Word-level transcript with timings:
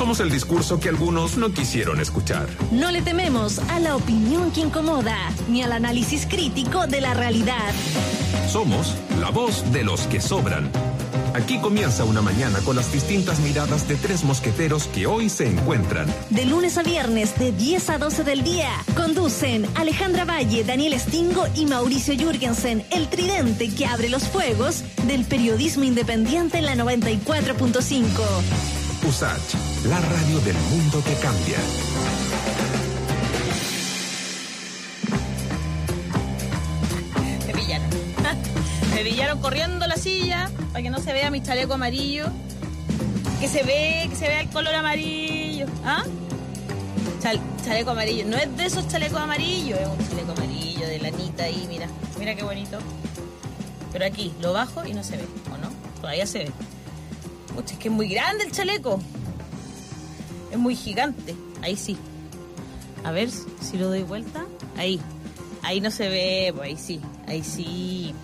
Somos 0.00 0.20
el 0.20 0.30
discurso 0.30 0.80
que 0.80 0.88
algunos 0.88 1.36
no 1.36 1.52
quisieron 1.52 2.00
escuchar. 2.00 2.48
No 2.72 2.90
le 2.90 3.02
tememos 3.02 3.58
a 3.58 3.80
la 3.80 3.96
opinión 3.96 4.50
que 4.50 4.62
incomoda, 4.62 5.14
ni 5.50 5.62
al 5.62 5.72
análisis 5.72 6.24
crítico 6.24 6.86
de 6.86 7.02
la 7.02 7.12
realidad. 7.12 7.74
Somos 8.48 8.96
la 9.20 9.28
voz 9.28 9.62
de 9.72 9.84
los 9.84 10.06
que 10.06 10.22
sobran. 10.22 10.70
Aquí 11.34 11.58
comienza 11.58 12.04
una 12.04 12.22
mañana 12.22 12.60
con 12.60 12.76
las 12.76 12.90
distintas 12.90 13.40
miradas 13.40 13.88
de 13.88 13.96
tres 13.96 14.24
mosqueteros 14.24 14.86
que 14.86 15.06
hoy 15.06 15.28
se 15.28 15.46
encuentran. 15.46 16.06
De 16.30 16.46
lunes 16.46 16.78
a 16.78 16.82
viernes, 16.82 17.38
de 17.38 17.52
10 17.52 17.90
a 17.90 17.98
12 17.98 18.24
del 18.24 18.42
día, 18.42 18.70
conducen 18.96 19.66
Alejandra 19.74 20.24
Valle, 20.24 20.64
Daniel 20.64 20.98
Stingo 20.98 21.46
y 21.54 21.66
Mauricio 21.66 22.14
Jürgensen, 22.14 22.86
el 22.90 23.10
tridente 23.10 23.68
que 23.68 23.84
abre 23.84 24.08
los 24.08 24.28
fuegos 24.28 24.82
del 25.06 25.26
periodismo 25.26 25.84
independiente 25.84 26.56
en 26.56 26.64
la 26.64 26.74
94.5. 26.74 28.06
USACH, 29.06 29.69
la 29.84 29.98
radio 30.00 30.38
del 30.40 30.56
mundo 30.70 31.02
que 31.04 31.14
cambia. 31.14 31.58
Me 37.46 37.52
pillaron. 37.54 37.88
Me 38.94 39.02
pillaron 39.04 39.40
corriendo 39.40 39.86
la 39.86 39.96
silla 39.96 40.50
para 40.72 40.82
que 40.82 40.90
no 40.90 40.98
se 40.98 41.12
vea 41.12 41.30
mi 41.30 41.42
chaleco 41.42 41.74
amarillo. 41.74 42.26
Que 43.40 43.48
se 43.48 43.62
ve, 43.62 44.06
que 44.10 44.16
se 44.16 44.28
vea 44.28 44.40
el 44.40 44.50
color 44.50 44.74
amarillo. 44.74 45.66
¿Ah? 45.84 46.04
Chal- 47.22 47.40
chaleco 47.64 47.90
amarillo. 47.90 48.26
No 48.26 48.36
es 48.36 48.54
de 48.56 48.66
esos 48.66 48.86
chalecos 48.88 49.18
amarillos, 49.20 49.78
es 49.78 49.88
un 49.88 50.08
chaleco 50.08 50.32
amarillo 50.32 50.86
de 50.86 50.98
lanita 50.98 51.44
ahí, 51.44 51.64
mira. 51.68 51.86
Mira 52.18 52.34
qué 52.34 52.42
bonito. 52.42 52.78
Pero 53.92 54.04
aquí 54.04 54.32
lo 54.40 54.52
bajo 54.52 54.84
y 54.86 54.92
no 54.92 55.02
se 55.02 55.16
ve, 55.16 55.24
¿o 55.52 55.56
no? 55.58 55.70
Todavía 56.00 56.26
se 56.26 56.40
ve. 56.40 56.50
Pucha, 57.54 57.74
es 57.74 57.78
que 57.80 57.88
es 57.88 57.94
muy 57.94 58.08
grande 58.08 58.44
el 58.44 58.52
chaleco. 58.52 59.00
Es 60.50 60.58
muy 60.58 60.74
gigante. 60.74 61.34
Ahí 61.62 61.76
sí. 61.76 61.96
A 63.04 63.12
ver 63.12 63.30
si 63.30 63.78
lo 63.78 63.88
doy 63.88 64.02
vuelta. 64.02 64.44
Ahí. 64.76 65.00
Ahí 65.62 65.80
no 65.80 65.90
se 65.90 66.08
ve, 66.08 66.52
pues 66.54 66.68
ahí 66.68 66.76
sí. 66.76 67.00
Ahí 67.26 67.42
sí. 67.42 68.14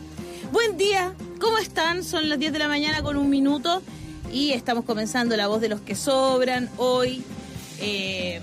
Buen 0.53 0.77
día. 0.77 1.15
¿Cómo 1.41 1.59
están? 1.59 2.05
Son 2.05 2.29
las 2.29 2.39
10 2.39 2.53
de 2.53 2.59
la 2.59 2.69
mañana 2.69 3.03
con 3.03 3.17
un 3.17 3.31
minuto. 3.31 3.83
Y 4.33 4.53
estamos 4.53 4.85
comenzando 4.85 5.37
La 5.37 5.47
Voz 5.47 5.61
de 5.61 5.69
los 5.69 5.81
que 5.81 5.95
Sobran 5.95 6.71
hoy. 6.77 7.23
Eh, 7.79 8.41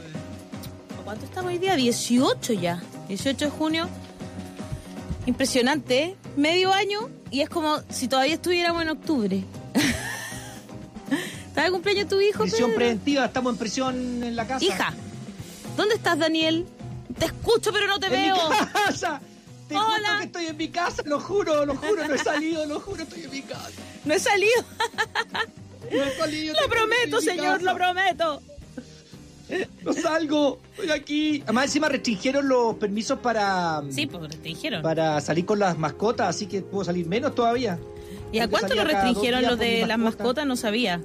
¿a 1.00 1.04
¿Cuánto 1.04 1.26
estamos 1.26 1.52
hoy 1.52 1.58
día? 1.58 1.76
18 1.76 2.54
ya. 2.54 2.82
18 3.08 3.46
de 3.46 3.52
junio. 3.52 3.90
Impresionante, 5.26 6.04
¿eh? 6.04 6.16
Medio 6.36 6.74
año 6.74 7.10
y 7.32 7.42
es 7.42 7.50
como 7.50 7.80
si 7.90 8.08
todavía 8.08 8.36
estuviéramos 8.36 8.82
en 8.82 8.90
octubre. 8.90 9.44
¿Está 11.54 11.66
de 11.66 11.72
cumpleaños 11.72 12.08
tu 12.10 12.20
hijo? 12.20 12.40
Prisión 12.40 12.70
Pedro? 12.72 12.76
preventiva, 12.78 13.26
estamos 13.26 13.54
en 13.54 13.60
prisión 13.60 14.24
en 14.24 14.36
la 14.36 14.48
casa. 14.48 14.66
Hija, 14.66 14.92
¿dónde 15.78 15.94
estás, 15.94 16.18
Daniel? 16.18 16.66
Te 17.20 17.26
escucho, 17.26 17.72
pero 17.72 17.86
no 17.86 18.00
te 18.00 18.08
¡En 18.08 18.12
veo. 18.14 18.36
mi 18.50 18.66
casa! 18.74 19.22
Te 19.68 19.76
Hola. 19.78 20.18
que 20.18 20.26
estoy 20.26 20.46
en 20.48 20.58
mi 20.58 20.70
casa, 20.70 21.04
lo 21.06 21.20
juro, 21.20 21.64
lo 21.64 21.76
juro, 21.76 22.08
no 22.08 22.16
he 22.16 22.18
salido, 22.18 22.66
lo 22.66 22.80
juro, 22.80 23.04
estoy 23.04 23.24
en 23.24 23.32
mi 23.32 23.42
casa. 23.44 23.70
No 24.06 24.14
he 24.16 24.20
salido. 24.20 24.52
No 25.92 26.04
he 26.04 26.18
salido. 26.18 26.56
Lo 26.60 26.68
prometo, 26.70 27.22
señor, 27.22 27.62
lo 27.62 27.74
prometo. 27.76 28.42
No 29.84 29.94
salgo, 29.94 30.60
estoy 30.72 30.90
aquí. 30.90 31.42
Además, 31.44 31.66
encima 31.66 31.88
restringieron 31.88 32.48
los 32.50 32.76
permisos 32.78 33.20
para, 33.20 33.82
Sí, 33.92 34.08
pues 34.08 34.42
dijeron. 34.42 34.82
para 34.82 35.22
salir 35.22 35.46
con 35.46 35.60
las 35.60 35.78
mascotas, 35.78 36.36
así 36.36 36.48
que 36.48 36.62
puedo 36.64 36.84
salir 36.84 37.06
menos 37.06 37.34
todavía. 37.36 37.78
¿Y 38.34 38.40
a 38.40 38.48
cuánto 38.50 38.74
lo 38.76 38.84
restringieron 38.84 39.44
lo 39.44 39.56
de 39.56 39.86
las 39.86 39.98
mascota. 40.00 40.24
mascotas? 40.24 40.46
No 40.48 40.56
sabía. 40.58 41.00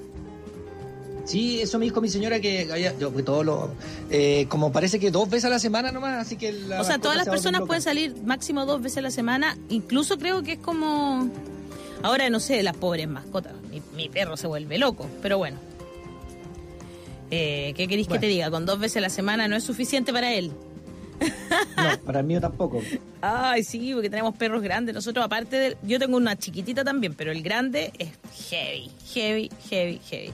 Sí, 1.28 1.60
eso 1.60 1.78
me 1.78 1.84
dijo 1.84 2.00
mi 2.00 2.08
señora 2.08 2.40
que 2.40 2.66
había- 2.72 2.96
yo, 2.98 3.14
que 3.14 3.22
todo 3.22 3.44
lo, 3.44 3.70
eh, 4.10 4.46
como 4.48 4.72
parece 4.72 4.98
que 4.98 5.10
dos 5.10 5.28
veces 5.28 5.44
a 5.44 5.48
la 5.50 5.58
semana 5.58 5.92
nomás, 5.92 6.26
así 6.26 6.36
que 6.36 6.52
la 6.52 6.80
O 6.80 6.84
sea, 6.84 6.98
todas 6.98 7.18
las 7.18 7.26
se 7.26 7.30
personas 7.30 7.60
pueden 7.66 7.82
salir 7.82 8.16
máximo 8.24 8.64
dos 8.64 8.80
veces 8.80 8.98
a 8.98 9.02
la 9.02 9.10
semana. 9.10 9.58
Incluso 9.68 10.16
creo 10.18 10.42
que 10.42 10.52
es 10.52 10.58
como... 10.58 11.28
Ahora 12.02 12.30
no 12.30 12.40
sé, 12.40 12.62
las 12.62 12.77
pobres 12.77 13.08
mascotas. 13.08 13.52
Mi, 13.70 13.83
mi 13.94 14.08
perro 14.08 14.38
se 14.38 14.46
vuelve 14.46 14.78
loco, 14.78 15.06
pero 15.20 15.36
bueno. 15.36 15.58
Eh, 17.30 17.74
¿Qué 17.77 17.88
queréis 17.88 18.08
que 18.08 18.18
te 18.18 18.27
diga? 18.27 18.50
Con 18.50 18.64
dos 18.64 18.78
veces 18.78 18.96
a 18.96 19.00
la 19.00 19.11
semana 19.11 19.48
no 19.48 19.56
es 19.56 19.64
suficiente 19.64 20.12
para 20.12 20.33
él. 20.33 20.50
No, 21.77 21.98
para 22.06 22.22
mí 22.22 22.38
tampoco. 22.40 22.80
Ay, 23.20 23.64
sí, 23.64 23.90
porque 23.92 24.08
tenemos 24.08 24.34
perros 24.36 24.62
grandes. 24.62 24.94
Nosotros, 24.94 25.24
aparte 25.24 25.56
de. 25.56 25.77
Yo 25.83 25.98
tengo 25.98 26.17
una 26.17 26.36
chiquitita 26.38 26.84
también, 26.84 27.14
pero 27.14 27.33
el 27.33 27.42
grande 27.42 27.92
es 27.98 28.08
heavy, 28.48 28.90
heavy, 29.12 29.50
heavy, 29.68 30.00
heavy. 30.08 30.33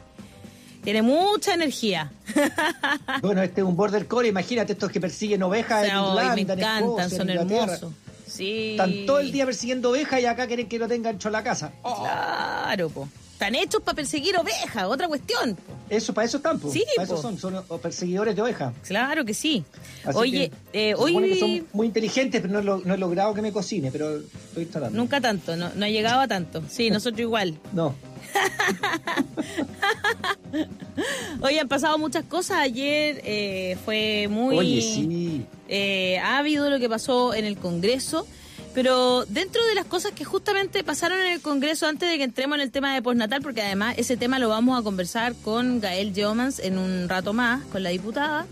Tiene 0.84 1.02
mucha 1.02 1.54
energía. 1.54 2.12
Bueno, 3.22 3.42
este 3.42 3.60
es 3.62 3.66
un 3.66 3.76
border 3.76 4.06
collie, 4.06 4.28
imagínate 4.30 4.72
estos 4.74 4.90
que 4.90 5.00
persiguen 5.00 5.42
O 5.42 5.48
ovejas 5.48 5.84
sea, 5.86 5.92
en 5.94 5.98
hoy 5.98 6.24
me 6.26 6.32
en 6.32 6.38
encantan, 6.50 6.82
Escocia, 6.84 7.08
son 7.18 7.30
hermosos. 7.30 7.92
Sí. 8.26 8.72
Están 8.72 9.06
todo 9.06 9.20
el 9.20 9.30
día 9.32 9.46
persiguiendo 9.46 9.90
ovejas 9.90 10.20
y 10.20 10.26
acá 10.26 10.46
quieren 10.46 10.68
que 10.68 10.78
lo 10.78 10.88
tengan 10.88 11.14
hecho 11.16 11.30
la 11.30 11.42
casa. 11.42 11.72
Oh, 11.82 12.00
Claro, 12.02 12.88
po. 12.90 13.08
Están 13.32 13.54
hechos 13.56 13.82
para 13.82 13.96
perseguir 13.96 14.36
ovejas, 14.36 14.84
otra 14.84 15.08
cuestión. 15.08 15.56
Eso, 15.90 16.14
para 16.14 16.26
eso 16.26 16.36
están, 16.38 16.58
po. 16.58 16.70
Sí, 16.70 16.84
para 16.96 17.04
eso 17.04 17.16
po. 17.16 17.22
son, 17.22 17.38
son 17.38 17.56
o- 17.68 17.78
perseguidores 17.78 18.34
de 18.36 18.42
ovejas. 18.42 18.72
Claro 18.86 19.24
que 19.24 19.34
sí. 19.34 19.64
Así 20.04 20.18
Oye, 20.18 20.50
que 20.72 20.90
eh, 20.90 20.94
supone 20.96 21.26
que 21.28 21.32
hoy 21.34 21.38
son 21.60 21.66
muy 21.72 21.86
inteligentes, 21.86 22.40
pero 22.42 22.52
no, 22.54 22.60
lo- 22.62 22.82
no 22.84 22.94
he 22.94 22.98
logrado 22.98 23.34
que 23.34 23.42
me 23.42 23.52
cocine, 23.52 23.90
pero 23.90 24.16
estoy 24.18 24.66
tratando. 24.66 24.96
nunca 24.96 25.20
tanto, 25.20 25.56
no, 25.56 25.70
no 25.74 25.84
ha 25.84 25.88
llegado 25.88 26.20
a 26.20 26.28
tanto. 26.28 26.62
Sí, 26.68 26.90
nosotros 26.90 27.20
igual. 27.20 27.58
No. 27.72 27.94
Hoy 31.40 31.58
han 31.58 31.68
pasado 31.68 31.98
muchas 31.98 32.24
cosas. 32.24 32.58
Ayer 32.58 33.20
eh, 33.24 33.76
fue 33.84 34.28
muy 34.28 34.58
Oye, 34.58 34.80
sí. 34.80 35.46
eh, 35.68 36.18
ávido 36.20 36.70
lo 36.70 36.78
que 36.78 36.88
pasó 36.88 37.34
en 37.34 37.44
el 37.44 37.56
Congreso. 37.56 38.26
Pero 38.74 39.24
dentro 39.26 39.64
de 39.66 39.76
las 39.76 39.84
cosas 39.84 40.12
que 40.12 40.24
justamente 40.24 40.82
pasaron 40.82 41.20
en 41.20 41.32
el 41.32 41.40
Congreso 41.40 41.86
antes 41.86 42.10
de 42.10 42.18
que 42.18 42.24
entremos 42.24 42.56
en 42.56 42.62
el 42.62 42.72
tema 42.72 42.92
de 42.92 43.02
postnatal, 43.02 43.40
porque 43.40 43.62
además 43.62 43.94
ese 43.98 44.16
tema 44.16 44.40
lo 44.40 44.48
vamos 44.48 44.78
a 44.78 44.82
conversar 44.82 45.34
con 45.36 45.80
Gael 45.80 46.12
Yeomans 46.12 46.58
en 46.58 46.78
un 46.78 47.08
rato 47.08 47.32
más, 47.32 47.64
con 47.66 47.84
la 47.84 47.90
diputada. 47.90 48.46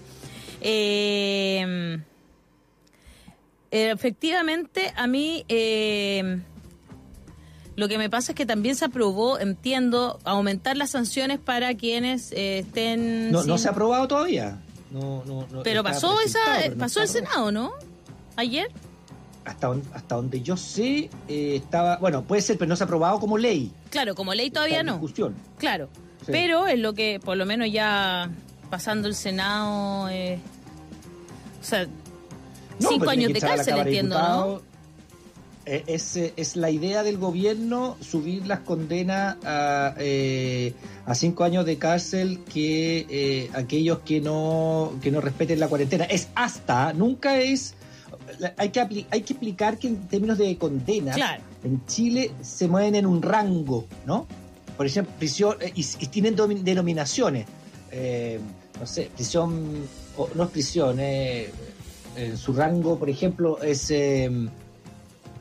Eh, 0.61 1.99
efectivamente, 3.73 4.93
a 4.95 5.09
mí 5.09 5.45
eh, 5.49 6.39
lo 7.77 7.89
que 7.89 7.99
me 7.99 8.11
pasa 8.11 8.33
es 8.33 8.37
que 8.37 8.47
también 8.47 8.75
se 8.77 8.85
aprobó, 8.85 9.39
entiendo, 9.39 10.19
aumentar 10.25 10.77
las 10.77 10.91
sanciones 10.91 11.39
para 11.39 11.75
quienes 11.75 12.33
eh, 12.33 12.59
estén... 12.59 13.31
No, 13.33 13.45
no 13.45 13.59
se 13.59 13.69
ha 13.69 13.71
aprobado 13.71 14.07
todavía. 14.09 14.59
No, 14.91 15.23
no, 15.25 15.47
no, 15.51 15.63
Pero 15.63 15.83
pasó 15.83 16.21
esa, 16.21 16.39
pero 16.61 16.75
no 16.75 16.79
pasó 16.81 17.01
el 17.01 17.09
aprobado. 17.09 17.31
Senado, 17.31 17.53
¿no? 17.53 17.73
Ayer. 18.37 18.69
Hasta, 19.45 19.73
hasta 19.95 20.15
donde 20.17 20.43
yo 20.43 20.57
sé, 20.57 21.11
eh, 21.29 21.57
estaba. 21.57 21.97
Bueno, 21.97 22.23
puede 22.23 22.43
ser, 22.43 22.59
pero 22.59 22.69
no 22.69 22.77
se 22.77 22.85
ha 22.85 22.87
aprobado 22.87 23.19
como 23.19 23.39
ley. 23.39 23.73
Claro, 23.91 24.15
como 24.15 24.35
ley 24.35 24.51
todavía 24.51 24.81
Está 24.81 24.81
en 24.83 24.87
no. 24.87 24.93
discusión. 25.01 25.35
Claro. 25.59 25.89
Sí. 26.25 26.31
Pero 26.31 26.67
es 26.67 26.79
lo 26.79 26.93
que, 26.93 27.21
por 27.25 27.37
lo 27.37 27.47
menos 27.47 27.73
ya 27.73 28.31
pasando 28.71 29.09
el 29.09 29.15
Senado, 29.15 30.09
eh, 30.11 30.39
o 31.61 31.65
sea, 31.65 31.87
No, 32.79 32.89
cinco 32.89 33.11
años 33.11 33.33
de 33.33 33.41
cárcel, 33.41 33.79
entiendo, 33.79 34.19
¿no? 34.19 34.63
Eh, 35.65 35.85
Es, 35.87 36.17
eh, 36.17 36.33
es 36.37 36.57
la 36.57 36.71
idea 36.71 37.03
del 37.03 37.19
gobierno 37.19 37.97
subir 38.01 38.47
las 38.47 38.61
condenas 38.61 39.37
a, 39.45 39.95
eh, 39.99 40.75
a 41.07 41.15
cinco 41.15 41.45
años 41.45 41.65
de 41.67 41.79
cárcel 41.79 42.41
que 42.53 43.07
eh, 43.09 43.51
aquellos 43.55 44.01
que 44.01 44.21
no, 44.21 44.93
que 45.01 45.11
no 45.13 45.21
respeten 45.21 45.61
la 45.61 45.69
cuarentena. 45.69 46.05
Es 46.05 46.29
hasta, 46.35 46.93
nunca 46.93 47.39
es... 47.41 47.75
Hay 48.57 48.71
que, 48.71 48.81
hay 49.11 49.23
que 49.23 49.33
explicar 49.35 49.79
que 49.79 49.89
en 49.89 50.09
términos 50.09 50.39
de 50.39 50.57
condena, 50.57 51.13
Claro. 51.13 51.43
en 51.65 51.85
Chile 51.87 52.31
se 52.41 52.67
mueven 52.67 52.95
en 52.95 53.07
un 53.07 53.21
rango, 53.23 53.85
¿no? 54.07 54.27
Por 54.77 54.87
ejemplo, 54.87 55.13
prisión, 55.19 55.57
eh, 55.61 55.73
y, 55.75 55.81
y 56.01 56.07
tienen 56.07 56.35
denominaciones. 56.65 57.47
No 58.81 58.87
sé, 58.87 59.11
prisión, 59.15 59.87
o, 60.17 60.29
no 60.35 60.45
es 60.45 60.51
prisión, 60.51 60.99
eh, 60.99 61.51
eh, 62.17 62.35
su 62.37 62.53
rango, 62.53 62.99
por 62.99 63.09
ejemplo, 63.11 63.61
es 63.63 63.93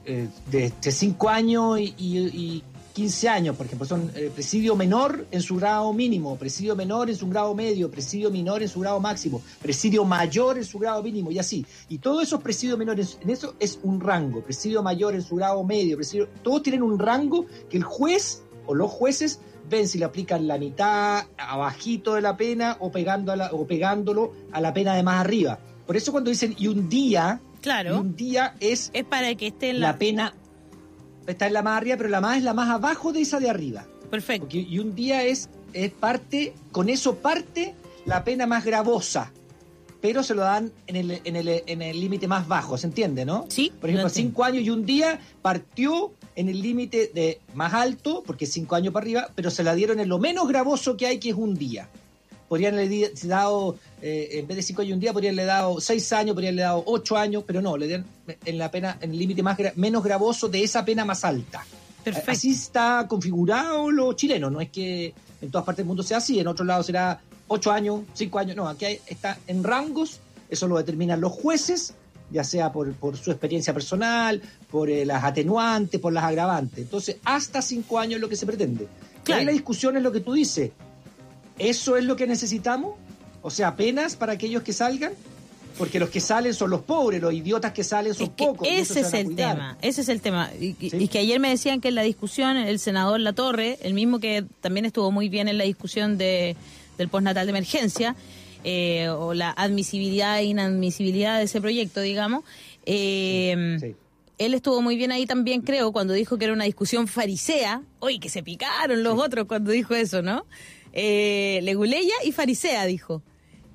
eh, 0.06 0.28
de, 0.50 0.72
5 0.92 1.30
años 1.30 1.80
y, 1.80 1.94
y- 1.98 2.18
y 2.34 2.64
15 2.94 3.30
años, 3.30 3.56
por 3.56 3.66
ejemplo. 3.66 3.88
Son 3.88 4.12
eh, 4.16 4.30
presidio 4.34 4.76
menor 4.76 5.26
en 5.32 5.42
su 5.42 5.56
grado 5.56 5.94
mínimo, 5.94 6.36
presidio 6.38 6.76
menor 6.76 7.10
en 7.10 7.16
su 7.16 7.28
grado 7.30 7.56
medio, 7.56 7.90
presidio 7.90 8.30
menor 8.32 8.62
en 8.62 8.68
su 8.70 8.80
grado 8.82 9.00
máximo, 9.00 9.42
presidio 9.62 10.04
mayor 10.04 10.58
en 10.58 10.66
su 10.66 10.78
grado 10.80 11.02
mínimo 11.02 11.32
y 11.32 11.40
así. 11.40 11.66
Y 11.90 12.00
todos 12.00 12.24
esos 12.24 12.42
presidios 12.42 12.78
menores, 12.78 13.18
en 13.22 13.30
eso 13.30 13.56
es 13.60 13.80
un 13.84 14.02
rango, 14.02 14.42
presidio 14.42 14.84
mayor 14.84 15.16
en 15.16 15.22
su 15.22 15.36
grado 15.36 15.64
medio, 15.64 15.96
presidio, 15.96 16.28
todos 16.44 16.64
tienen 16.64 16.84
un 16.84 17.00
rango 17.00 17.46
que 17.70 17.78
el 17.78 17.84
juez 17.84 18.44
o 18.66 18.76
los 18.76 18.92
jueces 18.92 19.40
ven 19.70 19.88
si 19.88 19.98
le 19.98 20.06
aplican 20.06 20.48
la 20.48 20.58
mitad, 20.58 21.24
abajito 21.38 22.16
de 22.16 22.22
la 22.22 22.36
pena 22.36 22.76
o, 22.82 22.92
pegando 22.92 23.34
o 23.54 23.66
pegándolo 23.66 24.34
a 24.52 24.60
la 24.60 24.74
pena 24.74 24.96
de 24.96 25.04
más 25.04 25.22
arriba. 25.22 25.60
Por 25.88 25.96
eso 25.96 26.12
cuando 26.12 26.30
dicen 26.30 26.56
y 26.58 26.68
un 26.68 26.90
día, 26.90 27.40
y 27.62 27.64
Claro. 27.64 28.00
un 28.00 28.16
día 28.16 28.56
es 28.60 28.90
Es 28.94 29.04
para 29.06 29.34
que 29.36 29.48
esté 29.48 29.70
en 29.70 29.80
la 29.80 29.92
la... 29.92 29.98
pena 29.98 30.34
está 31.28 31.48
en 31.48 31.54
la 31.54 31.62
más 31.62 31.78
arriba, 31.78 31.96
pero 31.98 32.10
la 32.10 32.20
más 32.20 32.38
es 32.38 32.44
la 32.44 32.54
más 32.54 32.70
abajo 32.70 33.14
de 33.14 33.22
esa 33.22 33.40
de 33.40 33.50
arriba. 33.50 33.86
Perfecto. 34.10 34.46
Porque, 34.46 34.60
y 34.60 34.80
un 34.80 34.96
día 34.96 35.24
es, 35.24 35.50
es 35.74 35.92
parte, 35.92 36.54
con 36.72 36.90
eso 36.90 37.16
parte 37.18 37.74
la 38.06 38.24
pena 38.24 38.48
más 38.48 38.66
gravosa, 38.66 39.32
pero 40.02 40.24
se 40.24 40.34
lo 40.34 40.42
dan 40.42 40.72
en 40.88 40.96
el 40.96 41.22
en 41.24 41.36
el 41.36 41.64
en 41.68 41.82
el 41.84 42.00
límite 42.00 42.28
más 42.28 42.48
bajo, 42.48 42.78
¿se 42.78 42.88
entiende, 42.88 43.24
no? 43.24 43.46
Sí. 43.50 43.72
Por 43.80 43.90
ejemplo, 43.90 44.10
cinco 44.10 44.44
años 44.44 44.64
y 44.64 44.70
un 44.72 44.86
día 44.86 45.20
partió 45.42 46.12
en 46.36 46.50
el 46.50 46.62
límite 46.62 47.12
de 47.14 47.40
más 47.54 47.74
alto, 47.74 48.24
porque 48.26 48.46
es 48.46 48.52
cinco 48.52 48.76
años 48.76 48.92
para 48.94 49.04
arriba, 49.04 49.30
pero 49.36 49.52
se 49.52 49.64
la 49.64 49.76
dieron 49.76 50.00
en 50.00 50.10
lo 50.10 50.18
menos 50.18 50.48
gravoso 50.48 50.98
que 50.98 51.06
hay, 51.06 51.20
que 51.20 51.30
es 51.30 51.36
un 51.36 51.54
día. 51.56 51.88
Podrían 52.52 52.74
haberle 52.74 53.14
dado, 53.24 53.78
eh, 54.02 54.28
en 54.34 54.46
vez 54.46 54.58
de 54.58 54.62
cinco 54.64 54.82
años 54.82 54.90
y 54.90 54.94
un 54.96 55.00
día, 55.00 55.14
podrían 55.14 55.36
haberle 55.36 55.46
dado 55.46 55.80
seis 55.80 56.12
años, 56.12 56.34
podrían 56.34 56.50
haberle 56.50 56.64
dado 56.64 56.84
ocho 56.86 57.16
años, 57.16 57.46
pero 57.48 57.62
no, 57.62 57.78
le 57.78 57.88
dieron 57.88 58.06
en 58.44 58.58
la 58.58 58.70
pena, 58.70 58.98
en 59.00 59.12
el 59.12 59.20
límite 59.20 59.42
más 59.42 59.58
gra- 59.58 59.72
menos 59.78 60.04
gravoso 60.04 60.50
de 60.50 60.62
esa 60.62 60.84
pena 60.84 61.06
más 61.06 61.24
alta. 61.24 61.66
Perfecto. 62.04 62.30
Así 62.32 62.52
está 62.52 63.06
configurado 63.08 63.90
lo 63.90 64.12
chileno, 64.14 64.50
no 64.50 64.60
es 64.60 64.70
que 64.70 65.14
en 65.42 65.50
todas 65.50 65.64
partes 65.66 65.78
del 65.78 65.86
mundo 65.88 66.04
sea 66.04 66.18
así, 66.18 66.42
en 66.42 66.48
otros 66.48 66.68
lados 66.68 66.88
será 66.88 67.22
ocho 67.48 67.72
años, 67.72 68.02
cinco 68.14 68.38
años, 68.40 68.58
no, 68.58 68.68
aquí 68.68 68.84
hay- 68.84 69.00
está 69.08 69.40
en 69.48 69.64
rangos, 69.64 70.20
eso 70.50 70.68
lo 70.68 70.76
determinan 70.78 71.22
los 71.22 71.32
jueces, 71.32 71.94
ya 72.32 72.44
sea 72.44 72.70
por, 72.74 72.92
por 72.96 73.16
su 73.16 73.32
experiencia 73.32 73.74
personal, 73.74 74.42
por 74.70 74.90
eh, 74.90 75.06
las 75.06 75.24
atenuantes, 75.24 76.02
por 76.02 76.12
las 76.12 76.26
agravantes. 76.26 76.80
Entonces, 76.80 77.16
hasta 77.24 77.62
cinco 77.62 77.98
años 77.98 78.16
es 78.16 78.22
lo 78.22 78.28
que 78.28 78.36
se 78.36 78.46
pretende. 78.46 78.88
Claro. 79.24 79.40
ahí 79.40 79.46
la 79.46 79.52
discusión 79.54 79.96
es 79.96 80.04
lo 80.04 80.12
que 80.12 80.20
tú 80.20 80.34
dices. 80.34 80.72
¿Eso 81.60 81.98
es 81.98 82.04
lo 82.06 82.16
que 82.16 82.28
necesitamos? 82.28 82.96
O 83.42 83.50
sea, 83.50 83.76
penas 83.76 84.16
para 84.16 84.34
aquellos 84.34 84.64
que 84.64 84.74
salgan, 84.74 85.14
porque 85.78 86.00
los 86.00 86.10
que 86.10 86.20
salen 86.20 86.54
son 86.54 86.70
los 86.70 86.82
pobres, 86.82 87.22
los 87.22 87.34
idiotas 87.34 87.72
que 87.72 87.84
salen 87.84 88.14
son 88.14 88.26
Es 88.28 88.30
que 88.32 88.46
pocos. 88.46 88.68
ese 88.70 88.94
se 88.96 89.00
es 89.02 89.14
el 89.14 89.26
cuidar. 89.26 89.56
tema, 89.56 89.78
ese 89.82 90.02
es 90.02 90.10
el 90.10 90.22
tema. 90.22 90.50
Y, 90.60 90.76
y- 90.80 90.90
Sí. 90.90 90.98
y 90.98 91.08
que 91.08 91.20
ayer 91.20 91.40
me 91.40 91.50
decían 91.50 91.82
que 91.82 91.88
en 91.88 91.96
la 91.96 92.04
discusión 92.04 92.58
el 92.58 92.78
senador 92.80 93.20
Latorre, 93.20 93.80
el 93.82 93.94
mismo 93.94 94.20
que 94.20 94.46
también 94.60 94.86
estuvo 94.86 95.12
muy 95.12 95.30
bien 95.30 95.48
en 95.48 95.58
la 95.58 95.64
discusión 95.64 96.18
de, 96.18 96.56
del 96.98 97.10
postnatal 97.10 97.46
de 97.46 97.50
emergencia, 97.52 98.16
eh, 98.64 99.10
o 99.10 99.34
la 99.34 99.50
admisibilidad 99.52 100.38
e 100.40 100.44
inadmisibilidad 100.44 101.40
de 101.40 101.46
ese 101.46 101.60
proyecto, 101.62 102.02
digamos, 102.02 102.44
eh, 102.86 103.78
Sí. 103.80 103.96
él 104.38 104.54
estuvo 104.54 104.82
muy 104.84 104.96
bien 104.98 105.12
ahí 105.12 105.26
también, 105.26 105.62
creo, 105.62 105.92
cuando 105.92 106.14
dijo 106.14 106.38
que 106.38 106.46
era 106.46 106.54
una 106.54 106.66
discusión 106.66 107.08
farisea. 107.08 107.82
Oye, 108.00 108.20
que 108.20 108.30
se 108.30 108.44
picaron 108.44 109.02
los 109.04 109.20
otros 109.20 109.48
cuando 109.48 109.72
dijo 109.72 109.96
eso, 109.96 110.22
¿no? 110.22 110.46
Eh, 110.94 111.60
Leguleya 111.64 112.16
y 112.24 112.32
farisea, 112.32 112.86
dijo. 112.86 113.22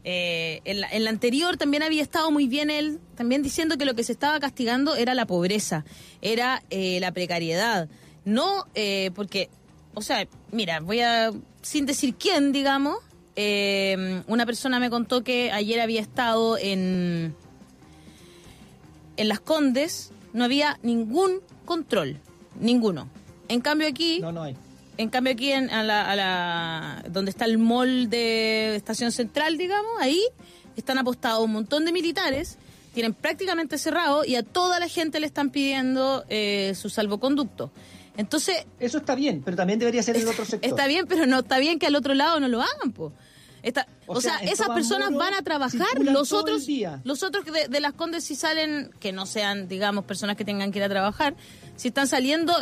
Eh, 0.09 0.61
en, 0.65 0.81
la, 0.81 0.89
en 0.89 1.03
la 1.03 1.11
anterior 1.11 1.57
también 1.57 1.83
había 1.83 2.01
estado 2.01 2.31
muy 2.31 2.47
bien 2.47 2.71
él, 2.71 3.01
también 3.17 3.43
diciendo 3.43 3.77
que 3.77 3.85
lo 3.85 3.95
que 3.95 4.05
se 4.05 4.13
estaba 4.13 4.39
castigando 4.39 4.95
era 4.95 5.15
la 5.15 5.27
pobreza, 5.27 5.85
era 6.23 6.63
eh, 6.71 7.01
la 7.01 7.11
precariedad. 7.11 7.89
No, 8.25 8.67
eh, 8.77 9.11
porque, 9.17 9.49
o 9.95 10.03
sea, 10.03 10.29
mira, 10.53 10.79
voy 10.79 11.01
a, 11.01 11.33
sin 11.61 11.87
decir 11.87 12.15
quién, 12.15 12.53
digamos, 12.53 12.99
eh, 13.35 14.23
una 14.29 14.47
persona 14.47 14.79
me 14.79 14.91
contó 14.91 15.25
que 15.25 15.51
ayer 15.51 15.81
había 15.81 16.03
estado 16.03 16.57
en, 16.57 17.35
en 19.17 19.29
Las 19.29 19.41
Condes, 19.41 20.13
no 20.33 20.45
había 20.45 20.79
ningún 20.83 21.41
control, 21.65 22.21
ninguno. 22.61 23.09
En 23.49 23.61
cambio 23.61 23.89
aquí... 23.89 24.21
No, 24.21 24.31
no 24.31 24.43
hay. 24.43 24.57
En 24.99 25.11
cambio 25.11 25.33
aquí 25.35 25.53
en 25.53 25.71
a 25.71 25.83
la, 25.83 26.11
a 26.11 26.17
la- 26.17 27.05
donde 27.11 27.31
está 27.31 27.45
el 27.45 27.59
mall 27.59 28.09
de 28.09 28.77
Estación 28.77 29.13
Central, 29.13 29.59
digamos, 29.59 29.91
ahí 30.01 30.21
están 30.77 30.99
apostados 30.99 31.45
un 31.45 31.53
montón 31.53 31.85
de 31.85 31.93
militares, 31.93 32.57
tienen 32.95 33.13
prácticamente 33.13 33.77
cerrado 33.79 34.25
y 34.25 34.37
a 34.37 34.43
toda 34.43 34.79
la 34.81 34.89
gente 34.89 35.21
le 35.21 35.27
están 35.27 35.51
pidiendo 35.51 36.25
eh, 36.31 36.73
su 36.75 36.89
salvoconducto. 36.89 37.71
Entonces, 38.17 38.65
Eso 38.81 38.99
está 38.99 39.15
bien, 39.15 39.43
pero 39.45 39.57
también 39.59 39.79
debería 39.79 40.03
ser 40.03 40.17
el 40.17 40.27
otro 40.27 40.45
sector. 40.47 40.69
está 40.69 40.87
bien, 40.87 41.07
pero 41.07 41.27
no 41.27 41.41
está 41.41 41.59
bien 41.59 41.79
que 41.79 41.87
al 41.87 41.95
otro 41.97 42.15
lado 42.15 42.41
no 42.41 42.49
lo 42.49 42.63
hagan, 42.63 42.93
po. 42.93 43.13
Está, 43.63 43.87
o, 44.07 44.15
O 44.15 44.21
sea, 44.21 44.35
sea, 44.39 44.43
en 44.47 44.49
esas 44.53 44.69
personas 44.69 45.13
van 45.13 45.35
a 45.35 45.43
trabajar, 45.43 45.99
los 46.01 46.33
otros, 46.33 46.67
los 47.05 47.23
otros 47.25 47.45
de, 47.45 47.67
de 47.69 47.81
las 47.81 47.93
condes 47.95 48.23
si 48.25 48.37
salen, 48.37 48.91
que 49.01 49.13
no 49.13 49.27
sean, 49.27 49.67
digamos, 49.69 50.05
personas 50.05 50.37
que 50.37 50.45
tengan 50.45 50.71
que 50.73 50.79
ir 50.79 50.85
a 50.85 50.89
trabajar, 50.89 51.35
si 51.75 51.89
están 51.89 52.07
saliendo 52.07 52.55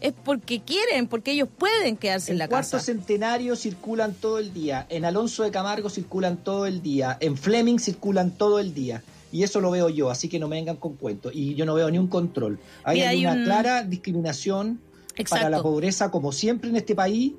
es 0.00 0.12
porque 0.24 0.60
quieren, 0.60 1.06
porque 1.08 1.32
ellos 1.32 1.48
pueden 1.56 1.96
quedarse 1.96 2.30
en, 2.30 2.34
En 2.34 2.38
la 2.40 2.48
Cuarto 2.48 2.72
casa. 2.72 2.84
Centenario 2.84 3.56
circulan 3.56 4.14
todo 4.14 4.38
el 4.38 4.52
día. 4.52 4.86
En 4.88 5.04
Alonso 5.04 5.42
de 5.42 5.50
Camargo 5.50 5.88
circulan 5.90 6.36
todo 6.38 6.66
el 6.66 6.82
día. 6.82 7.16
En 7.20 7.36
Fleming 7.36 7.78
circulan 7.78 8.30
todo 8.32 8.58
el 8.58 8.74
día. 8.74 9.02
Y 9.32 9.42
eso 9.42 9.60
lo 9.60 9.70
veo 9.70 9.88
yo, 9.88 10.08
así 10.10 10.28
que 10.28 10.38
no 10.38 10.48
me 10.48 10.56
vengan 10.56 10.76
con 10.76 10.94
cuentos. 10.94 11.32
Y 11.34 11.54
yo 11.54 11.66
no 11.66 11.74
veo 11.74 11.90
ni 11.90 11.98
un 11.98 12.06
control. 12.06 12.58
Ahí 12.84 13.00
hay, 13.00 13.06
hay 13.18 13.26
una 13.26 13.32
un- 13.34 13.44
clara 13.44 13.82
discriminación 13.82 14.80
Exacto. 15.16 15.44
para 15.44 15.50
la 15.50 15.62
pobreza, 15.62 16.10
como 16.10 16.30
siempre 16.32 16.70
en 16.70 16.76
este 16.76 16.94
país, 16.94 17.32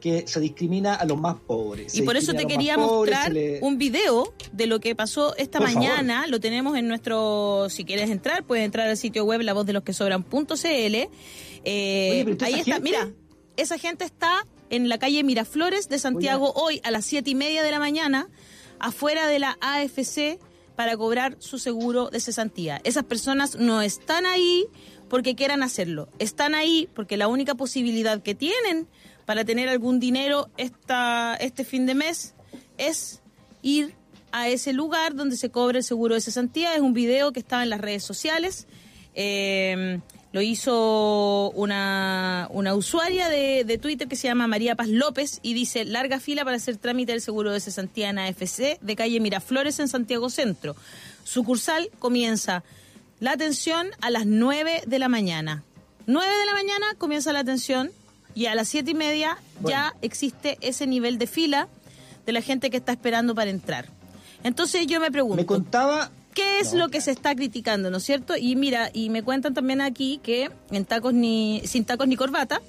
que 0.00 0.24
se 0.26 0.40
discrimina 0.40 0.94
a 0.94 1.04
los 1.04 1.18
más 1.18 1.36
pobres. 1.46 1.94
Y 1.96 2.02
por 2.02 2.16
eso 2.16 2.32
te 2.34 2.46
quería 2.46 2.76
pobres, 2.76 2.92
mostrar 3.14 3.32
le- 3.32 3.58
un 3.62 3.76
video 3.78 4.32
de 4.52 4.66
lo 4.66 4.78
que 4.78 4.94
pasó 4.94 5.34
esta 5.36 5.58
Por 5.58 5.68
favor. 5.68 5.82
mañana. 5.88 6.26
Lo 6.26 6.38
tenemos 6.38 6.76
en 6.76 6.86
nuestro, 6.88 7.68
si 7.70 7.84
quieres 7.84 8.10
entrar, 8.10 8.44
puedes 8.44 8.64
entrar 8.64 8.88
al 8.88 8.96
sitio 8.96 9.24
web 9.24 9.40
lavozdelosquesobran.cl. 9.42 11.08
Eh, 11.68 12.10
Oye, 12.12 12.24
pero 12.24 12.36
¿toda 12.36 12.46
ahí 12.46 12.60
está, 12.60 12.74
gente? 12.74 12.80
mira, 12.80 13.10
esa 13.56 13.76
gente 13.76 14.04
está 14.04 14.46
en 14.70 14.88
la 14.88 14.98
calle 14.98 15.24
Miraflores 15.24 15.88
de 15.88 15.98
Santiago 15.98 16.52
hoy 16.54 16.80
a 16.84 16.92
las 16.92 17.04
siete 17.04 17.30
y 17.30 17.34
media 17.34 17.64
de 17.64 17.72
la 17.72 17.80
mañana, 17.80 18.28
afuera 18.78 19.26
de 19.26 19.40
la 19.40 19.58
AFC 19.60 20.38
para 20.76 20.96
cobrar 20.96 21.36
su 21.40 21.58
seguro 21.58 22.08
de 22.08 22.20
cesantía. 22.20 22.80
Esas 22.84 23.02
personas 23.02 23.56
no 23.56 23.82
están 23.82 24.26
ahí 24.26 24.66
porque 25.08 25.34
quieran 25.34 25.64
hacerlo, 25.64 26.08
están 26.20 26.54
ahí 26.54 26.88
porque 26.94 27.16
la 27.16 27.26
única 27.26 27.56
posibilidad 27.56 28.22
que 28.22 28.36
tienen 28.36 28.86
para 29.24 29.44
tener 29.44 29.68
algún 29.68 29.98
dinero 29.98 30.48
esta, 30.56 31.34
este 31.40 31.64
fin 31.64 31.84
de 31.86 31.96
mes 31.96 32.34
es 32.78 33.22
ir 33.62 33.94
a 34.30 34.48
ese 34.48 34.72
lugar 34.72 35.16
donde 35.16 35.36
se 35.36 35.50
cobra 35.50 35.78
el 35.78 35.84
seguro 35.84 36.14
de 36.14 36.20
cesantía. 36.20 36.74
Es 36.74 36.80
un 36.80 36.92
video 36.92 37.32
que 37.32 37.40
estaba 37.40 37.64
en 37.64 37.70
las 37.70 37.80
redes 37.80 38.04
sociales. 38.04 38.68
Eh, 39.14 39.98
lo 40.36 40.42
hizo 40.42 41.50
una, 41.52 42.46
una 42.50 42.74
usuaria 42.74 43.30
de, 43.30 43.64
de 43.64 43.78
Twitter 43.78 44.06
que 44.06 44.16
se 44.16 44.28
llama 44.28 44.46
María 44.46 44.74
Paz 44.74 44.88
López 44.88 45.40
y 45.40 45.54
dice, 45.54 45.86
larga 45.86 46.20
fila 46.20 46.44
para 46.44 46.58
hacer 46.58 46.76
trámite 46.76 47.12
del 47.12 47.22
seguro 47.22 47.52
de 47.52 47.58
cesantía 47.58 48.10
en 48.10 48.18
AFC 48.18 48.78
de 48.78 48.96
calle 48.96 49.18
Miraflores 49.18 49.78
en 49.78 49.88
Santiago 49.88 50.28
Centro. 50.28 50.76
Sucursal 51.24 51.88
comienza 51.98 52.64
la 53.18 53.32
atención 53.32 53.86
a 54.02 54.10
las 54.10 54.26
9 54.26 54.82
de 54.86 54.98
la 54.98 55.08
mañana. 55.08 55.62
9 56.06 56.30
de 56.30 56.44
la 56.44 56.52
mañana 56.52 56.86
comienza 56.98 57.32
la 57.32 57.38
atención 57.38 57.90
y 58.34 58.44
a 58.44 58.54
las 58.54 58.68
siete 58.68 58.90
y 58.90 58.94
media 58.94 59.38
ya 59.64 59.94
existe 60.02 60.58
ese 60.60 60.86
nivel 60.86 61.16
de 61.16 61.28
fila 61.28 61.66
de 62.26 62.32
la 62.32 62.42
gente 62.42 62.68
que 62.68 62.76
está 62.76 62.92
esperando 62.92 63.34
para 63.34 63.48
entrar. 63.48 63.86
Entonces 64.44 64.86
yo 64.86 65.00
me 65.00 65.10
pregunto, 65.10 65.36
Me 65.36 65.46
contaba 65.46 66.10
¿Qué 66.36 66.60
es 66.60 66.74
No, 66.74 66.80
lo 66.80 66.88
que 66.90 67.00
se 67.00 67.12
está 67.12 67.34
criticando, 67.34 67.90
no 67.90 67.96
es 67.96 68.04
cierto? 68.04 68.36
Y 68.36 68.56
mira, 68.56 68.90
y 68.92 69.08
me 69.08 69.22
cuentan 69.22 69.54
también 69.54 69.80
aquí 69.80 70.20
que 70.22 70.50
en 70.70 70.84
tacos 70.84 71.14
ni 71.14 71.62
sin 71.64 71.86
tacos 71.86 72.06
ni 72.06 72.14
corbata, 72.14 72.60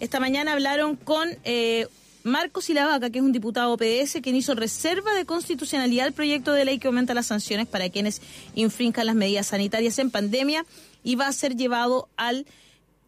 esta 0.00 0.20
mañana 0.20 0.52
hablaron 0.52 0.96
con 0.96 1.26
eh, 1.44 1.86
Marcos 2.24 2.66
Silavaca, 2.66 3.08
que 3.08 3.20
es 3.20 3.24
un 3.24 3.32
diputado 3.32 3.74
PS, 3.78 4.20
quien 4.20 4.36
hizo 4.36 4.54
reserva 4.54 5.14
de 5.14 5.24
constitucionalidad 5.24 6.08
al 6.08 6.12
proyecto 6.12 6.52
de 6.52 6.66
ley 6.66 6.78
que 6.78 6.88
aumenta 6.88 7.14
las 7.14 7.24
sanciones 7.26 7.66
para 7.66 7.88
quienes 7.88 8.20
infrinjan 8.54 9.06
las 9.06 9.14
medidas 9.14 9.46
sanitarias 9.46 9.98
en 9.98 10.10
pandemia 10.10 10.66
y 11.02 11.14
va 11.14 11.26
a 11.28 11.32
ser 11.32 11.56
llevado 11.56 12.10
al 12.18 12.44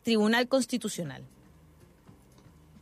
Tribunal 0.05 0.49
Constitucional. 0.49 1.23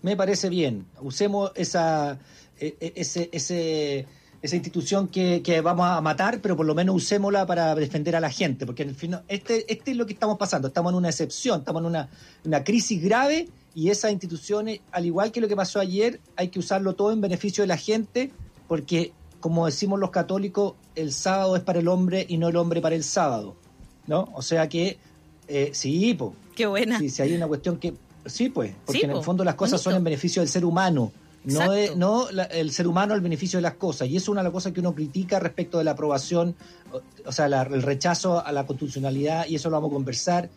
Me 0.02 0.16
parece 0.16 0.48
bien. 0.48 0.86
Usemos 1.00 1.50
esa, 1.56 2.20
e- 2.60 2.76
e- 2.78 2.92
ese, 2.94 3.30
ese, 3.32 4.06
esa 4.46 4.56
institución 4.56 5.08
que, 5.08 5.42
que 5.42 5.60
vamos 5.60 5.86
a 5.86 6.00
matar, 6.00 6.40
pero 6.40 6.56
por 6.56 6.64
lo 6.66 6.74
menos 6.74 6.96
usémosla 6.96 7.46
para 7.46 7.74
defender 7.74 8.16
a 8.16 8.20
la 8.20 8.30
gente, 8.30 8.66
porque 8.66 8.82
en 8.82 8.90
el 8.90 8.94
fin, 8.94 9.16
este, 9.28 9.70
este 9.72 9.90
es 9.90 9.96
lo 9.96 10.06
que 10.06 10.14
estamos 10.14 10.38
pasando. 10.38 10.68
Estamos 10.68 10.92
en 10.92 10.96
una 10.96 11.08
excepción, 11.10 11.60
estamos 11.60 11.80
en 11.80 11.86
una, 11.86 12.08
una 12.44 12.64
crisis 12.64 13.02
grave 13.02 13.48
y 13.74 13.90
esas 13.90 14.10
instituciones, 14.10 14.80
al 14.90 15.04
igual 15.04 15.32
que 15.32 15.40
lo 15.40 15.48
que 15.48 15.56
pasó 15.56 15.80
ayer, 15.80 16.20
hay 16.36 16.48
que 16.48 16.58
usarlo 16.58 16.94
todo 16.94 17.12
en 17.12 17.20
beneficio 17.20 17.62
de 17.62 17.68
la 17.68 17.76
gente, 17.76 18.32
porque, 18.68 19.12
como 19.40 19.66
decimos 19.66 20.00
los 20.00 20.10
católicos, 20.10 20.74
el 20.94 21.12
sábado 21.12 21.56
es 21.56 21.62
para 21.62 21.78
el 21.80 21.88
hombre 21.88 22.24
y 22.28 22.38
no 22.38 22.48
el 22.48 22.56
hombre 22.56 22.80
para 22.80 22.94
el 22.94 23.04
sábado. 23.04 23.54
¿No? 24.06 24.28
O 24.34 24.40
sea 24.40 24.68
que, 24.68 24.98
eh, 25.48 25.70
sí, 25.74 26.14
po, 26.14 26.34
Qué 26.56 26.66
buena. 26.66 26.98
Sí, 26.98 27.10
si 27.10 27.22
hay 27.22 27.34
una 27.34 27.46
cuestión 27.46 27.76
que. 27.76 27.94
Sí, 28.24 28.48
pues, 28.48 28.72
porque 28.84 29.00
Sí, 29.00 29.04
en 29.04 29.12
el 29.12 29.22
fondo 29.22 29.44
las 29.44 29.54
cosas 29.54 29.80
son 29.80 29.94
en 29.94 30.02
beneficio 30.02 30.42
del 30.42 30.48
ser 30.48 30.64
humano, 30.64 31.12
no, 31.54 31.72
de- 31.72 31.96
no 31.96 32.30
la- 32.30 32.44
el 32.44 32.70
ser 32.72 32.86
humano 32.86 33.14
al 33.14 33.20
beneficio 33.20 33.58
de 33.58 33.62
las 33.62 33.74
cosas. 33.74 34.08
Y 34.08 34.16
eso 34.16 34.24
es 34.24 34.28
una 34.30 34.40
de 34.40 34.44
las 34.44 34.52
cosas 34.52 34.72
que 34.72 34.80
uno 34.80 34.94
critica 34.94 35.38
respecto 35.40 35.78
de 35.78 35.84
la 35.84 35.92
aprobación, 35.92 36.54
o, 36.92 37.00
o 37.28 37.32
sea, 37.32 37.48
la- 37.48 37.62
el 37.62 37.82
rechazo 37.82 38.44
a 38.44 38.52
la 38.52 38.66
constitucionalidad, 38.66 39.46
y 39.46 39.54
eso 39.54 39.70
lo 39.70 39.76
vamos 39.76 39.90
a 39.90 39.94
conversar, 39.94 40.48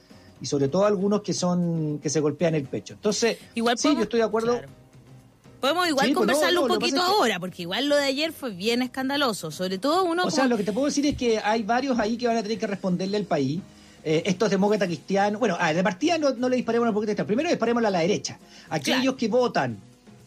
y 0.41 0.45
sobre 0.45 0.67
todo 0.67 0.85
algunos 0.85 1.21
que 1.21 1.33
son 1.33 1.99
que 2.01 2.09
se 2.09 2.19
golpean 2.19 2.55
el 2.55 2.63
pecho. 2.63 2.93
Entonces, 2.95 3.37
Igual 3.55 3.77
sí, 3.77 3.83
podemos- 3.83 3.99
yo 3.99 4.03
estoy 4.03 4.19
de 4.19 4.25
acuerdo. 4.25 4.51
claro. 4.57 4.67
Podemos 5.59 5.89
igual 5.89 6.05
Sí, 6.07 6.13
no, 6.13 6.19
conversarlo 6.19 6.61
no, 6.61 6.73
un 6.73 6.79
poquito 6.79 6.95
que- 6.95 7.01
ahora, 7.01 7.37
porque 7.39 7.63
igual 7.63 7.89
lo 7.89 7.97
de 7.97 8.03
ayer 8.05 8.31
fue 8.31 8.51
bien 8.51 8.81
escandaloso. 8.81 9.51
Sobre 9.51 9.77
todo 9.77 10.05
uno 10.05 10.23
O 10.23 10.31
sea, 10.31 10.47
lo 10.47 10.55
que 10.55 10.63
te 10.63 10.71
puedo 10.71 10.85
decir 10.85 11.05
es 11.05 11.17
que 11.17 11.37
hay 11.39 11.63
varios 11.63 11.99
ahí 11.99 12.15
que 12.17 12.27
van 12.27 12.37
a 12.37 12.41
tener 12.43 12.57
que 12.57 12.65
responderle 12.67 13.17
al 13.17 13.25
país. 13.25 13.59
Eh, 14.01 14.23
estos 14.25 14.49
demócratas 14.49 14.87
cristianos. 14.87 15.37
Bueno, 15.41 15.57
a 15.59 15.67
ver, 15.67 15.75
de 15.75 15.83
partida 15.83 16.17
no, 16.17 16.29
no 16.31 16.47
le 16.47 16.55
disparemos 16.55 16.85
a 16.85 16.87
los 16.87 16.93
demócratas 16.93 17.15
cristianos. 17.15 17.27
Primero 17.27 17.49
disparémosle 17.49 17.87
a 17.89 17.91
la 17.91 17.99
derecha. 17.99 18.39
Aquellos 18.69 19.01
Claro. 19.01 19.17
que 19.17 19.27
votan 19.27 19.77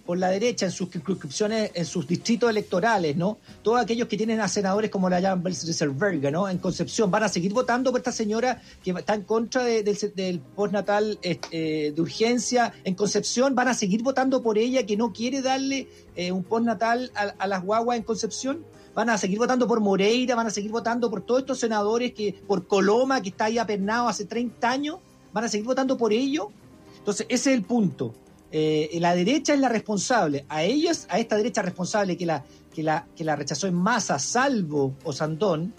por 0.04 0.18
la 0.18 0.28
derecha 0.28 0.66
en 0.66 0.72
sus 0.72 0.90
circunscripciones, 0.90 1.70
en 1.74 1.84
sus 1.84 2.06
distritos 2.06 2.50
electorales, 2.50 3.16
¿no? 3.16 3.38
Todos 3.62 3.80
aquellos 3.80 4.08
que 4.08 4.16
tienen 4.16 4.40
a 4.40 4.48
senadores 4.48 4.90
como 4.90 5.08
la 5.08 5.20
llaman 5.20 5.42
Belserverga, 5.42 6.30
¿no? 6.30 6.48
En 6.48 6.58
Concepción, 6.58 7.10
van 7.10 7.22
a 7.22 7.28
seguir 7.28 7.52
votando 7.52 7.90
por 7.90 8.00
esta 8.00 8.12
señora 8.12 8.60
que 8.82 8.90
está 8.90 9.14
en 9.14 9.22
contra 9.22 9.64
del 9.64 10.40
postnatal 10.54 11.18
eh, 11.22 11.92
de 11.94 12.00
urgencia. 12.00 12.72
En 12.84 12.94
Concepción 12.94 13.54
van 13.54 13.68
a 13.68 13.74
seguir 13.74 14.02
votando 14.02 14.42
por 14.42 14.58
ella 14.58 14.84
que 14.84 14.96
no 14.96 15.12
quiere 15.12 15.42
darle 15.42 15.88
eh, 16.16 16.32
un 16.32 16.44
postnatal 16.44 17.10
a, 17.14 17.34
a 17.38 17.46
las 17.46 17.62
guaguas 17.62 17.96
en 17.96 18.02
Concepción 18.02 18.64
van 18.94 19.08
a 19.08 19.16
seguir 19.16 19.38
votando 19.38 19.66
por 19.66 19.80
Moreira, 19.80 20.34
van 20.34 20.46
a 20.46 20.50
seguir 20.50 20.70
votando 20.70 21.10
por 21.10 21.22
todos 21.22 21.40
estos 21.40 21.58
senadores 21.58 22.12
que, 22.12 22.34
por 22.46 22.66
Coloma, 22.66 23.22
que 23.22 23.30
está 23.30 23.46
ahí 23.46 23.56
apernado 23.56 24.08
hace 24.08 24.26
30 24.26 24.70
años, 24.70 24.98
van 25.32 25.44
a 25.44 25.48
seguir 25.48 25.66
votando 25.66 25.96
por 25.96 26.12
ello. 26.12 26.50
Entonces, 26.98 27.26
ese 27.30 27.50
es 27.50 27.56
el 27.56 27.64
punto. 27.64 28.14
Eh, 28.54 28.98
la 29.00 29.14
derecha 29.14 29.54
es 29.54 29.60
la 29.60 29.70
responsable. 29.70 30.44
A 30.50 30.62
ellos, 30.62 31.06
a 31.08 31.18
esta 31.18 31.36
derecha 31.36 31.62
responsable 31.62 32.18
que 32.18 32.26
la, 32.26 32.44
que 32.74 32.82
la, 32.82 33.06
que 33.16 33.24
la 33.24 33.34
rechazó 33.34 33.66
en 33.66 33.74
masa, 33.74 34.18
salvo 34.18 34.94
Osandón, 35.04 35.74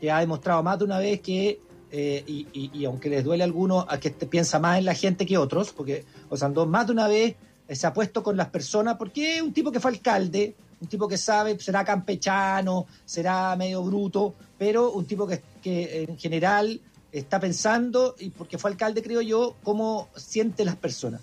que 0.00 0.10
ha 0.10 0.20
demostrado 0.20 0.62
más 0.62 0.78
de 0.78 0.84
una 0.86 0.98
vez 0.98 1.20
que, 1.20 1.60
eh, 1.90 2.24
y, 2.26 2.84
aunque 2.86 3.10
les 3.10 3.22
duele 3.22 3.42
a 3.42 3.46
algunos, 3.46 3.84
a 3.86 4.00
que 4.00 4.10
piensa 4.10 4.58
más 4.58 4.78
en 4.78 4.86
la 4.86 4.94
gente 4.94 5.26
que 5.26 5.36
otros, 5.36 5.72
porque 5.72 6.06
Osandón 6.30 6.70
más 6.70 6.86
de 6.86 6.92
una 6.92 7.06
vez 7.06 7.36
eh, 7.68 7.76
se 7.76 7.86
ha 7.86 7.92
puesto 7.92 8.22
con 8.22 8.34
las 8.34 8.48
personas, 8.48 8.96
porque 8.96 9.42
un 9.42 9.52
tipo 9.52 9.70
que 9.70 9.80
fue 9.80 9.90
alcalde, 9.90 10.56
un 10.80 10.88
tipo 10.88 11.06
que 11.06 11.18
sabe, 11.18 11.58
será 11.58 11.84
campechano, 11.84 12.86
será 13.04 13.54
medio 13.56 13.82
bruto, 13.82 14.34
pero 14.56 14.90
un 14.92 15.04
tipo 15.04 15.26
que, 15.26 15.42
que 15.62 16.04
en 16.04 16.16
general 16.16 16.80
está 17.12 17.38
pensando, 17.38 18.14
y 18.18 18.30
porque 18.30 18.56
fue 18.56 18.70
alcalde, 18.70 19.02
creo 19.02 19.20
yo, 19.20 19.56
cómo 19.62 20.08
siente 20.16 20.64
las 20.64 20.76
personas. 20.76 21.20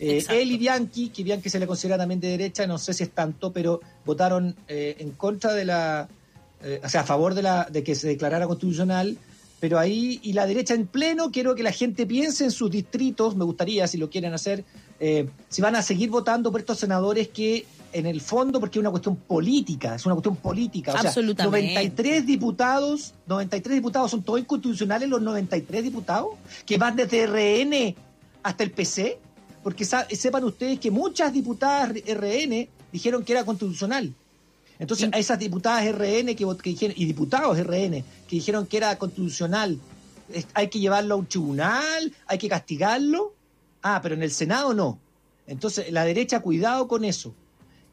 Eh, 0.00 0.24
él 0.30 0.52
y 0.52 0.58
Bianchi, 0.58 1.08
que 1.08 1.22
Bianchi 1.22 1.50
se 1.50 1.58
le 1.58 1.66
considera 1.66 1.96
también 1.96 2.20
de 2.20 2.28
derecha, 2.28 2.66
no 2.66 2.78
sé 2.78 2.94
si 2.94 3.02
es 3.02 3.10
tanto, 3.10 3.52
pero 3.52 3.80
votaron 4.04 4.54
eh, 4.68 4.96
en 4.98 5.10
contra 5.12 5.52
de 5.54 5.64
la, 5.64 6.08
eh, 6.62 6.80
o 6.82 6.88
sea, 6.88 7.00
a 7.00 7.04
favor 7.04 7.34
de, 7.34 7.42
la, 7.42 7.64
de 7.70 7.82
que 7.82 7.94
se 7.94 8.06
declarara 8.06 8.46
constitucional, 8.46 9.18
pero 9.60 9.78
ahí, 9.78 10.20
y 10.22 10.34
la 10.34 10.46
derecha 10.46 10.74
en 10.74 10.86
pleno, 10.86 11.32
quiero 11.32 11.54
que 11.56 11.64
la 11.64 11.72
gente 11.72 12.06
piense 12.06 12.44
en 12.44 12.52
sus 12.52 12.70
distritos, 12.70 13.34
me 13.34 13.44
gustaría, 13.44 13.88
si 13.88 13.98
lo 13.98 14.08
quieren 14.08 14.32
hacer, 14.32 14.64
si 15.48 15.62
van 15.62 15.74
a 15.74 15.82
seguir 15.82 16.10
votando 16.10 16.52
por 16.52 16.60
estos 16.60 16.78
senadores 16.78 17.28
que 17.28 17.66
en 17.92 18.06
el 18.06 18.20
fondo, 18.20 18.60
porque 18.60 18.78
es 18.78 18.80
una 18.80 18.90
cuestión 18.90 19.16
política, 19.16 19.96
es 19.96 20.06
una 20.06 20.14
cuestión 20.14 20.36
política. 20.36 20.92
O 20.92 20.98
sea, 21.00 21.22
93 21.22 22.24
diputados, 22.24 23.14
93 23.26 23.74
diputados 23.74 24.10
son 24.10 24.22
todos 24.22 24.38
inconstitucionales 24.38 25.08
los 25.08 25.20
93 25.22 25.82
diputados, 25.82 26.30
que 26.66 26.78
van 26.78 26.94
desde 26.94 27.26
RN 27.26 27.96
hasta 28.42 28.62
el 28.62 28.70
PC 28.70 29.18
porque 29.62 29.84
sepan 29.84 30.44
ustedes 30.44 30.78
que 30.78 30.90
muchas 30.90 31.32
diputadas 31.32 31.90
RN 31.90 32.68
dijeron 32.92 33.24
que 33.24 33.32
era 33.32 33.44
constitucional. 33.44 34.14
Entonces, 34.78 35.10
a 35.12 35.18
esas 35.18 35.38
diputadas 35.38 35.84
RN 35.92 36.36
que, 36.36 36.46
dijeron, 36.62 36.94
y 36.96 37.04
diputados 37.04 37.58
RN 37.58 38.04
que 38.28 38.36
dijeron 38.36 38.66
que 38.66 38.76
era 38.76 38.96
constitucional, 38.96 39.78
hay 40.54 40.68
que 40.68 40.78
llevarlo 40.78 41.14
a 41.14 41.18
un 41.18 41.26
tribunal, 41.26 42.12
hay 42.26 42.38
que 42.38 42.48
castigarlo. 42.48 43.32
Ah, 43.82 44.00
pero 44.02 44.14
en 44.14 44.22
el 44.22 44.30
Senado 44.30 44.74
no. 44.74 44.98
Entonces, 45.46 45.90
la 45.90 46.04
derecha, 46.04 46.40
cuidado 46.40 46.86
con 46.86 47.04
eso. 47.04 47.34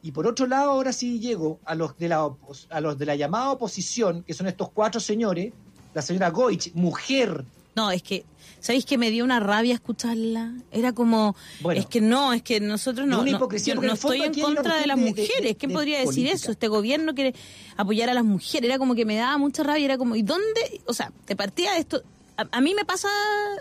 Y 0.02 0.12
por 0.12 0.26
otro 0.26 0.46
lado, 0.46 0.70
ahora 0.70 0.92
sí 0.92 1.18
llego 1.18 1.58
a 1.64 1.74
los 1.74 1.98
de 1.98 2.08
la, 2.08 2.30
a 2.70 2.80
los 2.80 2.98
de 2.98 3.06
la 3.06 3.16
llamada 3.16 3.50
oposición, 3.50 4.22
que 4.22 4.34
son 4.34 4.46
estos 4.46 4.70
cuatro 4.70 5.00
señores, 5.00 5.52
la 5.94 6.02
señora 6.02 6.30
Goich, 6.30 6.72
mujer. 6.74 7.44
No, 7.74 7.90
es 7.90 8.02
que 8.02 8.24
¿Sabéis 8.66 8.84
que 8.84 8.98
me 8.98 9.12
dio 9.12 9.22
una 9.22 9.38
rabia 9.38 9.74
escucharla? 9.74 10.52
Era 10.72 10.92
como, 10.92 11.36
es 11.72 11.86
que 11.86 12.00
no, 12.00 12.32
es 12.32 12.42
que 12.42 12.58
nosotros 12.58 13.06
no, 13.06 13.24
no, 13.24 13.48
estoy 13.92 14.22
en 14.22 14.34
contra 14.34 14.80
de 14.80 14.88
las 14.88 14.98
mujeres. 14.98 15.54
¿Quién 15.56 15.70
podría 15.70 16.00
decir 16.00 16.26
eso? 16.26 16.50
Este 16.50 16.66
gobierno 16.66 17.14
quiere 17.14 17.32
apoyar 17.76 18.10
a 18.10 18.14
las 18.14 18.24
mujeres. 18.24 18.68
Era 18.68 18.78
como 18.78 18.96
que 18.96 19.04
me 19.04 19.14
daba 19.14 19.38
mucha 19.38 19.62
rabia. 19.62 19.84
Era 19.84 19.98
como, 19.98 20.16
¿y 20.16 20.22
dónde? 20.22 20.80
O 20.86 20.94
sea, 20.94 21.12
te 21.26 21.36
partía 21.36 21.78
esto. 21.78 22.02
A, 22.36 22.60
mí 22.60 22.74
me 22.74 22.84
pasa, 22.84 23.08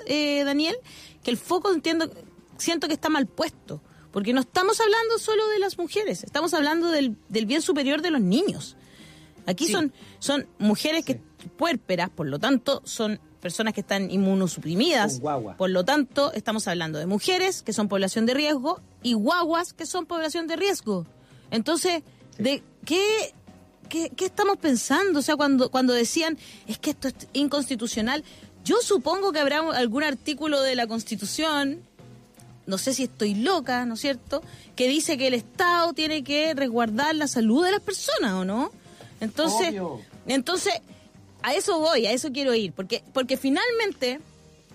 eh, 0.07 0.43
Daniel, 0.43 0.75
que 1.24 1.29
el 1.29 1.38
foco 1.38 1.71
entiendo, 1.71 2.09
siento 2.57 2.88
que 2.88 2.95
está 2.95 3.09
mal 3.09 3.27
puesto. 3.27 3.83
Porque 4.12 4.33
no 4.33 4.41
estamos 4.41 4.81
hablando 4.81 5.19
solo 5.19 5.47
de 5.50 5.59
las 5.59 5.77
mujeres, 5.77 6.24
estamos 6.24 6.55
hablando 6.55 6.89
del, 6.89 7.15
bien 7.29 7.62
superior 7.62 8.01
de 8.01 8.09
los 8.09 8.21
niños. 8.21 8.75
Aquí 9.45 9.67
son, 9.67 9.93
son 10.17 10.47
mujeres 10.57 11.05
que 11.05 11.21
puérperas, 11.57 12.09
por 12.09 12.25
lo 12.25 12.39
tanto, 12.39 12.81
son 12.85 13.19
personas 13.45 13.75
que 13.75 13.81
están 13.81 14.09
inmunosuprimidas. 14.09 15.21
Por 15.55 15.69
lo 15.69 15.85
tanto, 15.85 16.33
estamos 16.33 16.67
hablando 16.67 16.97
de 16.97 17.05
mujeres 17.05 17.61
que 17.61 17.73
son 17.73 17.87
población 17.87 18.25
de 18.25 18.33
riesgo 18.33 18.79
y 19.03 19.13
guaguas 19.13 19.71
que 19.71 19.85
son 19.85 20.07
población 20.07 20.47
de 20.47 20.55
riesgo. 20.55 21.05
Entonces, 21.51 22.01
¿de 22.39 22.63
qué, 22.85 23.35
qué, 23.87 24.09
estamos 24.25 24.57
pensando? 24.57 25.19
O 25.19 25.21
sea, 25.21 25.35
cuando, 25.35 25.69
cuando 25.69 25.93
decían, 25.93 26.39
es 26.65 26.79
que 26.79 26.89
esto 26.89 27.07
es 27.09 27.13
inconstitucional, 27.33 28.23
yo 28.63 28.77
supongo 28.81 29.31
que 29.31 29.41
habrá 29.41 29.59
algún 29.59 30.01
artículo 30.01 30.61
de 30.61 30.75
la 30.75 30.87
Constitución, 30.87 31.83
no 32.65 32.79
sé 32.79 32.95
si 32.95 33.03
estoy 33.03 33.35
loca, 33.35 33.85
¿no 33.85 33.93
es 33.93 33.99
cierto?, 33.99 34.41
que 34.75 34.87
dice 34.87 35.19
que 35.19 35.27
el 35.27 35.35
Estado 35.35 35.93
tiene 35.93 36.23
que 36.23 36.55
resguardar 36.55 37.13
la 37.13 37.27
salud 37.27 37.63
de 37.63 37.73
las 37.73 37.81
personas, 37.81 38.33
¿o 38.33 38.43
no? 38.43 38.71
Entonces, 39.21 39.75
entonces 40.25 40.73
a 41.45 41.53
eso 41.53 41.79
voy, 41.79 42.07
a 42.07 42.11
eso 42.11 42.31
quiero 42.31 42.55
ir, 42.55 42.73
porque, 42.73 43.03
porque 43.13 43.37
finalmente 43.37 44.19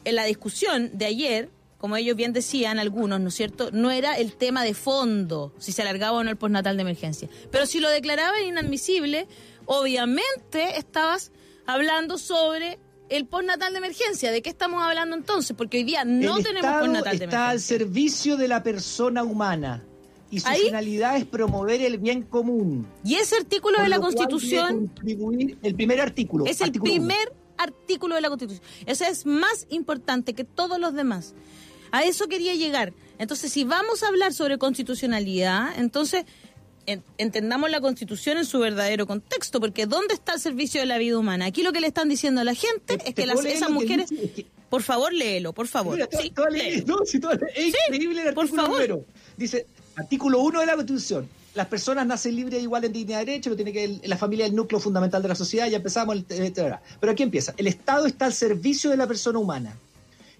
en 0.04 0.14
la 0.14 0.24
discusión 0.24 0.96
de 0.96 1.06
ayer, 1.06 1.50
como 1.78 1.96
ellos 1.96 2.14
bien 2.14 2.32
decían 2.32 2.78
algunos, 2.78 3.20
¿no 3.20 3.28
es 3.30 3.34
cierto? 3.34 3.70
No 3.72 3.90
era 3.90 4.16
el 4.16 4.34
tema 4.34 4.62
de 4.62 4.72
fondo, 4.74 5.52
si 5.58 5.72
se 5.72 5.82
alargaba 5.82 6.18
o 6.18 6.22
no 6.22 6.30
el 6.30 6.36
postnatal 6.36 6.76
de 6.76 6.82
emergencia. 6.82 7.28
Pero 7.50 7.66
si 7.66 7.80
lo 7.80 7.90
declaraban 7.90 8.44
inadmisible, 8.44 9.26
obviamente 9.66 10.78
estabas 10.78 11.32
hablando 11.66 12.18
sobre 12.18 12.78
el 13.08 13.26
postnatal 13.26 13.72
de 13.72 13.78
emergencia. 13.78 14.30
¿De 14.30 14.40
qué 14.40 14.50
estamos 14.50 14.80
hablando 14.80 15.16
entonces? 15.16 15.56
Porque 15.56 15.78
hoy 15.78 15.84
día 15.84 16.04
no 16.04 16.38
tenemos 16.38 16.70
postnatal 16.70 17.18
de 17.18 17.24
emergencia. 17.24 17.24
Está 17.24 17.48
al 17.48 17.60
servicio 17.60 18.36
de 18.36 18.46
la 18.46 18.62
persona 18.62 19.24
humana 19.24 19.82
y 20.30 20.40
su 20.40 20.48
finalidad 20.48 21.16
es 21.16 21.24
promover 21.24 21.82
el 21.82 21.98
bien 21.98 22.22
común. 22.22 22.86
Y 23.04 23.16
ese 23.16 23.36
artículo 23.36 23.82
de 23.82 23.88
la 23.88 23.98
Constitución... 23.98 24.92
el 25.62 25.74
primer 25.74 26.00
artículo. 26.00 26.46
Es 26.46 26.60
el 26.60 26.72
primer 26.72 27.32
artículo 27.58 28.14
de 28.14 28.20
la 28.20 28.28
Constitución. 28.28 28.64
Ese 28.86 29.08
es 29.08 29.26
más 29.26 29.66
importante 29.70 30.34
que 30.34 30.44
todos 30.44 30.78
los 30.78 30.94
demás. 30.94 31.34
A 31.92 32.04
eso 32.04 32.28
quería 32.28 32.54
llegar. 32.54 32.92
Entonces, 33.18 33.52
si 33.52 33.64
vamos 33.64 34.02
a 34.02 34.08
hablar 34.08 34.32
sobre 34.32 34.58
constitucionalidad, 34.58 35.78
entonces 35.78 36.24
entendamos 37.18 37.70
la 37.70 37.80
Constitución 37.80 38.38
en 38.38 38.44
su 38.44 38.58
verdadero 38.58 39.06
contexto, 39.06 39.60
porque 39.60 39.86
¿dónde 39.86 40.14
está 40.14 40.34
el 40.34 40.40
servicio 40.40 40.80
de 40.80 40.86
la 40.86 40.98
vida 40.98 41.18
humana? 41.18 41.46
Aquí 41.46 41.62
lo 41.62 41.72
que 41.72 41.80
le 41.80 41.86
están 41.86 42.08
diciendo 42.08 42.40
a 42.40 42.44
la 42.44 42.54
gente 42.54 42.98
es 43.04 43.14
que 43.14 43.26
las, 43.26 43.44
esas 43.44 43.70
mujeres... 43.70 44.10
Por 44.68 44.82
favor, 44.82 45.12
léelo, 45.12 45.52
por 45.52 45.66
favor. 45.66 45.98
sí, 46.12 46.32
no, 46.86 47.04
si 47.04 47.18
es 47.56 47.74
increíble 47.88 48.22
el 48.22 48.28
artículo 48.28 48.34
por 48.34 48.48
favor. 48.48 49.06
Dice, 49.36 49.66
Artículo 50.00 50.40
1 50.40 50.60
de 50.60 50.66
la 50.66 50.76
Constitución. 50.76 51.28
Las 51.54 51.66
personas 51.66 52.06
nacen 52.06 52.34
libres 52.34 52.58
e 52.58 52.62
iguales 52.62 52.88
en 52.88 52.94
dignidad 52.94 53.18
de 53.18 53.26
derecho, 53.26 53.50
lo 53.50 53.56
tiene 53.56 53.70
que 53.70 54.00
la 54.04 54.16
familia 54.16 54.46
es 54.46 54.50
el 54.50 54.56
núcleo 54.56 54.80
fundamental 54.80 55.20
de 55.20 55.28
la 55.28 55.34
sociedad, 55.34 55.68
ya 55.68 55.76
empezamos, 55.76 56.16
el, 56.16 56.24
pero 56.24 57.12
aquí 57.12 57.22
empieza. 57.22 57.52
El 57.58 57.66
Estado 57.66 58.06
está 58.06 58.24
al 58.24 58.32
servicio 58.32 58.88
de 58.88 58.96
la 58.96 59.06
persona 59.06 59.38
humana 59.38 59.76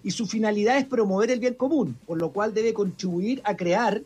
y 0.03 0.09
su 0.09 0.25
finalidad 0.25 0.79
es 0.79 0.85
promover 0.85 1.29
el 1.29 1.39
bien 1.39 1.53
común, 1.53 1.95
por 2.07 2.17
lo 2.17 2.31
cual 2.31 2.55
debe 2.55 2.73
contribuir 2.73 3.39
a 3.43 3.55
crear, 3.55 4.01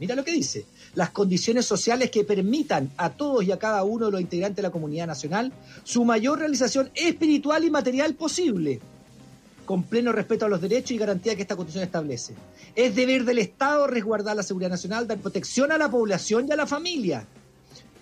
mira 0.00 0.14
lo 0.14 0.24
que 0.24 0.32
dice, 0.32 0.64
las 0.94 1.10
condiciones 1.10 1.66
sociales 1.66 2.10
que 2.10 2.24
permitan 2.24 2.90
a 2.96 3.10
todos 3.10 3.44
y 3.44 3.52
a 3.52 3.58
cada 3.58 3.84
uno 3.84 4.06
de 4.06 4.12
los 4.12 4.22
integrantes 4.22 4.56
de 4.56 4.62
la 4.62 4.70
comunidad 4.70 5.06
nacional 5.06 5.52
su 5.84 6.02
mayor 6.06 6.38
realización 6.38 6.90
espiritual 6.94 7.62
y 7.62 7.70
material 7.70 8.14
posible 8.14 8.80
con 9.68 9.82
pleno 9.82 10.12
respeto 10.12 10.46
a 10.46 10.48
los 10.48 10.62
derechos 10.62 10.92
y 10.92 10.96
garantía 10.96 11.36
que 11.36 11.42
esta 11.42 11.54
Constitución 11.54 11.84
establece. 11.84 12.34
Es 12.74 12.96
deber 12.96 13.26
del 13.26 13.36
Estado 13.36 13.86
resguardar 13.86 14.34
la 14.34 14.42
seguridad 14.42 14.70
nacional, 14.70 15.06
dar 15.06 15.18
protección 15.18 15.70
a 15.70 15.76
la 15.76 15.90
población 15.90 16.46
y 16.48 16.52
a 16.52 16.56
la 16.56 16.66
familia, 16.66 17.26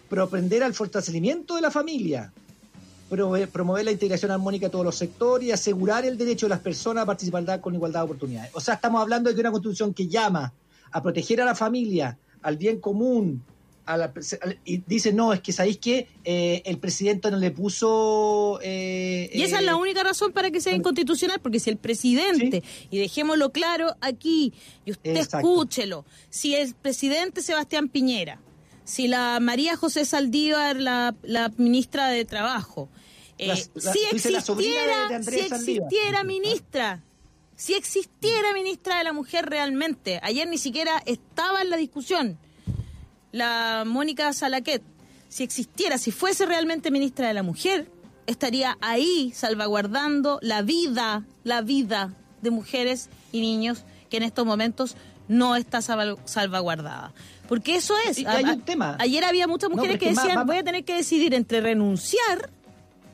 propender 0.08 0.62
al 0.62 0.74
fortalecimiento 0.74 1.56
de 1.56 1.62
la 1.62 1.72
familia, 1.72 2.32
promover 3.08 3.84
la 3.84 3.90
integración 3.90 4.30
armónica 4.30 4.66
de 4.66 4.70
todos 4.70 4.84
los 4.84 4.94
sectores 4.94 5.48
y 5.48 5.50
asegurar 5.50 6.04
el 6.04 6.16
derecho 6.16 6.46
de 6.46 6.50
las 6.50 6.60
personas 6.60 7.02
a 7.02 7.06
participar 7.06 7.60
con 7.60 7.74
igualdad 7.74 7.98
de 7.98 8.04
oportunidades. 8.04 8.52
O 8.54 8.60
sea, 8.60 8.74
estamos 8.74 9.02
hablando 9.02 9.32
de 9.32 9.40
una 9.40 9.50
Constitución 9.50 9.92
que 9.92 10.06
llama 10.06 10.52
a 10.92 11.02
proteger 11.02 11.40
a 11.40 11.44
la 11.44 11.56
familia, 11.56 12.16
al 12.42 12.56
bien 12.58 12.78
común, 12.78 13.42
y 14.64 14.78
dice, 14.78 15.12
no, 15.12 15.32
es 15.32 15.40
que 15.40 15.52
sabéis 15.52 15.78
que 15.78 16.08
eh, 16.24 16.62
el 16.64 16.78
presidente 16.78 17.30
no 17.30 17.36
le 17.36 17.52
puso... 17.52 18.58
Eh, 18.62 19.30
y 19.32 19.42
esa 19.42 19.58
es 19.58 19.64
la 19.64 19.72
eh, 19.72 19.76
única 19.76 20.02
razón 20.02 20.32
para 20.32 20.50
que 20.50 20.60
sea 20.60 20.72
inconstitucional, 20.72 21.40
porque 21.40 21.60
si 21.60 21.70
el 21.70 21.76
presidente, 21.76 22.64
y 22.90 22.98
dejémoslo 22.98 23.52
claro 23.52 23.94
aquí, 24.00 24.52
y 24.84 24.90
usted 24.90 25.16
escúchelo, 25.16 26.04
si 26.30 26.56
el 26.56 26.74
presidente 26.74 27.42
Sebastián 27.42 27.88
Piñera, 27.88 28.40
si 28.84 29.06
la 29.06 29.38
María 29.40 29.76
José 29.76 30.04
Saldívar, 30.04 30.76
la, 30.76 31.14
la 31.22 31.52
ministra 31.56 32.08
de 32.08 32.24
Trabajo, 32.24 32.88
si 33.38 34.00
existiera, 34.10 35.22
si 35.22 35.40
existiera 35.40 36.24
ministra, 36.24 37.02
si 37.54 37.74
existiera 37.74 38.52
ministra 38.52 38.98
de 38.98 39.04
la 39.04 39.12
Mujer 39.12 39.46
realmente, 39.46 40.18
ayer 40.22 40.48
ni 40.48 40.58
siquiera 40.58 41.02
estaba 41.06 41.62
en 41.62 41.70
la 41.70 41.76
discusión, 41.76 42.38
la 43.36 43.84
Mónica 43.86 44.32
Salaquet, 44.32 44.82
si 45.28 45.44
existiera, 45.44 45.98
si 45.98 46.10
fuese 46.10 46.46
realmente 46.46 46.90
ministra 46.90 47.28
de 47.28 47.34
la 47.34 47.42
Mujer, 47.42 47.90
estaría 48.26 48.78
ahí 48.80 49.30
salvaguardando 49.34 50.38
la 50.40 50.62
vida, 50.62 51.24
la 51.44 51.60
vida 51.60 52.14
de 52.40 52.50
mujeres 52.50 53.10
y 53.32 53.40
niños 53.42 53.84
que 54.08 54.16
en 54.16 54.22
estos 54.22 54.46
momentos 54.46 54.96
no 55.28 55.54
está 55.54 55.82
salvaguardada. 55.82 57.12
Porque 57.46 57.76
eso 57.76 57.94
es. 58.08 58.24
hay 58.26 58.44
un 58.44 58.62
tema. 58.62 58.96
Ayer 58.98 59.22
había 59.24 59.46
muchas 59.46 59.68
mujeres 59.68 59.98
que 59.98 60.10
decían, 60.10 60.46
voy 60.46 60.56
a 60.56 60.64
tener 60.64 60.84
que 60.84 60.94
decidir 60.94 61.34
entre 61.34 61.60
renunciar, 61.60 62.50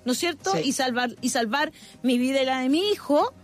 ¿no 0.04 0.12
es 0.12 0.18
cierto? 0.18 0.52
Y 0.56 0.72
salvar 0.72 1.16
y 1.20 1.30
salvar 1.30 1.72
mi 2.02 2.18
vida 2.18 2.40
y 2.42 2.46
la 2.46 2.60
de 2.60 2.68
mi 2.68 2.90
hijo 2.90 3.34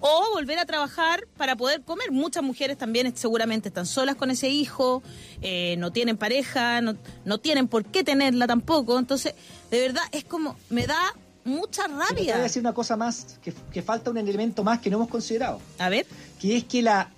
o 0.00 0.34
volver 0.34 0.58
a 0.58 0.66
trabajar 0.66 1.26
para 1.36 1.56
poder 1.56 1.82
comer. 1.82 2.10
Muchas 2.10 2.42
mujeres 2.42 2.76
también 2.76 3.14
seguramente 3.16 3.68
están 3.68 3.86
solas 3.86 4.16
con 4.16 4.30
ese 4.30 4.48
hijo, 4.48 5.02
eh, 5.42 5.76
no 5.78 5.92
tienen 5.92 6.16
pareja, 6.16 6.80
no, 6.80 6.96
no 7.24 7.38
tienen 7.38 7.68
por 7.68 7.84
qué 7.84 8.04
tenerla 8.04 8.46
tampoco. 8.46 8.98
Entonces, 8.98 9.34
de 9.70 9.80
verdad, 9.80 10.02
es 10.12 10.24
como, 10.24 10.56
me 10.70 10.86
da 10.86 11.14
mucha 11.44 11.86
rabia. 11.86 12.34
voy 12.34 12.40
a 12.40 12.42
decir 12.42 12.60
una 12.60 12.72
cosa 12.72 12.96
más, 12.96 13.38
que, 13.42 13.52
que, 13.72 13.82
falta 13.82 14.10
un 14.10 14.18
elemento 14.18 14.64
más 14.64 14.80
que 14.80 14.90
no 14.90 14.96
hemos 14.96 15.08
considerado. 15.08 15.60
A 15.78 15.88
ver. 15.88 16.06
Que 16.40 16.56
es 16.56 16.64
que 16.64 16.82
la, 16.82 17.10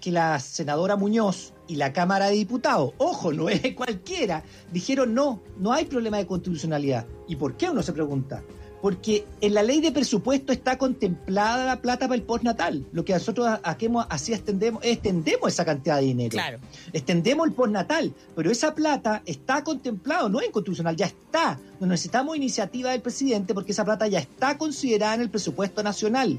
que 0.00 0.10
la 0.10 0.38
senadora 0.40 0.96
Muñoz 0.96 1.52
y 1.66 1.76
la 1.76 1.92
Cámara 1.92 2.26
de 2.26 2.32
Diputados, 2.32 2.92
ojo, 2.98 3.32
no 3.32 3.48
es 3.48 3.74
cualquiera, 3.74 4.42
dijeron 4.72 5.14
no, 5.14 5.40
no 5.58 5.72
hay 5.72 5.84
problema 5.84 6.16
de 6.16 6.26
constitucionalidad. 6.26 7.06
¿Y 7.26 7.36
por 7.36 7.56
qué 7.56 7.70
uno 7.70 7.82
se 7.82 7.92
pregunta? 7.92 8.42
Porque 8.80 9.26
en 9.40 9.54
la 9.54 9.62
ley 9.62 9.80
de 9.80 9.92
presupuesto 9.92 10.52
está 10.52 10.78
contemplada 10.78 11.64
la 11.64 11.80
plata 11.80 12.06
para 12.06 12.16
el 12.16 12.22
postnatal. 12.22 12.86
Lo 12.92 13.04
que 13.04 13.12
nosotros 13.12 13.48
hacemos, 13.62 14.06
así 14.08 14.32
extendemos, 14.32 14.82
extendemos 14.84 15.52
esa 15.52 15.64
cantidad 15.64 15.96
de 15.96 16.02
dinero. 16.02 16.30
Claro. 16.30 16.58
Extendemos 16.92 17.48
el 17.48 17.54
postnatal, 17.54 18.14
pero 18.36 18.50
esa 18.50 18.74
plata 18.74 19.22
está 19.26 19.64
contemplado, 19.64 20.28
no 20.28 20.40
es 20.40 20.48
inconstitucional, 20.48 20.96
ya 20.96 21.06
está. 21.06 21.58
No 21.80 21.86
necesitamos 21.86 22.36
iniciativa 22.36 22.92
del 22.92 23.02
presidente 23.02 23.54
porque 23.54 23.72
esa 23.72 23.84
plata 23.84 24.06
ya 24.06 24.20
está 24.20 24.56
considerada 24.58 25.14
en 25.14 25.22
el 25.22 25.30
presupuesto 25.30 25.82
nacional, 25.82 26.38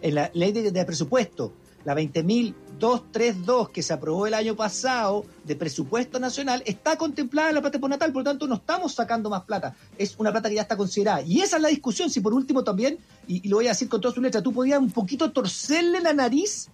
en 0.00 0.14
la 0.14 0.30
ley 0.34 0.52
de 0.52 0.84
presupuesto 0.84 1.52
la 1.84 1.94
20.232 2.78 3.70
que 3.70 3.82
se 3.82 3.92
aprobó 3.92 4.26
el 4.26 4.34
año 4.34 4.56
pasado 4.56 5.24
de 5.44 5.56
presupuesto 5.56 6.18
nacional 6.18 6.62
está 6.66 6.96
contemplada 6.96 7.50
en 7.50 7.56
la 7.56 7.60
plata 7.60 7.78
natal, 7.78 8.12
por 8.12 8.20
lo 8.20 8.30
tanto 8.30 8.46
no 8.46 8.56
estamos 8.56 8.94
sacando 8.94 9.30
más 9.30 9.42
plata, 9.44 9.74
es 9.98 10.14
una 10.18 10.30
plata 10.32 10.48
que 10.48 10.56
ya 10.56 10.62
está 10.62 10.76
considerada. 10.76 11.22
Y 11.22 11.40
esa 11.40 11.56
es 11.56 11.62
la 11.62 11.68
discusión, 11.68 12.10
si 12.10 12.20
por 12.20 12.34
último 12.34 12.64
también, 12.64 12.98
y, 13.26 13.46
lo 13.48 13.56
voy 13.56 13.66
a 13.66 13.70
decir 13.70 13.88
con 13.88 14.00
toda 14.00 14.14
su 14.14 14.20
letra, 14.20 14.42
tú 14.42 14.52
podías 14.52 14.78
un 14.78 14.90
poquito 14.90 15.30
torcerle 15.30 16.00
la 16.00 16.12
nariz, 16.12 16.68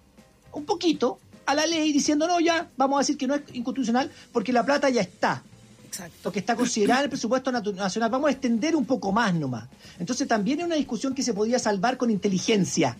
un 0.53 0.65
poquito, 0.65 1.19
a 1.45 1.55
la 1.55 1.65
ley 1.65 1.91
diciendo, 1.91 2.27
no, 2.27 2.39
ya, 2.39 2.69
vamos 2.77 2.97
a 2.97 2.99
decir 2.99 3.17
que 3.17 3.27
no 3.27 3.35
es 3.35 3.41
inconstitucional, 3.53 4.11
porque 4.31 4.53
la 4.53 4.65
plata 4.65 4.89
ya 4.89 5.01
está. 5.01 5.43
Exacto. 5.87 6.31
que 6.31 6.39
está 6.39 6.55
considerada 6.55 7.01
en 7.01 7.03
el 7.03 7.09
presupuesto 7.09 7.51
nacional. 7.51 8.09
Vamos 8.09 8.29
a 8.29 8.31
extender 8.31 8.77
un 8.77 8.85
poco 8.85 9.11
más 9.11 9.33
nomás. 9.33 9.67
Entonces 9.99 10.25
también 10.25 10.61
es 10.61 10.65
una 10.65 10.75
discusión 10.75 11.13
que 11.13 11.21
se 11.21 11.33
podía 11.33 11.59
salvar 11.59 11.97
con 11.97 12.09
inteligencia 12.09 12.95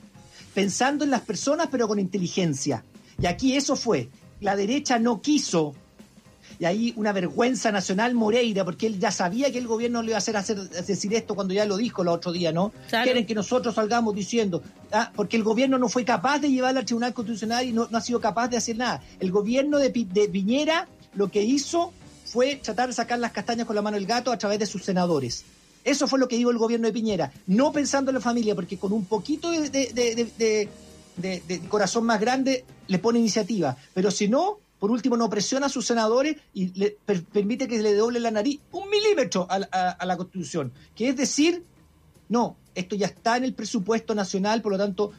pensando 0.54 1.04
en 1.04 1.12
las 1.12 1.22
personas 1.22 1.68
pero 1.72 1.88
con 1.88 2.00
inteligencia. 2.00 2.84
Y 3.22 3.26
aquí 3.26 3.56
eso 3.56 3.76
fue. 3.76 4.10
La 4.40 4.56
derecha 4.56 5.00
no 5.00 5.22
quiso. 5.22 5.76
Y 6.60 6.66
ahí 6.66 6.94
una 6.96 7.12
vergüenza 7.12 7.72
nacional 7.72 8.14
Moreira, 8.14 8.64
porque 8.64 8.86
él 8.86 9.00
ya 9.00 9.12
sabía 9.12 9.52
que 9.52 9.58
el 9.58 9.68
gobierno 9.68 10.02
le 10.02 10.10
iba 10.10 10.16
a 10.16 10.20
hacer, 10.20 10.38
hacer 10.38 10.60
decir 10.60 11.14
esto 11.14 11.34
cuando 11.34 11.54
ya 11.54 11.66
lo 11.66 11.78
dijo 11.78 12.04
el 12.04 12.08
otro 12.08 12.32
día, 12.32 12.52
¿no? 12.52 12.72
Quieren 12.90 13.26
que 13.26 13.34
nosotros 13.34 13.76
salgamos 13.76 14.14
diciendo, 14.14 14.62
ah, 14.92 15.12
porque 15.16 15.38
el 15.38 15.44
gobierno 15.44 15.80
no 15.80 15.90
fue 15.90 16.06
capaz 16.06 16.40
de 16.40 16.52
llevar 16.52 16.78
al 16.78 16.86
Tribunal 16.86 17.14
Constitucional 17.14 17.66
y 17.66 17.72
no, 17.72 17.88
ha 17.92 18.02
sido 18.02 18.20
capaz 18.20 18.50
de 18.50 18.58
hacer 18.58 18.78
nada. 18.78 19.02
El 19.20 19.32
gobierno 19.32 19.80
de, 19.80 19.90
de 19.90 20.28
Piñera 20.28 20.88
lo 21.16 21.30
que 21.32 21.42
hizo 21.42 21.94
fue 22.26 22.58
tratar 22.58 22.88
de 22.88 22.94
sacar 22.94 23.20
las 23.20 23.32
castañas 23.32 23.66
con 23.66 23.76
la 23.76 23.82
mano 23.82 23.96
del 23.96 24.06
gato 24.06 24.32
a 24.32 24.38
través 24.38 24.60
de 24.60 24.66
sus 24.66 24.84
senadores. 24.84 25.44
Eso 25.84 26.08
fue 26.08 26.20
lo 26.20 26.28
que 26.28 26.38
dijo 26.38 26.52
el 26.52 26.58
gobierno 26.58 26.88
de 26.88 26.94
Piñera, 26.94 27.32
no 27.48 27.72
pensando 27.72 28.12
en 28.12 28.16
la 28.16 28.22
familia, 28.22 28.56
porque 28.56 28.78
con 28.78 28.94
un 28.94 29.06
poquito 29.06 29.50
de, 29.52 30.70
corazón 31.70 32.06
más 32.06 32.20
grande 32.20 32.66
le 32.88 33.00
pone 33.00 33.20
iniciativa, 33.20 33.76
pero 33.94 34.12
si 34.12 34.28
no, 34.28 34.60
por 34.80 34.92
último 34.92 35.18
no 35.18 35.30
presiona 35.30 35.68
a 35.68 35.70
sus 35.70 35.86
senadores 35.86 36.38
y 36.54 36.68
le 36.80 36.98
permite 37.32 37.68
que 37.68 37.82
le 37.82 37.96
doble 37.96 38.20
la 38.20 38.32
nariz 38.32 38.60
un 38.72 38.90
milímetro 38.90 39.48
a, 39.50 40.06
la 40.06 40.18
Constitución, 40.18 40.72
que 40.96 41.10
es 41.10 41.16
decir, 41.16 41.64
no, 42.30 42.58
esto 42.76 42.96
ya 42.96 43.08
está 43.08 43.38
en 43.38 43.44
el 43.44 43.54
presupuesto 43.54 44.14
nacional, 44.16 44.62
por 44.62 44.74
lo 44.74 44.78
tanto 44.78 45.12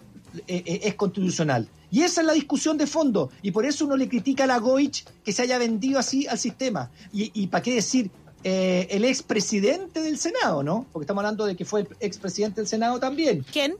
eh, 0.46 0.62
eh, 0.64 0.80
es 0.84 0.94
constitucional. 0.94 1.68
Y 1.90 2.00
esa 2.00 2.22
es 2.22 2.26
la 2.26 2.32
discusión 2.32 2.78
de 2.78 2.86
fondo. 2.86 3.30
Y 3.42 3.50
por 3.50 3.66
eso 3.66 3.84
uno 3.84 3.98
le 3.98 4.08
critica 4.08 4.44
a 4.44 4.46
la 4.46 4.56
Goich 4.56 5.04
que 5.22 5.30
se 5.30 5.42
haya 5.42 5.58
vendido 5.58 5.98
así 5.98 6.26
al 6.26 6.38
sistema. 6.38 6.90
Y, 7.12 7.30
y 7.34 7.48
para 7.48 7.62
qué 7.62 7.74
decir, 7.74 8.10
eh, 8.44 8.88
el 8.90 9.04
expresidente 9.04 10.00
del 10.00 10.18
Senado, 10.18 10.62
¿no? 10.62 10.86
Porque 10.92 11.04
estamos 11.04 11.20
hablando 11.20 11.46
de 11.46 11.56
que 11.56 11.64
fue 11.64 11.80
el 11.82 11.88
expresidente 12.00 12.60
del 12.60 12.68
Senado 12.68 12.98
también. 12.98 13.44
¿Quién? 13.52 13.76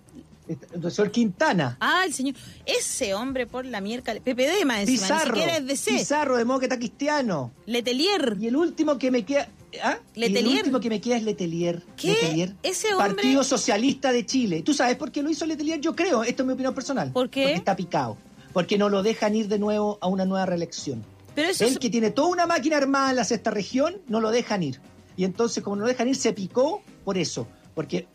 El 0.48 0.90
señor 0.90 1.10
Quintana. 1.10 1.76
Ah, 1.80 2.02
el 2.04 2.12
señor. 2.12 2.34
Ese 2.66 3.14
hombre 3.14 3.46
por 3.46 3.64
la 3.64 3.80
mierda. 3.80 4.14
PPD 4.14 4.64
más 4.64 4.80
encima, 4.80 5.02
Pizarro, 5.02 5.34
ni 5.34 5.40
siquiera 5.40 5.56
es 5.56 5.66
DC. 5.66 5.90
Pizarro, 5.92 6.36
demócrata 6.36 6.76
cristiano. 6.76 7.52
Letelier. 7.66 8.36
Y 8.40 8.48
el 8.48 8.56
último 8.56 8.98
que 8.98 9.10
me 9.10 9.24
queda. 9.24 9.48
¿Ah? 9.82 9.98
Letelier. 10.14 10.44
Y 10.44 10.50
el 10.50 10.58
último 10.58 10.80
que 10.80 10.90
me 10.90 11.00
queda 11.00 11.16
es 11.16 11.22
Letelier. 11.22 11.82
¿Qué? 11.96 12.08
Letelier. 12.08 12.54
Ese 12.62 12.92
hombre. 12.92 13.14
Partido 13.14 13.44
Socialista 13.44 14.12
de 14.12 14.26
Chile. 14.26 14.62
¿Tú 14.62 14.74
sabes 14.74 14.96
por 14.96 15.12
qué 15.12 15.22
lo 15.22 15.30
hizo 15.30 15.46
Letelier? 15.46 15.80
Yo 15.80 15.94
creo, 15.94 16.24
esto 16.24 16.42
es 16.42 16.46
mi 16.46 16.52
opinión 16.52 16.74
personal. 16.74 17.12
¿Por 17.12 17.30
qué? 17.30 17.42
Porque 17.42 17.56
está 17.56 17.76
picado. 17.76 18.16
Porque 18.52 18.76
no 18.76 18.88
lo 18.88 19.02
dejan 19.02 19.34
ir 19.34 19.48
de 19.48 19.58
nuevo 19.58 19.98
a 20.00 20.08
una 20.08 20.24
nueva 20.24 20.44
reelección. 20.44 21.04
Pero 21.34 21.48
eso 21.48 21.64
Él 21.64 21.78
que 21.78 21.90
tiene 21.90 22.10
toda 22.10 22.28
una 22.28 22.46
máquina 22.46 22.76
armada 22.76 23.10
en 23.10 23.16
la 23.16 23.24
sexta 23.24 23.50
región, 23.50 24.00
no 24.08 24.20
lo 24.20 24.30
dejan 24.30 24.62
ir. 24.62 24.80
Y 25.16 25.24
entonces, 25.24 25.62
como 25.62 25.76
no 25.76 25.82
lo 25.82 25.88
dejan 25.88 26.08
ir, 26.08 26.16
se 26.16 26.32
picó 26.32 26.82
por 27.04 27.18
eso. 27.18 27.46
Porque 27.74 28.06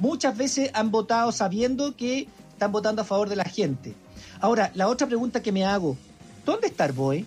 muchas 0.00 0.36
veces 0.36 0.70
han 0.74 0.90
votado 0.90 1.32
sabiendo 1.32 1.96
que 1.96 2.28
están 2.50 2.72
votando 2.72 3.02
a 3.02 3.04
favor 3.04 3.28
de 3.28 3.36
la 3.36 3.44
gente. 3.44 3.94
Ahora, 4.40 4.70
la 4.74 4.88
otra 4.88 5.06
pregunta 5.06 5.42
que 5.42 5.52
me 5.52 5.64
hago, 5.64 5.96
¿dónde 6.44 6.68
está 6.68 6.84
Arboe? 6.84 7.24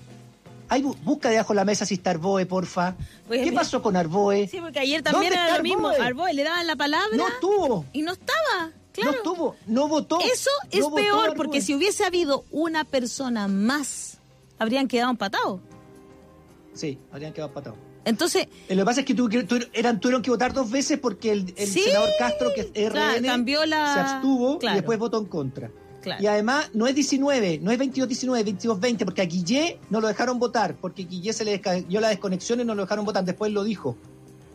Hay, 0.71 0.83
busca 0.83 1.29
debajo 1.29 1.53
de 1.53 1.57
la 1.57 1.65
mesa 1.65 1.85
si 1.85 1.95
está 1.95 2.11
Arboe, 2.11 2.45
porfa. 2.45 2.95
Pues 3.27 3.43
¿Qué 3.43 3.51
pasó 3.51 3.81
con 3.81 3.95
Arboe? 3.95 4.47
Sí, 4.47 4.59
porque 4.59 4.79
ayer 4.79 5.01
también 5.01 5.33
era 5.33 5.57
lo 5.57 5.63
mismo. 5.63 5.89
Arboe 5.89 6.33
le 6.33 6.43
daban 6.43 6.67
la 6.67 6.75
palabra. 6.75 7.17
No 7.17 7.27
estuvo. 7.27 7.85
Y 7.91 8.03
no 8.03 8.13
estaba. 8.13 8.71
Claro. 8.91 9.11
No 9.11 9.17
estuvo, 9.17 9.55
no 9.65 9.87
votó. 9.87 10.19
Eso 10.21 10.49
es 10.71 10.85
peor, 10.95 11.35
porque 11.35 11.61
si 11.61 11.73
hubiese 11.73 12.05
habido 12.05 12.43
una 12.51 12.83
persona 12.83 13.47
más, 13.47 14.18
habrían 14.59 14.87
quedado 14.87 15.09
empatados. 15.09 15.59
Sí, 16.73 16.99
habrían 17.11 17.33
quedado 17.33 17.49
empatados. 17.49 17.79
Entonces. 18.05 18.47
Eh, 18.67 18.75
lo 18.75 18.83
que 18.83 18.85
pasa 18.85 18.99
es 19.01 19.05
que, 19.05 19.13
tú, 19.13 19.29
eran, 19.73 19.99
tuvieron 19.99 20.21
que 20.21 20.29
votar 20.29 20.53
dos 20.53 20.69
veces 20.69 20.99
porque 20.99 21.31
el, 21.31 21.55
senador 21.55 22.09
Castro, 22.17 22.51
que 22.53 22.71
es 22.73 22.91
RN, 22.91 23.25
cambió 23.25 23.65
la... 23.65 23.93
se 23.93 23.99
abstuvo 23.99 24.59
y 24.61 24.73
después 24.73 24.99
votó 24.99 25.19
en 25.19 25.25
contra. 25.25 25.71
Y 26.19 26.27
además 26.27 26.69
no 26.73 26.87
es 26.87 26.95
19, 26.95 27.59
no 27.61 27.71
es 27.71 27.79
22-19, 27.79 28.57
22-20, 28.57 29.05
porque 29.05 29.21
a 29.21 29.25
Guillé 29.25 29.79
no 29.89 29.99
lo 29.99 30.07
dejaron 30.07 30.39
votar, 30.39 30.75
porque 30.79 31.03
Guillé 31.03 31.33
se 31.33 31.43
le 31.43 31.61
dio 31.87 31.99
la 31.99 32.09
desconexión 32.09 32.61
y 32.61 32.63
no 32.63 32.73
lo 32.73 32.83
dejaron 32.83 33.05
votar, 33.05 33.25
después 33.25 33.51
lo 33.51 33.63
dijo. 33.63 33.97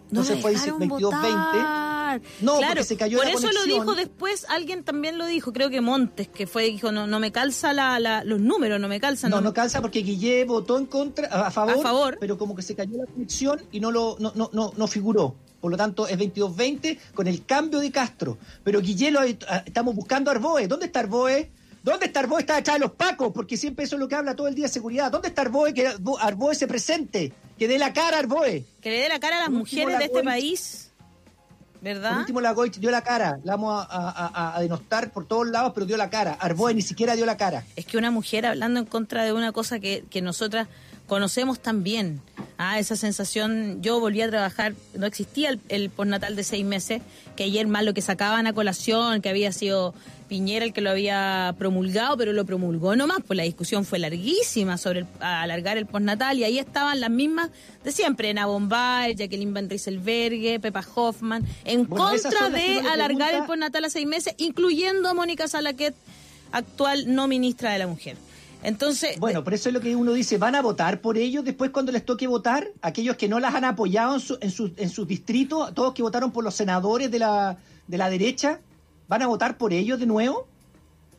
Entonces 0.09 0.40
fue 0.40 0.55
22-20. 0.55 1.84
No, 2.40 2.61
porque 2.61 2.85
se 2.85 2.96
cayó 2.96 3.18
Por 3.18 3.29
eso 3.29 3.50
lo 3.53 3.64
dijo 3.64 3.94
después, 3.94 4.46
alguien 4.48 4.85
también 4.85 5.18
lo 5.18 5.27
dijo, 5.27 5.53
creo 5.53 5.70
que 5.70 5.81
Montes, 5.81 6.29
que 6.29 6.46
fue, 6.46 6.64
dijo, 6.64 6.92
no, 6.92 7.07
no 7.07 7.20
me 7.20 7.33
calza 7.33 7.72
la, 7.72 8.22
los 8.24 8.40
números, 8.40 8.81
no 8.81 8.88
me 8.88 9.00
calza. 9.00 9.29
No, 9.29 9.40
no, 9.40 9.53
calza 9.53 9.81
porque 9.81 10.00
Guillé 10.00 10.44
votó 10.44 10.79
en 10.79 10.87
contra, 10.87 11.29
a 11.29 11.50
favor, 11.50 11.74
a 11.74 11.83
favor, 11.83 12.16
pero 12.20 12.38
como 12.38 12.55
que 12.55 12.62
se 12.62 12.74
cayó 12.74 12.98
la 12.98 13.07
conexión 13.07 13.62
y 13.72 13.81
no 13.81 13.90
lo 13.90 14.16
no, 14.18 14.33
no, 14.35 14.50
no, 14.53 14.72
no 14.77 14.87
figuró. 14.87 15.35
Por 15.61 15.70
lo 15.70 15.79
tanto, 15.79 16.07
es 16.07 16.18
22-20 16.18 16.98
con 17.14 17.27
el 17.27 17.46
cambio 17.46 17.81
de 17.81 17.90
Castro. 17.90 18.37
Pero 18.62 18.83
Guillé 18.83 19.11
lo, 19.11 19.22
estamos 19.22 19.94
buscando 19.94 20.31
a 20.31 20.35
Arboe. 20.35 20.68
¿Dónde 20.68 20.85
está 20.85 21.00
Arboe? 21.00 21.50
¿Dónde 21.83 22.05
está 22.07 22.20
Arboe? 22.20 22.40
Está 22.40 22.57
detrás 22.57 22.77
de 22.77 22.81
los 22.81 22.92
pacos, 22.92 23.33
porque 23.33 23.57
siempre 23.57 23.87
eso 23.87 23.96
es 23.96 24.00
lo 24.00 24.07
que 24.07 24.14
habla 24.14 24.37
todo 24.37 24.46
el 24.48 24.55
día 24.55 24.66
de 24.66 24.72
seguridad. 24.72 25.11
¿Dónde 25.11 25.29
está 25.29 25.40
Arboe? 25.40 25.72
Que 25.72 25.90
Arboe 26.20 26.55
se 26.55 26.66
presente, 26.66 27.33
que 27.59 27.66
dé 27.66 27.79
la 27.79 27.94
cara 27.94 28.18
a 28.18 28.20
Arboe. 28.20 28.64
Que 28.83 28.90
le 28.90 28.98
dé 28.98 29.09
la 29.09 29.18
cara 29.20 29.37
a 29.37 29.40
las 29.40 29.50
mujeres 29.50 29.96
de 29.98 30.05
este 30.05 30.22
país. 30.22 30.90
¿Verdad? 31.85 32.12
Por 32.12 32.20
último, 32.20 32.40
la 32.40 32.53
Goich 32.53 32.79
dio 32.79 32.90
la 32.90 33.03
cara. 33.03 33.38
La 33.44 33.57
vamos 33.57 33.87
a, 33.90 34.57
denostar 34.59 35.11
por 35.11 35.27
todos 35.27 35.47
lados, 35.47 35.73
pero 35.75 35.85
dio 35.85 35.99
la 35.99 36.09
cara. 36.09 36.33
Arboe 36.33 36.73
ni 36.73 36.81
siquiera 36.81 37.14
dio 37.14 37.27
la 37.27 37.37
cara. 37.37 37.62
Es 37.77 37.85
que 37.85 37.99
una 37.99 38.11
mujer 38.11 38.47
hablando 38.47 38.81
en 38.81 38.87
contra 38.87 39.23
de 39.23 39.35
una 39.35 39.53
cosa 39.53 39.79
que, 39.79 40.03
que 40.09 40.23
nosotras 40.23 40.66
conocemos 41.07 41.61
también. 41.61 42.21
Ah, 42.57 42.79
esa 42.79 42.97
sensación, 42.97 43.83
yo 43.83 43.99
volví 44.01 44.23
a 44.23 44.29
trabajar, 44.29 44.75
no 44.95 45.07
existía 45.07 45.51
el, 45.51 45.61
el 45.69 45.90
postnatal 45.90 46.37
de 46.37 46.45
seis 46.45 46.64
meses, 46.64 47.03
que 47.37 47.45
ayer 47.45 47.67
más 47.67 47.85
lo 47.85 47.95
que 47.95 48.01
sacaban 48.01 48.47
a 48.47 48.53
colación, 48.53 49.21
que 49.21 49.29
había 49.29 49.51
sido 49.53 49.95
Piñera 50.29 50.64
el 50.64 50.73
que 50.73 50.81
lo 50.81 50.90
había 50.90 51.55
promulgado, 51.59 52.17
pero 52.17 52.33
lo 52.33 52.47
promulgó 52.47 52.97
nomás, 52.97 53.19
pues 53.27 53.37
la 53.37 53.43
discusión 53.43 53.85
fue 53.85 53.99
larguísima 53.99 54.79
sobre 54.79 55.05
alargar 55.21 55.77
el 55.77 55.87
postnatal 55.87 56.38
y 56.38 56.45
ahí 56.45 56.59
estaban 56.59 57.01
las 57.01 57.11
mismas 57.11 57.51
de 57.85 57.93
siempre, 57.93 58.31
Ana 58.31 58.47
Bombay, 58.47 59.14
Jacqueline 59.17 59.53
Van 59.53 59.69
Rieselbergue, 59.69 60.61
Pepa 60.61 60.85
Hoffman, 60.95 61.45
en 61.64 61.85
contra 61.85 62.49
de 62.49 62.81
alargar 62.81 63.35
el 63.35 63.45
postnatal 63.45 63.85
a 63.85 63.90
seis 63.90 64.07
meses, 64.07 64.35
incluyendo 64.38 65.11
a 65.11 65.14
Mónica 65.14 65.47
Salaquet 65.47 65.95
actual 66.53 67.14
no 67.14 67.29
ministra 67.29 67.73
de 67.73 67.79
la 67.81 67.87
Mujer. 67.87 68.17
Entonces, 68.64 69.20
bueno, 69.20 69.44
por 69.44 69.53
eso 69.53 69.68
es 69.68 69.74
lo 69.74 69.81
que 69.81 69.94
uno 69.94 70.14
dice, 70.14 70.38
¿van 70.38 70.55
a 70.55 70.62
votar 70.62 71.03
por 71.03 71.18
ellos 71.18 71.44
después 71.44 71.70
cuando 71.70 71.92
les 71.92 72.05
toque 72.05 72.27
votar? 72.27 72.68
Aquellos 72.81 73.16
que 73.16 73.29
no 73.29 73.38
las 73.38 73.55
han 73.55 73.64
apoyado 73.64 74.14
en, 74.14 74.20
su, 74.20 74.38
en, 74.40 74.50
su, 74.50 74.72
en 74.77 74.88
sus 74.88 75.07
distritos, 75.07 75.74
todos 75.74 75.92
que 75.92 76.03
votaron 76.03 76.33
por 76.33 76.42
los 76.42 76.55
senadores 76.55 77.11
de 77.11 77.18
la, 77.18 77.59
de 77.87 77.98
la 77.98 78.09
derecha, 78.09 78.61
¿van 79.07 79.20
a 79.20 79.27
votar 79.27 79.59
por 79.59 79.74
ellos 79.74 80.00
de 80.00 80.07
nuevo? 80.07 80.48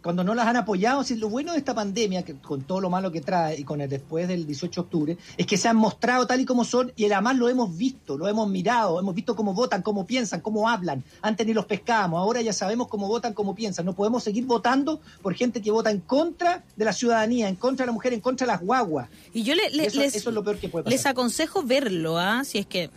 Cuando 0.06 0.24
no 0.24 0.36
las 0.36 0.46
han 0.46 0.56
apoyado, 0.56 1.04
si 1.04 1.16
lo 1.16 1.30
bueno 1.30 1.54
de 1.54 1.58
esta 1.58 1.74
pandemia, 1.74 2.22
que, 2.22 2.36
con 2.36 2.62
todo 2.62 2.80
lo 2.80 2.92
malo 2.92 3.12
que 3.12 3.22
trae 3.22 3.60
y 3.60 3.64
con 3.64 3.82
el 3.82 3.90
después 3.90 4.28
del 4.28 4.46
18 4.46 4.72
de 4.72 4.86
octubre, 4.86 5.18
es 5.36 5.48
que 5.48 5.58
se 5.58 5.68
han 5.68 5.78
mostrado 5.78 6.28
tal 6.28 6.40
y 6.40 6.46
como 6.46 6.64
son 6.64 6.94
y 6.96 7.06
además 7.12 7.38
lo 7.38 7.50
hemos 7.50 7.76
visto, 7.76 8.16
lo 8.16 8.28
hemos 8.28 8.48
mirado, 8.48 9.00
hemos 9.00 9.16
visto 9.16 9.36
cómo 9.36 9.56
votan, 9.56 9.82
cómo 9.82 10.06
piensan, 10.06 10.42
cómo 10.42 10.70
hablan. 10.70 11.04
Antes 11.24 11.48
ni 11.48 11.56
los 11.56 11.66
pescábamos, 11.66 12.20
ahora 12.20 12.44
ya 12.44 12.54
sabemos 12.54 12.88
cómo 12.88 13.08
votan, 13.08 13.34
cómo 13.34 13.56
piensan. 13.56 13.84
No 13.84 13.94
podemos 13.94 14.24
seguir 14.24 14.46
votando 14.46 15.00
por 15.24 15.34
gente 15.34 15.60
que 15.60 15.72
vota 15.72 15.90
en 15.90 16.02
contra 16.02 16.64
de 16.76 16.86
la 16.86 16.94
ciudadanía, 16.94 17.50
en 17.50 17.56
contra 17.56 17.86
de 17.86 17.88
la 17.88 17.94
mujer, 17.94 18.14
en 18.14 18.22
contra 18.22 18.46
de 18.46 18.54
las 18.54 18.62
guaguas. 18.62 19.10
Y 19.34 19.42
yo 19.42 19.56
les, 19.56 19.96
es 19.96 20.24
lo 20.28 20.44
peor 20.44 20.60
que 20.60 20.70
puede 20.70 20.84
pasar. 20.84 20.94
les 20.94 21.06
aconsejo 21.08 21.64
verlo, 21.64 22.20
¿ah? 22.20 22.44
si 22.44 22.60
es 22.60 22.68
que 22.68 22.92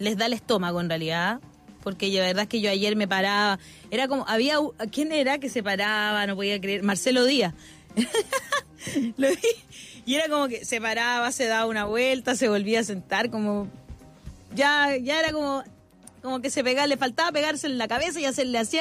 les 0.00 0.18
da 0.18 0.26
el 0.26 0.32
estómago 0.32 0.80
en 0.80 0.88
realidad 0.88 1.40
porque 1.82 2.08
la 2.08 2.20
verdad 2.20 2.42
es 2.42 2.48
que 2.48 2.60
yo 2.60 2.70
ayer 2.70 2.96
me 2.96 3.08
paraba, 3.08 3.58
era 3.90 4.08
como, 4.08 4.26
había, 4.28 4.56
¿quién 4.90 5.12
era 5.12 5.38
que 5.38 5.48
se 5.48 5.62
paraba? 5.62 6.26
No 6.26 6.36
podía 6.36 6.60
creer, 6.60 6.82
Marcelo 6.82 7.24
Díaz. 7.24 7.54
Lo 9.16 9.28
vi, 9.28 9.36
y 10.06 10.14
era 10.14 10.28
como 10.28 10.48
que 10.48 10.64
se 10.64 10.80
paraba, 10.80 11.30
se 11.32 11.46
daba 11.46 11.66
una 11.66 11.84
vuelta, 11.84 12.34
se 12.34 12.48
volvía 12.48 12.80
a 12.80 12.84
sentar, 12.84 13.30
como, 13.30 13.68
ya, 14.54 14.96
ya 14.96 15.20
era 15.20 15.32
como, 15.32 15.62
como 16.22 16.40
que 16.40 16.50
se 16.50 16.64
pegaba, 16.64 16.86
le 16.86 16.96
faltaba 16.96 17.32
pegarse 17.32 17.66
en 17.66 17.78
la 17.78 17.88
cabeza 17.88 18.20
y 18.20 18.24
hacerle 18.24 18.58
así, 18.58 18.78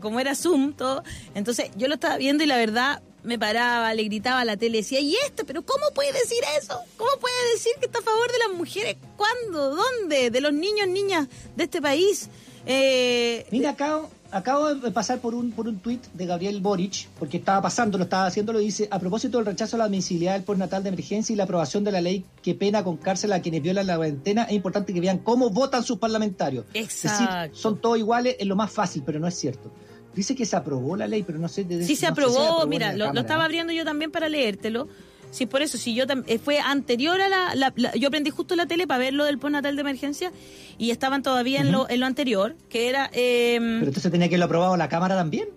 como 0.00 0.20
era 0.20 0.34
Zoom, 0.34 0.72
todo. 0.72 1.02
Entonces 1.34 1.70
yo 1.76 1.88
lo 1.88 1.94
estaba 1.94 2.16
viendo 2.16 2.44
y 2.44 2.46
la 2.46 2.56
verdad 2.56 3.02
me 3.24 3.38
paraba, 3.38 3.92
le 3.94 4.04
gritaba 4.04 4.40
a 4.40 4.44
la 4.44 4.56
tele, 4.56 4.78
decía, 4.78 5.00
¿y 5.00 5.14
esto? 5.26 5.44
¿Pero 5.46 5.62
cómo 5.62 5.84
puede 5.94 6.12
decir 6.12 6.38
eso? 6.60 6.78
¿Cómo 6.96 7.10
puede 7.20 7.52
decir 7.54 7.72
que 7.80 7.86
está 7.86 7.98
a 7.98 8.02
favor 8.02 8.30
de 8.30 8.38
las 8.38 8.56
mujeres? 8.56 8.96
¿Cuándo? 9.16 9.74
¿Dónde? 9.74 10.30
¿De 10.30 10.40
los 10.40 10.52
niños, 10.52 10.88
niñas 10.88 11.28
de 11.56 11.64
este 11.64 11.82
país? 11.82 12.28
Eh, 12.66 13.46
Mira, 13.50 13.70
acabo, 13.70 14.10
acabo 14.30 14.74
de 14.74 14.90
pasar 14.90 15.20
por 15.20 15.34
un, 15.34 15.52
por 15.52 15.68
un 15.68 15.78
tuit 15.78 16.04
de 16.12 16.26
Gabriel 16.26 16.60
Boric, 16.60 17.08
porque 17.18 17.38
estaba 17.38 17.62
pasando, 17.62 17.98
lo 17.98 18.04
estaba 18.04 18.26
haciendo, 18.26 18.52
lo 18.52 18.58
dice, 18.58 18.88
a 18.90 18.98
propósito 18.98 19.38
del 19.38 19.46
rechazo 19.46 19.76
a 19.76 19.78
la 19.78 19.84
admisibilidad 19.84 20.34
del 20.34 20.42
postnatal 20.42 20.82
de 20.82 20.90
emergencia 20.90 21.32
y 21.32 21.36
la 21.36 21.44
aprobación 21.44 21.84
de 21.84 21.92
la 21.92 22.00
ley 22.00 22.24
que 22.42 22.54
pena 22.54 22.84
con 22.84 22.96
cárcel 22.98 23.32
a 23.32 23.40
quienes 23.40 23.62
violan 23.62 23.86
la 23.86 23.96
cuarentena, 23.96 24.44
es 24.44 24.52
importante 24.52 24.92
que 24.92 25.00
vean 25.00 25.18
cómo 25.18 25.50
votan 25.50 25.82
sus 25.82 25.98
parlamentarios. 25.98 26.66
Exacto. 26.74 27.08
Es 27.08 27.18
decir, 27.18 27.50
son 27.52 27.80
todos 27.80 27.98
iguales, 27.98 28.36
es 28.38 28.46
lo 28.46 28.56
más 28.56 28.70
fácil, 28.70 29.02
pero 29.04 29.18
no 29.18 29.26
es 29.26 29.34
cierto. 29.34 29.70
Dice 30.14 30.34
que 30.34 30.46
se 30.46 30.56
aprobó 30.56 30.96
la 30.96 31.06
ley, 31.06 31.22
pero 31.22 31.38
no 31.38 31.48
sé... 31.48 31.64
De, 31.64 31.84
sí, 31.84 31.94
se, 31.94 32.06
aprobó, 32.06 32.66
mira, 32.66 32.92
lo, 32.92 33.12
estaba 33.20 33.44
abriendo 33.44 33.72
yo 33.72 33.84
también 33.84 34.10
para 34.10 34.28
leértelo. 34.28 34.88
Sí, 35.30 35.46
por 35.46 35.62
eso, 35.62 35.78
si 35.78 35.94
yo 35.94 36.04
eh, 36.26 36.38
fue 36.38 36.58
anterior 36.58 37.20
a 37.20 37.54
la, 37.54 37.74
Yo 37.94 38.08
aprendí 38.08 38.30
justo 38.30 38.56
la 38.56 38.66
tele 38.66 38.86
para 38.86 38.98
ver 38.98 39.12
lo 39.12 39.24
del 39.26 39.38
postnatal 39.38 39.76
de 39.76 39.80
emergencia 39.82 40.32
y 40.78 40.90
estaban 40.90 41.22
todavía 41.22 41.60
en, 41.60 41.70
lo, 41.70 41.88
en 41.88 42.00
lo 42.00 42.06
anterior, 42.06 42.56
que 42.68 42.88
era... 42.88 43.10
Em, 43.12 43.80
pero 43.80 43.90
entonces 43.90 44.10
tenía 44.10 44.28
que 44.28 44.38
lo 44.38 44.46
aprobado 44.46 44.76
la 44.76 44.88
Cámara 44.88 45.14
también. 45.14 45.48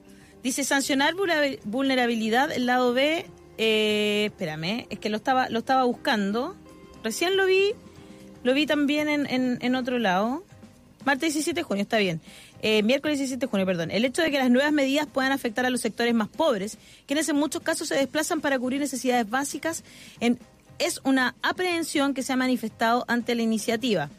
Dice 0.43 0.63
sancionar 0.63 1.15
vulnerabilidad, 1.63 2.51
el 2.51 2.65
lado 2.65 2.93
B... 2.93 3.25
Eh, 3.57 4.25
espérame, 4.25 4.87
es 4.89 4.97
que 4.97 5.09
lo 5.09 5.17
estaba, 5.17 5.47
lo 5.49 5.59
estaba 5.59 5.83
buscando. 5.83 6.55
Recién 7.03 7.37
lo 7.37 7.45
vi, 7.45 7.73
lo 8.43 8.55
vi 8.55 8.65
también 8.65 9.07
en, 9.07 9.27
en, 9.27 9.59
en 9.61 9.75
otro 9.75 9.99
lado. 9.99 10.43
Martes 11.05 11.33
17 11.33 11.59
de 11.59 11.63
junio, 11.63 11.83
está 11.83 11.97
bien. 11.97 12.21
Eh, 12.61 12.83
miércoles 12.83 13.17
17 13.17 13.45
de 13.45 13.49
junio, 13.49 13.65
perdón. 13.65 13.91
El 13.91 14.05
hecho 14.05 14.21
de 14.21 14.31
que 14.31 14.37
las 14.37 14.49
nuevas 14.49 14.71
medidas 14.71 15.07
puedan 15.07 15.31
afectar 15.31 15.65
a 15.65 15.69
los 15.69 15.81
sectores 15.81 16.13
más 16.13 16.27
pobres, 16.27 16.77
quienes 17.07 17.27
en 17.29 17.35
muchos 17.35 17.61
casos 17.61 17.87
se 17.87 17.95
desplazan 17.95 18.41
para 18.41 18.59
cubrir 18.59 18.79
necesidades 18.79 19.29
básicas, 19.29 19.83
es 20.79 20.99
una 21.03 21.35
aprehensión 21.43 22.13
que 22.13 22.23
se 22.23 22.33
ha 22.33 22.35
manifestado 22.35 23.05
ante 23.07 23.35
la 23.35 23.43
iniciativa. 23.43 24.09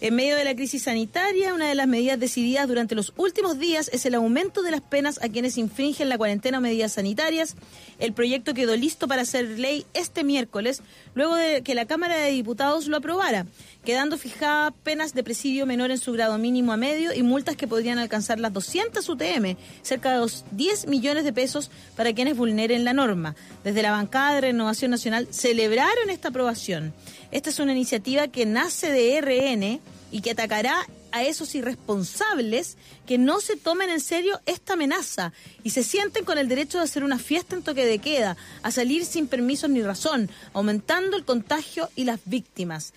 En 0.00 0.16
medio 0.16 0.36
de 0.36 0.44
la 0.44 0.54
crisis 0.54 0.82
sanitaria, 0.82 1.54
una 1.54 1.68
de 1.68 1.74
las 1.74 1.86
medidas 1.86 2.18
decididas 2.18 2.68
durante 2.68 2.94
los 2.94 3.14
últimos 3.16 3.58
días 3.58 3.88
es 3.92 4.04
el 4.04 4.14
aumento 4.16 4.62
de 4.62 4.70
las 4.70 4.82
penas 4.82 5.18
a 5.22 5.28
quienes 5.28 5.56
infringen 5.56 6.08
la 6.08 6.18
cuarentena 6.18 6.58
o 6.58 6.60
medidas 6.60 6.92
sanitarias. 6.92 7.54
El 7.98 8.12
proyecto 8.12 8.52
quedó 8.54 8.76
listo 8.76 9.08
para 9.08 9.24
ser 9.24 9.58
ley 9.58 9.86
este 9.94 10.24
miércoles, 10.24 10.82
luego 11.14 11.36
de 11.36 11.62
que 11.62 11.74
la 11.74 11.86
Cámara 11.86 12.16
de 12.16 12.30
Diputados 12.30 12.86
lo 12.86 12.96
aprobara, 12.96 13.46
quedando 13.84 14.18
fijadas 14.18 14.72
penas 14.82 15.14
de 15.14 15.22
presidio 15.22 15.66
menor 15.66 15.90
en 15.90 15.98
su 15.98 16.12
grado 16.12 16.38
mínimo 16.38 16.72
a 16.72 16.76
medio 16.76 17.12
y 17.14 17.22
multas 17.22 17.56
que 17.56 17.68
podrían 17.68 17.98
alcanzar 17.98 18.40
las 18.40 18.52
200 18.52 19.08
UTM, 19.08 19.56
cerca 19.82 20.12
de 20.12 20.18
los 20.18 20.44
10 20.52 20.86
millones 20.86 21.24
de 21.24 21.32
pesos 21.32 21.70
para 21.96 22.12
quienes 22.12 22.36
vulneren 22.36 22.84
la 22.84 22.92
norma. 22.92 23.36
Desde 23.62 23.82
la 23.82 23.90
bancada 23.90 24.34
de 24.34 24.40
Renovación 24.42 24.90
Nacional 24.90 25.28
celebraron 25.30 26.10
esta 26.10 26.28
aprobación. 26.28 26.92
Esta 27.30 27.50
es 27.50 27.58
una 27.58 27.72
iniciativa 27.72 28.28
que 28.28 28.46
nace 28.46 28.90
de 28.90 29.20
RN 29.20 29.80
y 30.10 30.20
que 30.20 30.30
atacará 30.30 30.86
a 31.14 31.22
esos 31.22 31.54
irresponsables 31.54 32.76
que 33.06 33.18
no 33.18 33.40
se 33.40 33.56
tomen 33.56 33.88
en 33.88 34.00
serio 34.00 34.40
esta 34.46 34.72
amenaza 34.72 35.32
y 35.62 35.70
se 35.70 35.84
sienten 35.84 36.24
con 36.24 36.38
el 36.38 36.48
derecho 36.48 36.78
de 36.78 36.84
hacer 36.84 37.04
una 37.04 37.20
fiesta 37.20 37.54
en 37.54 37.62
toque 37.62 37.86
de 37.86 38.00
queda, 38.00 38.36
a 38.62 38.72
salir 38.72 39.04
sin 39.04 39.28
permiso 39.28 39.68
ni 39.68 39.80
razón, 39.80 40.28
aumentando 40.54 41.16
el 41.16 41.24
contagio 41.24 41.88
y 41.94 42.02
las 42.02 42.18
víctimas. 42.24 42.92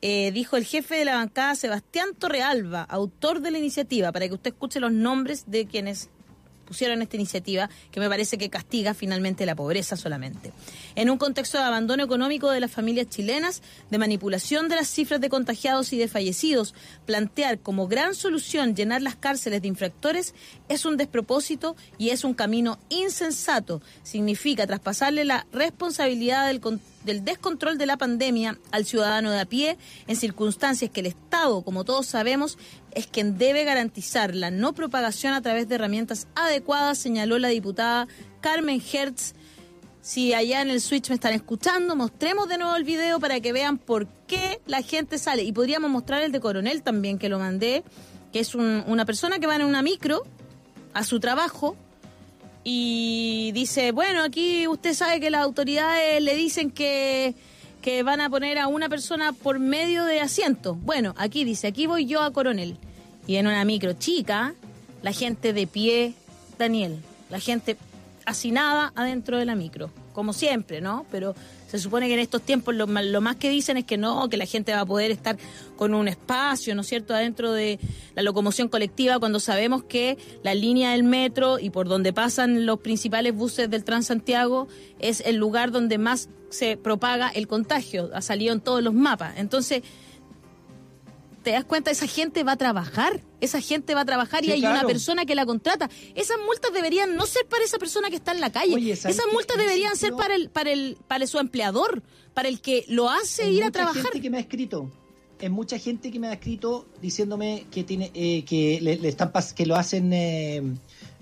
Eh, 0.00 0.30
dijo 0.32 0.56
el 0.56 0.64
jefe 0.64 0.94
de 0.94 1.04
la 1.04 1.16
bancada 1.16 1.56
Sebastián 1.56 2.14
Torrealba, 2.18 2.84
autor 2.84 3.42
de 3.42 3.50
la 3.50 3.58
iniciativa, 3.58 4.12
para 4.12 4.28
que 4.28 4.34
usted 4.34 4.52
escuche 4.52 4.80
los 4.80 4.92
nombres 4.92 5.44
de 5.46 5.66
quienes 5.66 6.08
pusieron 6.68 7.00
esta 7.00 7.16
iniciativa 7.16 7.70
que 7.90 7.98
me 7.98 8.08
parece 8.08 8.36
que 8.36 8.50
castiga 8.50 8.92
finalmente 8.92 9.46
la 9.46 9.56
pobreza 9.56 9.96
solamente. 9.96 10.52
En 10.94 11.08
un 11.08 11.16
contexto 11.16 11.56
de 11.56 11.64
abandono 11.64 12.04
económico 12.04 12.50
de 12.50 12.60
las 12.60 12.70
familias 12.70 13.08
chilenas, 13.08 13.62
de 13.90 13.96
manipulación 13.96 14.68
de 14.68 14.76
las 14.76 14.88
cifras 14.88 15.20
de 15.20 15.30
contagiados 15.30 15.92
y 15.94 15.98
de 15.98 16.08
fallecidos, 16.08 16.74
plantear 17.06 17.58
como 17.58 17.88
gran 17.88 18.14
solución 18.14 18.76
llenar 18.76 19.00
las 19.00 19.16
cárceles 19.16 19.62
de 19.62 19.68
infractores 19.68 20.34
es 20.68 20.84
un 20.84 20.98
despropósito 20.98 21.74
y 21.96 22.10
es 22.10 22.22
un 22.22 22.34
camino 22.34 22.78
insensato. 22.90 23.80
Significa 24.02 24.66
traspasarle 24.66 25.24
la 25.24 25.46
responsabilidad 25.52 26.46
del 26.46 26.60
del 27.08 27.24
descontrol 27.24 27.78
de 27.78 27.86
la 27.86 27.96
pandemia 27.96 28.58
al 28.70 28.84
ciudadano 28.84 29.30
de 29.30 29.40
a 29.40 29.46
pie 29.46 29.78
en 30.06 30.14
circunstancias 30.14 30.90
que 30.90 31.00
el 31.00 31.06
Estado, 31.06 31.62
como 31.62 31.84
todos 31.84 32.06
sabemos, 32.06 32.58
es 32.92 33.06
quien 33.06 33.38
debe 33.38 33.64
garantizar 33.64 34.34
la 34.34 34.50
no 34.50 34.74
propagación 34.74 35.32
a 35.32 35.42
través 35.42 35.68
de 35.68 35.74
herramientas 35.74 36.28
adecuadas, 36.34 36.98
señaló 36.98 37.38
la 37.38 37.48
diputada 37.48 38.06
Carmen 38.40 38.80
Hertz. 38.80 39.34
Si 40.02 40.34
allá 40.34 40.62
en 40.62 40.70
el 40.70 40.80
Switch 40.80 41.08
me 41.08 41.14
están 41.14 41.32
escuchando, 41.32 41.96
mostremos 41.96 42.48
de 42.48 42.58
nuevo 42.58 42.76
el 42.76 42.84
video 42.84 43.18
para 43.18 43.40
que 43.40 43.52
vean 43.52 43.78
por 43.78 44.06
qué 44.26 44.60
la 44.66 44.82
gente 44.82 45.18
sale. 45.18 45.42
Y 45.42 45.52
podríamos 45.52 45.90
mostrar 45.90 46.22
el 46.22 46.32
de 46.32 46.40
Coronel 46.40 46.82
también, 46.82 47.18
que 47.18 47.28
lo 47.28 47.38
mandé, 47.38 47.84
que 48.32 48.40
es 48.40 48.54
una 48.54 49.04
persona 49.04 49.38
que 49.38 49.46
va 49.46 49.56
en 49.56 49.64
una 49.64 49.82
micro 49.82 50.22
a 50.94 51.04
su 51.04 51.20
trabajo 51.20 51.76
y 52.70 53.50
dice, 53.52 53.92
bueno, 53.92 54.22
aquí 54.22 54.68
usted 54.68 54.92
sabe 54.92 55.20
que 55.20 55.30
las 55.30 55.40
autoridades 55.40 56.22
le 56.22 56.34
dicen 56.34 56.70
que, 56.70 57.34
que 57.80 58.02
van 58.02 58.20
a 58.20 58.28
poner 58.28 58.58
a 58.58 58.66
una 58.66 58.90
persona 58.90 59.32
por 59.32 59.58
medio 59.58 60.04
de 60.04 60.20
asiento. 60.20 60.74
Bueno, 60.74 61.14
aquí 61.16 61.44
dice, 61.44 61.68
aquí 61.68 61.86
voy 61.86 62.04
yo 62.04 62.20
a 62.20 62.30
Coronel. 62.30 62.76
Y 63.26 63.36
en 63.36 63.46
una 63.46 63.64
micro 63.64 63.94
chica, 63.94 64.54
la 65.00 65.12
gente 65.12 65.54
de 65.54 65.66
pie, 65.66 66.12
Daniel, 66.58 66.98
la 67.30 67.40
gente 67.40 67.78
hacinada 68.26 68.92
adentro 68.94 69.38
de 69.38 69.46
la 69.46 69.54
micro, 69.54 69.90
como 70.12 70.34
siempre, 70.34 70.82
¿no? 70.82 71.06
Pero 71.10 71.34
se 71.68 71.78
supone 71.78 72.08
que 72.08 72.14
en 72.14 72.20
estos 72.20 72.42
tiempos 72.42 72.74
lo, 72.74 72.86
más 72.86 73.36
que 73.36 73.50
dicen 73.50 73.76
es 73.76 73.84
que 73.84 73.98
no, 73.98 74.28
que 74.28 74.38
la 74.38 74.46
gente 74.46 74.72
va 74.72 74.80
a 74.80 74.86
poder 74.86 75.10
estar 75.10 75.36
con 75.76 75.94
un 75.94 76.08
espacio, 76.08 76.74
¿no 76.74 76.80
es 76.80 76.86
cierto?, 76.86 77.14
adentro 77.14 77.52
de 77.52 77.78
la 78.14 78.22
locomoción 78.22 78.68
colectiva, 78.68 79.18
cuando 79.18 79.38
sabemos 79.38 79.84
que 79.84 80.16
la 80.42 80.54
línea 80.54 80.92
del 80.92 81.04
metro 81.04 81.58
y 81.58 81.70
por 81.70 81.86
donde 81.86 82.12
pasan 82.12 82.64
los 82.64 82.80
principales 82.80 83.34
buses 83.34 83.68
del 83.68 83.84
Transantiago 83.84 84.66
es 84.98 85.20
el 85.20 85.36
lugar 85.36 85.70
donde 85.70 85.98
más 85.98 86.30
se 86.48 86.78
propaga 86.78 87.28
el 87.28 87.46
contagio, 87.46 88.10
ha 88.14 88.22
salido 88.22 88.54
en 88.54 88.60
todos 88.60 88.82
los 88.82 88.94
mapas. 88.94 89.34
Entonces, 89.36 89.82
te 91.42 91.52
das 91.52 91.64
cuenta, 91.64 91.90
esa 91.90 92.06
gente 92.06 92.44
va 92.44 92.52
a 92.52 92.56
trabajar, 92.56 93.20
esa 93.40 93.60
gente 93.60 93.94
va 93.94 94.02
a 94.02 94.04
trabajar 94.04 94.44
y 94.44 94.52
hay 94.52 94.64
una 94.64 94.84
persona 94.84 95.24
que 95.24 95.34
la 95.34 95.46
contrata. 95.46 95.88
Esas 96.14 96.38
multas 96.44 96.72
deberían 96.72 97.16
no 97.16 97.26
ser 97.26 97.46
para 97.46 97.64
esa 97.64 97.78
persona 97.78 98.10
que 98.10 98.16
está 98.16 98.32
en 98.32 98.40
la 98.40 98.50
calle, 98.50 98.92
esas 98.92 99.26
multas 99.32 99.56
deberían 99.56 99.96
ser 99.96 100.12
para 100.14 100.34
el, 100.34 100.50
para 100.50 100.70
el, 100.70 100.98
para 101.06 101.26
su 101.26 101.38
empleador, 101.38 102.02
para 102.34 102.48
el 102.48 102.60
que 102.60 102.84
lo 102.88 103.10
hace 103.10 103.50
ir 103.50 103.64
a 103.64 103.70
trabajar. 103.70 104.02
Gente 104.02 104.20
que 104.20 104.30
me 104.30 104.38
ha 104.38 104.40
escrito, 104.40 104.90
es 105.40 105.50
mucha 105.50 105.78
gente 105.78 106.10
que 106.10 106.18
me 106.18 106.28
ha 106.28 106.32
escrito 106.32 106.86
diciéndome 107.00 107.66
que 107.70 107.84
tiene, 107.84 108.10
eh, 108.14 108.44
que 108.44 108.80
le, 108.80 109.08
están 109.08 109.32
que 109.54 109.66
lo 109.66 109.76
hacen. 109.76 110.12
Eh, 110.12 110.76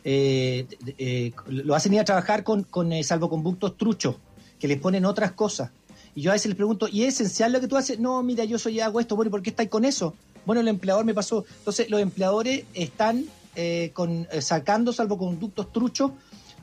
eh, 0.09 1.33
lo 1.49 1.75
hacen 1.75 1.93
ir 1.95 2.01
a 2.01 2.05
trabajar 2.05 2.45
con, 2.45 2.63
con 2.63 2.93
salvoconductos 3.03 3.77
truchos, 3.77 4.17
que 4.59 4.69
les 4.69 4.79
ponen 4.79 5.05
otras 5.05 5.33
cosas. 5.33 5.73
Y 6.17 6.23
yo 6.23 6.31
a 6.31 6.33
veces 6.33 6.47
les 6.47 6.57
pregunto, 6.57 6.89
¿y 6.91 7.05
es 7.05 7.15
esencial 7.15 7.53
lo 7.53 7.61
que 7.61 7.69
tú 7.69 7.77
haces? 7.77 8.01
No, 8.01 8.23
mira, 8.23 8.43
yo 8.45 8.59
soy 8.59 8.81
hago 8.81 9.01
esto, 9.01 9.15
bueno, 9.17 9.29
¿y 9.29 9.31
por 9.31 9.43
qué 9.43 9.51
estáis 9.51 9.69
con 9.69 9.85
eso? 9.85 10.15
Bueno, 10.47 10.63
el 10.63 10.69
empleador 10.69 11.05
me 11.05 11.13
pasó. 11.13 11.45
Entonces, 11.59 11.91
los 11.91 12.01
empleadores 12.01 12.65
están 12.73 13.27
eh, 13.55 13.91
con, 13.93 14.27
eh, 14.33 14.41
sacando 14.41 14.95
salvoconductos 14.95 15.71
truchos 15.73 16.13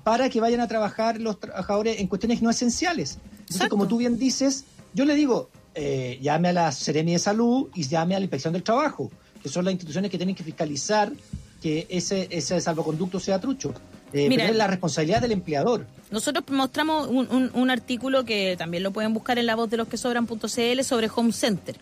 para 0.03 0.27
que 0.29 0.41
vayan 0.41 0.59
a 0.59 0.67
trabajar 0.67 1.21
los 1.21 1.39
trabajadores 1.39 1.99
en 1.99 2.07
cuestiones 2.07 2.41
no 2.41 2.49
esenciales. 2.49 3.19
Entonces, 3.21 3.55
Exacto. 3.57 3.69
como 3.69 3.87
tú 3.87 3.97
bien 3.97 4.17
dices, 4.17 4.65
yo 4.95 5.05
le 5.05 5.13
digo, 5.13 5.51
eh, 5.75 6.17
llame 6.19 6.49
a 6.49 6.53
la 6.53 6.71
Seremi 6.71 7.13
de 7.13 7.19
Salud 7.19 7.69
y 7.75 7.83
llame 7.83 8.15
a 8.15 8.19
la 8.19 8.25
Inspección 8.25 8.53
del 8.53 8.63
Trabajo, 8.63 9.11
que 9.43 9.49
son 9.49 9.65
las 9.65 9.71
instituciones 9.71 10.09
que 10.09 10.17
tienen 10.17 10.35
que 10.35 10.43
fiscalizar 10.43 11.13
que 11.61 11.85
ese, 11.89 12.27
ese 12.31 12.59
salvoconducto 12.59 13.19
sea 13.19 13.39
trucho. 13.39 13.71
Eh, 14.13 14.29
Mira, 14.29 14.43
pero 14.43 14.51
es 14.53 14.57
la 14.57 14.67
responsabilidad 14.67 15.21
del 15.21 15.31
empleador. 15.31 15.87
Nosotros 16.11 16.43
mostramos 16.51 17.07
un, 17.07 17.27
un- 17.31 17.51
un 17.53 17.69
artículo 17.71 18.23
que 18.25 18.55
también 18.57 18.83
lo 18.83 18.91
pueden 18.91 19.13
buscar 19.13 19.39
en 19.39 19.45
la 19.47 19.55
voz 19.55 19.69
de 19.69 19.77
los 19.77 19.87
que 19.87 19.97
sobran.cl 19.97 20.83
sobre 20.83 21.09
Home 21.15 21.31
Center. 21.33 21.75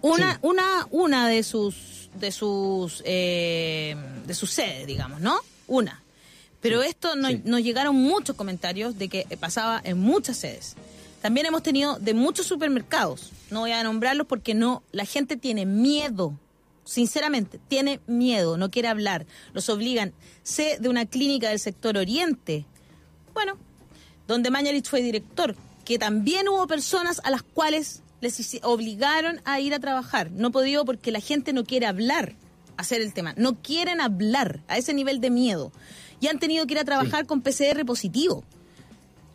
Una, 0.00 0.34
Sí. 0.34 0.38
una, 0.42 0.86
una 0.90 1.28
de 1.28 1.42
sus 1.42 2.08
de 2.18 2.32
sus 2.32 3.02
eh, 3.04 3.94
de 4.26 4.34
sus 4.34 4.50
sedes, 4.50 4.86
digamos, 4.86 5.20
¿no? 5.20 5.38
Una. 5.66 6.02
Pero 6.60 6.82
esto 6.82 7.14
no- 7.16 7.28
sí. 7.28 7.42
nos 7.44 7.62
llegaron 7.62 7.94
muchos 7.94 8.34
comentarios 8.34 8.98
de 8.98 9.08
que 9.08 9.26
pasaba 9.38 9.80
en 9.84 9.98
muchas 9.98 10.36
sedes. 10.38 10.74
También 11.22 11.46
hemos 11.46 11.62
tenido 11.62 11.98
de 11.98 12.14
muchos 12.14 12.46
supermercados. 12.46 13.30
No 13.50 13.60
voy 13.60 13.72
a 13.72 13.82
nombrarlos 13.82 14.26
porque 14.26 14.54
no, 14.54 14.82
la 14.92 15.04
gente 15.04 15.36
tiene 15.36 15.66
miedo. 15.66 16.32
Sinceramente, 16.88 17.60
tiene 17.68 18.00
miedo, 18.06 18.56
no 18.56 18.70
quiere 18.70 18.88
hablar. 18.88 19.26
Los 19.52 19.68
obligan. 19.68 20.14
Sé 20.42 20.78
de 20.80 20.88
una 20.88 21.04
clínica 21.04 21.50
del 21.50 21.58
sector 21.58 21.98
oriente, 21.98 22.64
bueno, 23.34 23.58
donde 24.26 24.50
Mañalich 24.50 24.88
fue 24.88 25.02
director, 25.02 25.54
que 25.84 25.98
también 25.98 26.48
hubo 26.48 26.66
personas 26.66 27.20
a 27.24 27.30
las 27.30 27.42
cuales 27.42 28.00
les 28.22 28.58
obligaron 28.62 29.42
a 29.44 29.60
ir 29.60 29.74
a 29.74 29.80
trabajar. 29.80 30.30
No 30.30 30.50
podido 30.50 30.86
porque 30.86 31.12
la 31.12 31.20
gente 31.20 31.52
no 31.52 31.64
quiere 31.64 31.84
hablar, 31.84 32.36
hacer 32.78 33.02
el 33.02 33.12
tema. 33.12 33.34
No 33.36 33.60
quieren 33.60 34.00
hablar 34.00 34.62
a 34.66 34.78
ese 34.78 34.94
nivel 34.94 35.20
de 35.20 35.28
miedo. 35.28 35.72
Y 36.20 36.28
han 36.28 36.38
tenido 36.38 36.66
que 36.66 36.72
ir 36.72 36.78
a 36.78 36.84
trabajar 36.84 37.26
con 37.26 37.42
PCR 37.42 37.84
positivo. 37.84 38.44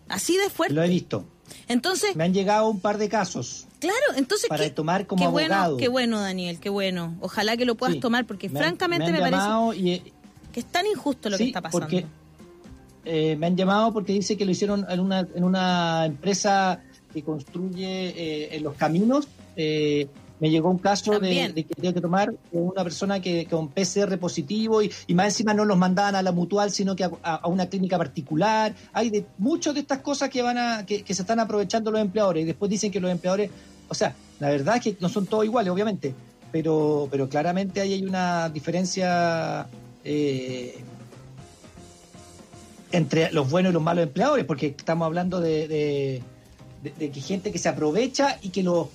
Así 0.10 0.38
de 0.38 0.50
fuerte. 0.50 0.74
Lo 0.74 0.82
he 0.82 0.89
visto. 0.89 1.24
Entonces, 1.68 2.16
Me 2.16 2.24
han 2.24 2.34
llegado 2.34 2.68
un 2.68 2.80
par 2.80 2.98
de 2.98 3.10
casos. 3.10 3.68
Claro, 3.84 4.17
entonces 4.17 4.50
Para 4.50 4.63
qué, 4.63 4.69
tomar 4.72 5.06
como 5.08 5.22
qué 5.24 5.28
bueno, 5.28 5.54
abogado. 5.56 5.78
qué 5.78 5.88
bueno, 5.88 6.19
Daniel, 6.19 6.60
qué 6.60 6.69
bueno. 6.69 7.15
Ojalá 7.22 7.56
que 7.58 7.65
lo 7.65 7.76
puedas 7.76 7.93
Sí. 7.96 8.00
tomar 8.02 8.26
porque 8.26 8.50
Me 8.50 8.60
han- 8.60 8.65
francamente 8.65 9.12
me, 9.12 9.19
parece 9.19 9.80
y, 9.80 9.91
eh, 9.91 10.04
que 10.52 10.60
es 10.60 10.65
tan 10.65 10.86
injusto 10.88 11.30
lo 11.30 11.38
que 11.38 11.46
está 11.46 11.62
pasando. 11.62 11.86
Porque, 11.88 12.06
eh, 13.06 13.36
me 13.36 13.48
han 13.48 13.56
llamado 13.58 13.91
porque 13.93 14.13
dice 14.13 14.38
que 14.38 14.46
lo 14.46 14.52
hicieron 14.52 14.86
en 14.89 15.00
una, 15.00 15.19
en 15.36 15.43
una 15.43 16.06
empresa 16.06 16.80
que 17.13 17.22
construye 17.22 18.10
eh, 18.10 18.56
en 18.56 18.63
los 18.63 18.76
caminos. 18.76 19.28
Eh, 19.56 20.08
me 20.39 20.50
llegó 20.50 20.69
un 20.69 20.80
caso 20.80 21.19
de, 21.19 21.54
que 21.56 21.63
tenía 21.76 21.93
que 21.93 22.02
tomar 22.02 22.34
una 22.52 22.84
persona 22.84 23.22
que 23.22 23.46
con 23.46 23.69
PCR 23.69 24.17
positivo 24.17 24.82
y, 24.82 24.91
y 25.08 25.13
más 25.13 25.28
encima 25.28 25.54
no 25.54 25.63
los 25.63 25.78
mandaban 25.78 26.15
a 26.15 26.22
la 26.22 26.32
mutual, 26.34 26.69
sino 26.72 26.96
que 26.98 27.04
a, 27.06 27.12
a- 27.24 27.36
a 27.36 27.48
una 27.48 27.67
clínica 27.67 27.98
particular. 27.98 28.74
Hay 28.93 29.10
de 29.10 29.26
muchas 29.38 29.74
de 29.74 29.82
estas 29.82 30.00
cosas 30.00 30.30
que 30.30 30.41
van 30.41 30.58
a 30.58 30.86
que, 30.86 31.04
que 31.04 31.13
se 31.13 31.22
están 31.22 31.39
aprovechando 31.39 31.91
los 31.91 32.02
empleadores 32.02 32.43
y 32.43 32.46
después 32.46 32.69
dicen 32.69 32.91
que 32.91 33.00
los 33.00 33.12
empleadores, 33.12 33.52
o 33.88 33.93
sea, 33.93 34.15
la 34.39 34.50
verdad 34.50 34.78
es 34.78 34.84
que 34.84 34.98
no 35.00 35.10
son 35.10 35.26
todos 35.26 35.46
iguales, 35.46 35.72
obviamente, 35.72 36.13
pero 36.52 37.08
pero 37.12 37.30
claramente 37.30 37.82
ahí 37.82 37.93
hay 37.93 38.04
una 38.06 38.50
diferencia 38.50 39.67
eh, 40.04 40.76
entre 42.91 43.32
los 43.32 43.50
buenos 43.50 43.72
y 43.72 43.74
los 43.74 43.82
malos 43.84 44.04
empleadores, 44.04 44.46
porque 44.46 44.67
estamos 44.67 45.06
hablando 45.06 45.39
de, 45.39 45.67
de, 45.67 46.22
de- 46.98 47.10
que 47.12 47.22
gente 47.22 47.52
que 47.52 47.58
se 47.58 47.69
aprovecha 47.69 48.38
y 48.41 48.50
que 48.50 48.62
los 48.63 48.88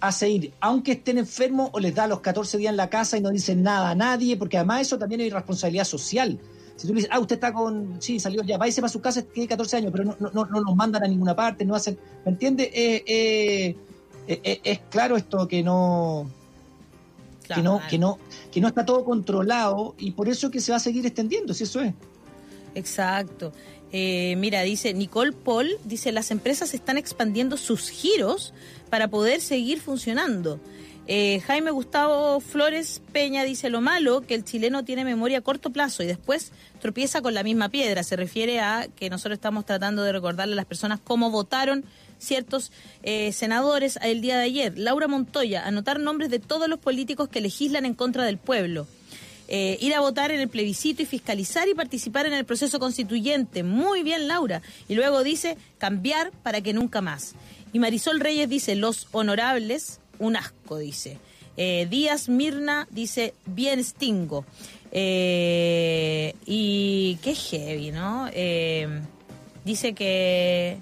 hace 0.00 0.28
ir, 0.28 0.52
aunque 0.60 0.92
estén 0.92 1.16
enfermos, 1.16 1.70
o 1.72 1.80
les 1.80 1.94
da 1.94 2.06
los 2.06 2.20
14 2.20 2.58
días 2.58 2.70
en 2.70 2.76
la 2.76 2.90
casa 2.90 3.16
y 3.16 3.22
no 3.22 3.30
dicen 3.30 3.62
nada 3.62 3.90
a 3.90 3.94
nadie, 3.94 4.36
porque 4.36 4.58
además 4.58 4.82
eso 4.82 4.98
también 4.98 5.22
es 5.22 5.32
responsabilidad 5.32 5.84
social. 5.84 6.38
Si 6.76 6.86
tú 6.86 6.92
le 6.92 6.96
dices, 6.98 7.10
ah, 7.10 7.18
usted 7.18 7.36
está 7.36 7.54
con, 7.54 7.96
sí, 8.00 8.20
salió 8.20 8.42
ya, 8.42 8.58
váyase 8.58 8.82
para 8.82 8.92
su 8.92 9.00
casa, 9.00 9.22
tiene 9.22 9.48
14 9.48 9.78
años, 9.78 9.90
pero 9.92 10.04
no, 10.04 10.14
no, 10.20 10.30
no, 10.44 10.60
nos 10.60 10.76
mandan 10.76 11.02
a 11.02 11.08
ninguna 11.08 11.34
parte, 11.34 11.64
no 11.64 11.74
hacen, 11.74 11.98
¿me 12.26 12.32
entiende? 12.32 12.70
Eh, 12.74 13.02
eh, 13.06 13.76
eh, 14.28 14.40
eh, 14.42 14.60
es 14.64 14.80
claro 14.90 15.16
esto 15.16 15.46
que 15.46 15.62
no, 15.62 16.30
que 17.54 17.62
no, 17.62 17.80
que 17.88 17.98
no, 17.98 18.18
que 18.52 18.60
no 18.60 18.68
está 18.68 18.84
todo 18.84 19.04
controlado 19.04 19.94
y 19.98 20.12
por 20.12 20.28
eso 20.28 20.50
que 20.50 20.60
se 20.60 20.72
va 20.72 20.76
a 20.76 20.80
seguir 20.80 21.06
extendiendo, 21.06 21.54
si 21.54 21.64
eso 21.64 21.80
es. 21.80 21.94
Exacto. 22.74 23.52
Eh, 23.92 24.34
mira, 24.36 24.62
dice 24.62 24.92
Nicole 24.92 25.32
Paul, 25.32 25.78
dice, 25.84 26.12
las 26.12 26.30
empresas 26.30 26.74
están 26.74 26.98
expandiendo 26.98 27.56
sus 27.56 27.88
giros 27.88 28.52
para 28.90 29.08
poder 29.08 29.40
seguir 29.40 29.80
funcionando. 29.80 30.60
Eh, 31.08 31.40
Jaime 31.46 31.70
Gustavo 31.70 32.40
Flores 32.40 33.00
Peña 33.12 33.44
dice 33.44 33.70
lo 33.70 33.80
malo 33.80 34.22
que 34.22 34.34
el 34.34 34.44
chileno 34.44 34.84
tiene 34.84 35.04
memoria 35.04 35.38
a 35.38 35.40
corto 35.40 35.70
plazo 35.70 36.02
y 36.02 36.06
después 36.06 36.50
tropieza 36.80 37.22
con 37.22 37.32
la 37.32 37.44
misma 37.44 37.68
piedra. 37.68 38.02
Se 38.02 38.16
refiere 38.16 38.58
a 38.58 38.88
que 38.96 39.08
nosotros 39.08 39.36
estamos 39.36 39.64
tratando 39.64 40.02
de 40.02 40.12
recordarle 40.12 40.54
a 40.54 40.56
las 40.56 40.66
personas 40.66 40.98
cómo 41.02 41.30
votaron 41.30 41.84
ciertos 42.18 42.72
eh, 43.02 43.32
senadores 43.32 43.98
el 44.02 44.20
día 44.20 44.36
de 44.38 44.44
ayer. 44.44 44.78
Laura 44.78 45.08
Montoya, 45.08 45.66
anotar 45.66 46.00
nombres 46.00 46.30
de 46.30 46.38
todos 46.38 46.68
los 46.68 46.78
políticos 46.78 47.28
que 47.28 47.40
legislan 47.40 47.84
en 47.86 47.94
contra 47.94 48.24
del 48.24 48.38
pueblo. 48.38 48.86
Eh, 49.48 49.78
ir 49.80 49.94
a 49.94 50.00
votar 50.00 50.32
en 50.32 50.40
el 50.40 50.48
plebiscito 50.48 51.02
y 51.02 51.06
fiscalizar 51.06 51.68
y 51.68 51.74
participar 51.74 52.26
en 52.26 52.32
el 52.32 52.44
proceso 52.44 52.78
constituyente. 52.80 53.62
Muy 53.62 54.02
bien, 54.02 54.26
Laura. 54.26 54.60
Y 54.88 54.94
luego 54.94 55.22
dice 55.22 55.56
cambiar 55.78 56.32
para 56.42 56.60
que 56.60 56.72
nunca 56.72 57.00
más. 57.00 57.34
Y 57.72 57.78
Marisol 57.78 58.20
Reyes 58.20 58.48
dice 58.48 58.74
los 58.74 59.06
honorables, 59.12 60.00
un 60.18 60.36
asco, 60.36 60.78
dice. 60.78 61.18
Eh, 61.56 61.86
Díaz 61.88 62.28
Mirna 62.28 62.88
dice 62.90 63.34
bien 63.46 63.82
stingo. 63.84 64.44
Y 64.92 64.98
qué 67.22 67.34
heavy, 67.34 67.92
¿no? 67.92 68.28
Dice 69.64 69.94
que 69.94 70.78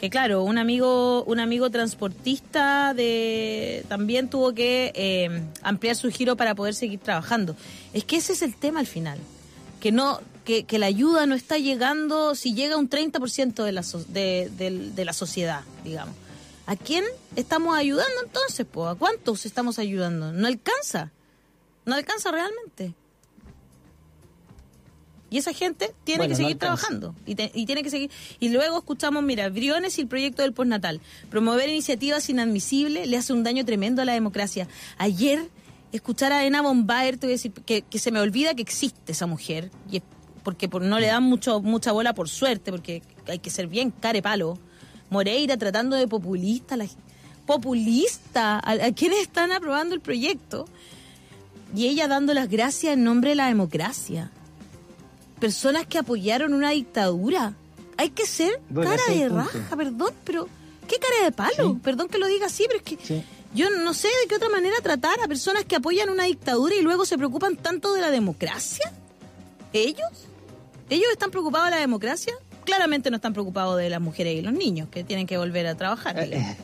que 0.00 0.08
claro, 0.08 0.44
un 0.44 0.56
amigo, 0.56 1.24
un 1.24 1.40
amigo 1.40 1.68
transportista 1.68 2.94
de 2.94 3.84
también 3.86 4.30
tuvo 4.30 4.54
que 4.54 4.92
eh, 4.94 5.42
ampliar 5.60 5.94
su 5.94 6.10
giro 6.10 6.36
para 6.36 6.54
poder 6.54 6.74
seguir 6.74 7.00
trabajando. 7.00 7.54
Es 7.92 8.04
que 8.04 8.16
ese 8.16 8.32
es 8.32 8.40
el 8.40 8.56
tema 8.56 8.80
al 8.80 8.86
final, 8.86 9.18
que 9.78 9.92
no, 9.92 10.22
que, 10.46 10.64
que 10.64 10.78
la 10.78 10.86
ayuda 10.86 11.26
no 11.26 11.34
está 11.34 11.58
llegando, 11.58 12.34
si 12.34 12.54
llega 12.54 12.78
un 12.78 12.88
30% 12.88 13.62
de 13.62 13.72
la, 13.72 13.84
de, 14.08 14.90
de 14.94 15.04
la 15.04 15.12
sociedad, 15.12 15.64
digamos. 15.84 16.14
¿A 16.64 16.76
quién 16.76 17.04
estamos 17.36 17.76
ayudando 17.76 18.22
entonces? 18.24 18.64
Po? 18.64 18.88
¿A 18.88 18.96
cuántos 18.96 19.44
estamos 19.44 19.78
ayudando? 19.78 20.32
No 20.32 20.46
alcanza, 20.46 21.12
no 21.84 21.94
alcanza 21.94 22.30
realmente. 22.30 22.94
Y 25.30 25.38
esa 25.38 25.52
gente 25.52 25.94
tiene 26.04 26.18
Bueno, 26.18 26.32
que 26.32 26.36
seguir 26.36 26.58
trabajando 26.58 27.14
y, 27.24 27.36
te- 27.36 27.52
y 27.54 27.64
tiene 27.64 27.82
que 27.84 27.90
seguir. 27.90 28.10
Y 28.40 28.48
luego 28.48 28.78
escuchamos, 28.78 29.22
mira, 29.22 29.48
Briones 29.48 29.96
y 29.98 30.00
el 30.00 30.08
proyecto 30.08 30.42
del 30.42 30.52
postnatal. 30.52 31.00
Promover 31.30 31.68
iniciativas 31.68 32.28
inadmisibles 32.28 33.06
le 33.08 33.16
hace 33.16 33.32
un 33.32 33.44
daño 33.44 33.64
tremendo 33.64 34.02
a 34.02 34.04
la 34.04 34.12
democracia. 34.14 34.66
Ayer, 34.98 35.48
escuchar 35.92 36.32
a 36.32 36.44
Ena 36.44 36.62
Bombaer, 36.62 37.16
te 37.16 37.26
voy 37.26 37.32
a 37.32 37.36
decir 37.36 37.52
que, 37.52 37.82
que 37.82 37.98
se 38.00 38.10
me 38.10 38.18
olvida 38.20 38.54
que 38.54 38.62
existe 38.62 39.12
esa 39.12 39.26
mujer, 39.26 39.70
y 39.90 39.98
es 39.98 40.02
porque 40.42 40.68
por- 40.68 40.82
no 40.82 40.98
le 40.98 41.06
dan 41.06 41.22
mucho, 41.22 41.60
mucha 41.60 41.92
bola 41.92 42.12
por 42.12 42.28
suerte, 42.28 42.72
porque 42.72 43.02
hay 43.28 43.38
que 43.38 43.50
ser 43.50 43.68
bien 43.68 43.92
carepalo. 43.92 44.58
Moreira 45.10 45.56
tratando 45.56 45.94
de 45.96 46.08
populista, 46.08 46.76
la, 46.76 46.86
populista, 47.46 48.58
a, 48.58 48.70
a 48.72 48.92
quienes 48.92 49.20
están 49.20 49.52
aprobando 49.52 49.94
el 49.94 50.00
proyecto. 50.00 50.66
Y 51.74 51.86
ella 51.86 52.08
dando 52.08 52.34
las 52.34 52.48
gracias 52.48 52.94
en 52.94 53.04
nombre 53.04 53.30
de 53.30 53.36
la 53.36 53.46
democracia 53.46 54.30
personas 55.40 55.86
que 55.86 55.98
apoyaron 55.98 56.54
una 56.54 56.70
dictadura. 56.70 57.54
Hay 57.96 58.10
que 58.10 58.26
ser 58.26 58.60
cara 58.74 58.96
de 59.08 59.28
raja, 59.28 59.76
perdón, 59.76 60.12
pero 60.24 60.48
¿qué 60.88 60.96
cara 60.98 61.24
de 61.24 61.32
palo? 61.32 61.72
Sí. 61.74 61.78
Perdón 61.82 62.08
que 62.08 62.18
lo 62.18 62.26
diga 62.26 62.46
así, 62.46 62.64
pero 62.66 62.78
es 62.78 62.84
que 62.84 62.98
Sí. 63.04 63.22
yo 63.54 63.68
no 63.70 63.92
sé 63.94 64.08
de 64.08 64.28
qué 64.28 64.36
otra 64.36 64.48
manera 64.48 64.76
tratar 64.82 65.18
a 65.22 65.28
personas 65.28 65.64
que 65.64 65.76
apoyan 65.76 66.08
una 66.08 66.24
dictadura 66.24 66.74
y 66.74 66.82
luego 66.82 67.04
se 67.04 67.18
preocupan 67.18 67.56
tanto 67.56 67.92
de 67.92 68.00
la 68.00 68.10
democracia. 68.10 68.90
¿Ellos? 69.72 70.08
¿Ellos 70.88 71.06
están 71.12 71.30
preocupados 71.30 71.66
de 71.66 71.72
la 71.72 71.80
democracia? 71.80 72.32
Claramente 72.64 73.10
no 73.10 73.16
están 73.16 73.32
preocupados 73.32 73.76
de 73.78 73.90
las 73.90 74.00
mujeres 74.00 74.36
y 74.38 74.42
los 74.42 74.52
niños 74.52 74.88
que 74.90 75.04
tienen 75.04 75.26
que 75.26 75.36
volver 75.38 75.66
a 75.66 75.74
trabajar. 75.76 76.18
Eh, 76.18 76.24
digamos. 76.26 76.50
eh. 76.52 76.56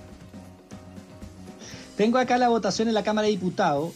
Tengo 1.96 2.18
acá 2.18 2.36
la 2.38 2.48
votación 2.48 2.88
en 2.88 2.94
la 2.94 3.02
Cámara 3.04 3.26
de 3.26 3.32
Diputados 3.32 3.92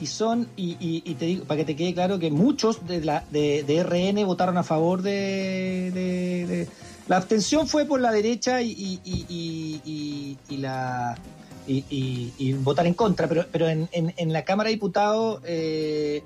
y 0.00 0.06
son, 0.06 0.48
y, 0.56 0.76
y- 0.80 1.02
y 1.04 1.14
te 1.14 1.26
digo, 1.26 1.44
para 1.44 1.58
que 1.58 1.64
te 1.64 1.76
quede 1.76 1.92
claro 1.94 2.18
que 2.18 2.30
muchos 2.30 2.86
de, 2.86 3.04
la, 3.04 3.24
de, 3.30 3.62
de 3.64 3.82
RN 3.82 4.24
votaron 4.24 4.56
a 4.58 4.62
favor 4.62 5.02
de, 5.02 5.90
de- 5.92 6.68
La 7.08 7.16
abstención 7.16 7.66
fue 7.66 7.84
por 7.84 8.00
la 8.00 8.12
derecha 8.12 8.62
y, 8.62 8.70
y, 8.70 9.00
y- 9.04 10.38
y- 10.48 10.56
la... 10.58 11.16
Y, 11.66 12.52
votar 12.64 12.86
en 12.86 12.94
contra, 12.94 13.28
pero, 13.28 13.44
pero 13.52 13.68
en, 13.68 13.88
en- 13.92 14.32
la 14.32 14.44
Cámara 14.44 14.68
de 14.68 14.74
Diputados 14.74 15.40
eh, 15.44 16.22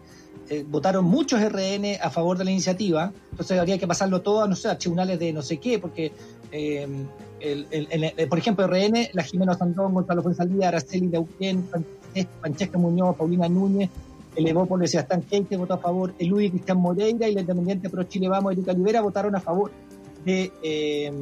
eh, 0.48 0.64
votaron 0.66 1.04
muchos 1.04 1.38
RN 1.40 1.98
a 2.00 2.08
favor 2.10 2.38
de 2.38 2.44
la 2.44 2.50
iniciativa, 2.50 3.12
entonces 3.30 3.58
habría 3.58 3.76
que 3.78 3.86
pasarlo 3.86 4.22
todo 4.22 4.42
a, 4.42 4.48
no 4.48 4.56
sé, 4.56 4.68
a 4.68 4.78
tribunales 4.78 5.18
de 5.18 5.32
no 5.34 5.42
sé 5.42 5.58
qué, 5.58 5.78
porque 5.78 6.12
eh, 6.50 6.86
el- 7.40 7.66
el- 7.70 8.12
el- 8.16 8.28
por 8.28 8.38
ejemplo, 8.38 8.66
RN, 8.66 9.10
la 9.12 9.22
Jimena 9.22 9.54
Sandón, 9.54 9.92
Gonzalo 9.92 10.22
Fuenzalía, 10.22 10.68
Araceli 10.68 11.08
Neuquén, 11.08 11.68
Francesca 12.40 12.78
Muñoz, 12.78 13.16
Paulina 13.16 13.48
Núñez, 13.48 13.90
el 14.36 14.46
Evópolis 14.46 14.90
Sebastián 14.90 15.22
Keite 15.22 15.56
votó 15.56 15.74
a 15.74 15.78
favor, 15.78 16.12
el 16.18 16.28
Luis 16.28 16.50
Cristian 16.50 16.78
Moreira 16.78 17.28
y 17.28 17.32
el 17.34 17.40
Independiente 17.40 17.88
Pro 17.90 18.02
Chile 18.04 18.28
Vamos, 18.28 18.52
Erika 18.52 18.72
Olivera, 18.72 19.00
votaron 19.00 19.34
a 19.36 19.40
favor 19.40 19.70
de, 20.24 20.50
eh, 20.62 21.12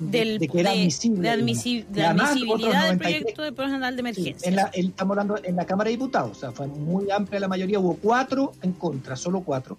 del, 0.00 0.38
de 0.38 0.48
que 0.48 0.60
era 0.60 0.70
admisible. 0.70 1.28
de 1.28 1.36
digamos. 1.36 1.64
admisi- 1.64 1.86
de 1.86 2.00
Y 2.00 2.04
además, 2.04 2.30
admisibilidad 2.30 2.68
del 2.70 2.98
93 2.98 2.98
proyecto 3.20 3.42
de 3.42 3.52
personal 3.52 3.96
de 3.96 3.96
Sí, 3.96 4.00
emergencia. 4.00 4.48
en 4.48 4.56
la, 4.56 4.70
el- 4.74 4.88
estamos 4.88 5.10
hablando 5.18 5.36
en 5.42 5.56
la 5.56 5.66
Cámara 5.66 5.88
de 5.88 5.96
Diputados, 5.96 6.36
o 6.36 6.40
sea, 6.40 6.52
fue 6.52 6.66
muy 6.68 7.10
amplia 7.10 7.40
la 7.40 7.48
mayoría, 7.48 7.78
hubo 7.80 7.94
cuatro 7.96 8.52
en 8.62 8.72
contra, 8.72 9.16
solo 9.16 9.40
cuatro, 9.40 9.76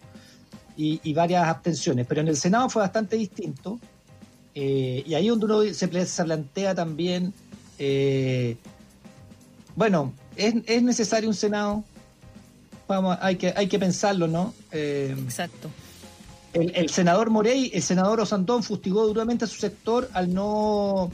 y, 0.76 1.00
y 1.04 1.13
varias 1.13 1.48
abstenciones, 1.48 2.06
pero 2.08 2.22
en 2.22 2.28
el 2.30 2.36
Senado 2.38 2.70
fue 2.70 2.82
bastante 2.82 3.15
distinto, 3.18 3.80
eh, 4.56 5.04
y 5.06 5.13
ahí 5.13 5.28
donde 5.30 5.46
uno 5.46 5.63
se 5.74 5.88
plantea 5.88 6.76
también, 6.76 7.34
eh, 7.78 8.58
bueno, 9.80 10.12
¿es, 10.36 10.56
es 10.65 10.84
necesario 10.84 11.30
un 11.30 11.36
Senado? 11.36 11.86
Vamos, 12.86 13.18
hay 13.22 13.38
que, 13.38 13.54
hay 13.56 13.68
que 13.68 13.80
pensarlo, 13.80 14.28
¿no? 14.28 14.54
Eh, 14.74 15.15
Exacto. 15.24 15.70
el, 16.54 16.76
el 16.76 16.89
senador 16.89 17.30
Morey, 17.30 17.72
el 17.74 17.82
senador 17.82 18.20
Osandón 18.20 18.62
fustigó 18.62 19.08
duramente 19.08 19.46
a 19.46 19.48
su 19.48 19.58
sector 19.58 20.10
al 20.12 20.34
no. 20.34 21.12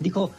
Dijo: 0.00 0.30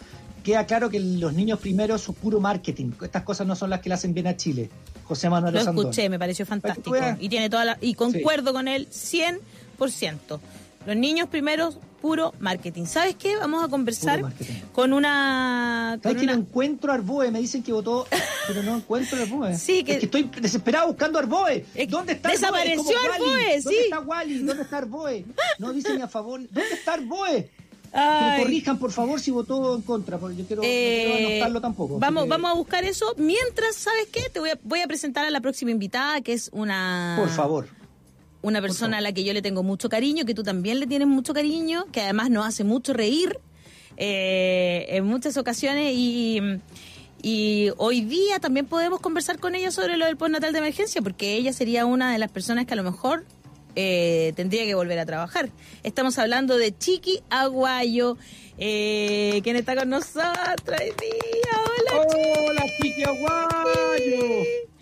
queda 0.43 0.65
claro 0.65 0.89
que 0.89 0.99
los 0.99 1.31
niños 1.33 1.59
primeros 1.59 2.01
son 2.01 2.15
puro 2.15 2.39
marketing. 2.39 2.91
Estas 3.03 3.21
cosas 3.21 3.45
no 3.45 3.55
son 3.55 3.69
las 3.69 3.81
que 3.81 3.89
le 3.89 3.95
hacen 3.95 4.15
bien 4.15 4.25
a 4.25 4.35
Chile. 4.35 4.71
José 5.03 5.29
Manuel 5.29 5.53
Lo 5.53 5.61
Osandón. 5.61 5.85
escuché, 5.85 6.09
me 6.09 6.17
pareció 6.17 6.47
fantástico. 6.47 6.89
veas. 6.89 7.19
Y 7.21 7.29
tiene 7.29 7.51
toda 7.51 7.65
la, 7.65 7.77
y 7.81 7.93
concuerdo 7.93 8.51
con 8.51 8.67
él 8.67 8.87
100%. 8.89 9.37
Los 10.87 10.95
niños 10.95 11.27
primeros, 11.29 11.77
puro 12.03 12.33
marketing. 12.39 12.83
¿Sabes 12.85 13.15
qué? 13.15 13.37
Vamos 13.37 13.63
a 13.63 13.69
conversar 13.69 14.21
con 14.73 14.91
una... 14.91 15.97
¿Sabes 16.03 16.17
con 16.17 16.19
que 16.19 16.25
no 16.27 16.33
una- 16.33 16.41
encuentro 16.41 16.91
a 16.91 16.95
Arboe? 16.95 17.31
Me 17.31 17.39
dicen 17.39 17.63
que 17.63 17.71
votó, 17.71 18.05
pero 18.45 18.61
no 18.61 18.75
encuentro 18.75 19.17
a 19.17 19.21
Arboe. 19.21 19.57
Sí, 19.57 19.85
que- 19.85 19.93
Es 19.93 19.99
que 19.99 20.05
estoy 20.07 20.23
desesperado 20.41 20.87
buscando 20.87 21.17
a 21.17 21.21
Arboe. 21.21 21.59
Es 21.59 21.65
que 21.73 21.87
¿Dónde 21.87 22.11
está 22.13 22.29
desapareció 22.29 22.81
Arboe? 22.81 23.29
Wally. 23.29 23.61
¿Dónde 23.63 23.79
sí. 23.79 23.83
está 23.85 23.99
Wally? 24.01 24.39
¿Dónde 24.39 24.63
está 24.63 24.77
Arboe? 24.79 25.25
No 25.59 25.71
dicen 25.71 26.01
a 26.01 26.09
favor. 26.09 26.41
¿Dónde 26.51 26.73
está 26.73 26.95
Arboe? 26.95 27.49
Que 27.93 27.99
me 27.99 28.37
corrijan, 28.43 28.79
por 28.79 28.91
favor, 28.91 29.21
si 29.21 29.31
votó 29.31 29.75
en 29.75 29.83
contra, 29.83 30.17
porque 30.17 30.35
yo 30.37 30.45
quiero, 30.47 30.61
no 30.63 30.67
eh, 30.67 31.03
quiero 31.05 31.27
anotarlo 31.29 31.61
tampoco. 31.61 31.99
Vamos, 31.99 32.23
que, 32.23 32.29
vamos 32.29 32.51
a 32.51 32.53
buscar 32.55 32.83
eso. 32.83 33.13
Mientras, 33.17 33.75
¿sabes 33.75 34.07
qué? 34.11 34.29
Te 34.33 34.39
voy 34.41 34.49
a, 34.49 34.59
voy 34.63 34.81
a 34.81 34.87
presentar 34.87 35.25
a 35.25 35.29
la 35.29 35.39
próxima 35.39 35.71
invitada, 35.71 36.19
que 36.21 36.33
es 36.33 36.49
una... 36.53 37.15
Por 37.19 37.29
favor. 37.29 37.67
Una 38.43 38.61
persona 38.61 38.99
a 38.99 39.01
la 39.01 39.13
que 39.13 39.23
yo 39.23 39.33
le 39.33 39.41
tengo 39.41 39.63
mucho 39.63 39.89
cariño, 39.89 40.25
que 40.25 40.35
tú 40.35 40.43
también 40.43 40.79
le 40.79 40.85
tienes 40.85 41.07
mucho 41.07 41.33
cariño, 41.33 41.85
que 41.91 42.01
además 42.01 42.29
nos 42.29 42.45
hace 42.45 42.63
mucho 42.63 42.93
reír 42.93 43.39
eh, 43.97 44.85
en 44.89 45.05
muchas 45.05 45.37
ocasiones 45.37 45.93
y, 45.95 46.41
y 47.21 47.69
hoy 47.77 48.01
día 48.01 48.39
también 48.39 48.65
podemos 48.65 48.99
conversar 48.99 49.39
con 49.39 49.55
ella 49.55 49.71
sobre 49.71 49.97
lo 49.97 50.05
del 50.05 50.17
postnatal 50.17 50.51
de 50.51 50.59
emergencia, 50.59 51.01
porque 51.01 51.35
ella 51.35 51.53
sería 51.53 51.85
una 51.85 52.11
de 52.11 52.19
las 52.19 52.29
personas 52.31 52.65
que 52.65 52.73
a 52.73 52.75
lo 52.75 52.83
mejor 52.83 53.23
eh, 53.75 54.33
tendría 54.35 54.65
que 54.65 54.75
volver 54.75 54.99
a 54.99 55.05
trabajar. 55.05 55.49
Estamos 55.83 56.19
hablando 56.19 56.57
de 56.57 56.77
Chiqui 56.77 57.21
Aguayo, 57.29 58.17
eh, 58.57 59.39
quien 59.43 59.55
está 59.55 59.75
con 59.75 59.89
nosotros 59.89 60.79
hoy 60.79 60.93
día. 60.99 61.93
Hola, 61.93 62.07
Hola, 62.49 62.65
Chiqui 62.81 63.03
Aguayo. 63.03 64.72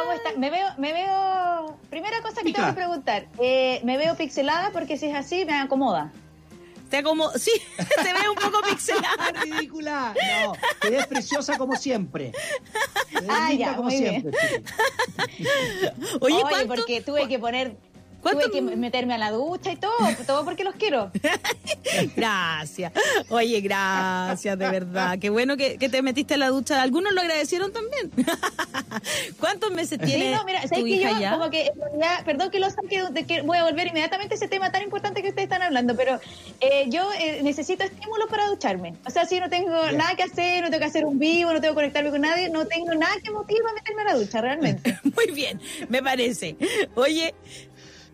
¿Cómo 0.00 0.12
está? 0.12 0.32
Me 0.38 0.50
veo, 0.50 0.68
me 0.78 0.92
veo. 0.92 1.76
Primera 1.90 2.20
cosa 2.22 2.36
que 2.38 2.44
Mica. 2.44 2.58
tengo 2.60 2.70
que 2.72 2.76
preguntar. 2.76 3.26
eh, 3.38 3.80
me 3.84 3.96
veo 3.96 4.16
pixelada 4.16 4.70
porque 4.70 4.96
si 4.96 5.06
es 5.06 5.14
así 5.14 5.44
me 5.44 5.58
acomoda. 5.58 6.12
Te 6.90 7.02
como, 7.02 7.30
sí, 7.38 7.50
te 8.02 8.12
ve 8.12 8.28
un 8.28 8.34
poco 8.34 8.60
pixelada. 8.68 9.32
ridícula! 9.42 10.14
No, 10.44 10.52
te 10.80 10.90
ves 10.90 11.06
preciosa 11.06 11.56
como 11.56 11.74
siempre. 11.76 12.32
Te 13.10 13.20
ves 13.20 13.30
Ah, 13.30 13.48
linda 13.50 13.64
ya, 13.66 13.76
como 13.76 13.88
muy 13.88 13.96
siempre. 13.98 14.32
Chiqui. 14.38 15.46
Oye, 16.20 16.34
Oye, 16.34 16.42
¿cuánto? 16.42 16.74
porque 16.74 17.00
tuve 17.00 17.28
que 17.28 17.38
poner. 17.38 17.76
¿Cuánto- 18.22 18.48
Tuve 18.50 18.70
que 18.70 18.76
meterme 18.76 19.14
a 19.14 19.18
la 19.18 19.30
ducha 19.32 19.72
y 19.72 19.76
todo, 19.76 19.92
todo 20.26 20.44
porque 20.44 20.62
los 20.64 20.74
quiero. 20.76 21.10
Gracias. 22.16 22.92
Oye, 23.28 23.60
gracias, 23.60 24.58
de 24.58 24.70
verdad. 24.70 25.18
Qué 25.18 25.28
bueno 25.30 25.56
que, 25.56 25.76
que 25.78 25.88
te 25.88 26.02
metiste 26.02 26.34
a 26.34 26.36
la 26.36 26.48
ducha. 26.48 26.80
Algunos 26.82 27.12
lo 27.12 27.20
agradecieron 27.20 27.72
también. 27.72 28.10
¿Cuántos 29.40 29.70
meses 29.72 29.98
Sí, 30.00 30.06
tiene 30.06 30.30
no, 30.34 30.44
mira, 30.44 30.62
tu 30.62 30.68
¿sabes 30.68 30.84
que 30.84 30.90
hija 30.90 31.12
yo 31.12 31.20
ya? 31.20 31.32
como 31.32 31.50
que 31.50 31.70
perdón 32.24 32.50
que 32.50 32.58
lo 32.60 32.70
saque, 32.70 33.02
de 33.10 33.24
que 33.26 33.42
voy 33.42 33.58
a 33.58 33.64
volver 33.64 33.88
inmediatamente 33.88 34.34
a 34.34 34.36
ese 34.36 34.48
tema 34.48 34.70
tan 34.72 34.82
importante 34.82 35.22
que 35.22 35.28
ustedes 35.28 35.44
están 35.46 35.62
hablando, 35.62 35.96
pero 35.96 36.20
eh, 36.60 36.86
yo 36.88 37.10
eh, 37.18 37.40
necesito 37.42 37.84
estímulos 37.84 38.28
para 38.30 38.46
ducharme. 38.48 38.94
O 39.06 39.10
sea, 39.10 39.26
si 39.26 39.38
no 39.40 39.48
tengo 39.50 39.70
nada 39.92 40.14
que 40.16 40.22
hacer, 40.22 40.62
no 40.62 40.70
tengo 40.70 40.80
que 40.80 40.86
hacer 40.86 41.04
un 41.04 41.18
vivo, 41.18 41.52
no 41.52 41.60
tengo 41.60 41.74
que 41.74 41.80
conectarme 41.82 42.10
con 42.10 42.20
nadie, 42.20 42.48
no 42.48 42.66
tengo 42.66 42.94
nada 42.94 43.14
que 43.22 43.30
motive 43.30 43.60
a 43.70 43.74
meterme 43.74 44.02
a 44.02 44.04
la 44.06 44.14
ducha, 44.14 44.40
realmente. 44.40 44.98
Muy 45.04 45.30
bien, 45.34 45.60
me 45.88 46.02
parece. 46.02 46.56
Oye, 46.94 47.34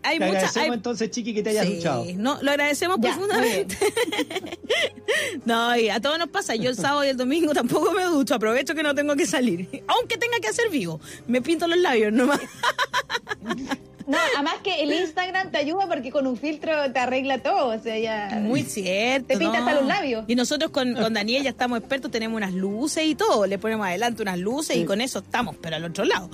hay 0.03 0.17
Te 0.19 0.25
muchas... 0.25 0.37
agradecemos 0.43 0.67
hay- 0.69 0.73
entonces, 0.75 1.11
Chiqui, 1.11 1.33
que 1.33 1.43
te 1.43 1.49
hayas 1.51 1.65
Sí, 1.67 1.75
duchado. 1.75 2.05
no, 2.15 2.39
lo 2.41 2.51
agradecemos 2.51 2.97
Ya, 3.01 3.11
profundamente. 3.13 3.77
no, 5.45 5.75
y 5.77 5.89
a 5.89 5.99
todos 5.99 6.17
nos 6.19 6.29
pasa. 6.29 6.55
Yo 6.55 6.69
el 6.69 6.75
sábado 6.75 7.03
y 7.05 7.09
el 7.09 7.17
domingo 7.17 7.53
tampoco 7.53 7.91
me 7.93 8.03
ducho. 8.05 8.35
Aprovecho 8.35 8.75
que 8.75 8.83
no 8.83 8.93
tengo 8.95 9.15
que 9.15 9.25
salir. 9.25 9.83
Aunque 9.87 10.17
tenga 10.17 10.39
que 10.39 10.47
hacer 10.47 10.69
vivo. 10.69 10.99
Me 11.27 11.41
pinto 11.41 11.67
los 11.67 11.77
labios 11.79 12.13
nomás. 12.13 12.39
No, 14.09 14.17
además 14.35 14.55
que 14.63 14.81
el 14.81 14.91
Instagram 14.91 15.51
te 15.51 15.59
ayuda 15.59 15.87
porque 15.87 16.09
con 16.11 16.25
un 16.25 16.35
filtro 16.35 16.71
te 16.91 16.99
arregla 16.99 17.37
todo, 17.43 17.67
o 17.67 17.79
sea, 17.79 17.97
ya... 17.99 18.39
Muy 18.41 18.63
cierto. 18.63 19.27
Te 19.27 19.37
pinta 19.37 19.59
¿no? 19.59 19.65
hasta 19.67 19.79
los 19.79 19.87
labios. 19.87 20.25
Y 20.27 20.35
nosotros 20.35 20.71
con, 20.71 20.95
con 20.95 21.13
Daniel 21.13 21.43
ya 21.43 21.51
estamos 21.51 21.77
expertos, 21.79 22.09
tenemos 22.09 22.35
unas 22.35 22.53
luces 22.53 23.05
y 23.05 23.13
todo. 23.15 23.45
Le 23.45 23.59
ponemos 23.59 23.85
adelante 23.85 24.21
unas 24.23 24.39
luces 24.39 24.77
y 24.77 24.85
con 24.85 24.99
eso 25.01 25.19
estamos, 25.19 25.55
pero 25.61 25.75
al 25.75 25.83
otro 25.85 26.05
lado. 26.05 26.29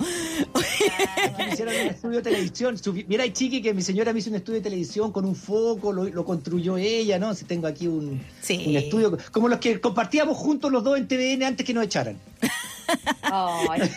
Me 1.38 1.52
hicieron 1.52 1.74
un 1.74 1.80
estudio 1.88 2.16
de 2.16 2.22
televisión. 2.22 2.76
Mira, 3.08 3.24
hay 3.24 3.32
Chiqui 3.32 3.60
que 3.60 3.74
mi 3.74 3.82
señora 3.82 4.12
me 4.12 4.20
hizo 4.20 4.30
un 4.30 4.36
estudio 4.36 4.60
de 4.60 4.64
televisión 4.64 5.12
con 5.12 5.24
un 5.26 5.36
foco, 5.36 5.92
lo, 5.92 6.04
lo 6.04 6.24
construyó 6.24 6.78
ella, 6.78 7.18
¿no? 7.18 7.34
Si 7.34 7.44
tengo 7.44 7.66
aquí 7.66 7.86
un, 7.88 8.24
Sí. 8.40 8.64
un 8.68 8.76
estudio, 8.76 9.18
como 9.32 9.48
los 9.48 9.58
que 9.58 9.80
compartíamos 9.80 10.36
juntos 10.36 10.72
los 10.72 10.82
dos 10.82 10.96
en 10.96 11.06
TVN 11.08 11.44
antes 11.44 11.66
que 11.66 11.74
nos 11.74 11.84
echaran. 11.84 12.16
Ay. 13.22 13.90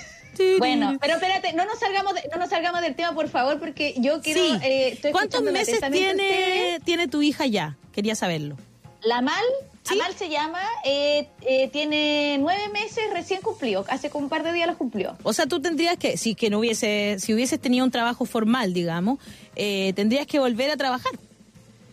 Bueno, 0.58 0.98
pero 1.02 1.14
espérate, 1.16 1.54
no 1.54 1.66
nos 1.66 1.80
salgamos 1.80 2.14
de- 2.14 2.30
no 2.32 2.38
nos 2.38 2.50
salgamos 2.50 2.82
del 2.82 2.96
tema, 2.96 3.14
por 3.14 3.28
favor, 3.30 3.60
porque 3.60 3.94
yo 3.98 4.22
quiero... 4.22 4.42
Sí. 4.42 4.58
eh, 4.64 4.90
estoy 4.94 5.12
¿Cuántos 5.12 5.42
meses 5.44 5.80
tiene, 5.92 6.80
tiene 6.86 7.08
tu 7.08 7.22
hija 7.22 7.46
ya? 7.46 7.78
Quería 7.94 8.16
saberlo. 8.16 8.56
La 9.04 9.22
Mal, 9.22 9.44
¿Sí? 9.84 9.96
Amal 10.00 10.14
se 10.16 10.30
llama, 10.30 10.62
eh, 10.84 11.28
eh, 11.42 11.70
tiene 11.70 12.38
nueve 12.40 12.68
meses 12.74 13.04
recién 13.14 13.42
cumplió, 13.42 13.86
hace 13.88 14.10
como 14.10 14.26
un 14.26 14.30
par 14.30 14.44
de 14.44 14.52
días 14.54 14.68
los 14.68 14.76
cumplió. 14.78 15.18
O 15.24 15.32
sea, 15.34 15.46
tú 15.46 15.62
tendrías 15.62 15.98
que, 15.98 16.18
si 16.18 16.36
que 16.36 16.50
no 16.50 16.60
hubiese, 16.60 17.16
si 17.20 17.34
hubieses 17.34 17.60
tenido 17.62 17.86
un 17.86 17.92
trabajo 17.92 18.26
formal, 18.26 18.74
digamos, 18.74 19.20
eh, 19.56 19.94
tendrías 19.96 20.28
que 20.28 20.38
volver 20.40 20.70
a 20.70 20.78
trabajar. 20.78 21.14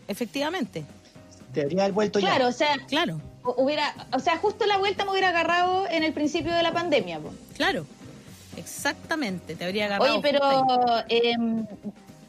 Efectivamente. 0.08 0.84
Debería 1.54 1.82
haber 1.84 1.92
vuelto 1.94 2.18
Claro, 2.18 2.44
ya. 2.44 2.48
o 2.48 2.52
sea, 2.52 2.76
Claro, 2.88 3.20
hu- 3.42 3.54
hubiera, 3.56 3.94
o 4.12 4.18
sea, 4.18 4.36
justo 4.38 4.66
la 4.66 4.76
vuelta 4.78 5.04
me 5.04 5.12
hubiera 5.12 5.30
agarrado 5.30 5.86
en 5.88 6.04
el 6.04 6.12
principio 6.12 6.52
de 6.54 6.62
la 6.62 6.72
pandemia. 6.72 7.18
po. 7.20 7.32
claro. 7.56 7.86
Exactamente. 8.56 9.54
Te 9.54 9.64
habría 9.64 9.86
agarrado. 9.86 10.12
Oye, 10.12 10.22
pero 10.22 10.40
em, 11.08 11.66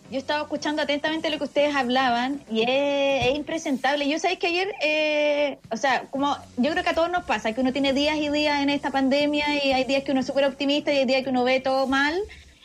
yo 0.10 0.18
estaba 0.18 0.42
escuchando 0.44 0.82
atentamente 0.82 1.30
lo 1.30 1.38
que 1.38 1.44
ustedes 1.44 1.76
hablaban 1.76 2.42
y 2.50 2.62
es, 2.62 3.28
es 3.28 3.36
impresentable. 3.36 4.08
Yo 4.08 4.20
sabéis 4.20 4.40
que 4.40 4.48
ayer, 4.48 4.74
eh, 4.82 5.58
o 5.72 5.78
sea, 5.78 6.04
como 6.10 6.36
yo 6.58 6.72
creo 6.72 6.84
que 6.84 6.90
a 6.90 6.96
todos 6.96 7.12
nos 7.12 7.26
pasa, 7.26 7.52
que 7.54 7.62
uno 7.62 7.74
tiene 7.74 7.94
días 7.94 8.18
y 8.18 8.30
días 8.30 8.62
en 8.62 8.70
esta 8.70 8.92
pandemia 8.92 9.64
y 9.64 9.72
hay 9.72 9.84
días 9.84 10.04
que 10.04 10.12
uno 10.12 10.22
es 10.22 10.28
súper 10.28 10.46
optimista 10.46 10.94
y 10.94 10.98
hay 10.98 11.06
días 11.06 11.24
que 11.24 11.30
uno 11.30 11.44
ve 11.44 11.60
todo 11.60 11.88
mal. 11.88 12.18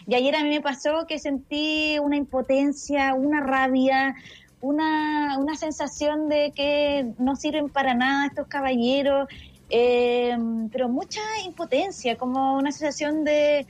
Y 0.06 0.14
ayer 0.14 0.34
a 0.36 0.42
mí 0.42 0.50
me 0.50 0.60
pasó 0.60 1.06
que 1.06 1.18
sentí 1.18 1.98
una 2.00 2.16
impotencia, 2.16 3.14
una 3.14 3.40
rabia, 3.40 4.14
una, 4.60 5.38
una 5.38 5.56
sensación 5.56 6.28
de 6.28 6.52
que 6.54 7.12
no 7.18 7.36
sirven 7.36 7.68
para 7.68 7.94
nada 7.94 8.26
estos 8.26 8.46
caballeros, 8.46 9.28
eh, 9.72 10.36
pero 10.70 10.88
mucha 10.88 11.20
impotencia, 11.44 12.16
como 12.16 12.56
una 12.56 12.70
sensación 12.70 13.24
de, 13.24 13.66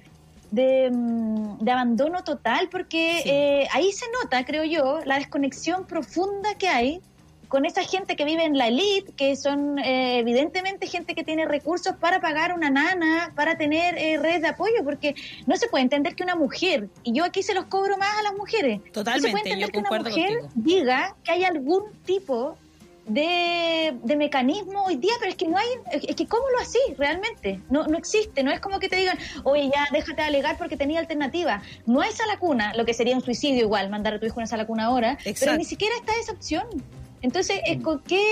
de, 0.50 0.90
mm, 0.90 1.58
de 1.60 1.70
abandono 1.70 2.22
total, 2.24 2.68
porque 2.70 3.20
Sí. 3.22 3.30
eh, 3.30 3.68
ahí 3.72 3.90
se 3.92 4.04
nota, 4.22 4.44
creo 4.44 4.64
yo, 4.64 4.98
la 5.04 5.16
desconexión 5.16 5.86
profunda 5.86 6.54
que 6.58 6.68
hay 6.68 7.00
con 7.48 7.66
esa 7.66 7.82
gente 7.84 8.16
que 8.16 8.24
vive 8.24 8.44
en 8.46 8.56
la 8.56 8.68
elite, 8.68 9.12
que 9.12 9.36
son 9.36 9.78
eh, 9.78 10.18
evidentemente 10.20 10.86
gente 10.86 11.14
que 11.14 11.22
tiene 11.22 11.44
recursos 11.44 11.94
para 12.00 12.18
pagar 12.18 12.54
una 12.54 12.70
nana, 12.70 13.30
para 13.36 13.58
tener 13.58 13.98
eh, 13.98 14.16
redes 14.16 14.40
de 14.40 14.48
apoyo, 14.48 14.82
porque 14.84 15.14
no 15.46 15.56
se 15.56 15.68
puede 15.68 15.82
entender 15.82 16.14
que 16.14 16.22
una 16.24 16.34
mujer, 16.34 16.88
y 17.02 17.12
yo 17.12 17.24
aquí 17.24 17.42
se 17.42 17.52
los 17.52 17.66
cobro 17.66 17.98
más 17.98 18.08
a 18.18 18.22
las 18.22 18.32
mujeres, 18.38 18.80
Totalmente, 18.90 19.20
no 19.20 19.20
se 19.20 19.30
puede 19.32 19.42
entender 19.52 19.70
que 19.70 19.78
una 19.80 19.90
mujer 19.98 20.38
contigo. 20.40 20.48
diga 20.54 21.14
que 21.22 21.30
hay 21.32 21.44
algún 21.44 21.82
tipo 22.06 22.56
de, 23.06 23.94
de 24.02 24.16
mecanismo 24.16 24.84
hoy 24.84 24.96
día, 24.96 25.12
pero 25.18 25.30
es 25.30 25.36
que 25.36 25.48
no 25.48 25.56
hay, 25.58 25.66
es 25.92 26.14
que 26.16 26.26
¿cómo 26.26 26.44
lo 26.50 26.58
así 26.60 26.78
realmente? 26.96 27.60
No, 27.68 27.86
no 27.86 27.98
existe, 27.98 28.42
no 28.42 28.50
es 28.50 28.60
como 28.60 28.78
que 28.78 28.88
te 28.88 28.96
digan, 28.96 29.18
oye, 29.44 29.70
ya 29.74 29.86
déjate 29.90 30.22
de 30.22 30.28
alegar 30.28 30.56
porque 30.58 30.76
tenía 30.76 31.00
alternativa. 31.00 31.62
No 31.86 32.00
hay 32.00 32.12
sala 32.12 32.38
cuna, 32.38 32.72
lo 32.74 32.84
que 32.84 32.94
sería 32.94 33.16
un 33.16 33.22
suicidio 33.22 33.62
igual, 33.62 33.90
mandar 33.90 34.14
a 34.14 34.20
tu 34.20 34.26
hijo 34.26 34.36
a 34.36 34.38
una 34.38 34.46
sala 34.46 34.66
cuna 34.66 34.84
ahora, 34.86 35.18
pero 35.38 35.56
ni 35.56 35.64
siquiera 35.64 35.94
está 35.96 36.12
esa 36.20 36.32
opción. 36.32 36.66
Entonces, 37.22 37.60
eh, 37.66 37.80
¿con 37.80 38.00
qué, 38.00 38.22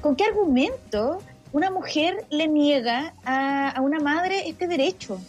¿con 0.00 0.16
qué 0.16 0.24
argumento 0.24 1.18
una 1.52 1.70
mujer 1.70 2.24
le 2.30 2.48
niega 2.48 3.14
a, 3.24 3.70
a 3.70 3.80
una 3.80 3.98
madre 4.00 4.48
este 4.48 4.66
derecho? 4.66 5.20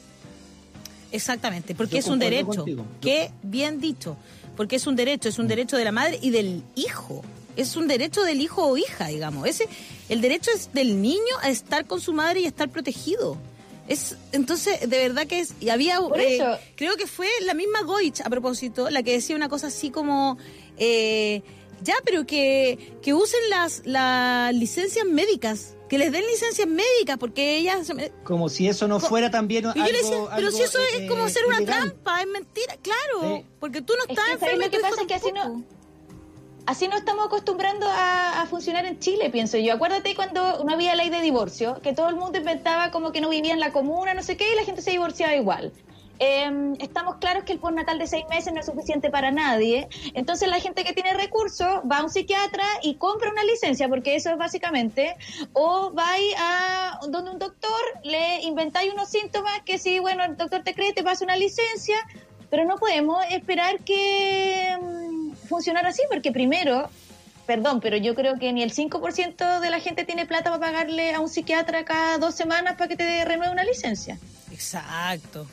Exactamente, 1.11 1.75
porque 1.75 1.93
Yo 1.93 1.99
es 1.99 2.07
un 2.07 2.19
derecho. 2.19 2.45
contigo. 2.45 2.85
Qué 2.99 3.31
bien 3.43 3.79
dicho. 3.79 4.17
Porque 4.55 4.75
es 4.75 4.87
un 4.87 4.95
derecho, 4.95 5.29
es 5.29 5.39
un 5.39 5.47
derecho 5.47 5.77
de 5.77 5.83
la 5.83 5.91
madre 5.91 6.19
y 6.21 6.29
del 6.29 6.63
hijo. 6.75 7.23
Es 7.55 7.75
un 7.75 7.87
derecho 7.87 8.23
del 8.23 8.41
hijo 8.41 8.65
o 8.65 8.77
hija, 8.77 9.07
digamos. 9.07 9.47
Ese, 9.47 9.67
el 10.09 10.21
derecho 10.21 10.51
es 10.55 10.71
del 10.73 11.01
niño 11.01 11.35
a 11.41 11.49
estar 11.49 11.85
con 11.85 12.01
su 12.01 12.13
madre 12.13 12.41
y 12.41 12.45
a 12.45 12.47
estar 12.47 12.69
protegido. 12.69 13.37
Es, 13.87 14.15
entonces, 14.31 14.79
de 14.89 14.97
verdad 14.97 15.27
que 15.27 15.39
es. 15.39 15.53
Y 15.59 15.69
había. 15.69 15.99
Por 15.99 16.19
eh, 16.19 16.35
eso. 16.37 16.57
creo 16.75 16.95
que 16.95 17.05
fue 17.05 17.27
la 17.41 17.53
misma 17.53 17.81
Goich, 17.83 18.21
a 18.21 18.29
propósito, 18.29 18.89
la 18.89 19.03
que 19.03 19.11
decía 19.11 19.35
una 19.35 19.49
cosa 19.49 19.67
así 19.67 19.89
como. 19.91 20.37
eh, 20.77 21.41
ya, 21.81 21.95
pero 22.05 22.25
que, 22.25 22.93
que 23.01 23.13
usen 23.13 23.41
las, 23.49 23.81
las 23.85 24.53
licencias 24.55 25.05
médicas. 25.05 25.75
Que 25.89 25.97
les 25.97 26.11
den 26.13 26.23
licencias 26.25 26.65
médicas, 26.67 27.17
porque 27.19 27.57
ellas. 27.57 27.91
Como 28.23 28.47
si 28.49 28.67
eso 28.69 28.87
no 28.87 28.99
fuera 29.01 29.29
también 29.29 29.65
Y 29.65 29.67
algo, 29.67 29.85
yo 29.85 29.91
le 29.91 29.97
decía, 29.97 30.09
pero 30.11 30.29
algo, 30.31 30.51
si 30.51 30.63
eso 30.63 30.79
eh, 30.79 30.83
es 31.03 31.09
como 31.09 31.25
hacer 31.25 31.45
una 31.45 31.57
ilegal. 31.61 31.91
trampa, 31.91 32.21
es 32.21 32.27
mentira, 32.27 32.77
claro, 32.81 33.37
Sí. 33.37 33.45
porque 33.59 33.81
tú 33.81 33.93
no 33.97 34.03
Es 34.05 34.09
estás 34.11 34.23
que, 34.25 34.31
¿sabes 34.39 34.41
enfermo 34.43 34.61
y 34.61 34.65
lo 34.65 34.71
que 34.71 34.79
pasa? 34.79 35.01
Es 35.01 35.07
que 35.07 35.13
así 35.13 35.31
no- 35.33 35.63
Así 36.65 36.87
no 36.87 36.95
estamos 36.95 37.25
acostumbrando 37.25 37.85
a, 37.89 38.45
funcionar 38.49 38.85
en 38.85 38.99
Chile, 38.99 39.29
pienso 39.29 39.57
yo. 39.57 39.73
Acuérdate 39.73 40.15
cuando 40.15 40.63
no 40.63 40.73
había 40.73 40.95
ley 40.95 41.09
de 41.09 41.21
divorcio, 41.21 41.79
que 41.81 41.93
todo 41.93 42.07
el 42.09 42.15
mundo 42.15 42.37
inventaba 42.37 42.91
como 42.91 43.11
que 43.11 43.19
no 43.19 43.29
vivía 43.29 43.53
en 43.53 43.59
la 43.59 43.71
comuna, 43.71 44.13
no 44.13 44.21
sé 44.21 44.37
qué, 44.37 44.51
y 44.51 44.55
la 44.55 44.63
gente 44.63 44.81
se 44.81 44.91
divorciaba 44.91 45.35
igual. 45.35 45.73
Eh, 46.19 46.73
estamos 46.79 47.17
claros 47.17 47.43
que 47.43 47.53
el 47.53 47.59
postnatal 47.59 47.99
de 47.99 48.07
seis 48.07 48.25
meses 48.29 48.53
no 48.53 48.61
es 48.61 48.65
suficiente 48.65 49.09
para 49.09 49.31
nadie. 49.31 49.89
Entonces 50.13 50.47
la 50.47 50.59
gente 50.59 50.85
que 50.85 50.93
tiene 50.93 51.13
recursos 51.13 51.67
va 51.89 51.97
a 51.97 52.03
un 52.03 52.09
psiquiatra 52.09 52.65
y 52.81 52.95
compra 52.95 53.29
una 53.31 53.43
licencia, 53.43 53.89
porque 53.89 54.15
eso 54.15 54.29
es 54.29 54.37
básicamente, 54.37 55.17
o 55.51 55.93
va 55.93 56.15
a 56.37 56.99
donde 57.07 57.31
un 57.31 57.39
doctor, 57.39 57.81
le 58.03 58.41
inventáis 58.41 58.93
unos 58.93 59.09
síntomas 59.09 59.61
que 59.65 59.77
si, 59.77 59.99
bueno, 59.99 60.23
el 60.23 60.37
doctor 60.37 60.63
te 60.63 60.73
cree, 60.73 60.93
te 60.93 61.03
pasa 61.03 61.25
una 61.25 61.35
licencia, 61.35 61.97
pero 62.49 62.63
no 62.65 62.77
podemos 62.77 63.17
esperar 63.31 63.79
que 63.79 64.77
funcionara 65.53 65.89
así, 65.89 66.01
porque 66.09 66.31
primero, 66.31 66.89
perdón, 67.45 67.79
pero 67.79 67.95
yo 67.97 68.15
creo 68.15 68.39
que 68.39 68.51
ni 68.53 68.63
el 68.63 68.73
5% 68.73 69.59
de 69.59 69.69
la 69.69 69.79
gente 69.79 70.03
tiene 70.03 70.25
plata 70.25 70.49
para 70.49 70.59
pagarle 70.59 71.13
a 71.13 71.19
un 71.19 71.29
psiquiatra 71.29 71.85
cada 71.85 72.17
dos 72.17 72.33
semanas 72.33 72.73
para 72.77 72.87
que 72.87 72.95
te 72.95 73.23
renueve 73.25 73.51
una 73.53 73.63
licencia. 73.63 74.17
Exacto, 74.51 75.45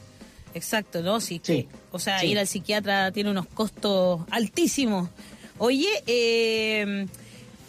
exacto, 0.54 1.02
¿no? 1.02 1.20
Sí, 1.20 1.40
Sí, 1.42 1.68
o 1.92 1.98
sea, 1.98 2.18
sí. 2.20 2.28
ir 2.28 2.38
al 2.38 2.46
psiquiatra 2.46 3.12
tiene 3.12 3.30
unos 3.30 3.46
costos 3.46 4.22
altísimos. 4.30 5.10
Oye, 5.58 5.90
eh, 6.06 7.06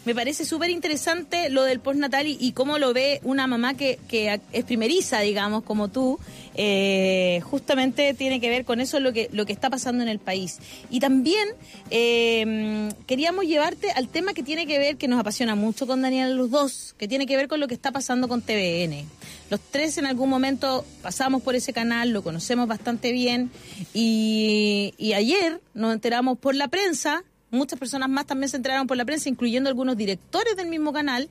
me 0.06 0.14
parece 0.14 0.44
súper 0.46 0.70
interesante 0.70 1.50
lo 1.50 1.64
del 1.64 1.80
postnatal 1.80 2.26
y, 2.26 2.38
y 2.40 2.52
cómo 2.52 2.78
lo 2.78 2.92
ve 2.94 3.20
una 3.22 3.46
mamá 3.46 3.74
que, 3.74 3.98
que 4.08 4.40
es 4.52 4.64
primeriza, 4.64 5.20
digamos, 5.20 5.62
como 5.62 5.88
tú. 5.88 6.18
Eh, 6.54 7.40
justamente 7.44 8.12
tiene 8.14 8.40
que 8.40 8.50
ver 8.50 8.64
con 8.64 8.80
eso 8.80 9.00
lo 9.00 9.12
que, 9.12 9.28
lo 9.32 9.46
que 9.46 9.52
está 9.52 9.70
pasando 9.70 10.02
en 10.02 10.08
el 10.08 10.18
país. 10.18 10.58
Y 10.90 11.00
también 11.00 11.48
eh, 11.90 12.90
queríamos 13.06 13.46
llevarte 13.46 13.90
al 13.92 14.08
tema 14.08 14.34
que 14.34 14.42
tiene 14.42 14.66
que 14.66 14.78
ver, 14.78 14.96
que 14.96 15.08
nos 15.08 15.18
apasiona 15.20 15.54
mucho 15.54 15.86
con 15.86 16.02
Daniel 16.02 16.36
los 16.36 16.50
dos, 16.50 16.94
que 16.98 17.08
tiene 17.08 17.26
que 17.26 17.36
ver 17.36 17.48
con 17.48 17.60
lo 17.60 17.68
que 17.68 17.74
está 17.74 17.90
pasando 17.92 18.28
con 18.28 18.42
TVN. 18.42 19.04
Los 19.50 19.60
tres 19.60 19.98
en 19.98 20.06
algún 20.06 20.28
momento 20.28 20.84
pasamos 21.02 21.42
por 21.42 21.54
ese 21.54 21.72
canal, 21.72 22.10
lo 22.10 22.22
conocemos 22.22 22.68
bastante 22.68 23.12
bien 23.12 23.50
y, 23.94 24.94
ayer 25.14 25.60
nos 25.74 25.92
enteramos 25.92 26.38
por 26.38 26.54
la 26.54 26.68
prensa, 26.68 27.22
muchas 27.50 27.78
personas 27.78 28.08
más 28.08 28.26
también 28.26 28.48
se 28.48 28.56
enteraron 28.56 28.86
por 28.86 28.96
la 28.96 29.04
prensa, 29.04 29.28
incluyendo 29.28 29.68
algunos 29.68 29.96
directores 29.96 30.56
del 30.56 30.68
mismo 30.68 30.92
canal, 30.92 31.28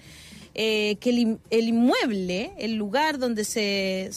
eh, 0.53 0.97
que 0.99 1.09
el, 1.09 1.37
el 1.49 1.67
inmueble, 1.69 2.51
el 2.59 2.75
lugar 2.75 3.17
donde 3.17 3.43
se- 3.43 4.09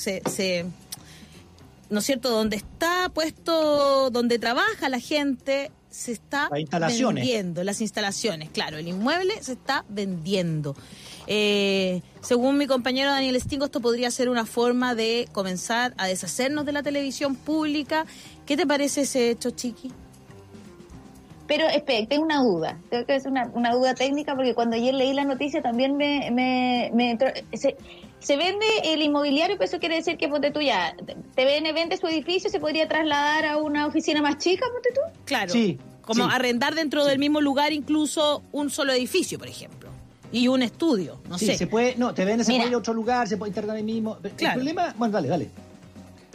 ¿no 1.95 2.01
es 2.01 2.07
cierto?, 2.07 2.29
donde 2.31 2.57
está 2.57 3.09
puesto, 3.15 4.11
donde 4.11 4.39
trabaja 4.39 4.89
la 4.91 5.01
gente, 5.01 5.71
se 5.89 6.13
está 6.13 6.49
Las 6.51 6.61
instalaciones. 6.61 7.23
vendiendo, 7.25 7.65
las 7.65 7.81
instalaciones, 7.81 8.51
claro, 8.51 8.77
el 8.77 8.89
inmueble 8.89 9.43
se 9.43 9.53
está 9.53 9.85
vendiendo. 9.89 10.77
Eh, 11.27 12.03
según 12.21 12.59
mi 12.59 12.67
compañero 12.67 13.11
Daniel 13.11 13.41
Stingo, 13.41 13.65
esto 13.65 13.81
podría 13.81 14.11
ser 14.11 14.29
una 14.29 14.45
forma 14.45 14.95
de 14.95 15.27
comenzar 15.33 15.95
a 15.97 16.07
deshacernos 16.07 16.67
de 16.67 16.73
la 16.73 16.83
televisión 16.83 17.35
pública. 17.37 18.05
¿Qué 18.45 18.59
te 18.59 18.67
parece 18.67 19.03
ese 19.03 19.31
hecho, 19.31 19.51
Chiqui? 19.51 19.91
Pero 21.47 21.67
espera, 21.69 22.07
tengo 22.09 22.25
una 22.25 22.43
duda, 22.43 22.79
creo 22.89 23.05
que 23.05 23.15
es 23.17 23.27
una, 23.27 23.51
una 23.55 23.73
duda 23.75 23.95
técnica 23.95 24.35
porque 24.35 24.55
cuando 24.55 24.77
ayer 24.77 24.95
leí 24.95 25.13
la 25.13 25.25
noticia 25.25 25.61
también 25.61 25.95
me, 25.97 26.31
me, 26.31 26.91
me 26.95 27.11
entró- 27.11 27.33
se, 27.53 27.77
se 28.25 28.37
vende 28.37 28.65
el 28.85 29.03
inmobiliario, 29.03 29.57
pero 29.57 29.67
eso 29.69 29.79
quiere 29.79 29.97
decir 29.97 30.17
que 30.17 30.29
ponte 30.29 30.51
tú 30.51 30.61
ya, 30.61 30.97
TVN 31.35 31.75
vende 31.75 31.97
su 31.97 32.07
edificio, 32.07 32.49
se 32.51 32.59
podría 32.59 32.89
trasladar 32.89 33.45
a 33.47 33.57
una 33.59 33.87
oficina 33.87 34.23
más 34.23 34.39
chica, 34.39 34.65
ponte 34.73 34.89
tú. 34.95 35.01
Claro. 35.27 35.53
Sí, 35.53 35.79
Como 36.03 36.25
sí. 36.25 36.31
arrendar 36.33 36.75
dentro 36.75 37.05
del 37.05 37.19
mismo 37.19 37.41
lugar 37.41 37.73
incluso 37.73 38.43
un 38.53 38.71
solo 38.71 38.93
edificio, 38.93 39.39
por 39.39 39.49
ejemplo. 39.49 39.91
Y 40.33 40.49
un 40.49 40.63
estudio, 40.63 41.21
no 41.29 41.39
sí, 41.39 41.47
sé. 41.47 41.57
se 41.59 41.67
puede, 41.67 41.95
no, 41.97 42.13
te 42.15 42.25
ven, 42.25 42.45
se 42.45 42.51
Mira. 42.51 42.63
puede 42.63 42.71
ir 42.71 42.75
a 42.75 42.79
otro 42.79 42.95
lugar, 42.95 43.29
se 43.29 43.37
puede 43.37 43.51
internar 43.51 43.77
ahí 43.77 43.83
mismo. 43.85 44.17
El 44.25 44.31
Claro. 44.33 44.55
problema, 44.55 44.95
bueno, 44.99 45.13
dale, 45.13 45.29
dale. 45.29 45.51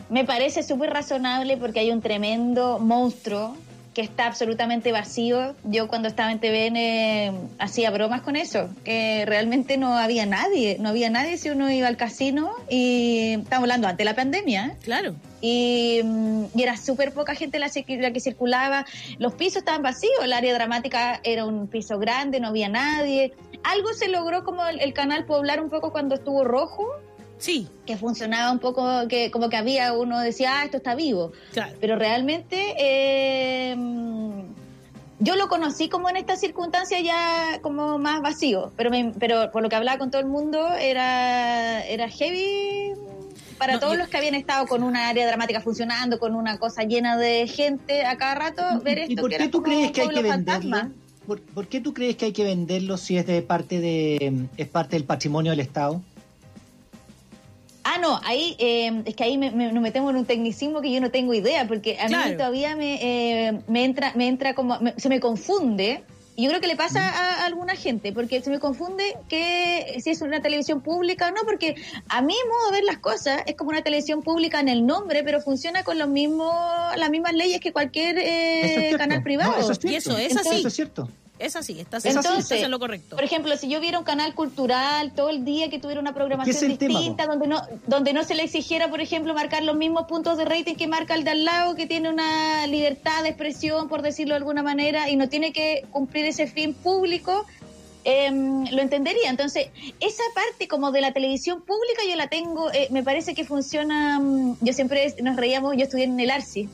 Me 0.09 0.23
parece 0.25 0.63
súper 0.63 0.91
razonable 0.91 1.57
porque 1.57 1.81
hay 1.81 1.91
un 1.91 2.01
tremendo 2.01 2.79
monstruo 2.79 3.55
que 3.93 4.01
está 4.01 4.27
absolutamente 4.27 4.91
vacío. 4.91 5.55
Yo 5.63 5.87
cuando 5.87 6.07
estaba 6.07 6.31
en 6.31 6.39
TVN 6.39 6.75
eh, 6.77 7.31
hacía 7.57 7.91
bromas 7.91 8.21
con 8.21 8.35
eso, 8.35 8.69
que 8.83 9.25
realmente 9.25 9.77
no 9.77 9.97
había 9.97 10.25
nadie, 10.25 10.77
no 10.79 10.89
había 10.89 11.09
nadie 11.09 11.37
si 11.37 11.49
uno 11.49 11.69
iba 11.71 11.87
al 11.87 11.97
casino 11.97 12.51
y 12.69 13.33
estamos 13.41 13.63
hablando 13.63 13.87
antes 13.87 13.99
de 13.99 14.05
la 14.05 14.15
pandemia. 14.15 14.67
¿eh? 14.67 14.77
Claro. 14.83 15.15
Y, 15.41 16.01
mm, 16.03 16.45
y 16.55 16.63
era 16.63 16.77
súper 16.77 17.13
poca 17.13 17.35
gente 17.35 17.59
la, 17.59 17.69
la 17.87 18.11
que 18.11 18.19
circulaba. 18.19 18.85
Los 19.17 19.33
pisos 19.33 19.57
estaban 19.57 19.81
vacíos, 19.81 20.23
el 20.23 20.33
área 20.33 20.53
dramática 20.53 21.19
era 21.23 21.45
un 21.45 21.67
piso 21.67 21.97
grande, 21.97 22.39
no 22.39 22.49
había 22.49 22.69
nadie. 22.69 23.33
Algo 23.63 23.93
se 23.93 24.07
logró 24.07 24.43
como 24.43 24.65
el, 24.67 24.79
el 24.79 24.93
canal 24.93 25.25
poblar 25.25 25.61
un 25.61 25.69
poco 25.69 25.91
cuando 25.91 26.15
estuvo 26.15 26.43
rojo, 26.43 26.85
Sí, 27.39 27.67
que 27.85 27.97
funcionaba 27.97 28.51
un 28.51 28.59
poco, 28.59 29.07
que 29.07 29.31
como 29.31 29.49
que 29.49 29.57
había 29.57 29.93
uno 29.93 30.19
decía, 30.19 30.59
ah, 30.59 30.65
esto 30.65 30.77
está 30.77 30.93
vivo. 30.93 31.31
claro. 31.53 31.73
Pero 31.81 31.95
realmente 31.95 32.75
eh, 32.77 33.75
yo 35.19 35.35
lo 35.35 35.47
conocí 35.47 35.89
como 35.89 36.09
en 36.09 36.17
esta 36.17 36.35
circunstancia 36.35 36.99
ya 37.01 37.59
como 37.61 37.97
más 37.97 38.21
vacío, 38.21 38.71
pero 38.77 38.89
me- 38.89 39.13
pero 39.19 39.51
por 39.51 39.61
lo 39.63 39.69
que 39.69 39.75
hablaba 39.75 39.97
con 39.97 40.11
todo 40.11 40.21
el 40.21 40.27
mundo 40.27 40.69
era, 40.79 41.83
era 41.85 42.09
heavy 42.09 42.93
para 43.57 43.73
No, 43.73 43.79
todos 43.79 43.93
yo- 43.93 43.99
los 43.99 44.07
que 44.09 44.17
habían 44.17 44.35
estado 44.35 44.67
con 44.67 44.83
una 44.83 45.09
área 45.09 45.27
dramática 45.27 45.59
funcionando, 45.61 46.19
con 46.19 46.35
una 46.35 46.57
cosa 46.57 46.83
llena 46.83 47.17
de 47.17 47.47
gente 47.47 48.05
a 48.05 48.17
cada 48.17 48.35
rato, 48.35 48.63
ver 48.83 48.99
esto 48.99 49.11
¿Y 49.13 49.15
por 49.15 49.29
que 49.29 49.37
qué 49.37 49.43
era 49.43 49.51
tú 49.51 49.63
crees 49.63 49.91
que 49.91 50.01
hay 50.01 50.09
que 50.09 50.21
venderlo? 50.21 50.31
fantasma. 50.77 50.91
¿Por, 51.27 51.41
por 51.41 51.67
qué 51.67 51.79
tú 51.79 51.93
crees 51.93 52.15
que 52.15 52.25
hay 52.25 52.31
que 52.33 52.43
venderlo 52.43 52.97
si 52.97 53.17
es 53.17 53.27
de 53.27 53.41
parte 53.41 53.79
de 53.79 54.45
es 54.57 54.67
parte 54.67 54.95
del 54.95 55.03
patrimonio 55.05 55.51
del 55.51 55.59
Estado? 55.59 56.01
Ah, 57.91 57.97
no, 57.99 58.19
ahí 58.23 58.55
eh, 58.59 59.01
es 59.05 59.15
que 59.15 59.23
ahí 59.23 59.37
me, 59.39 59.49
me- 59.49 59.71
nos 59.71 59.81
metemos 59.81 60.11
en 60.11 60.17
un 60.17 60.25
tecnicismo 60.25 60.79
que 60.81 60.91
yo 60.91 61.01
no 61.01 61.09
tengo 61.09 61.33
idea, 61.33 61.67
porque 61.67 61.97
a 61.99 62.05
Claro. 62.05 62.29
mí 62.29 62.37
todavía 62.37 62.75
me, 62.75 62.99
eh, 63.47 63.59
me 63.67 63.83
entra, 63.83 64.11
me 64.15 64.27
entra 64.27 64.53
como, 64.53 64.79
me- 64.79 64.93
se 64.97 65.09
me 65.09 65.19
confunde. 65.19 66.03
Y 66.35 66.43
yo 66.43 66.49
creo 66.49 66.61
que 66.61 66.67
le 66.67 66.77
pasa 66.77 67.01
a, 67.09 67.41
a 67.41 67.45
alguna 67.47 67.75
gente, 67.75 68.13
porque 68.13 68.41
se 68.41 68.49
me 68.49 68.59
confunde 68.59 69.03
que 69.27 69.97
si 70.01 70.11
es 70.11 70.21
una 70.21 70.41
televisión 70.41 70.79
pública 70.81 71.27
o 71.27 71.31
no, 71.31 71.41
porque 71.45 71.75
a 72.07 72.21
mi 72.21 72.33
modo 72.47 72.67
de 72.67 72.77
ver 72.77 72.83
las 72.85 72.99
cosas 72.99 73.41
es 73.45 73.55
como 73.55 73.71
una 73.71 73.81
televisión 73.81 74.21
pública 74.21 74.59
en 74.61 74.69
el 74.69 74.85
nombre, 74.85 75.23
pero 75.23 75.41
funciona 75.41 75.83
con 75.83 75.97
los 75.99 76.07
mismos, 76.07 76.53
las 76.95 77.09
mismas 77.09 77.33
leyes 77.33 77.59
que 77.59 77.73
cualquier 77.73 78.17
eh, 78.19 78.91
es 78.91 78.97
canal 78.97 79.21
privado. 79.23 79.51
No, 79.51 79.57
eso 79.59 79.71
es 79.73 79.79
Y 79.83 79.89
cierto. 79.89 80.11
eso 80.11 80.17
es 80.17 80.37
así. 80.37 80.59
Eso 80.59 80.67
es 80.69 80.73
cierto. 80.75 81.09
Es 81.39 81.55
así, 81.55 81.79
estás, 81.79 82.05
Es 82.05 82.17
así. 82.17 82.27
estás 82.37 82.51
en 82.51 82.69
lo 82.69 82.79
correcto. 82.79 83.15
Por 83.15 83.23
ejemplo, 83.23 83.55
si 83.55 83.69
yo 83.69 83.79
viera 83.79 83.97
un 83.97 84.03
canal 84.03 84.35
cultural 84.35 85.13
todo 85.13 85.29
el 85.29 85.45
día 85.45 85.69
que 85.69 85.79
tuviera 85.79 86.01
una 86.01 86.11
¿Qué 86.11 86.15
programación 86.15 86.77
tema, 86.77 86.99
distinta, 86.99 87.25
donde 87.27 87.47
no 87.47 87.61
donde 87.87 88.11
no 88.11 88.25
se 88.25 88.35
le 88.35 88.43
exigiera, 88.43 88.89
por 88.89 88.99
ejemplo, 88.99 89.33
marcar 89.33 89.63
los 89.63 89.77
mismos 89.77 90.05
puntos 90.07 90.37
de 90.37 90.43
rating 90.43 90.75
que 90.75 90.87
marca 90.87 91.15
el 91.15 91.23
de 91.23 91.31
al 91.31 91.45
lado, 91.45 91.75
que 91.75 91.87
tiene 91.87 92.09
una 92.09 92.67
libertad 92.67 93.23
de 93.23 93.29
expresión, 93.29 93.87
por 93.87 94.01
decirlo 94.01 94.33
de 94.33 94.37
alguna 94.37 94.63
manera, 94.63 95.09
y 95.09 95.15
no 95.15 95.29
tiene 95.29 95.53
que 95.53 95.85
cumplir 95.91 96.25
ese 96.25 96.45
fin 96.47 96.73
público, 96.73 97.45
em, 98.03 98.65
lo 98.71 98.81
entendería. 98.81 99.29
Entonces, 99.29 99.69
esa 100.01 100.23
parte 100.35 100.67
como 100.67 100.91
de 100.91 100.99
la 100.99 101.13
televisión 101.13 101.61
pública 101.61 102.01
yo 102.09 102.17
la 102.17 102.27
tengo, 102.27 102.69
eh, 102.73 102.89
me 102.91 103.01
parece 103.01 103.33
que 103.33 103.45
funciona, 103.45 104.19
mm, 104.19 104.57
yo 104.59 104.73
siempre 104.73 105.15
nos 105.21 105.37
reíamos, 105.37 105.77
yo 105.77 105.83
estudié 105.83 106.03
en 106.03 106.19
el 106.19 106.31
ARSI, 106.31 106.67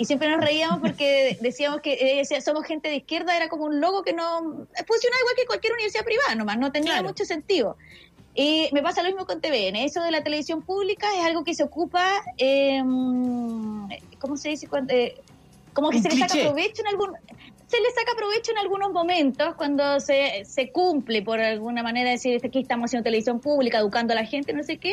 y 0.00 0.06
siempre 0.06 0.30
nos 0.30 0.40
reíamos 0.40 0.80
porque 0.80 1.36
decíamos 1.42 1.82
que 1.82 1.92
eh, 1.92 2.16
decía, 2.16 2.40
somos 2.40 2.64
gente 2.64 2.88
de 2.88 2.96
izquierda, 2.96 3.36
era 3.36 3.50
como 3.50 3.64
un 3.66 3.82
logo 3.82 4.02
que 4.02 4.14
no 4.14 4.38
funcionaba 4.40 5.20
igual 5.20 5.34
que 5.36 5.44
cualquier 5.46 5.74
universidad 5.74 6.06
privada, 6.06 6.34
nomás, 6.36 6.56
no 6.58 6.72
tenía 6.72 6.92
Claro. 6.94 7.08
mucho 7.08 7.26
sentido. 7.26 7.76
Y 8.34 8.70
me 8.72 8.82
pasa 8.82 9.02
lo 9.02 9.10
mismo 9.10 9.26
con 9.26 9.42
TVN, 9.42 9.76
eso 9.84 10.00
de 10.02 10.10
la 10.10 10.22
televisión 10.22 10.62
pública 10.62 11.06
es 11.18 11.22
algo 11.26 11.44
que 11.44 11.52
se 11.52 11.64
ocupa, 11.64 12.02
eh, 12.38 12.78
¿cómo 14.18 14.38
se 14.38 14.48
dice? 14.48 14.68
Cuando, 14.68 14.94
eh, 14.94 15.20
como 15.74 15.90
que 15.90 15.98
Un 15.98 16.02
se 16.04 16.08
le 16.08 16.16
saca 16.16 16.34
provecho 16.34 16.80
en 16.80 16.88
algún 16.88 17.10
se 17.66 17.80
le 17.80 17.90
saca 17.90 18.16
provecho 18.16 18.50
en 18.52 18.58
algunos 18.58 18.90
momentos 18.92 19.54
cuando 19.54 20.00
se, 20.00 20.44
se 20.44 20.72
cumple 20.72 21.22
por 21.22 21.40
alguna 21.40 21.82
manera 21.84 22.10
decir 22.10 22.40
aquí 22.44 22.60
estamos 22.60 22.86
haciendo 22.86 23.04
televisión 23.04 23.38
pública 23.38 23.78
educando 23.78 24.12
a 24.12 24.16
la 24.16 24.24
gente 24.24 24.52
no 24.52 24.64
sé 24.64 24.78
qué 24.78 24.92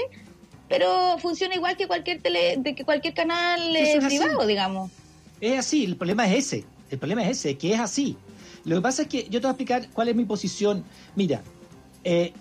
pero 0.70 1.18
funciona 1.20 1.55
igual 1.55 1.78
que 1.78 1.88
cualquier 1.88 2.22
tele, 2.22 2.55
de 2.57 2.76
que 2.76 2.84
cualquier 2.84 3.13
canal 3.13 3.76
eh, 3.76 3.97
así. 3.97 4.18
privado, 4.18 4.45
digamos. 4.45 4.91
Es 5.39 5.59
así, 5.59 5.86
el 5.86 5.95
problema 5.95 6.28
es 6.28 6.45
ese. 6.45 6.65
El 6.89 6.99
problema 6.99 7.24
es 7.24 7.38
ese, 7.38 7.57
que 7.57 7.74
es 7.74 7.80
así. 7.80 8.18
Lo 8.65 8.76
que 8.76 8.82
pasa 8.82 9.03
es 9.03 9.07
que 9.07 9.24
yo 9.30 9.39
te 9.39 9.47
voy 9.47 9.47
a 9.47 9.51
explicar 9.51 9.89
cuál 9.93 10.09
es 10.09 10.15
mi 10.15 10.26
posición. 10.26 10.84
Mira, 11.15 11.41
eh, 12.03 12.34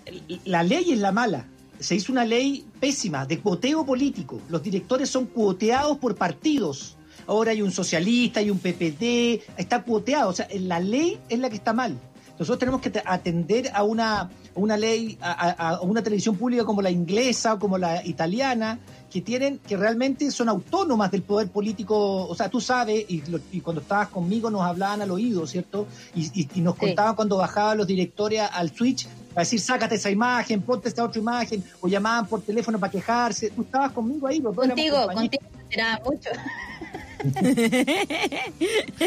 la 0.45 0.63
ley 0.63 0.91
es 0.91 0.99
la 0.99 1.11
mala. 1.11 1.45
Se 1.79 1.95
hizo 1.95 2.11
una 2.11 2.25
ley 2.25 2.65
pésima 2.79 3.25
de 3.25 3.39
cuoteo 3.39 3.85
político. 3.85 4.41
Los 4.49 4.63
directores 4.63 5.09
son 5.09 5.27
cuoteados 5.27 5.97
por 5.97 6.15
partidos. 6.15 6.97
Ahora 7.27 7.51
hay 7.51 7.61
un 7.61 7.71
socialista, 7.71 8.39
hay 8.39 8.49
un 8.49 8.59
PPD, 8.59 9.41
está 9.57 9.83
cuoteado. 9.83 10.29
O 10.29 10.33
sea, 10.33 10.47
la 10.53 10.79
ley 10.79 11.19
es 11.29 11.39
la 11.39 11.49
que 11.49 11.57
está 11.57 11.73
mal. 11.73 11.97
Nosotros 12.39 12.59
tenemos 12.59 12.81
que 12.81 12.89
te- 12.89 13.01
atender 13.05 13.71
a 13.73 13.83
una, 13.83 14.21
a 14.21 14.29
una 14.55 14.77
ley, 14.77 15.17
a, 15.21 15.79
una 15.81 16.03
televisión 16.03 16.35
pública 16.35 16.65
como 16.65 16.81
la 16.81 16.91
inglesa 16.91 17.55
o 17.55 17.59
como 17.59 17.77
la 17.77 18.05
italiana, 18.05 18.77
que 19.11 19.21
tienen, 19.21 19.59
que 19.59 19.75
realmente 19.77 20.29
son 20.31 20.49
autónomas 20.49 21.09
del 21.11 21.23
poder 21.23 21.47
político. 21.49 22.27
O 22.27 22.35
sea, 22.35 22.49
tú 22.49 22.59
sabes, 22.61 23.05
y, 23.07 23.21
lo- 23.29 23.39
y 23.51 23.61
cuando 23.61 23.81
estabas 23.81 24.09
conmigo 24.09 24.49
nos 24.51 24.61
hablaban 24.61 25.01
al 25.01 25.09
oído, 25.11 25.47
¿cierto? 25.47 25.87
Y, 26.13 26.25
y- 26.41 26.49
y 26.55 26.61
nos 26.61 26.75
Sí. 26.75 26.81
contaban 26.81 27.15
cuando 27.15 27.37
bajaban 27.37 27.77
los 27.77 27.87
directores 27.87 28.41
al 28.51 28.69
switch 28.75 29.07
para 29.33 29.41
decir, 29.43 29.59
sácate 29.61 29.95
esa 29.95 30.09
imagen, 30.11 30.61
ponte 30.61 30.89
esta 30.89 31.03
otra 31.03 31.19
imagen, 31.21 31.63
o 31.81 31.87
llamaban 31.87 32.27
por 32.27 32.41
teléfono 32.41 32.79
para 32.79 32.91
quejarse. 32.91 33.49
Tú 33.51 33.61
estabas 33.63 33.91
conmigo 33.93 34.27
ahí, 34.27 34.41
Contigo, 34.41 35.07
contigo 35.07 35.43
se 35.55 35.61
enteraba 35.63 35.99
mucho. 36.05 36.29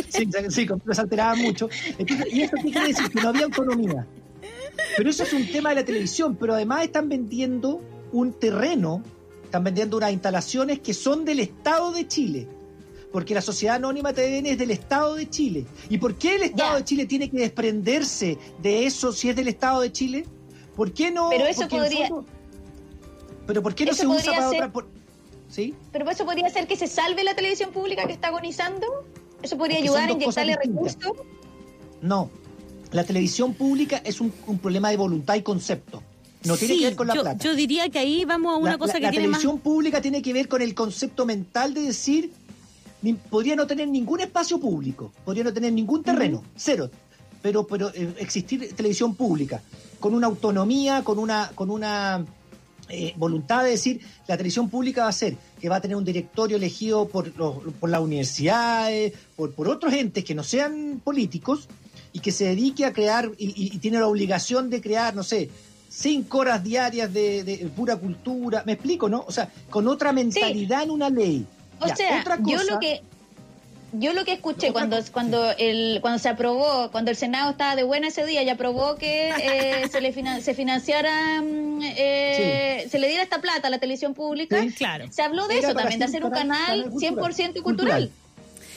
Sí, 0.08 0.28
sí, 0.50 0.66
se 0.92 1.00
alteraba 1.00 1.34
mucho. 1.36 1.68
Entonces, 1.98 2.26
¿Y 2.32 2.42
eso 2.42 2.56
qué 2.56 2.70
quiere 2.70 2.88
decir? 2.88 3.11
Que 3.11 3.20
no 3.20 3.28
había 3.28 3.44
autonomía. 3.44 4.06
Pero 4.96 5.11
eso 5.11 5.22
es 5.22 5.32
un 5.32 5.46
tema 5.50 5.70
de 5.70 5.76
la 5.76 5.84
televisión, 5.84 6.36
pero 6.38 6.54
además 6.54 6.84
están 6.84 7.08
vendiendo 7.08 7.80
un 8.12 8.32
terreno, 8.32 9.02
están 9.44 9.64
vendiendo 9.64 9.96
unas 9.96 10.12
instalaciones 10.12 10.78
que 10.80 10.94
son 10.94 11.24
del 11.24 11.40
Estado 11.40 11.92
de 11.92 12.06
Chile. 12.08 12.48
Porque 13.12 13.34
la 13.34 13.40
sociedad 13.40 13.76
anónima 13.76 14.12
TVN 14.12 14.46
es 14.46 14.58
del 14.58 14.70
Estado 14.70 15.16
de 15.16 15.28
Chile. 15.28 15.66
¿Y 15.88 15.98
por 15.98 16.14
qué 16.14 16.36
el 16.36 16.42
Estado 16.42 16.76
de 16.76 16.84
Chile 16.84 17.06
tiene 17.06 17.28
que 17.28 17.38
desprenderse 17.38 18.38
de 18.62 18.86
eso 18.86 19.12
si 19.12 19.28
es 19.28 19.36
del 19.36 19.48
Estado 19.48 19.80
de 19.80 19.90
Chile? 19.92 20.24
¿Por 20.76 20.92
qué 20.92 21.11
no? 21.11 21.28
Pero 21.30 21.44
eso 21.46 21.66
podría- 21.68 22.08
fondo- 22.08 22.26
pero 23.46 23.62
¿por 23.62 23.74
qué 23.74 23.84
no 23.86 23.94
se 23.94 24.06
usa 24.06 24.32
para 24.32 24.48
ser- 24.48 24.56
otra? 24.58 24.72
por- 24.72 24.88
¿Sí? 25.51 25.74
Pero 25.92 26.09
eso 26.11 26.24
podría 26.24 26.48
ser 26.51 26.66
que 26.66 26.76
se 26.76 26.86
salve 26.86 27.24
la 27.24 27.34
televisión 27.34 27.72
pública 27.72 28.07
que 28.07 28.12
está 28.12 28.28
agonizando. 28.28 28.86
Eso 29.42 29.57
podría 29.59 29.78
Es 29.78 29.82
que 29.82 29.88
son 29.88 29.96
ayudar 29.98 30.11
a 30.11 30.12
inyectarle 30.12 30.57
recursos. 30.57 31.12
No. 32.03 32.30
La 32.92 33.05
televisión 33.05 33.55
pública 33.55 34.01
es 34.05 34.20
un, 34.20 34.32
un 34.46 34.59
problema 34.59 34.90
de 34.90 34.96
voluntad 34.96 35.34
y 35.34 35.42
concepto. 35.42 36.03
No 36.44 36.57
tiene 36.57 36.74
Sí, 36.74 36.80
que 36.80 36.86
ver 36.86 36.96
con 36.96 37.07
la 37.07 37.14
yo, 37.14 37.22
plata. 37.22 37.44
yo 37.44 37.55
diría 37.55 37.88
que 37.90 37.98
ahí 37.98 38.24
vamos 38.24 38.55
a 38.55 38.57
una 38.57 38.72
la, 38.72 38.78
cosa 38.78 38.94
la- 38.94 38.98
que 39.01 39.05
la 39.07 39.11
tiene 39.11 39.28
más... 39.28 39.40
televisión 39.40 39.61
pública 39.61 40.01
tiene 40.01 40.22
que 40.22 40.32
ver 40.32 40.48
con 40.48 40.62
el 40.62 40.74
concepto 40.74 41.26
mental 41.26 41.74
de 41.74 41.82
decir, 41.82 42.32
ni- 43.03 43.12
podría 43.14 43.57
no 43.57 43.66
tener 43.66 43.88
ningún 43.88 44.20
espacio 44.20 44.59
público, 44.59 45.12
podría 45.24 45.44
no 45.44 45.53
tener 45.53 45.72
ningún 45.72 46.03
terreno, 46.03 46.42
cero. 46.57 46.90
Pero, 47.42 47.66
pero 47.66 47.90
eh, 47.94 48.14
existir 48.18 48.74
televisión 48.74 49.14
pública 49.14 49.62
con 49.98 50.14
una 50.14 50.26
autonomía, 50.28 51.03
con 51.05 51.18
una, 51.18 51.51
con 51.55 51.70
una 51.70 52.24
eh, 52.91 53.14
voluntad 53.16 53.62
de 53.64 53.70
decir, 53.70 54.01
la 54.26 54.36
televisión 54.36 54.68
pública 54.68 55.05
va 55.05 55.09
a 55.09 55.12
ser 55.12 55.36
que 55.61 55.68
va 55.68 55.76
a 55.76 55.80
tener 55.80 55.97
un 55.97 56.05
directorio 56.05 56.57
elegido 56.57 57.09
por, 57.09 57.36
los, 57.36 57.57
por 57.78 57.88
las 57.91 58.01
universidades, 58.01 59.12
por, 59.36 59.53
por 59.55 59.68
otros 59.68 59.93
entes 59.93 60.24
que 60.24 60.34
no 60.34 60.43
sean 60.43 61.01
políticos 61.03 61.68
y 62.12 62.20
que 62.20 62.32
se 62.32 62.45
dedique 62.47 62.84
a 62.84 62.93
crear 62.93 63.30
y, 63.38 63.47
y- 63.51 63.74
y 63.74 63.78
tiene 63.78 63.99
la 64.01 64.07
obligación 64.09 64.68
de 64.70 64.80
crear, 64.80 65.14
no 65.14 65.22
sé, 65.22 65.49
cinco 65.88 66.38
horas 66.38 66.62
diarias 66.64 67.12
de, 67.12 67.45
de 67.45 67.57
pura 67.76 67.97
cultura, 67.97 68.62
me 68.66 68.72
explico, 68.72 69.09
¿no? 69.09 69.24
O 69.26 69.32
sea, 69.32 69.51
con 69.70 69.86
otra 69.88 70.12
mentalidad 70.12 70.82
en 70.84 70.91
una 70.91 71.09
ley. 71.11 71.47
O 71.80 71.86
Ya, 71.86 71.97
sea, 71.97 72.20
otra 72.20 72.36
yo 72.38 72.59
cosa- 72.59 72.72
lo 72.74 72.78
que 72.80 73.01
yo 73.93 74.12
lo 74.12 74.24
que 74.24 74.32
escuché 74.32 74.72
cuando 74.72 74.99
cuando 75.12 75.51
el 75.59 75.99
cuando 76.01 76.18
se 76.18 76.28
aprobó, 76.28 76.91
cuando 76.91 77.11
el 77.11 77.16
Senado 77.16 77.51
estaba 77.53 77.76
de 77.76 77.82
buena 77.82 78.09
ese 78.09 78.24
día 78.26 78.43
y 78.43 78.49
aprobó 78.49 78.97
que 78.97 79.30
eh, 79.30 79.88
se 79.91 80.01
le 80.01 80.12
finan- 80.14 80.41
se 80.43 80.55
financiara 80.55 81.43
mm, 81.43 81.80
eh, 81.82 82.86
se 82.91 82.99
le 82.99 83.09
diera 83.09 83.22
esta 83.22 83.41
plata 83.41 83.68
a 83.68 83.70
la 83.70 83.78
televisión 83.78 84.14
pública. 84.14 84.61
Sí. 84.62 84.70
Claro. 84.72 85.07
Se 85.11 85.22
habló 85.22 85.49
de 85.49 85.59
Era 85.59 85.68
eso 85.68 85.76
también, 85.76 85.99
de 85.99 86.05
hacer 86.05 86.24
un 86.24 86.30
canal 86.30 86.91
cultural, 86.91 87.34
100% 87.34 87.62
cultural. 87.62 88.11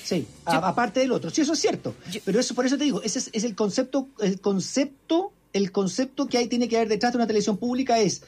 Sí, 0.04 0.28
a- 0.46 0.68
aparte 0.68 1.00
del 1.00 1.12
otro. 1.12 1.30
Sí, 1.30 1.42
eso 1.42 1.54
es 1.54 1.60
cierto. 1.60 1.96
Pero 2.26 2.40
eso 2.40 2.54
por 2.56 2.66
eso 2.66 2.78
te 2.78 2.84
digo, 2.84 3.02
ese 3.04 3.20
es, 3.20 3.30
es 3.34 3.44
el 3.46 3.56
concepto, 3.56 4.08
el 4.20 4.42
concepto, 4.42 5.32
el 5.54 5.72
concepto 5.72 6.28
que 6.28 6.38
hay 6.40 6.48
tiene 6.48 6.68
que 6.68 6.76
haber 6.78 6.90
detrás 6.90 7.14
de 7.14 7.18
una 7.18 7.28
televisión 7.28 7.58
pública 7.58 8.00
es 8.00 8.24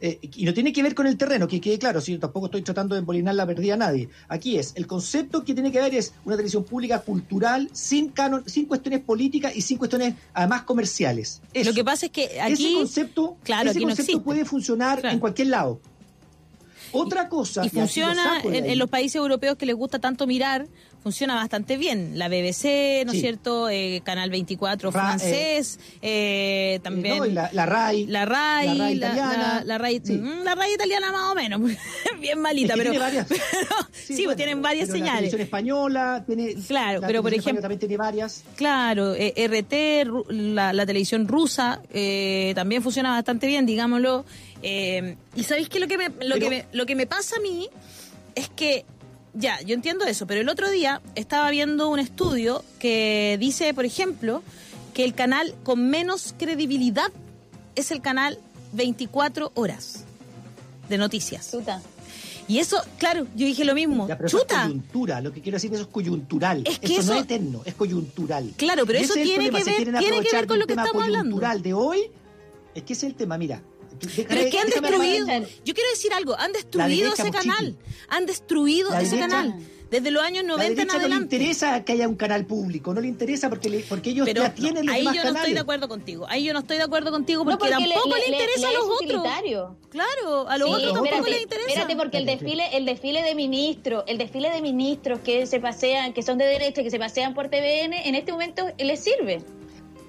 eh, 0.00 0.18
y 0.22 0.44
no 0.44 0.54
tiene 0.54 0.72
que 0.72 0.82
ver 0.82 0.94
con 0.94 1.06
el 1.06 1.16
terreno, 1.16 1.46
que 1.46 1.60
quede 1.60 1.78
claro, 1.78 2.00
si 2.00 2.12
yo 2.12 2.18
tampoco 2.18 2.46
estoy 2.46 2.62
tratando 2.62 2.94
de 2.94 3.00
embolinar 3.00 3.34
la 3.34 3.46
perdida 3.46 3.74
a 3.74 3.76
nadie. 3.76 4.08
Aquí 4.28 4.56
es, 4.56 4.72
el 4.76 4.86
concepto 4.86 5.44
que 5.44 5.52
tiene 5.52 5.70
que 5.70 5.80
ver 5.80 5.94
es 5.94 6.14
una 6.24 6.36
televisión 6.36 6.64
pública 6.64 7.00
cultural, 7.00 7.68
sin 7.72 8.08
canon, 8.08 8.42
sin 8.46 8.64
cuestiones 8.66 9.00
políticas 9.00 9.54
y 9.54 9.60
sin 9.62 9.76
cuestiones 9.76 10.14
además 10.32 10.62
comerciales. 10.62 11.42
Eso. 11.52 11.70
Lo 11.70 11.74
que 11.74 11.84
pasa 11.84 12.06
es 12.06 12.12
que 12.12 12.40
aquí... 12.40 12.64
ese 12.66 12.74
concepto, 12.74 13.36
claro, 13.42 13.70
ese 13.70 13.78
aquí 13.78 13.84
concepto 13.86 14.22
puede 14.22 14.44
funcionar 14.44 15.00
Claro. 15.00 15.14
en 15.14 15.20
cualquier 15.20 15.48
lado. 15.48 15.80
Otra 16.92 17.28
cosa. 17.28 17.62
y 17.64 17.68
lo 17.68 17.70
funciona 17.70 18.40
en 18.42 18.78
los 18.78 18.88
países 18.88 19.16
europeos 19.16 19.56
que 19.56 19.66
les 19.66 19.76
gusta 19.76 19.98
tanto 19.98 20.26
mirar, 20.26 20.66
funciona 21.02 21.34
bastante 21.34 21.76
bien. 21.76 22.18
La 22.18 22.28
BBC, 22.28 23.04
¿no 23.06 23.12
es 23.12 23.16
Sí. 23.18 23.20
cierto? 23.20 23.68
Eh, 23.70 24.02
Canal 24.04 24.30
24 24.30 24.90
Ra- 24.90 25.00
francés, 25.18 25.78
eh, 26.02 26.74
Eh, 26.74 26.80
también... 26.82 27.18
no, 27.18 27.24
la, 27.26 27.48
la 27.52 27.66
RAI. 27.66 28.06
La 28.06 28.24
RAI, 28.26 28.66
La 28.66 28.74
RAI 28.74 28.94
la, 28.96 29.06
italiana. 29.08 29.62
la 29.64 29.78
RAI, 29.78 30.00
Sí. 30.04 30.12
mm, 30.12 30.42
la 30.44 30.54
RAI 30.54 30.74
italiana 30.74 31.10
más 31.12 31.30
o 31.32 31.34
menos, 31.34 31.60
bien 32.20 32.38
malita, 32.40 32.74
Es 32.74 32.78
que 32.80 32.84
pero, 32.84 32.90
tiene 32.90 33.04
varias. 33.04 33.26
pero- 33.28 33.42
sí, 33.92 34.06
pues 34.08 34.18
bueno, 34.24 34.36
tienen 34.36 34.54
pero- 34.58 34.62
varias 34.62 34.88
pero 34.88 34.98
La 34.98 34.98
señales. 34.98 35.30
televisión 35.30 35.40
española 35.40 36.24
tiene. 36.26 36.54
Claro, 36.66 37.00
la 37.00 37.06
pero 37.06 37.22
por 37.22 37.32
ejemplo- 37.34 37.62
También 37.62 37.78
tiene 37.80 37.96
varias. 37.96 38.44
Claro, 38.56 39.14
eh, 39.14 39.32
RT, 39.36 40.04
la, 40.30 40.86
televisión 40.86 41.26
rusa, 41.28 41.80
eh, 41.92 42.52
también 42.54 42.82
funciona 42.82 43.10
bastante 43.10 43.46
bien, 43.46 43.64
digámoslo. 43.66 44.24
Eh, 44.62 45.16
y 45.34 45.44
sabéis 45.44 45.68
que 45.70 45.80
lo 45.80 45.88
que 45.88 45.96
me, 45.96 46.08
lo 46.26 46.36
que 46.38 46.50
me, 46.50 46.64
lo 46.72 46.84
que 46.86 46.94
me 46.94 47.06
pasa 47.06 47.36
a 47.36 47.40
mí 47.40 47.68
es 48.34 48.48
que 48.50 48.84
ya, 49.34 49.60
yo 49.62 49.74
entiendo 49.74 50.04
eso, 50.04 50.26
pero 50.26 50.40
el 50.40 50.48
otro 50.48 50.70
día 50.70 51.00
estaba 51.14 51.50
viendo 51.50 51.88
un 51.88 51.98
estudio 51.98 52.64
que 52.78 53.36
dice, 53.40 53.72
por 53.74 53.84
ejemplo, 53.84 54.42
que 54.94 55.04
el 55.04 55.14
canal 55.14 55.54
con 55.62 55.88
menos 55.88 56.34
credibilidad 56.38 57.10
es 57.76 57.90
el 57.90 58.00
canal 58.00 58.38
24 58.72 59.52
horas 59.54 60.04
de 60.88 60.98
noticias. 60.98 61.50
Chuta. 61.52 61.80
Y 62.48 62.58
eso, 62.58 62.82
claro, 62.98 63.28
yo 63.36 63.46
dije 63.46 63.64
lo 63.64 63.74
mismo. 63.74 64.08
Ya, 64.08 64.16
pero 64.16 64.26
eso 64.26 64.38
es 64.38 64.42
Chuta. 64.42 64.62
coyuntura. 64.64 65.20
Lo 65.20 65.32
que 65.32 65.40
quiero 65.40 65.54
decir 65.56 65.70
es 65.70 65.76
eso 65.78 65.84
es 65.86 65.92
coyuntural. 65.92 66.64
Es 66.66 66.80
que 66.80 66.96
eso, 66.96 67.12
no 67.12 67.18
es 67.18 67.24
eterno, 67.24 67.62
es 67.64 67.74
coyuntural. 67.74 68.52
Claro, 68.56 68.84
pero 68.86 68.98
Y 68.98 69.02
eso 69.02 69.14
tiene 69.14 69.50
que 69.50 69.62
ver- 69.62 69.64
tiene 70.00 70.20
que 70.22 70.46
con 70.48 70.58
lo 70.58 70.66
que 70.66 70.72
estamos 70.72 71.02
hablando. 71.04 71.36
coyuntural 71.36 71.62
de 71.62 71.72
hoy. 71.74 72.00
Es 72.74 72.82
que 72.82 72.92
es 72.94 73.04
el 73.04 73.14
tema, 73.14 73.38
mira. 73.38 73.62
Pero 74.00 74.40
es 74.40 74.50
que 74.50 74.58
han 74.58 74.66
destruido, 74.68 75.26
yo 75.64 75.74
quiero 75.74 75.90
decir 75.90 76.12
algo, 76.12 76.34
han 76.38 76.52
destruido 76.52 77.12
ese 77.12 77.30
canal, 77.30 77.76
han 78.08 78.26
destruido 78.26 78.90
La 78.90 79.02
ese 79.02 79.18
canal 79.18 79.54
desde 79.90 80.12
los 80.12 80.22
años 80.22 80.44
La 80.44 80.50
90 80.52 80.66
en 80.66 80.74
derecha 80.76 80.92
no 80.92 80.98
le 81.00 81.04
adelante. 81.06 81.36
interesa 81.36 81.84
que 81.84 81.92
haya 81.92 82.06
un 82.06 82.14
canal 82.14 82.46
público, 82.46 82.94
no 82.94 83.00
le 83.00 83.08
interesa 83.08 83.48
porque, 83.50 83.68
le- 83.68 83.80
porque 83.80 84.10
ellos 84.10 84.24
Pero 84.24 84.42
ya 84.44 84.54
tienen 84.54 84.86
los 84.86 84.94
ahí 84.94 85.00
yo 85.02 85.10
no 85.10 85.16
estoy 85.18 85.32
canales. 85.32 85.54
de 85.54 85.60
acuerdo 85.60 85.88
contigo, 85.88 86.26
ahí 86.28 86.44
yo 86.44 86.52
no 86.52 86.60
estoy 86.60 86.76
de 86.76 86.84
acuerdo 86.84 87.10
contigo 87.10 87.44
No, 87.44 87.58
porque, 87.58 87.70
tampoco 87.72 88.08
le, 88.16 88.20
le- 88.20 88.26
interesa 88.28 88.68
a 88.68 88.70
le 88.70 88.76
los 88.76 88.84
otros. 88.84 89.00
utilitario. 89.00 89.76
Claro, 89.90 90.48
a 90.48 90.58
los 90.58 90.68
Sí, 90.68 90.74
otros 90.76 90.92
tampoco 90.94 91.06
espérate, 91.16 91.30
les 91.32 91.42
interesa. 91.42 91.68
espérate, 91.70 91.96
porque 91.96 92.18
el 92.18 92.26
desfile, 92.26 92.76
el 92.76 92.84
desfile 92.86 93.22
de 93.24 93.34
ministros, 93.34 94.04
el 94.06 94.16
desfile 94.18 94.50
de 94.50 94.62
ministros 94.62 95.18
que 95.24 95.44
se 95.48 95.58
pasean, 95.58 96.12
que 96.12 96.22
son 96.22 96.38
de 96.38 96.44
derecha, 96.46 96.84
que 96.84 96.90
se 96.90 96.98
pasean 97.00 97.34
por 97.34 97.48
TVN, 97.48 97.92
en 98.08 98.14
este 98.14 98.30
momento 98.30 98.64
les 98.78 99.00
sirve. 99.00 99.42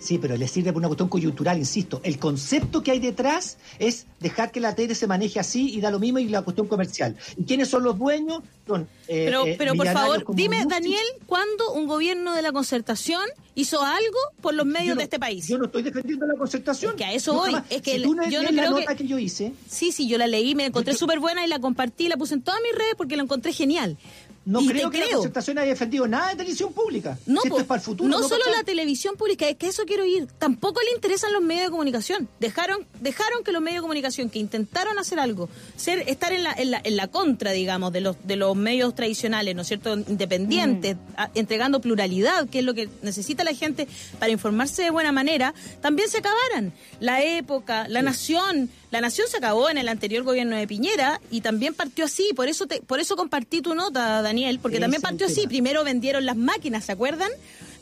Sí, 0.02 0.18
pero 0.18 0.36
le 0.36 0.48
sirve 0.48 0.74
por 0.74 0.80
una 0.80 0.88
cuestión 0.88 1.10
coyuntural, 1.10 1.60
insisto. 1.60 2.02
El 2.04 2.18
concepto 2.18 2.82
que 2.82 2.90
hay 2.92 3.00
detrás 3.00 3.58
es 3.78 4.08
dejar 4.20 4.52
que 4.52 4.60
la 4.60 4.74
tele 4.74 4.96
se 4.96 5.06
maneje 5.06 5.40
así 5.40 5.70
y 5.76 5.80
da 5.80 5.92
lo 5.92 6.00
mismo 6.00 6.18
y 6.18 6.28
la 6.28 6.42
cuestión 6.42 6.68
comercial. 6.68 7.16
¿Y 7.38 7.44
quiénes 7.46 7.70
son 7.70 7.84
los 7.84 7.98
dueños? 8.00 8.40
Son, 8.66 8.88
eh, 9.08 9.24
Pero, 9.26 9.46
eh, 9.46 9.56
pero 9.58 9.76
por 9.76 9.88
favor, 9.88 10.26
dime. 10.34 10.66
Daniel, 10.68 11.06
¿cuándo 11.28 11.74
un 11.74 11.86
gobierno 11.88 12.34
de 12.34 12.42
la 12.42 12.52
concertación 12.52 13.22
hizo 13.54 13.82
algo 13.84 14.18
por 14.42 14.54
los 14.54 14.66
medios 14.66 14.88
Yo 14.90 14.96
no- 14.96 15.00
de 15.00 15.04
este 15.04 15.20
país? 15.20 15.48
Yo 15.48 15.58
no 15.58 15.66
estoy 15.66 15.84
defendiendo 15.84 16.26
la 16.26 16.36
concertación. 16.36 16.92
Es 16.92 16.98
que 16.98 17.06
a 17.06 17.14
eso 17.14 17.34
voy, 17.34 17.54
es 17.70 17.82
que 17.82 17.98
si 17.98 18.02
tú 18.04 18.16
no 18.16 18.28
yo 18.30 18.42
no 18.42 18.50
la 18.52 18.62
creo 18.64 18.72
nota 18.80 18.96
que- 18.96 19.04
que... 19.04 19.08
yo 19.08 19.20
hice, 19.20 19.54
Sí, 19.70 19.92
sí, 19.92 20.08
yo 20.08 20.18
la 20.18 20.26
leí, 20.28 20.56
me 20.56 20.64
la 20.64 20.68
encontré 20.68 20.94
súper 20.96 21.20
buena 21.20 21.46
y 21.46 21.48
la 21.50 21.60
compartí, 21.60 22.08
la 22.08 22.18
puse 22.18 22.34
en 22.36 22.42
todas 22.42 22.60
mis 22.62 22.74
redes 22.76 22.96
porque 22.98 23.16
la 23.18 23.24
encontré 23.24 23.52
genial. 23.54 23.98
No 24.44 24.60
Y 24.62 24.68
creo 24.70 24.90
que 24.90 24.98
la 25.00 25.06
creo. 25.06 25.18
concertación 25.18 25.60
haya 25.60 25.70
defendido 25.70 26.08
nada 26.08 26.30
de 26.30 26.36
televisión 26.38 26.74
pública. 26.74 27.18
No, 27.28 27.42
Si 27.42 27.48
esto 27.48 27.56
po, 27.58 27.62
es 27.62 27.68
para 27.68 27.80
el 27.80 27.86
futuro. 27.86 28.10
no 28.10 28.20
¿no, 28.22 28.28
solo 28.28 28.44
la 28.56 28.64
televisión 28.64 29.16
pública, 29.16 29.48
es 29.48 29.56
que 29.56 29.68
eso 29.68 29.84
quiero 29.86 30.04
ir. 30.04 30.26
Tampoco 30.40 30.82
le 30.82 30.96
interesan 30.96 31.32
los 31.32 31.44
medios 31.44 31.66
de 31.66 31.70
comunicación. 31.72 32.28
Dejaron, 32.40 32.88
dejaron 33.02 33.44
que 33.44 33.52
los 33.52 33.62
medios 33.62 33.78
de 33.78 33.82
comunicación 33.82 34.30
que 34.32 34.40
intentaron 34.40 34.98
hacer 34.98 35.20
algo, 35.20 35.48
ser, 35.76 36.00
estar 36.10 36.34
en 36.34 36.44
la, 36.44 36.54
en 36.54 36.72
la, 36.72 36.82
en 36.84 36.96
la 36.98 37.08
contra, 37.08 37.52
digamos, 37.52 37.94
de 37.94 38.02
los, 38.02 38.16
de 38.26 38.36
los 38.36 38.56
medios 38.56 38.96
tradicionales, 38.96 39.56
¿no 39.56 39.62
es 39.62 39.68
cierto? 39.68 39.94
Independientes, 39.96 40.98
a- 41.18 41.30
entregando 41.36 41.80
pluralidad, 41.80 42.50
que 42.50 42.60
es 42.60 42.66
lo 42.66 42.74
que 42.74 42.90
necesita 43.04 43.44
la 43.44 43.54
gente 43.54 43.88
para 44.18 44.32
informarse 44.32 44.82
de 44.82 44.90
buena 44.90 45.12
manera, 45.12 45.54
también 45.82 46.10
se 46.10 46.18
acabaran. 46.18 46.74
La 47.00 47.22
época, 47.24 47.88
la 47.90 48.02
nación, 48.02 48.70
la 48.90 49.02
nación 49.02 49.28
se 49.30 49.38
acabó 49.38 49.70
en 49.70 49.78
el 49.78 49.88
anterior 49.88 50.24
gobierno 50.24 50.56
de 50.56 50.68
Piñera 50.68 51.22
y 51.30 51.42
también 51.42 51.74
partió 51.76 52.06
así. 52.06 52.30
Por 52.36 52.48
eso, 52.48 52.66
te, 52.66 52.82
por 52.82 53.00
eso 53.00 53.16
compartí 53.16 53.62
tu 53.62 53.76
nota, 53.76 54.22
Daniel, 54.22 54.31
porque 54.62 54.78
Ese 54.78 54.82
también 54.82 55.02
partió 55.02 55.26
así. 55.28 55.48
Primero 55.48 55.84
vendieron 55.84 56.26
las 56.26 56.36
máquinas, 56.38 56.86
¿se 56.86 56.92
acuerdan? 56.92 57.30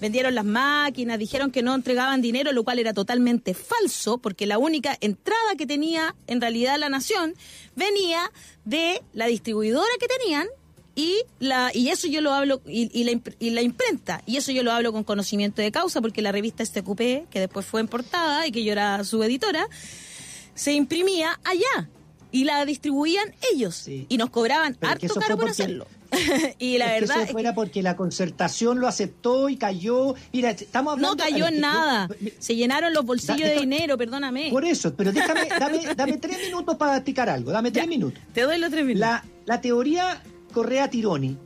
Vendieron 0.02 0.34
las 0.34 0.46
máquinas, 0.46 1.20
dijeron 1.20 1.52
que 1.52 1.62
no 1.62 1.76
entregaban 1.76 2.22
dinero, 2.22 2.52
lo 2.54 2.64
cual 2.64 2.80
era 2.80 2.94
totalmente 2.94 3.54
falso, 3.54 4.18
porque 4.18 4.46
la 4.48 4.58
única 4.58 4.98
entrada 5.02 5.56
que 5.58 5.66
tenía 5.66 6.16
en 6.28 6.40
realidad 6.40 6.78
la 6.80 6.88
nación 6.90 7.34
venía 7.76 8.32
de 8.66 9.02
la 9.14 9.26
distribuidora 9.28 9.90
que 10.00 10.08
tenían 10.08 10.48
y 10.96 11.18
la 11.40 11.72
y 11.74 11.90
eso 11.90 12.08
yo 12.08 12.22
lo 12.22 12.34
hablo 12.34 12.62
y, 12.66 12.90
y 12.98 13.04
la, 13.04 13.20
y 13.40 13.50
la 13.52 13.62
imprenta 13.62 14.22
y 14.26 14.38
eso 14.38 14.52
yo 14.52 14.64
lo 14.64 14.72
hablo 14.72 14.92
con 14.92 15.04
conocimiento 15.04 15.62
de 15.62 15.72
causa 15.72 16.02
porque 16.02 16.22
la 16.22 16.32
revista 16.32 16.66
STQP 16.66 17.30
que 17.30 17.40
después 17.40 17.66
fue 17.66 17.80
en 17.82 17.88
portada 17.88 18.46
y 18.48 18.52
que 18.52 18.64
yo 18.64 18.72
era 18.74 19.02
su 19.06 19.22
editora 19.24 19.66
se 20.56 20.74
imprimía 20.74 21.40
allá 21.46 21.90
y 22.32 22.44
la 22.44 22.66
distribuían 22.66 23.34
ellos 23.54 23.76
Sí. 23.76 24.08
y 24.10 24.18
nos 24.18 24.30
cobraban 24.30 24.76
Pero 24.80 24.92
harto 24.92 25.08
caro 25.16 25.36
por 25.38 25.48
porque- 25.48 25.52
hacerlo 25.52 25.88
y 26.60 26.78
la 26.78 26.88
Es 26.88 26.94
que 26.94 27.00
verdad 27.08 27.24
eso 27.24 27.32
fuera 27.32 27.54
porque 27.54 27.82
la 27.84 27.96
concertación 27.96 28.80
lo 28.80 28.88
aceptó 28.88 29.50
y 29.50 29.58
cayó. 29.58 30.16
Mira, 30.34 30.52
estamos 30.52 30.94
hablando. 30.94 31.16
no 31.16 31.24
cayó 31.24 31.48
en 31.48 31.56
yo- 31.56 31.62
nada. 31.62 32.10
Se 32.40 32.56
llenaron 32.56 32.94
los 32.94 33.06
bolsillos 33.06 33.42
Da- 33.42 33.48
de 33.54 33.60
dinero, 33.60 33.98
perdóname. 33.98 34.50
Por 34.52 34.66
eso, 34.66 34.94
pero 34.96 35.12
déjame, 35.12 35.48
dame, 35.60 35.82
dame 35.96 36.18
tres 36.18 36.40
minutos 36.46 36.76
para 36.78 36.96
explicar 36.96 37.30
algo. 37.30 37.52
Dame 37.52 37.72
tres 37.72 37.86
Ya, 37.86 37.90
minutos. 37.90 38.22
Te 38.34 38.42
doy 38.42 38.58
los 38.58 38.72
tres 38.72 38.86
minutos. 38.86 39.02
La, 39.08 39.24
la 39.46 39.62
teoría 39.62 40.22
Correa-Tironi, 40.54 41.38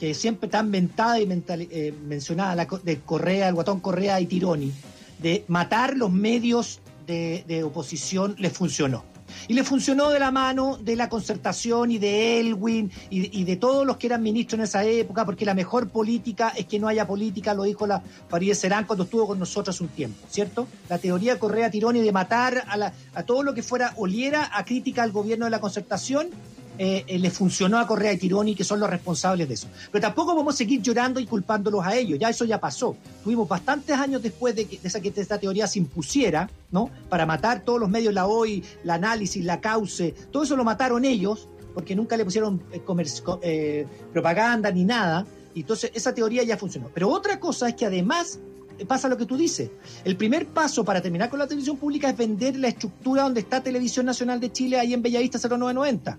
que 0.00 0.14
siempre 0.14 0.46
está 0.46 0.60
inventada 0.60 1.20
y 1.20 1.26
mental- 1.26 1.66
eh, 1.70 1.92
mencionada, 2.06 2.54
la 2.54 2.66
de 2.82 3.00
Correa, 3.00 3.48
el 3.48 3.54
guatón 3.54 3.80
Correa 3.80 4.20
y 4.20 4.26
Tironi, 4.26 4.72
de 5.18 5.44
matar 5.48 5.96
los 5.96 6.12
medios 6.12 6.80
de, 7.06 7.44
de 7.48 7.62
oposición, 7.64 8.34
les 8.38 8.52
funcionó. 8.52 9.04
Y 9.48 9.54
le 9.54 9.64
funcionó 9.64 10.10
de 10.10 10.18
la 10.18 10.30
mano 10.30 10.76
de 10.80 10.96
la 10.96 11.08
concertación 11.08 11.90
y 11.90 11.98
de 11.98 12.40
Elwin 12.40 12.90
y, 13.10 13.44
de 13.44 13.56
todos 13.56 13.86
los 13.86 13.96
que 13.96 14.06
eran 14.08 14.22
ministros 14.22 14.58
en 14.58 14.64
esa 14.64 14.84
época, 14.84 15.24
porque 15.24 15.44
la 15.44 15.54
mejor 15.54 15.88
política 15.88 16.52
es 16.56 16.66
que 16.66 16.78
no 16.78 16.88
haya 16.88 17.06
política, 17.06 17.54
lo 17.54 17.64
dijo 17.64 17.86
la 17.86 18.02
Farideh 18.28 18.54
Serán 18.54 18.84
cuando 18.86 19.04
estuvo 19.04 19.26
con 19.26 19.38
nosotros 19.38 19.80
un 19.80 19.88
tiempo, 19.88 20.26
¿cierto? 20.30 20.66
La 20.88 20.98
teoría 20.98 21.38
Correa 21.38 21.70
Tironi 21.70 22.00
de 22.00 22.12
matar 22.12 22.64
a, 22.68 22.76
la- 22.76 22.92
a 23.14 23.22
todo 23.22 23.42
lo 23.42 23.54
que 23.54 23.62
fuera 23.62 23.92
oliera 23.96 24.50
a 24.52 24.64
crítica 24.64 25.02
al 25.02 25.12
gobierno 25.12 25.44
de 25.46 25.50
la 25.50 25.60
concertación 25.60 26.28
eh, 26.78 27.04
eh, 27.06 27.18
le 27.18 27.30
funcionó 27.30 27.78
a 27.78 27.86
Correa 27.86 28.12
y 28.12 28.18
Tironi, 28.18 28.54
que 28.54 28.64
son 28.64 28.80
los 28.80 28.90
responsables 28.90 29.48
de 29.48 29.54
eso. 29.54 29.68
Pero 29.90 30.02
tampoco 30.02 30.34
vamos 30.34 30.54
a 30.54 30.58
seguir 30.58 30.82
llorando 30.82 31.20
y 31.20 31.26
culpándolos 31.26 31.84
a 31.84 31.96
ellos, 31.96 32.18
ya 32.18 32.28
eso 32.28 32.44
ya 32.44 32.60
pasó. 32.60 32.96
Tuvimos 33.24 33.48
bastantes 33.48 33.96
años 33.96 34.22
después 34.22 34.54
de 34.54 34.66
que, 34.66 34.80
esa, 34.82 35.00
que 35.00 35.12
esta 35.14 35.38
teoría 35.38 35.66
se 35.66 35.78
impusiera, 35.78 36.50
¿no? 36.70 36.90
Para 37.08 37.26
matar 37.26 37.60
todos 37.64 37.80
los 37.80 37.88
medios, 37.88 38.12
la 38.12 38.26
hoy, 38.26 38.62
la 38.84 38.94
análisis, 38.94 39.44
la 39.44 39.60
cauce, 39.60 40.14
todo 40.30 40.42
eso 40.42 40.56
lo 40.56 40.64
mataron 40.64 41.04
ellos, 41.04 41.48
porque 41.76 41.94
nunca 41.94 42.16
le 42.16 42.24
pusieron 42.24 42.62
eh, 42.72 42.82
eh, 43.42 43.86
propaganda 44.10 44.70
ni 44.70 44.84
nada. 44.84 45.26
Y 45.54 45.60
entonces 45.60 45.90
esa 45.92 46.14
teoría 46.14 46.42
ya 46.42 46.56
funcionó. 46.56 46.90
Pero 46.94 47.10
otra 47.10 47.38
cosa 47.38 47.68
es 47.68 47.74
que 47.74 47.84
además 47.84 48.38
pasa 48.88 49.08
lo 49.08 49.18
que 49.18 49.26
tú 49.26 49.36
dices. 49.36 49.70
El 50.02 50.16
primer 50.16 50.46
paso 50.46 50.84
para 50.86 51.02
terminar 51.02 51.28
con 51.28 51.38
la 51.38 51.46
televisión 51.46 51.76
pública 51.76 52.08
es 52.08 52.16
vender 52.16 52.56
la 52.56 52.68
estructura 52.68 53.24
donde 53.24 53.40
está 53.40 53.62
Televisión 53.62 54.06
Nacional 54.06 54.40
de 54.40 54.50
Chile 54.52 54.80
ahí 54.80 54.94
en 54.94 55.02
Bellavista 55.02 55.38
0990. 55.38 56.16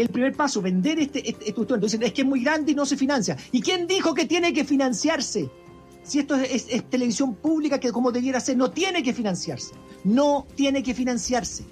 El 0.00 0.08
primer 0.08 0.34
paso, 0.34 0.60
vender 0.62 0.98
este, 0.98 1.28
este, 1.28 1.48
estructura. 1.48 1.76
Entonces, 1.76 2.00
es 2.02 2.12
que 2.12 2.22
es 2.22 2.26
muy 2.26 2.42
grande 2.42 2.72
y 2.72 2.74
no 2.74 2.84
se 2.86 2.96
financia. 2.96 3.36
¿Y 3.52 3.60
quién 3.60 3.86
dijo 3.86 4.14
que 4.14 4.24
tiene 4.26 4.52
que 4.52 4.64
financiarse? 4.64 5.48
Si 6.04 6.18
esto 6.20 6.34
es, 6.36 6.50
es- 6.50 6.66
es 6.70 6.84
televisión 6.90 7.34
pública 7.34 7.78
que 7.78 7.92
como 7.92 8.10
debiera 8.12 8.40
ser, 8.40 8.56
no 8.56 8.70
tiene 8.70 9.02
que 9.02 9.12
financiarse. 9.12 9.72
No 10.04 10.46
tiene 10.54 10.82
que 10.82 10.94
financiarse. 10.94 11.64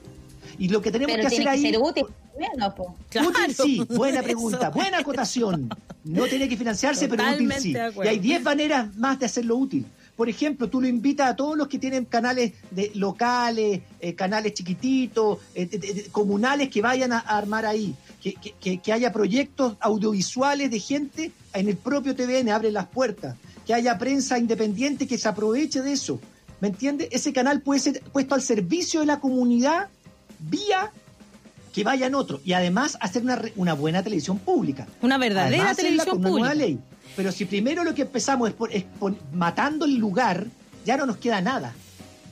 Y 0.59 0.69
lo 0.69 0.81
que 0.83 0.91
tenemos 0.91 1.15
Pero 1.17 1.29
que 1.29 1.37
tiene 1.37 1.51
hacer 1.51 1.61
que 1.61 1.67
ahí... 1.67 1.73
ser 1.73 1.81
útil. 1.83 2.07
Bueno. 2.35 2.75
Claro, 3.09 3.29
Útil 3.31 3.55
sí, 3.55 3.83
buena 3.97 4.23
pregunta, 4.31 4.69
buena 4.69 4.99
acotación. 4.99 5.71
No 6.05 6.25
tiene 6.27 6.49
que 6.49 6.57
financiarse, 6.57 7.09
pero 7.09 7.25
útil 7.35 7.51
sí. 7.59 7.75
Y 8.05 8.07
hay 8.07 8.19
10 8.19 8.43
maneras 8.43 8.95
más 8.97 9.19
de 9.19 9.25
hacerlo 9.27 9.57
útil. 9.57 9.87
Por 10.15 10.29
ejemplo, 10.29 10.69
tú 10.69 10.81
lo 10.81 10.87
invitas 10.87 11.31
a 11.31 11.37
todos 11.37 11.57
los 11.59 11.69
que 11.69 11.79
tienen 11.79 12.05
canales 12.07 12.53
de, 12.71 12.91
locales, 12.95 13.81
eh, 14.01 14.15
canales 14.15 14.53
chiquititos, 14.55 15.39
eh, 15.55 16.09
comunales 16.13 16.69
que 16.71 16.81
vayan 16.83 17.13
a, 17.13 17.19
a 17.21 17.37
armar 17.39 17.65
ahí. 17.67 17.95
Que, 18.27 18.35
que- 18.35 18.55
que- 18.61 18.79
que 18.79 18.93
haya 18.93 19.13
proyectos 19.13 19.77
audiovisuales 19.79 20.69
de 20.69 20.81
gente 20.81 21.31
en 21.55 21.69
el 21.69 21.77
propio 21.77 22.17
TVN, 22.17 22.51
abre 22.51 22.73
las 22.73 22.87
puertas. 22.89 23.37
Que 23.65 23.73
haya 23.73 23.99
prensa 23.99 24.37
independiente 24.37 25.07
que 25.07 25.17
se 25.17 25.29
aproveche 25.29 25.81
de 25.81 25.93
eso. 25.93 26.19
¿Me 26.61 26.67
entiendes? 26.67 27.07
Ese 27.13 27.33
canal 27.33 27.61
puede 27.61 27.79
ser 27.79 28.01
puesto 28.13 28.35
al 28.35 28.43
servicio 28.43 28.99
de 28.99 29.07
la 29.07 29.21
comunidad 29.21 29.91
vía 30.41 30.91
que 31.73 31.85
vayan 31.85 32.17
otros 32.17 32.41
y 32.45 32.53
además 32.55 32.99
hacer 33.01 33.23
una, 33.55 33.75
buena 33.75 34.03
televisión 34.03 34.39
pública. 34.41 34.89
Una 35.03 35.19
verdadera 35.19 35.59
Además, 35.59 35.77
televisión 35.77 36.09
con 36.09 36.19
una 36.19 36.29
pública. 36.31 36.49
nueva 36.49 36.55
ley. 36.67 36.79
Pero 37.15 37.31
si 37.31 37.45
primero 37.45 37.85
lo 37.85 37.95
que 37.95 38.03
empezamos 38.03 38.49
es, 38.49 38.55
por- 38.57 38.73
es 38.75 38.87
matando 39.33 39.85
el 39.85 39.95
lugar, 39.99 40.49
ya 40.85 40.97
no 40.97 41.07
nos 41.07 41.19
queda 41.19 41.41
nada. 41.41 41.75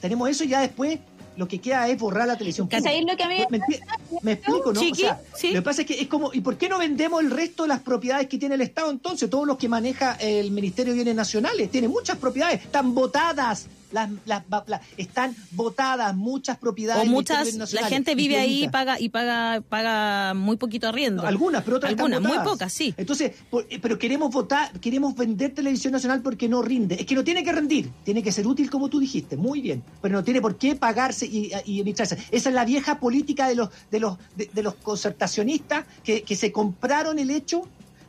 Tenemos 0.01 0.29
eso 0.29 0.43
y 0.43 0.49
ya 0.49 0.61
después 0.61 0.99
lo 1.37 1.49
que 1.49 1.59
queda 1.61 1.89
es 1.89 1.99
borrar 1.99 2.27
la 2.29 2.37
televisión 2.37 2.69
pública. 2.69 2.83
¿Cachai 2.89 3.05
lo 3.05 3.17
que 3.17 3.23
a 3.25 3.29
mí 3.29 3.39
¿Me, 3.51 3.59
enti- 3.59 3.81
me 4.23 4.33
explico, 4.33 4.73
no? 4.73 4.81
Chiqui, 4.81 5.03
o 5.03 5.07
sea, 5.07 5.21
sí. 5.37 5.49
Lo 5.49 5.55
que 5.55 5.63
pasa 5.63 5.81
es 5.83 5.87
que 5.89 6.01
es 6.01 6.07
como, 6.09 6.33
¿y 6.33 6.41
por 6.41 6.57
qué 6.57 6.69
no 6.69 6.79
vendemos 6.79 7.21
el 7.23 7.31
resto 7.31 7.65
de 7.65 7.71
las 7.71 7.81
propiedades 7.81 8.29
que 8.29 8.39
tiene 8.39 8.55
el 8.55 8.61
Estado 8.61 8.91
entonces? 8.91 9.29
Todos 9.29 9.47
los 9.47 9.57
que 9.59 9.69
maneja 9.69 10.15
el 10.21 10.51
Ministerio 10.51 10.93
de 10.93 10.99
Bienes 10.99 11.15
Nacionales. 11.17 11.71
Tiene 11.71 11.89
muchas 11.89 12.17
propiedades, 12.19 12.63
están 12.63 12.95
votadas. 12.95 13.67
Las, 13.95 14.11
las- 14.27 14.43
las- 14.67 14.81
están 14.99 15.35
votadas 15.53 16.15
muchas 16.15 16.59
propiedades. 16.59 17.07
O 17.09 17.11
muchas, 17.11 17.55
la 17.73 17.87
gente 17.89 18.15
vive 18.15 18.37
ahí 18.37 18.65
y 18.65 18.69
paga, 18.69 18.99
y 19.01 19.09
paga, 19.09 19.63
paga 19.67 20.35
muy 20.35 20.57
poquito 20.57 20.89
arriendo. 20.89 21.23
No, 21.23 21.29
algunas, 21.29 21.63
pero 21.65 21.77
otras 21.79 21.93
están 21.93 22.13
Algunas, 22.13 22.37
muy 22.45 22.45
pocas, 22.45 22.73
sí. 22.73 22.93
Entonces, 22.97 23.33
por- 23.49 23.67
eh, 23.71 23.79
pero 23.81 23.99
queremos 23.99 24.31
votar, 24.33 24.71
queremos 24.81 25.15
vender 25.15 25.55
televisión 25.55 25.93
nacional 25.93 26.21
porque 26.23 26.49
no 26.49 26.61
rinde. 26.61 26.97
Es 27.01 27.07
que 27.07 27.15
no 27.15 27.25
tiene 27.25 27.43
que 27.45 27.53
rendir, 27.53 27.91
tiene 28.05 28.23
que 28.23 28.33
ser 28.33 28.47
útil 28.47 28.69
como 28.69 28.89
tú 28.89 28.99
dijiste, 28.99 29.37
muy 29.37 29.61
bien, 29.61 29.83
pero 30.03 30.17
no 30.17 30.25
tiene 30.25 30.41
por 30.41 30.59
qué 30.59 30.75
pagarse 30.75 31.25
y, 31.27 31.53
y 31.65 31.79
administrarse. 31.81 32.19
Esa 32.33 32.49
es 32.49 32.55
la 32.55 32.65
vieja 32.65 32.99
política 32.99 33.49
de 33.49 33.55
los 33.55 33.69
de 33.91 34.01
los 34.01 34.19
de, 34.37 34.51
de 34.53 34.63
los 34.63 34.75
concertacionistas 34.75 35.85
que, 36.03 36.23
que 36.23 36.35
se 36.37 36.51
compraron 36.51 37.19
el 37.21 37.31
hecho 37.31 37.63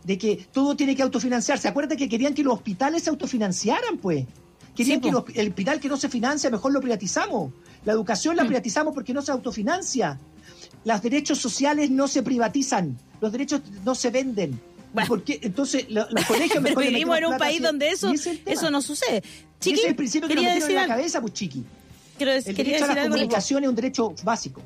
de 0.03 0.17
que 0.17 0.47
todo 0.51 0.75
tiene 0.75 0.95
que 0.95 1.01
autofinanciarse. 1.03 1.67
Acuérdate 1.67 1.97
que 1.97 2.09
querían 2.09 2.33
que 2.33 2.43
los 2.43 2.53
hospitales 2.55 3.03
se 3.03 3.09
autofinanciaran, 3.09 3.97
pues. 3.97 4.25
Querían 4.76 4.97
Sí, 5.01 5.07
que 5.07 5.11
los- 5.11 5.23
el 5.34 5.47
hospital 5.49 5.80
que 5.80 5.88
no 5.89 5.97
se 5.97 6.09
financia, 6.09 6.49
mejor 6.49 6.71
lo 6.73 6.82
privatizamos. 6.82 7.51
La 7.86 7.93
educación 7.93 8.36
la 8.36 8.43
Mm. 8.43 8.47
privatizamos 8.47 8.93
porque 8.93 9.13
no 9.13 9.21
se 9.21 9.32
autofinancia. 9.32 10.19
Los 10.84 11.01
derechos 11.01 11.39
sociales 11.39 11.89
no 11.89 12.07
se 12.07 12.21
privatizan, 12.23 12.97
los 13.21 13.32
derechos 13.32 13.61
no 13.84 13.95
se 13.95 14.09
venden. 14.11 14.59
Bueno. 14.93 15.07
¿Por 15.09 15.23
qué? 15.23 15.39
Entonces, 15.43 15.86
lo- 15.89 16.07
los 16.09 16.26
colegios 16.26 16.49
Pero 16.53 16.61
mejor 16.69 16.84
vivimos 16.88 17.17
en 17.17 17.26
un 17.26 17.38
país 17.38 17.57
hacia- 17.57 17.67
donde 17.67 17.89
eso, 17.89 18.09
es 18.11 18.28
eso 18.45 18.69
no 18.71 18.82
sucede. 18.82 19.17
Y 19.17 19.59
Chiqui, 19.59 19.73
ese 19.76 19.82
es 19.84 19.89
el 19.89 19.95
principio 19.95 20.28
que 20.28 20.36
nos 20.36 20.41
quería 20.43 20.53
metieron 20.55 20.69
decir 20.69 20.84
en 20.84 20.89
la 20.89 20.95
cabeza, 20.95 21.21
pues 21.21 21.34
chiqui. 21.34 21.63
Quiero- 22.17 22.32
El 22.34 22.43
derecho 22.43 22.84
a 22.86 22.88
la 22.88 22.93
algo. 22.93 23.03
comunicación 23.15 23.63
es 23.63 23.69
un 23.69 23.76
derecho 23.76 24.13
básico. 24.23 24.61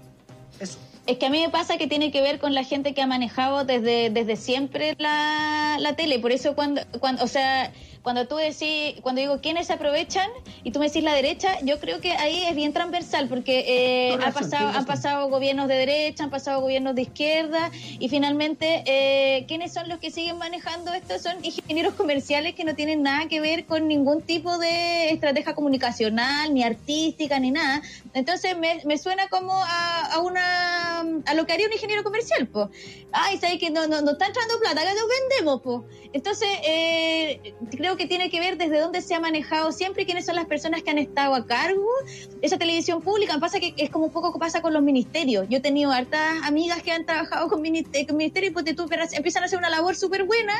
Eso. 0.59 0.77
Es 1.07 1.17
que 1.17 1.25
a 1.25 1.29
mí 1.31 1.39
me 1.41 1.49
pasa 1.49 1.77
que 1.77 1.87
tiene 1.87 2.11
que 2.11 2.21
ver 2.21 2.37
con 2.39 2.53
la 2.53 2.63
gente 2.63 2.93
que 2.93 3.01
ha 3.01 3.07
manejado 3.07 3.63
desde, 3.63 4.11
desde 4.11 4.35
siempre 4.35 4.95
la, 4.99 5.77
la 5.79 5.95
tele. 5.95 6.19
Por 6.19 6.31
eso 6.31 6.53
cuando, 6.53 6.81
cuando, 6.99 7.23
o 7.23 7.27
sea, 7.27 7.71
cuando 8.09 8.27
tú 8.27 8.37
decís, 8.37 8.99
cuando 9.03 9.21
digo 9.21 9.39
quiénes 9.39 9.67
se 9.67 9.73
aprovechan 9.73 10.27
y 10.63 10.71
tú 10.71 10.79
me 10.79 10.87
decís 10.87 11.03
la 11.03 11.13
derecha, 11.13 11.59
yo 11.61 11.79
creo 11.79 12.01
que 12.01 12.13
ahí 12.13 12.43
es 12.43 12.55
bien 12.55 12.73
transversal 12.73 13.27
porque 13.27 13.65
eh, 13.67 14.17
ha 14.25 14.31
pasado, 14.31 14.69
han 14.69 14.85
pasado 14.85 15.29
gobiernos 15.29 15.67
de 15.67 15.75
derecha, 15.75 16.23
han 16.23 16.31
pasado 16.31 16.59
gobiernos 16.59 16.95
de 16.95 17.03
izquierda 17.03 17.69
y 17.99 18.09
finalmente, 18.09 18.81
eh, 18.87 19.45
¿quiénes 19.47 19.73
son 19.73 19.87
los 19.89 19.99
que 19.99 20.09
siguen 20.09 20.39
manejando 20.39 20.91
esto? 20.91 21.19
Son 21.19 21.45
ingenieros 21.45 21.93
comerciales 21.93 22.55
que 22.55 22.63
no 22.63 22.73
tienen 22.73 23.03
nada 23.03 23.27
que 23.27 23.41
ver 23.41 23.67
con 23.67 23.87
ningún 23.87 24.23
tipo 24.23 24.57
de 24.57 25.11
estrategia 25.11 25.53
comunicacional, 25.53 26.51
ni 26.51 26.63
artística, 26.63 27.39
ni 27.39 27.51
nada. 27.51 27.83
Entonces 28.15 28.57
me, 28.57 28.81
me 28.85 28.97
suena 28.97 29.27
como 29.27 29.53
a, 29.53 30.13
a 30.13 30.19
una 30.19 30.79
a 31.25 31.33
lo 31.35 31.45
que 31.45 31.53
haría 31.53 31.67
un 31.67 31.73
ingeniero 31.73 32.03
comercial, 32.03 32.47
pues. 32.47 32.69
Ay, 33.11 33.37
¿sabes 33.37 33.59
que 33.59 33.69
no, 33.69 33.87
no, 33.87 34.01
no 34.01 34.11
está 34.11 34.25
entrando 34.25 34.59
plata? 34.59 34.81
que 34.81 34.95
nos 34.95 35.07
vendemos, 35.07 35.61
pues. 35.61 36.09
Entonces, 36.11 36.49
eh, 36.63 37.53
creo 37.71 37.95
que 37.99 38.07
tiene 38.07 38.29
que 38.29 38.39
ver 38.39 38.57
desde 38.57 38.79
dónde 38.79 39.01
se 39.01 39.13
ha 39.13 39.19
manejado 39.19 39.73
siempre 39.73 40.05
quiénes 40.05 40.25
son 40.25 40.35
las 40.35 40.45
personas 40.45 40.81
que 40.81 40.89
han 40.89 40.97
estado 40.97 41.35
a 41.35 41.45
cargo 41.45 41.89
esa 42.41 42.57
televisión 42.57 43.01
pública. 43.01 43.37
Pasa 43.39 43.59
que 43.59 43.73
es 43.75 43.89
como 43.89 44.05
un 44.05 44.11
poco 44.11 44.31
que 44.31 44.39
pasa 44.39 44.61
con 44.61 44.71
los 44.73 44.81
ministerios. 44.81 45.45
Yo 45.49 45.57
he 45.57 45.61
tenido 45.61 45.91
hartas 45.91 46.41
amigas 46.43 46.81
que 46.81 46.93
han 46.93 47.05
trabajado 47.05 47.49
con, 47.49 47.59
con 47.59 47.61
ministerios 48.17 48.51
y 48.51 48.51
pues 48.51 48.73
tú 48.73 48.85
empiezan 49.11 49.43
a 49.43 49.45
hacer 49.47 49.59
una 49.59 49.69
labor 49.69 49.97
súper 49.97 50.23
buena 50.23 50.53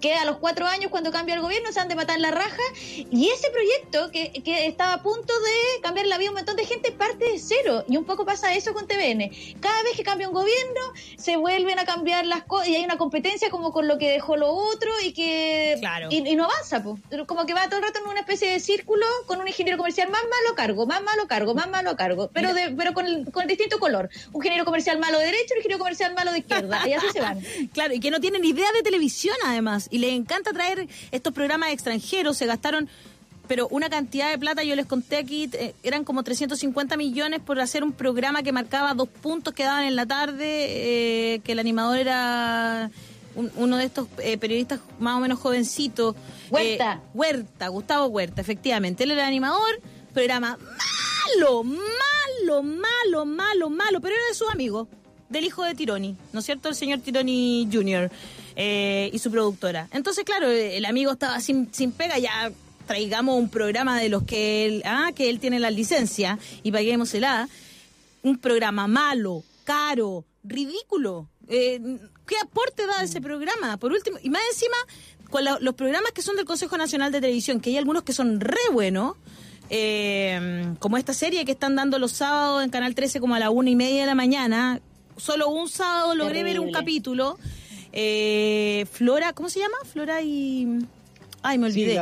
que 0.00 0.14
a 0.14 0.24
los 0.24 0.38
cuatro 0.38 0.66
años 0.66 0.90
cuando 0.90 1.10
cambia 1.10 1.34
el 1.34 1.40
gobierno 1.40 1.72
se 1.72 1.80
han 1.80 1.88
de 1.88 1.94
matar 1.94 2.18
la 2.20 2.30
raja. 2.30 2.62
Y 3.10 3.28
ese 3.28 3.50
proyecto 3.50 4.10
que, 4.10 4.32
que 4.42 4.66
estaba 4.66 4.94
a 4.94 5.02
punto 5.02 5.32
de 5.40 5.80
cambiar 5.82 6.06
la 6.06 6.18
vida 6.18 6.26
de 6.26 6.30
un 6.30 6.36
montón 6.36 6.56
de 6.56 6.64
gente 6.64 6.92
parte 6.92 7.24
de 7.24 7.38
cero. 7.38 7.84
Y 7.88 7.96
un 7.96 8.04
poco 8.04 8.24
pasa 8.24 8.54
eso 8.54 8.72
con 8.72 8.86
TVN 8.86 9.30
cada 9.60 9.82
vez 9.82 9.96
que 9.96 10.02
cambia 10.02 10.28
un 10.28 10.34
gobierno 10.34 10.80
se 11.16 11.36
vuelven 11.36 11.78
a 11.78 11.84
cambiar 11.84 12.26
las 12.26 12.42
cosas 12.44 12.68
y 12.68 12.76
hay 12.76 12.84
una 12.84 12.96
competencia 12.96 13.50
como 13.50 13.72
con 13.72 13.88
lo 13.88 13.98
que 13.98 14.10
dejó 14.10 14.36
lo 14.36 14.52
otro 14.52 14.90
y 15.04 15.12
que 15.12 15.80
y, 16.10 16.36
no 16.36 16.44
avanza 16.44 16.82
pues. 16.82 17.00
como 17.26 17.46
que 17.46 17.54
va 17.54 17.66
todo 17.66 17.78
el 17.78 17.84
rato 17.84 18.00
en 18.00 18.08
una 18.08 18.20
especie 18.20 18.50
de 18.50 18.60
círculo 18.60 19.06
con 19.26 19.40
un 19.40 19.48
ingeniero 19.48 19.78
comercial 19.78 20.08
más 20.10 20.22
malo 20.22 20.54
cargo 20.54 20.86
más 20.86 21.02
malo 21.02 21.26
cargo 21.26 21.54
más 21.54 21.68
malo 21.68 21.96
cargo 21.96 22.30
pero 22.32 22.54
de, 22.54 22.70
pero 22.76 22.94
con 22.94 23.06
el, 23.06 23.30
con 23.30 23.46
distinto 23.46 23.78
color. 23.78 24.10
Un 24.32 24.36
ingeniero 24.36 24.64
comercial 24.64 24.98
malo 24.98 25.18
de 25.18 25.26
derecha 25.26 25.54
un 25.54 25.58
ingeniero 25.58 25.78
comercial 25.78 26.14
malo 26.14 26.32
de 26.32 26.38
izquierda 26.38 26.86
y 26.86 26.92
así 26.92 27.06
se 27.12 27.20
van. 27.20 27.40
Claro 27.72 27.94
y 27.94 28.00
que 28.00 28.10
no 28.10 28.20
tienen 28.20 28.44
idea 28.44 28.70
de 28.72 28.82
televisión 28.82 29.36
además 29.44 29.88
y 29.90 29.98
les 29.98 30.12
encanta 30.12 30.52
traer 30.52 30.88
estos 31.10 31.32
programas 31.32 31.72
extranjeros, 31.72 32.36
se 32.36 32.46
gastaron 32.46 32.88
pero 33.50 33.66
una 33.66 33.90
cantidad 33.90 34.30
de 34.30 34.38
plata, 34.38 34.62
yo 34.62 34.76
les 34.76 34.86
conté 34.86 35.16
aquí, 35.16 35.50
eh, 35.54 35.74
eran 35.82 36.04
como 36.04 36.22
350 36.22 36.96
millones 36.96 37.40
por 37.40 37.58
hacer 37.58 37.82
un 37.82 37.92
programa 37.92 38.44
que 38.44 38.52
marcaba 38.52 38.94
dos 38.94 39.08
puntos 39.08 39.54
que 39.54 39.64
daban 39.64 39.82
en 39.86 39.96
la 39.96 40.06
tarde, 40.06 40.44
eh, 40.46 41.40
que 41.40 41.50
el 41.50 41.58
animador 41.58 41.98
era 41.98 42.92
uno 43.34 43.76
de 43.76 43.84
estos 43.86 44.06
eh, 44.18 44.38
periodistas 44.38 44.78
más 45.00 45.16
o 45.16 45.20
menos 45.20 45.40
jovencitos. 45.40 46.14
Huerta. 46.48 47.00
Huerta, 47.12 47.66
Gustavo 47.66 48.06
Huerta, 48.06 48.40
efectivamente. 48.40 49.02
Él 49.02 49.10
era 49.10 49.22
el 49.22 49.28
animador, 49.28 49.80
programa 50.14 50.56
malo, 51.36 51.64
malo, 51.64 52.62
malo, 52.62 53.26
malo, 53.26 53.70
malo, 53.70 54.00
pero 54.00 54.14
era 54.14 54.24
de 54.28 54.34
sus 54.34 54.48
amigos, 54.50 54.86
del 55.28 55.44
hijo 55.44 55.64
de 55.64 55.74
Tironi, 55.74 56.16
¿no 56.32 56.38
es 56.38 56.46
cierto? 56.46 56.68
El 56.68 56.76
señor 56.76 57.00
Tironi 57.00 57.68
Jr. 57.72 58.12
Eh, 58.56 59.10
y 59.12 59.18
su 59.18 59.30
productora. 59.30 59.88
Entonces, 59.92 60.24
claro, 60.24 60.48
el 60.48 60.84
amigo 60.84 61.12
estaba 61.12 61.40
sin, 61.40 61.72
sin 61.72 61.92
pega, 61.92 62.18
ya 62.18 62.52
traigamos 62.86 63.38
un 63.38 63.48
programa 63.48 64.00
de 64.00 64.08
los 64.08 64.24
que 64.24 64.66
él, 64.66 64.82
ah, 64.84 65.12
que 65.14 65.30
él 65.30 65.38
tiene 65.38 65.60
la 65.60 65.70
licencia 65.70 66.38
y 66.62 66.72
paguémosela. 66.72 67.48
Un 68.22 68.38
programa 68.38 68.86
malo, 68.86 69.44
caro, 69.64 70.24
ridículo. 70.42 71.28
Eh, 71.48 71.80
¿Qué 72.26 72.34
aporte 72.42 72.86
da 72.86 73.02
ese 73.02 73.20
programa? 73.20 73.76
Por 73.76 73.92
último, 73.92 74.18
y 74.22 74.28
más 74.30 74.42
encima, 74.52 74.76
con 75.30 75.44
los 75.44 75.74
programas 75.74 76.12
que 76.12 76.22
son 76.22 76.36
del 76.36 76.44
Consejo 76.44 76.76
Nacional 76.76 77.12
de 77.12 77.20
Televisión, 77.20 77.60
que 77.60 77.70
hay 77.70 77.76
algunos 77.76 78.02
que 78.02 78.12
son 78.12 78.40
re 78.40 78.58
buenos, 78.72 79.16
eh, 79.70 80.74
como 80.80 80.96
esta 80.96 81.14
serie 81.14 81.44
que 81.44 81.52
están 81.52 81.76
dando 81.76 81.98
los 81.98 82.10
sábados 82.10 82.64
en 82.64 82.70
Canal 82.70 82.96
13 82.96 83.20
como 83.20 83.36
a 83.36 83.38
la 83.38 83.50
una 83.50 83.70
y 83.70 83.76
media 83.76 84.00
de 84.00 84.06
la 84.06 84.16
mañana. 84.16 84.80
Solo 85.16 85.48
un 85.48 85.68
sábado 85.68 86.14
logré 86.16 86.42
ver 86.42 86.58
un 86.58 86.72
capítulo 86.72 87.38
eh, 87.92 88.86
Flora, 88.90 89.32
¿cómo 89.32 89.48
se 89.48 89.60
llama? 89.60 89.76
Flora 89.84 90.22
y... 90.22 90.66
Ay, 91.42 91.56
me 91.56 91.66
olvidé. 91.66 91.92
Sí, 91.92 91.94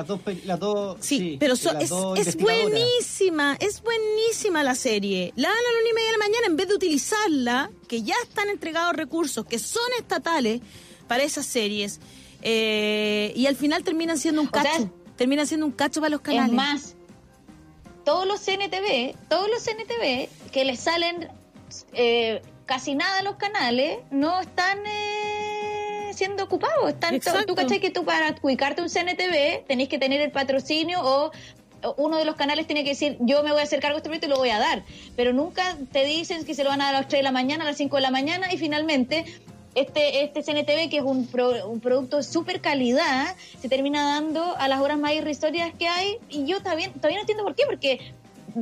las 0.45 0.59
dos, 0.59 0.97
sí, 1.01 1.36
pero 1.39 1.55
es, 1.55 1.64
es, 1.64 2.36
buenísima, 2.36 3.57
es 3.61 3.82
buenísima 3.82 4.64
la 4.64 4.74
serie. 4.74 5.32
La 5.36 5.49
dan 5.49 5.57
a 5.57 5.61
la 5.61 5.80
una 5.80 5.91
y 5.91 5.95
media 5.95 6.07
de 6.07 6.12
la 6.12 6.24
mañana 6.24 6.47
en 6.49 6.57
vez 6.57 6.68
de 6.68 6.74
utilizarla, 6.74 7.70
que 7.86 8.03
ya 8.03 8.16
están 8.24 8.49
entregados 8.49 8.97
recursos 8.97 9.47
que 9.47 9.61
son 9.61 9.89
estatales 9.97 10.61
para 11.07 11.22
esas 11.22 11.47
series, 11.47 12.01
eh, 12.43 13.32
y 13.36 13.47
al 13.47 13.55
final 13.55 13.84
terminan 13.84 14.18
siendo 14.18 14.41
un 14.41 14.49
cacho. 14.49 14.91
terminan 15.16 15.47
siendo 15.47 15.66
un 15.66 15.72
cacho 15.72 16.01
para 16.01 16.11
los 16.11 16.20
canales. 16.20 16.51
Es 16.51 16.55
más, 16.57 16.97
todos 18.05 18.26
los 18.26 18.41
CNTV, 18.41 19.14
todos 19.28 19.49
los 19.49 19.62
CNTV 19.62 20.28
que 20.51 20.64
les 20.64 20.80
salen 20.80 21.28
eh, 21.93 22.43
casi 22.66 22.95
nada 22.95 23.18
a 23.18 23.22
los 23.22 23.36
canales, 23.36 23.99
no 24.11 24.41
están... 24.41 24.78
Eh, 24.84 25.07
siendo 26.18 26.44
ocupados. 26.44 26.90
Están, 26.90 27.18
tú 27.46 27.54
cachai 27.54 27.80
que 27.80 27.90
tú 27.90 28.04
para 28.04 28.34
ubicarte 28.42 28.82
un 28.82 28.88
CNTV 28.88 29.64
tenés 29.66 29.88
que 29.88 29.98
tener 29.98 30.20
el 30.20 30.30
patrocinio 30.30 31.00
o 31.02 31.30
uno 31.96 32.18
de 32.18 32.24
los 32.24 32.34
canales 32.34 32.66
tiene 32.66 32.82
que 32.82 32.90
decir, 32.90 33.16
yo 33.20 33.44
me 33.44 33.52
voy 33.52 33.60
a 33.60 33.62
hacer 33.62 33.78
cargo 33.80 33.94
de 33.94 33.98
este 33.98 34.08
proyecto 34.08 34.26
y 34.26 34.30
lo 34.30 34.36
voy 34.36 34.50
a 34.50 34.58
dar. 34.58 34.82
Pero 35.14 35.32
nunca 35.32 35.76
te 35.92 36.04
dicen 36.04 36.44
que 36.44 36.54
se 36.54 36.64
lo 36.64 36.70
van 36.70 36.80
a 36.80 36.86
dar 36.86 36.94
a 36.96 36.98
las 37.00 37.08
3 37.08 37.20
de 37.20 37.22
la 37.22 37.32
mañana, 37.32 37.62
a 37.62 37.68
las 37.68 37.76
5 37.76 37.96
de 37.96 38.02
la 38.02 38.10
mañana 38.10 38.52
y 38.52 38.58
finalmente 38.58 39.24
este, 39.76 40.24
este 40.24 40.42
CNTV, 40.42 40.90
que 40.90 40.96
es 40.98 41.04
un, 41.04 41.28
un 41.66 41.80
producto 41.80 42.16
de 42.16 42.22
super 42.24 42.60
calidad, 42.60 43.36
se 43.60 43.68
termina 43.68 44.02
dando 44.02 44.56
a 44.56 44.66
las 44.66 44.80
horas 44.80 44.98
más 44.98 45.12
irrisorias 45.12 45.72
que 45.78 45.86
hay 45.86 46.18
y 46.28 46.46
yo 46.46 46.58
todavía, 46.60 46.92
todavía 46.92 47.18
no 47.18 47.20
entiendo 47.20 47.44
por 47.44 47.54
qué, 47.54 47.64
porque 47.66 48.12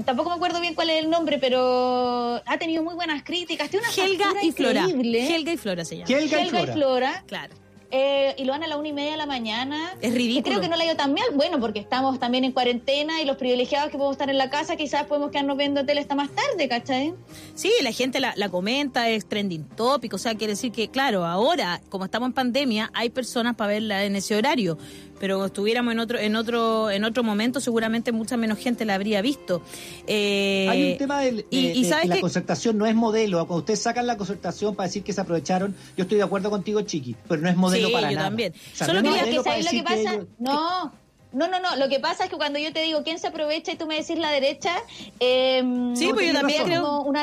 tampoco 0.05 0.31
me 0.31 0.37
acuerdo 0.37 0.61
bien 0.61 0.75
cuál 0.75 0.91
es 0.91 1.03
el 1.03 1.11
nombre, 1.11 1.39
pero 1.39 2.43
ha 2.45 2.59
tenido 2.59 2.83
muy 2.83 2.95
buenas 2.95 3.23
críticas. 3.23 3.71
Tiene 3.71 3.87
una 3.87 4.05
Helga 4.05 4.43
y 4.43 4.53
Flora. 4.53 4.87
Helga 4.87 5.53
y 5.53 5.57
Flora 5.57 5.85
se 5.85 5.99
llama. 5.99 6.09
Helga, 6.09 6.43
y 6.43 6.67
Flora. 6.67 7.25
Claro. 7.27 7.55
Eh, 7.93 8.35
y 8.37 8.45
lo 8.45 8.53
van 8.53 8.65
a 8.65 8.67
la 8.67 8.77
una 8.77 8.89
y 8.89 8.93
media 8.93 9.13
de 9.13 9.17
la 9.17 9.27
mañana. 9.27 9.95
Es 10.01 10.13
ridículo. 10.13 10.41
Y 10.41 10.43
creo 10.43 10.61
que 10.61 10.69
no 10.69 10.77
la 10.77 10.83
ha 10.83 10.87
ido 10.87 10.97
tan 10.97 11.15
bien. 11.15 11.27
Bueno, 11.35 11.61
porque 11.61 11.79
estamos 11.79 12.19
también 12.19 12.45
en 12.45 12.53
cuarentena 12.53 13.23
y 13.23 13.25
los 13.25 13.37
privilegiados 13.37 13.91
que 13.91 13.97
podemos 13.97 14.15
estar 14.15 14.29
en 14.29 14.39
la 14.39 14.51
casa, 14.51 14.77
quizás 14.77 15.05
podemos 15.05 15.31
quedarnos 15.31 15.57
viendo 15.57 15.85
tele 15.87 16.01
hasta 16.01 16.15
más 16.15 16.31
tarde, 16.31 16.69
¿cachai? 16.69 17.15
Sí, 17.55 17.73
la 17.83 17.93
gente 17.93 18.19
la, 18.19 18.35
la 18.37 18.49
comenta, 18.49 19.09
es 19.09 19.27
trending 19.27 19.65
topic. 19.69 20.15
O 20.15 20.19
sea, 20.19 20.35
quiere 20.35 20.55
decir 20.55 20.73
que, 20.73 20.89
claro, 20.89 21.25
ahora, 21.25 21.81
como 21.89 22.05
estamos 22.05 22.27
en 22.27 22.33
pandemia, 22.33 22.91
hay 22.93 23.11
personas 23.11 23.55
para 23.55 23.69
verla 23.69 24.05
en 24.05 24.17
ese 24.17 24.35
horario 24.35 24.79
pero 25.19 25.45
estuviéramos 25.45 25.93
en 25.93 26.01
otro 26.01 26.19
en 26.19 26.37
otro 26.37 26.91
en 26.91 27.05
otro 27.05 27.23
momento 27.23 27.61
seguramente 27.61 28.13
mucha 28.13 28.37
menos 28.37 28.59
gente 28.59 28.85
la 28.85 28.95
habría 28.95 29.23
visto. 29.23 29.63
Eh, 30.07 30.67
hay 30.69 30.93
un 30.93 30.99
tema 30.99 31.21
de, 31.21 31.47
y, 31.51 31.83
que 31.83 32.09
la 32.09 32.21
concertación 32.21 32.79
no 32.79 32.87
es 32.87 32.95
modelo. 32.95 33.39
Cuando 33.47 33.61
ustedes 33.61 33.83
sacan 33.83 34.07
la 34.07 34.17
concertación 34.17 34.75
para 34.75 34.89
decir 34.89 35.03
que 35.03 35.13
se 35.13 35.21
aprovecharon 35.21 35.75
yo 35.97 36.03
estoy 36.03 36.19
de 36.19 36.25
acuerdo 36.25 36.51
contigo 36.51 36.81
Chiqui 36.83 37.17
pero 37.29 37.43
no 37.43 37.49
es 37.49 37.57
modelo 37.57 37.91
para 37.91 38.11
yo 38.11 38.17
nada. 38.17 38.29
también. 38.29 38.55
Solo 38.75 39.03
quería 39.03 39.25
que, 39.25 39.33
lo 39.33 39.43
que 39.43 39.83
pasa 39.83 40.19
no. 40.39 40.93
no, 41.33 41.49
no, 41.49 41.61
no. 41.61 41.77
Lo 41.77 41.89
que 41.89 42.01
pasa 42.01 42.25
es 42.25 42.31
que 42.31 42.37
cuando 42.37 42.59
yo 42.59 42.73
te 42.73 42.83
digo 42.83 43.03
quién 43.03 43.19
se 43.19 43.29
aprovecha 43.29 43.73
y 43.73 43.77
tú 43.77 43.87
me 43.87 43.97
decís 43.97 44.19
la 44.19 44.31
derecha, 44.31 44.75
eh, 45.21 45.63
sí, 45.95 46.11
pues 46.13 46.27
yo 46.27 46.33
también 46.33 46.65
creo. 46.65 46.83
Como 46.83 47.03
un 47.03 47.17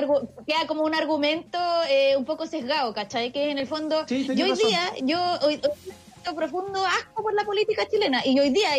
queda 0.46 0.68
como 0.68 0.84
un 0.84 0.96
argumento 0.96 1.58
eh, 1.90 2.16
un 2.18 2.26
poco 2.26 2.46
sesgado, 2.48 2.94
¿cachai? 2.94 3.32
Que 3.32 3.52
en 3.52 3.58
el 3.58 3.68
fondo, 3.68 4.06
yo 4.08 4.46
hoy 4.46 4.58
día, 4.58 4.94
yo 5.04 5.20
hoy, 5.42 5.60
profundo 6.32 6.86
asco 6.86 7.22
por 7.22 7.34
la 7.34 7.44
política 7.44 7.88
chilena 7.90 8.22
y 8.26 8.40
hoy 8.40 8.50
día, 8.50 8.70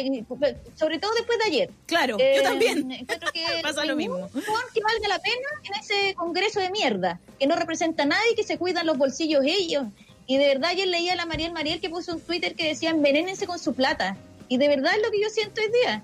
sobre 0.74 0.98
todo 0.98 1.12
después 1.14 1.38
de 1.38 1.44
ayer. 1.44 1.70
Claro, 1.86 2.16
yo 2.18 2.24
eh, 2.24 2.40
también. 2.42 2.90
Encuentro 2.92 3.30
que 3.32 3.44
pasa 3.62 3.84
lo 3.84 3.96
mismo. 3.96 4.28
que 4.72 4.80
valga 4.80 5.08
la 5.08 5.18
pena 5.18 5.48
en 5.64 5.80
ese 5.80 6.14
congreso 6.14 6.60
de 6.60 6.70
mierda, 6.70 7.20
que 7.38 7.46
no 7.46 7.56
representa 7.56 8.04
a 8.04 8.06
nadie, 8.06 8.34
que 8.34 8.42
se 8.44 8.56
cuidan 8.56 8.86
los 8.86 8.96
bolsillos 8.96 9.44
ellos. 9.44 9.84
Y 10.26 10.38
de 10.38 10.48
verdad 10.48 10.70
ayer 10.70 10.88
leía 10.88 11.12
a 11.12 11.16
la 11.16 11.26
Mariel 11.26 11.52
Mariel 11.52 11.80
que 11.80 11.90
puso 11.90 12.14
un 12.14 12.20
Twitter 12.20 12.54
que 12.54 12.66
decía 12.66 12.90
envenénense 12.90 13.46
con 13.46 13.58
su 13.58 13.74
plata. 13.74 14.16
Y 14.48 14.56
de 14.56 14.68
verdad 14.68 14.92
es 14.96 15.02
lo 15.02 15.10
que 15.10 15.20
yo 15.20 15.28
siento 15.28 15.60
hoy 15.60 15.70
día. 15.82 16.02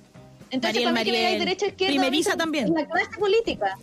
Entonces, 0.51 0.83
Mariel, 0.83 0.93
para 0.93 1.05
mí 1.05 1.11
Mariel. 1.11 1.33
que 1.33 1.39
derecha 1.39 1.67
izquierda 1.67 1.93
Primeriza 1.95 2.37
también. 2.37 2.75
la 2.75 2.87
clase 2.87 3.19
política. 3.19 3.79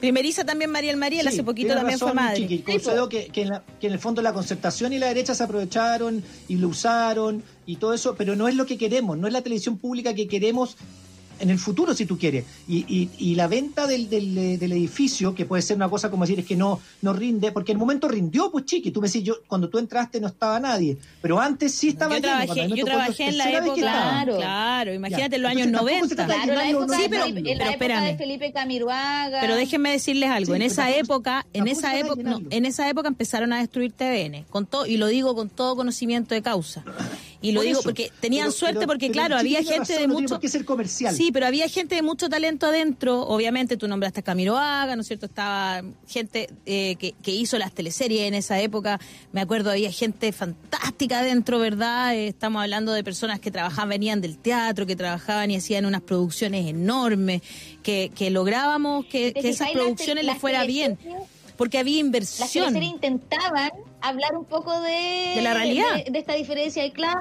Primeriza 0.00 0.44
también 0.44 0.70
Mariel 0.70 0.96
Mariel, 0.96 1.28
hace 1.28 1.44
poquito 1.44 1.74
también 1.74 1.98
fue 1.98 2.14
madre. 2.14 2.36
Chiqui, 2.38 2.62
que, 2.62 3.26
que, 3.32 3.42
en 3.42 3.50
que, 3.78 3.86
en 3.86 3.92
el 3.92 3.98
fondo 3.98 4.22
la 4.22 4.32
concertación 4.32 4.92
y 4.92 4.98
la 4.98 5.08
derecha 5.08 5.34
se 5.34 5.44
aprovecharon 5.44 6.24
y 6.48 6.56
lo 6.56 6.68
usaron 6.68 7.42
y 7.66 7.76
todo 7.76 7.92
eso, 7.92 8.14
pero 8.16 8.34
no 8.34 8.48
es 8.48 8.54
lo 8.54 8.64
que 8.66 8.78
queremos, 8.78 9.18
no 9.18 9.26
es 9.26 9.32
la 9.32 9.42
televisión 9.42 9.76
pública 9.76 10.14
que 10.14 10.26
queremos 10.26 10.76
en 11.40 11.50
el 11.50 11.58
futuro, 11.58 11.94
si 11.94 12.06
tú 12.06 12.18
quieres. 12.18 12.44
Y, 12.68 12.84
y, 12.88 13.10
y 13.18 13.34
la 13.34 13.48
venta 13.48 13.86
del, 13.86 14.08
del, 14.08 14.58
del, 14.58 14.72
edificio, 14.72 15.34
que 15.34 15.46
puede 15.46 15.62
ser 15.62 15.76
una 15.76 15.88
cosa 15.88 16.10
como 16.10 16.24
decir, 16.24 16.38
es 16.38 16.46
que 16.46 16.56
no, 16.56 16.80
no 17.02 17.12
rinde, 17.12 17.50
porque 17.52 17.72
en 17.72 17.76
el 17.76 17.80
momento 17.80 18.08
rindió, 18.08 18.50
pues 18.50 18.66
chiqui, 18.66 18.90
tú 18.90 19.00
me 19.00 19.08
decís, 19.08 19.24
yo, 19.24 19.36
cuando 19.46 19.68
tú 19.68 19.78
entraste 19.78 20.20
no 20.20 20.28
estaba 20.28 20.60
nadie, 20.60 20.98
pero 21.20 21.40
antes 21.40 21.74
sí 21.74 21.88
estaba 21.88 22.16
Yo 22.16 22.22
trabajé, 22.22 22.68
yo 22.68 22.84
trabajé 22.84 23.28
en 23.28 23.38
la 23.38 23.50
época, 23.50 23.74
claro, 23.74 24.36
claro, 24.36 24.94
imagínate 24.94 25.36
en 25.36 25.42
los 25.42 25.50
años 25.50 25.68
90. 25.68 26.26
Claro, 26.26 26.54
la 26.54 26.68
época, 26.70 26.96
sí, 26.96 27.06
pero, 27.08 27.24
de, 27.26 27.54
la 27.54 27.72
época 27.72 28.00
de 28.02 28.16
Felipe 28.16 28.52
Camiruaga. 28.52 29.40
Pero 29.40 29.56
déjenme 29.56 29.90
decirles 29.90 30.30
algo, 30.30 30.54
en 30.54 30.62
esa 30.62 30.90
época, 30.90 31.46
en 31.52 31.68
esa 31.68 31.98
época, 31.98 32.22
no, 32.22 32.40
en 32.50 32.66
esa 32.66 32.88
época 32.88 33.08
empezaron 33.08 33.52
a 33.52 33.58
destruir 33.58 33.92
TVN, 33.92 34.44
con 34.50 34.66
todo, 34.66 34.86
y 34.86 34.96
lo 34.96 35.06
digo 35.06 35.34
con 35.34 35.48
todo 35.48 35.76
conocimiento 35.76 36.34
de 36.34 36.42
causa. 36.42 36.84
Y 37.42 37.52
lo 37.52 37.62
digo 37.62 37.80
porque 37.82 38.12
tenían 38.20 38.52
suerte 38.52 38.86
porque, 38.86 39.10
claro, 39.10 39.36
había 39.36 39.62
gente 39.62 39.98
de 39.98 40.08
mucho... 40.08 40.38
que 40.38 40.48
ser 40.48 40.64
comercial. 40.64 41.14
Sí, 41.14 41.30
pero 41.32 41.46
había 41.46 41.68
gente 41.68 41.94
de 41.94 42.02
mucho 42.02 42.28
talento 42.28 42.66
adentro. 42.66 43.22
Obviamente 43.22 43.76
tú 43.76 43.88
nombraste 43.88 44.20
a 44.20 44.22
Camilo 44.22 44.58
Haga, 44.58 44.94
¿no 44.94 45.02
es 45.02 45.06
cierto? 45.08 45.26
Estaba 45.26 45.82
gente 46.06 46.50
eh, 46.66 46.96
que, 46.96 47.14
que, 47.22 47.30
hizo 47.30 47.58
las 47.58 47.72
teleseries 47.72 48.22
en 48.22 48.34
esa 48.34 48.60
época. 48.60 49.00
Me 49.32 49.40
acuerdo, 49.40 49.70
había 49.70 49.90
gente 49.90 50.32
fantástica 50.32 51.20
adentro, 51.20 51.58
¿verdad? 51.58 52.14
Eh, 52.14 52.28
estamos 52.28 52.62
hablando 52.62 52.92
de 52.92 53.02
personas 53.02 53.40
que 53.40 53.50
trabajaban, 53.50 53.88
venían 53.88 54.20
del 54.20 54.36
teatro, 54.36 54.86
que 54.86 54.96
trabajaban 54.96 55.50
y 55.50 55.56
hacían 55.56 55.86
unas 55.86 56.02
producciones 56.02 56.66
enormes, 56.68 57.42
que, 57.82 58.10
que 58.14 58.30
lográbamos 58.30 59.06
que, 59.06 59.32
que 59.32 59.48
esas 59.48 59.70
producciones 59.70 60.24
les 60.24 60.38
fuera 60.38 60.64
bien 60.64 60.98
porque 61.60 61.76
había 61.76 61.98
inversión. 61.98 62.72
Las 62.72 62.82
intentaban 62.82 63.70
hablar 64.00 64.34
un 64.34 64.46
poco 64.46 64.80
de, 64.80 65.34
de 65.34 65.42
la 65.42 65.52
realidad. 65.52 66.02
De, 66.06 66.18
esta 66.18 66.32
diferencia 66.32 66.82
de 66.82 66.90
clases, 66.90 67.20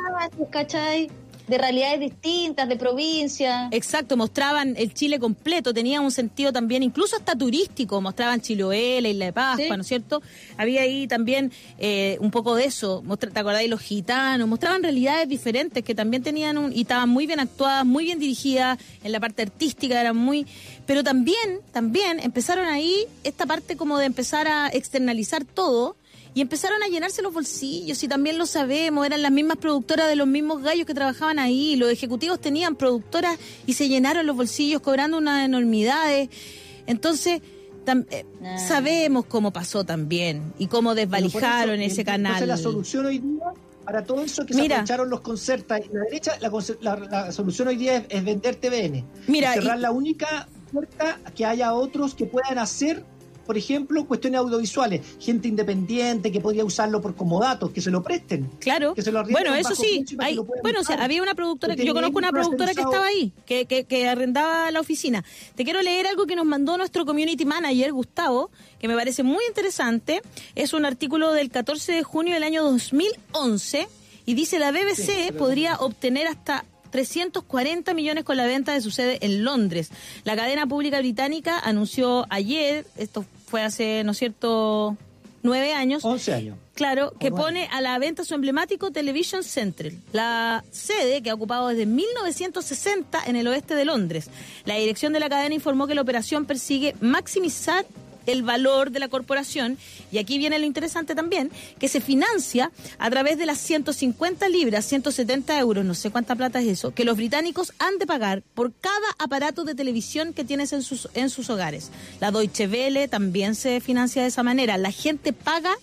¿cachai? 0.50 1.12
De 1.50 1.58
realidades 1.58 2.00
distintas, 2.00 2.70
de 2.70 2.76
provincias. 2.76 3.70
Exacto, 3.72 4.16
mostraban 4.16 4.76
el 4.78 4.94
Chile 4.94 5.20
completo, 5.20 5.74
tenía 5.74 6.02
un 6.02 6.12
sentido 6.12 6.54
también, 6.54 6.84
incluso 6.84 7.16
hasta 7.16 7.36
turístico, 7.36 8.00
mostraban 8.02 8.42
Chiloé, 8.42 9.02
la 9.02 9.10
Isla 9.10 9.26
de 9.26 9.34
Pascua, 9.34 9.76
¿no 9.76 9.82
es 9.82 9.88
cierto? 9.88 10.22
Había 10.58 10.82
ahí 10.82 11.08
también 11.08 11.52
eh, 11.78 12.18
un 12.20 12.32
poco 12.32 12.56
de 12.56 12.66
eso, 12.66 13.04
¿te 13.20 13.40
acordáis? 13.40 13.70
Los 13.70 13.82
gitanos, 13.82 14.48
mostraban 14.48 14.84
realidades 14.84 15.28
diferentes 15.28 15.84
que 15.84 15.96
también 15.96 16.24
tenían 16.24 16.58
un, 16.58 16.72
y 16.74 16.82
estaban 16.82 17.10
muy 17.10 17.26
bien 17.26 17.40
actuadas, 17.40 17.86
muy 17.86 18.06
bien 18.06 18.20
dirigidas, 18.20 18.78
en 19.04 19.12
la 19.12 19.20
parte 19.20 19.42
artística 19.42 20.00
eran 20.00 20.16
muy... 20.16 20.46
Pero 20.86 21.04
también, 21.04 21.62
también 21.72 22.20
empezaron 22.20 22.66
ahí 22.68 23.06
esta 23.24 23.46
parte 23.46 23.76
como 23.76 23.98
de 23.98 24.06
empezar 24.06 24.48
a 24.48 24.70
externalizar 24.70 25.46
todo 25.46 25.96
y 26.40 26.42
empezaron 26.42 26.82
a 26.82 26.88
llenarse 26.88 27.22
los 27.22 27.34
bolsillos 27.34 28.02
y 28.02 28.08
también 28.08 28.38
lo 28.38 28.46
sabemos, 28.46 29.06
eran 29.06 29.22
las 29.22 29.32
mismas 29.34 29.58
productoras 29.58 30.08
de 30.08 30.16
los 30.16 30.26
mismos 30.26 30.64
gallos 30.64 30.86
que 30.86 30.94
trabajaban 30.94 31.38
ahí, 31.38 31.76
los 31.76 31.92
ejecutivos 31.92 32.40
tenían 32.40 32.78
productoras 32.78 33.38
y 33.66 33.74
se 33.74 33.90
llenaron 33.90 34.26
los 34.26 34.38
bolsillos 34.38 34.82
cobrando 34.82 35.18
unas 35.18 35.44
enormidades. 35.44 36.30
Entonces, 36.88 37.42
eh, 37.86 38.26
ah. 38.42 38.58
sabemos 38.58 39.26
cómo 39.26 39.52
pasó 39.52 39.84
también 39.84 40.54
y 40.58 40.68
cómo 40.68 40.96
desvalijaron 40.96 41.82
ese 41.82 42.06
canal. 42.06 42.48
La 42.48 42.56
solución 42.56 43.08
hoy 43.08 43.20
día 43.20 43.44
para 43.84 44.06
todo 44.06 44.22
eso 44.22 44.46
que 44.46 44.54
se 44.54 44.62
aprovecharon 44.62 45.10
los 45.10 45.20
concertas 45.20 45.82
y 45.86 45.94
la 45.94 46.04
derecha, 46.04 46.38
la, 46.40 47.32
solución 47.34 47.68
hoy 47.68 47.76
día 47.76 48.06
es, 48.08 48.24
vender 48.24 48.56
TVN. 48.56 49.04
Mira, 49.28 49.56
cerrar 49.56 49.80
la 49.80 49.92
única 49.92 50.48
puerta 50.72 51.20
que 51.36 51.46
haya 51.46 51.74
otros 51.74 52.16
que 52.16 52.26
puedan 52.28 52.60
hacer 52.60 53.04
por 53.50 53.58
ejemplo, 53.58 54.06
cuestiones 54.06 54.42
audiovisuales, 54.42 55.02
gente 55.20 55.48
independiente 55.48 56.32
que 56.32 56.40
podría 56.40 56.64
usarlo 56.64 57.02
por 57.02 57.16
como 57.16 57.42
datos, 57.42 57.72
que 57.72 57.82
se 57.82 57.90
lo 57.90 58.04
presten. 58.04 58.48
Claro. 58.60 58.94
Que 58.94 59.02
se 59.02 59.12
lo 59.12 59.24
bueno, 59.24 59.56
eso 59.56 59.74
sí. 59.74 60.06
bueno, 60.62 60.82
o 60.82 60.84
sea, 60.84 61.04
había 61.04 61.24
una 61.24 61.34
productora, 61.34 61.74
yo 61.74 61.96
conozco 61.96 62.20
una 62.20 62.30
productora 62.30 62.76
que 62.76 62.82
estaba 62.82 63.08
ahí, 63.08 63.34
que, 63.48 63.66
que, 63.66 64.08
arrendaba 64.08 64.70
la 64.70 64.80
oficina. 64.80 65.26
Te 65.56 65.64
quiero 65.64 65.82
leer 65.82 66.06
algo 66.06 66.28
que 66.28 66.36
nos 66.36 66.46
mandó 66.46 66.78
nuestro 66.78 67.08
community 67.08 67.44
manager, 67.44 67.92
Gustavo, 67.92 68.52
que 68.80 68.88
me 68.88 68.94
parece 68.94 69.24
muy 69.24 69.44
interesante. 69.48 70.22
Es 70.54 70.74
un 70.74 70.86
artículo 70.86 71.34
del 71.34 71.50
14 71.50 71.92
de 71.94 72.04
junio 72.04 72.36
del 72.36 72.44
año 72.44 72.62
2011 72.62 73.88
y 74.28 74.34
dice 74.36 74.60
la 74.60 74.72
BBC 74.72 75.34
podría 75.36 75.78
obtener 75.78 76.28
hasta 76.28 76.66
340 76.92 77.94
millones 77.94 78.24
con 78.24 78.38
la 78.38 78.46
venta 78.46 78.74
de 78.74 78.82
su 78.82 78.92
sede 78.92 79.18
en 79.22 79.44
Londres. 79.44 79.90
La 80.24 80.36
cadena 80.36 80.68
pública 80.68 81.00
británica 81.00 81.60
anunció 81.60 82.26
ayer, 82.30 82.86
esto 82.98 83.26
fue 83.50 83.64
hace, 83.64 84.04
¿no 84.04 84.12
es 84.12 84.18
cierto?, 84.18 84.96
nueve 85.42 85.74
años. 85.74 86.06
Once 86.06 86.34
años. 86.34 86.58
Claro, 86.76 87.12
que 87.20 87.30
pone 87.32 87.68
a 87.74 87.82
la 87.82 88.00
venta 88.00 88.24
su 88.24 88.34
emblemático 88.36 88.92
Television 88.92 89.44
Central, 89.44 89.94
la 90.14 90.64
sede 90.72 91.22
que 91.22 91.30
ha 91.30 91.34
ocupado 91.34 91.68
desde 91.68 91.86
1960 91.86 93.22
en 93.26 93.36
el 93.36 93.48
oeste 93.48 93.76
de 93.76 93.84
Londres. 93.84 94.30
La 94.64 94.76
dirección 94.76 95.12
de 95.12 95.20
la 95.20 95.28
cadena 95.28 95.54
informó 95.54 95.88
que 95.88 95.96
la 95.96 96.02
operación 96.02 96.46
persigue 96.46 96.96
maximizar 97.02 97.86
el 98.32 98.44
valor 98.44 98.92
de 98.92 99.00
la 99.00 99.08
corporación, 99.08 99.78
y 100.12 100.18
aquí 100.18 100.38
viene 100.38 100.60
lo 100.60 100.66
interesante 100.66 101.16
también, 101.16 101.52
que 101.80 101.88
se 101.88 102.02
financia 102.02 102.72
a 102.98 103.10
través 103.10 103.38
de 103.38 103.46
las 103.46 103.60
150 103.60 104.50
libras, 104.50 104.86
170 104.86 105.60
euros, 105.60 105.86
no 105.86 105.94
sé 105.94 106.12
cuánta 106.12 106.36
plata 106.36 106.62
es 106.62 106.68
eso, 106.68 106.94
que 106.94 107.06
los 107.06 107.18
británicos 107.18 107.74
han 107.80 107.98
de 107.98 108.08
pagar 108.08 108.44
por 108.54 108.74
cada 108.74 109.08
aparato 109.18 109.64
de 109.64 109.76
televisión 109.76 110.34
que 110.34 110.44
tienes 110.44 110.74
en 110.74 110.82
sus, 110.82 111.10
en 111.14 111.30
sus 111.30 111.50
hogares. 111.50 111.92
La 112.20 112.32
Deutsche 112.32 112.68
Welle 112.68 113.08
también 113.08 113.56
se 113.56 113.82
financia 113.82 114.22
de 114.22 114.30
esa 114.30 114.44
manera. 114.44 114.78
La 114.78 114.92
gente 114.92 115.34
paga 115.34 115.76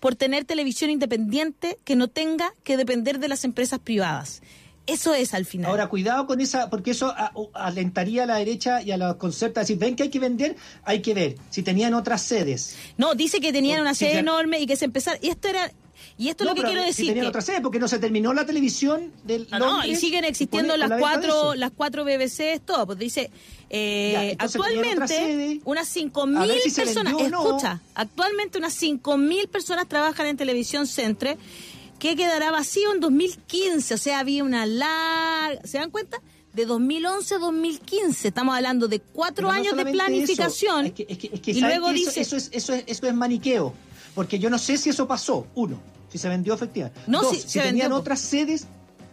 por 0.00 0.16
tener 0.16 0.44
televisión 0.44 0.90
independiente 0.90 1.78
que 1.84 1.94
no 1.94 2.08
tenga 2.08 2.52
que 2.64 2.76
depender 2.76 3.20
de 3.20 3.28
las 3.28 3.44
empresas 3.44 3.78
privadas. 3.78 4.42
Eso 4.86 5.14
es 5.14 5.32
al 5.32 5.46
final. 5.46 5.70
Ahora, 5.70 5.88
cuidado 5.88 6.26
con 6.26 6.40
esa, 6.40 6.68
porque 6.68 6.90
eso 6.90 7.14
alentaría 7.54 8.24
a 8.24 8.26
la 8.26 8.36
derecha 8.36 8.82
y 8.82 8.90
a 8.90 8.96
los 8.96 9.16
conceptos. 9.16 9.66
Si 9.66 9.74
ven 9.74 9.94
que 9.94 10.04
hay 10.04 10.08
que 10.08 10.18
vender, 10.18 10.56
hay 10.84 11.02
que 11.02 11.14
ver 11.14 11.36
si 11.50 11.62
tenían 11.62 11.94
otras 11.94 12.22
sedes. 12.22 12.76
No, 12.96 13.14
dice 13.14 13.40
que 13.40 13.52
tenían 13.52 13.80
una 13.80 13.94
sede 13.94 14.18
enorme 14.18 14.58
y 14.60 14.66
que 14.66 14.76
se 14.76 14.84
empezara. 14.84 15.18
Y 15.22 15.28
esto 15.28 15.48
era. 15.48 15.72
Y 16.18 16.28
esto 16.28 16.44
es 16.44 16.50
lo 16.50 16.56
que 16.56 16.62
quiero 16.62 16.82
decir. 16.82 17.06
Si 17.06 17.08
tenían 17.10 17.26
otra 17.26 17.42
sede, 17.42 17.60
porque 17.60 17.78
no 17.78 17.86
se 17.86 18.00
terminó 18.00 18.34
la 18.34 18.44
televisión 18.44 19.12
del. 19.22 19.46
No, 19.52 19.58
no 19.58 19.86
y 19.86 19.94
siguen 19.94 20.24
existiendo 20.24 20.76
las 20.76 20.90
cuatro, 20.98 21.54
las 21.54 21.70
cuatro 21.70 22.04
BBC, 22.04 22.60
todo. 22.64 22.86
Pues 22.86 22.98
dice. 22.98 23.30
Eh, 23.74 24.36
actualmente, 24.38 25.60
unas 25.64 25.96
5.000 25.96 26.74
personas. 26.74 27.14
escucha, 27.18 27.80
actualmente 27.94 28.58
unas 28.58 28.82
5.000 28.82 29.48
personas 29.48 29.88
trabajan 29.88 30.26
en 30.26 30.36
Televisión 30.36 30.86
Centre 30.86 31.38
que 32.02 32.16
quedará 32.16 32.50
vacío 32.50 32.92
en 32.92 32.98
2015. 32.98 33.94
O 33.94 33.96
sea, 33.96 34.18
había 34.18 34.42
una 34.42 34.66
larga. 34.66 35.64
¿Se 35.64 35.78
dan 35.78 35.92
cuenta? 35.92 36.20
De 36.52 36.66
2011 36.66 37.36
a 37.36 37.38
2015. 37.38 38.28
Estamos 38.28 38.56
hablando 38.56 38.88
de 38.88 38.98
cuatro 38.98 39.48
años 39.48 39.76
de 39.76 39.84
planificación. 39.86 40.86
Es 40.86 40.92
que, 40.94 41.06
es 41.08 41.40
que, 41.40 41.50
y 41.52 41.60
luego 41.60 41.92
dice. 41.92 42.20
Eso, 42.20 42.36
es, 42.36 42.50
eso, 42.52 42.74
es, 42.74 42.82
eso 42.88 43.06
es 43.06 43.14
maniqueo. 43.14 43.72
Porque 44.16 44.40
yo 44.40 44.50
no 44.50 44.58
sé 44.58 44.78
si 44.78 44.90
eso 44.90 45.06
pasó. 45.06 45.46
Uno, 45.54 45.80
si 46.10 46.18
se 46.18 46.28
vendió 46.28 46.54
efectivamente. 46.54 47.00
No, 47.06 47.22
si, 47.30 47.36
si 47.40 47.60
tenían 47.60 47.92
otras 47.92 48.18
sedes. 48.18 48.66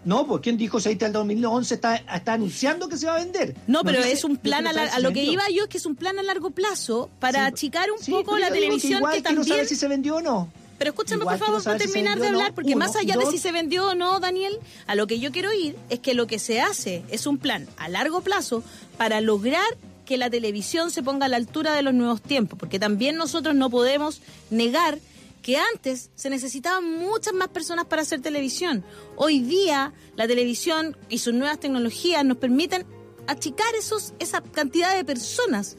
No, 0.03 0.25
pues 0.25 0.41
¿quién 0.41 0.57
dijo 0.57 0.79
se 0.79 0.93
el 0.93 1.11
2011 1.11 1.73
está, 1.75 1.97
está 1.97 2.33
anunciando 2.33 2.87
que 2.87 2.97
se 2.97 3.05
va 3.05 3.17
a 3.17 3.19
vender? 3.19 3.53
No, 3.67 3.83
pero 3.83 3.99
es 3.99 4.23
un 4.23 4.37
plan 4.37 4.65
a, 4.65 4.71
a 4.71 4.99
lo 4.99 5.11
que 5.11 5.25
iba 5.25 5.43
yo 5.53 5.63
es 5.63 5.69
que 5.69 5.77
es 5.77 5.85
un 5.85 5.95
plan 5.95 6.17
a 6.17 6.23
largo 6.23 6.51
plazo 6.51 7.09
para 7.19 7.45
achicar 7.45 7.89
un 7.91 8.03
poco 8.09 8.39
la 8.39 8.49
televisión 8.49 9.03
que, 9.11 9.21
también 9.21 9.35
no 9.35 9.43
sabe 9.43 9.67
si 9.67 9.75
se 9.75 9.87
vendió 9.87 10.15
o 10.15 10.21
no. 10.21 10.49
Pero 10.79 10.91
escúchame, 10.91 11.25
por 11.25 11.37
favor, 11.37 11.63
para 11.63 11.77
terminar 11.77 12.17
de 12.19 12.27
hablar, 12.27 12.53
porque 12.55 12.75
más 12.75 12.95
allá 12.95 13.17
de 13.17 13.25
si 13.27 13.37
se 13.37 13.51
vendió 13.51 13.89
o 13.89 13.95
no, 13.95 14.19
Daniel, 14.19 14.57
a 14.87 14.95
lo 14.95 15.05
que 15.07 15.19
yo 15.19 15.31
quiero 15.31 15.53
ir 15.53 15.75
es 15.89 15.99
que 15.99 16.13
lo 16.13 16.25
que 16.25 16.39
se 16.39 16.61
hace 16.61 17.03
es 17.09 17.27
un 17.27 17.37
plan 17.37 17.67
a 17.77 17.89
largo 17.89 18.21
plazo 18.21 18.63
para 18.97 19.19
lograr 19.19 19.67
que 20.05 20.17
la 20.17 20.29
televisión 20.29 20.89
se 20.89 21.03
ponga 21.03 21.27
a 21.27 21.29
la 21.29 21.37
altura 21.37 21.73
de 21.73 21.83
los 21.83 21.93
nuevos 21.93 22.21
tiempos, 22.21 22.57
porque 22.57 22.79
también 22.79 23.17
nosotros 23.17 23.55
no 23.55 23.69
podemos 23.69 24.21
negar 24.49 24.97
que 25.41 25.57
antes 25.57 26.11
se 26.15 26.29
necesitaban 26.29 26.97
muchas 26.97 27.33
más 27.33 27.49
personas 27.49 27.85
para 27.85 28.01
hacer 28.01 28.21
televisión. 28.21 28.83
Hoy 29.17 29.39
día 29.39 29.93
la 30.15 30.27
televisión 30.27 30.97
y 31.09 31.19
sus 31.19 31.33
nuevas 31.33 31.59
tecnologías 31.59 32.23
nos 32.23 32.37
permiten 32.37 32.85
achicar 33.29 33.73
esos, 33.75 34.13
esa 34.19 34.41
cantidad 34.41 34.95
de 34.95 35.05
personas 35.05 35.77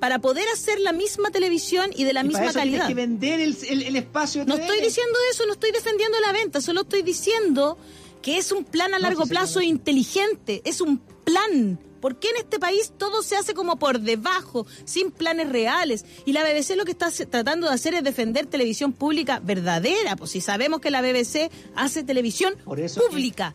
para 0.00 0.18
poder 0.18 0.48
hacer 0.52 0.80
la 0.80 0.92
misma 0.92 1.30
televisión 1.30 1.90
y 1.94 2.04
de 2.04 2.14
la 2.14 2.22
misma 2.22 2.52
calidad. 2.52 2.88
que 2.88 2.94
vender 2.94 3.40
el, 3.40 3.96
espacio. 3.96 4.44
no 4.46 4.54
estoy 4.54 4.80
diciendo 4.80 5.18
eso, 5.30 5.44
no 5.46 5.52
estoy 5.52 5.72
defendiendo 5.72 6.18
la 6.20 6.32
venta, 6.32 6.60
solo 6.60 6.82
estoy 6.82 7.02
diciendo 7.02 7.76
que 8.22 8.38
es 8.38 8.50
un 8.50 8.64
plan 8.64 8.94
a 8.94 8.98
largo 8.98 9.26
plazo 9.26 9.60
inteligente, 9.60 10.62
es 10.64 10.80
un 10.80 10.98
plan. 10.98 11.78
¿Por 12.00 12.18
qué 12.18 12.28
en 12.28 12.36
este 12.36 12.58
país 12.58 12.92
todo 12.96 13.22
se 13.22 13.36
hace 13.36 13.52
como 13.52 13.78
por 13.78 14.00
debajo, 14.00 14.66
sin 14.84 15.10
planes 15.10 15.48
reales? 15.48 16.04
Y 16.24 16.32
la 16.32 16.44
BBC 16.44 16.76
lo 16.76 16.84
que 16.84 16.92
está 16.92 17.10
tratando 17.10 17.68
de 17.68 17.74
hacer 17.74 17.94
es 17.94 18.04
defender 18.04 18.46
televisión 18.46 18.92
pública 18.92 19.40
verdadera, 19.40 20.16
pues 20.16 20.30
si 20.30 20.40
sabemos 20.40 20.80
que 20.80 20.90
la 20.90 21.02
BBC 21.02 21.50
hace 21.74 22.04
televisión 22.04 22.54
pública. 22.64 23.52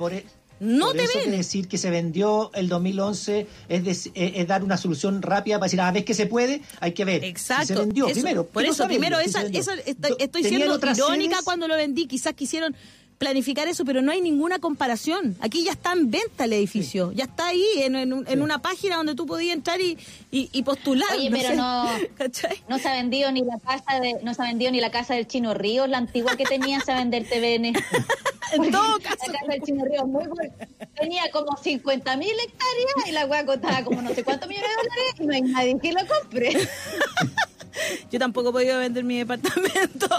No 0.62 0.94
te 0.94 1.04
eso 1.06 1.14
quiere 1.14 1.38
decir 1.38 1.68
que 1.68 1.80
se 1.80 1.90
vendió 1.90 2.52
el 2.54 2.70
2011 2.70 3.48
es, 3.68 4.12
es, 4.14 4.48
dar 4.48 4.64
una 4.64 4.78
solución 4.78 5.24
rápida 5.24 5.56
para 5.56 5.66
decir, 5.66 5.82
a 5.82 5.88
ah, 5.88 5.92
ver 5.92 6.06
que 6.06 6.14
se 6.14 6.28
puede, 6.28 6.62
hay 6.80 6.92
que 6.92 7.04
ver. 7.04 7.24
Exacto. 7.24 7.66
se 7.66 7.76
vendió 7.76 8.08
primero. 8.08 8.46
Por 8.46 8.64
eso, 8.64 8.86
primero, 8.86 9.20
esa, 9.20 9.42
estoy, 9.42 10.44
siendo 10.44 10.78
irónica 10.78 11.40
cuando 11.44 11.68
lo 11.68 11.76
vendí. 11.76 12.06
Quizás 12.06 12.36
quisieron 12.36 12.76
planificar 13.22 13.68
eso, 13.68 13.86
pero 13.86 14.02
no 14.02 14.12
hay 14.12 14.20
ninguna 14.20 14.58
comparación. 14.58 15.38
Aquí 15.42 15.64
ya 15.64 15.74
está 15.74 15.94
en 15.94 16.10
venta 16.10 16.46
el 16.46 16.54
edificio, 16.54 17.12
ya 17.12 17.26
está 17.26 17.50
ahí 17.50 17.64
en, 17.78 17.96
en, 17.96 18.42
una 18.42 18.64
página 18.64 18.96
donde 18.96 19.14
tú 19.14 19.28
podías 19.28 19.56
entrar 19.56 19.80
y, 19.80 19.96
y, 20.32 20.64
postular. 20.64 21.08
Oye, 21.16 21.30
pero 21.30 21.54
no, 21.54 21.86
no 22.68 22.80
se 22.80 22.90
ha 22.90 22.94
vendido 22.94 23.32
ni 23.32 23.44
la 23.44 23.60
casa 23.60 24.00
de, 24.00 24.16
no 24.24 24.34
se 24.34 24.42
ha 24.42 24.46
vendido 24.46 24.72
ni 24.72 24.82
la 24.82 24.90
casa 24.90 25.14
del 25.14 25.28
Chino 25.28 25.54
Ríos, 25.54 25.88
la 25.88 26.00
antigua 26.00 26.36
que 26.36 26.46
tenía 26.46 26.80
a 26.80 26.96
vender 26.96 27.26
TVN. 27.30 27.66
en 28.54 28.72
todo 28.72 29.00
caso. 29.00 29.28
La 29.28 29.34
casa 29.34 29.52
del 29.52 29.62
Chino 29.62 29.86
Ríos 29.86 30.08
muy 30.08 30.26
buena. 30.26 30.54
Tenía 31.00 31.30
como 31.30 31.56
50 31.56 32.18
mil 32.18 32.32
hectáreas 32.32 33.08
y 33.08 33.12
la 33.12 33.28
hueá 33.28 33.46
costaba 33.46 33.84
como 33.84 34.02
no 34.02 34.16
sé 34.16 34.24
cuántos 34.24 34.50
millones 34.50 34.68
de 34.68 34.76
dólares 34.76 35.14
y 35.20 35.26
no 35.28 35.34
hay 35.36 35.42
nadie 35.44 35.80
que 35.80 35.92
lo 35.92 36.02
compre. 36.08 36.58
Yo 38.12 38.20
tampoco 38.20 38.50
he 38.50 38.54
podido 38.54 38.80
vender 38.80 39.04
mi 39.04 39.18
departamento. 39.18 40.08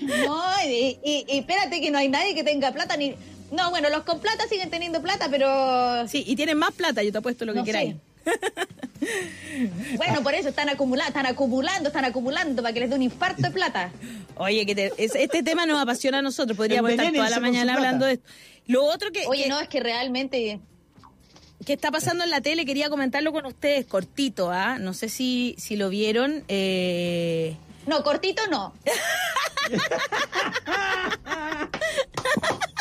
No, 0.00 0.42
y, 0.66 0.98
espérate 1.28 1.80
que 1.80 1.90
no 1.90 1.98
hay 1.98 2.08
nadie 2.08 2.34
que 2.34 2.42
tenga 2.42 2.72
plata 2.72 2.96
ni... 2.96 3.14
No, 3.52 3.70
bueno, 3.70 3.88
los 3.90 4.02
con 4.02 4.18
plata 4.20 4.48
siguen 4.48 4.70
teniendo 4.70 5.00
plata, 5.00 5.28
pero... 5.30 6.06
Sí, 6.08 6.24
y 6.26 6.36
tienen 6.36 6.58
más 6.58 6.72
plata, 6.72 7.02
yo 7.02 7.12
te 7.12 7.18
apuesto 7.18 7.44
lo 7.44 7.54
que 7.54 7.62
queráis. 7.64 7.94
Bueno, 9.96 10.22
por 10.22 10.34
eso 10.34 10.48
están 10.48 10.68
acumulando, 10.68 11.08
están 11.08 11.26
acumulando, 11.26 11.88
están 11.88 12.04
acumulando 12.04 12.62
para 12.62 12.74
que 12.74 12.80
les 12.80 12.90
dé 12.90 12.96
un 12.96 13.02
infarto 13.02 13.42
de 13.42 13.50
plata. 13.50 13.90
Oye, 14.36 14.66
que 14.66 14.92
este 14.96 15.42
tema 15.42 15.66
nos 15.66 15.80
apasiona 15.80 16.18
a 16.18 16.22
nosotros, 16.22 16.56
podríamos 16.56 16.90
estar 16.90 17.12
toda 17.12 17.30
la 17.30 17.40
mañana 17.40 17.74
hablando 17.74 18.06
de 18.06 18.14
esto. 18.14 18.28
Lo 18.66 18.84
otro 18.84 19.10
que... 19.12 19.26
Oye, 19.26 19.48
no, 19.48 19.60
es 19.60 19.68
que 19.68 19.80
realmente 19.80 20.60
¿Qué 21.68 21.74
está 21.74 21.90
pasando 21.90 22.24
en 22.24 22.30
la 22.30 22.40
tele? 22.40 22.64
Quería 22.64 22.88
comentarlo 22.88 23.30
con 23.30 23.44
ustedes, 23.44 23.84
cortito, 23.84 24.50
¿ah? 24.50 24.78
No 24.78 24.94
sé 24.94 25.10
si, 25.10 25.54
si 25.58 25.76
lo 25.76 25.90
vieron. 25.90 26.42
Eh... 26.48 27.58
No, 27.86 28.02
cortito 28.02 28.46
no. 28.46 28.72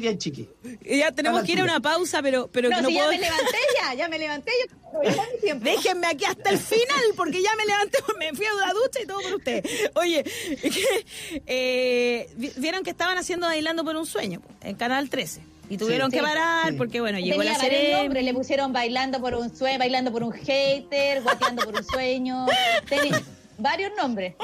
bien, 0.00 0.18
chiqui. 0.18 0.48
Ya 0.84 1.12
tenemos 1.12 1.42
que 1.44 1.52
ir 1.52 1.60
a 1.60 1.64
una 1.64 1.80
pausa, 1.80 2.22
pero, 2.22 2.48
pero 2.52 2.68
No, 2.70 2.76
que 2.76 2.82
no 2.82 2.88
si 2.88 2.94
ya 2.94 3.00
puedo... 3.04 3.12
me 3.12 3.18
levanté 3.24 3.58
ya, 3.80 3.94
ya 3.94 4.08
me 4.08 4.18
levanté 4.18 4.52
yo. 4.68 5.54
mi. 5.54 5.60
Déjenme 5.60 6.06
aquí 6.06 6.24
hasta 6.24 6.50
el 6.50 6.58
final, 6.58 7.02
porque 7.16 7.42
ya 7.42 7.54
me 7.56 7.64
levanté, 7.66 7.98
me 8.18 8.32
fui 8.34 8.46
a 8.46 8.66
la 8.66 8.72
ducha 8.72 9.00
y 9.02 9.06
todo 9.06 9.20
por 9.20 9.34
usted. 9.34 9.64
Oye, 9.94 10.24
que, 10.24 11.04
eh, 11.46 12.30
vi- 12.36 12.52
vieron 12.56 12.82
que 12.82 12.90
estaban 12.90 13.18
haciendo 13.18 13.46
Bailando 13.46 13.84
por 13.84 13.96
un 13.96 14.06
Sueño 14.06 14.42
en 14.62 14.76
Canal 14.76 15.08
13. 15.10 15.42
Y 15.68 15.76
tuvieron 15.76 16.10
Sí. 16.10 16.16
que 16.16 16.22
parar 16.24 16.70
Sí. 16.70 16.74
porque, 16.76 17.00
bueno, 17.00 17.18
llegó 17.20 17.38
Tenía 17.38 17.52
la 17.52 17.60
serie. 17.60 18.08
le 18.08 18.34
pusieron 18.34 18.72
bailando 18.72 19.20
por 19.20 19.34
un 19.36 19.56
sueño, 19.56 19.78
bailando 19.78 20.10
por 20.10 20.24
un 20.24 20.32
hater, 20.32 21.22
guateando 21.22 21.64
por 21.64 21.76
un 21.76 21.84
sueño, 21.84 22.46
tenía 22.88 23.22
varios 23.60 23.92
nombres. 23.96 24.34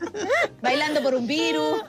Bailando 0.62 1.02
por 1.02 1.14
un 1.14 1.26
virus. 1.26 1.82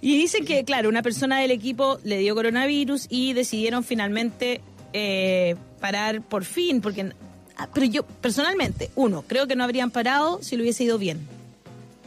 Y 0.00 0.16
dicen 0.18 0.44
que, 0.44 0.64
claro, 0.64 0.88
una 0.88 1.02
persona 1.02 1.40
del 1.40 1.50
equipo 1.50 1.98
le 2.04 2.18
dio 2.18 2.34
coronavirus 2.34 3.06
y 3.08 3.32
decidieron 3.32 3.84
finalmente 3.84 4.60
eh, 4.92 5.56
parar 5.80 6.22
por 6.22 6.44
fin, 6.44 6.80
porque... 6.80 7.12
ah, 7.56 7.68
Pero 7.72 7.86
yo, 7.86 8.02
personalmente, 8.04 8.90
uno, 8.94 9.24
creo 9.26 9.46
que 9.46 9.56
no 9.56 9.64
habrían 9.64 9.90
parado 9.90 10.42
si 10.42 10.56
lo 10.56 10.62
hubiese 10.62 10.84
ido 10.84 10.98
bien. 10.98 11.26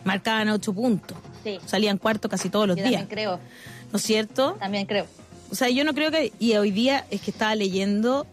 Marcaban 0.03 0.49
ocho 0.49 0.73
puntos. 0.73 1.17
Sí. 1.43 1.59
Salían 1.65 1.97
cuarto 1.97 2.29
casi 2.29 2.49
todos 2.49 2.67
los 2.67 2.77
Yo 2.77 2.83
días. 2.83 3.01
también 3.01 3.09
creo, 3.09 3.39
¿No 3.91 3.97
es 3.97 4.03
cierto? 4.03 4.53
también 4.59 4.85
creo. 4.85 5.07
O 5.51 5.55
sea, 5.55 5.69
yo 5.69 5.83
no 5.83 5.93
creo 5.93 6.11
que... 6.11 6.31
Y 6.39 6.53
hoy 6.55 6.69
día 6.71 7.05
es 7.09 7.21
que 7.21 7.31
estaba 7.31 7.55
leyendo 7.55 8.27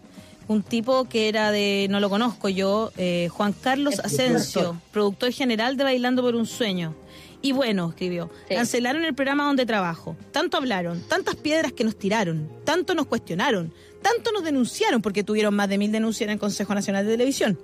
un 0.48 0.62
tipo 0.62 1.04
que 1.08 1.28
era 1.28 1.50
de... 1.50 1.86
No 1.90 2.00
lo 2.00 2.08
conozco 2.10 2.48
yo, 2.48 2.92
eh, 2.96 3.28
Juan 3.32 3.52
Carlos 3.52 3.98
Asensio, 4.00 4.60
productor. 4.62 4.90
productor 4.92 5.32
general 5.32 5.76
de 5.76 5.84
Bailando 5.84 6.22
por 6.22 6.34
un 6.34 6.46
Sueño. 6.46 6.94
Y 7.42 7.52
bueno, 7.52 7.90
escribió, 7.90 8.30
Sí. 8.48 8.54
cancelaron 8.54 9.04
el 9.04 9.14
programa 9.14 9.44
donde 9.46 9.66
trabajo. 9.66 10.16
Tanto 10.32 10.56
hablaron, 10.56 11.00
tantas 11.08 11.36
piedras 11.36 11.72
que 11.72 11.84
nos 11.84 11.96
tiraron, 11.96 12.48
tanto 12.64 12.94
nos 12.94 13.06
cuestionaron, 13.06 13.72
tanto 14.02 14.32
nos 14.32 14.42
denunciaron 14.44 15.02
porque 15.02 15.22
tuvieron 15.22 15.54
más 15.54 15.68
de 15.68 15.78
mil 15.78 15.92
denuncias 15.92 16.26
en 16.28 16.32
el 16.34 16.38
Consejo 16.38 16.74
Nacional 16.74 17.04
de 17.04 17.12
Televisión. 17.12 17.58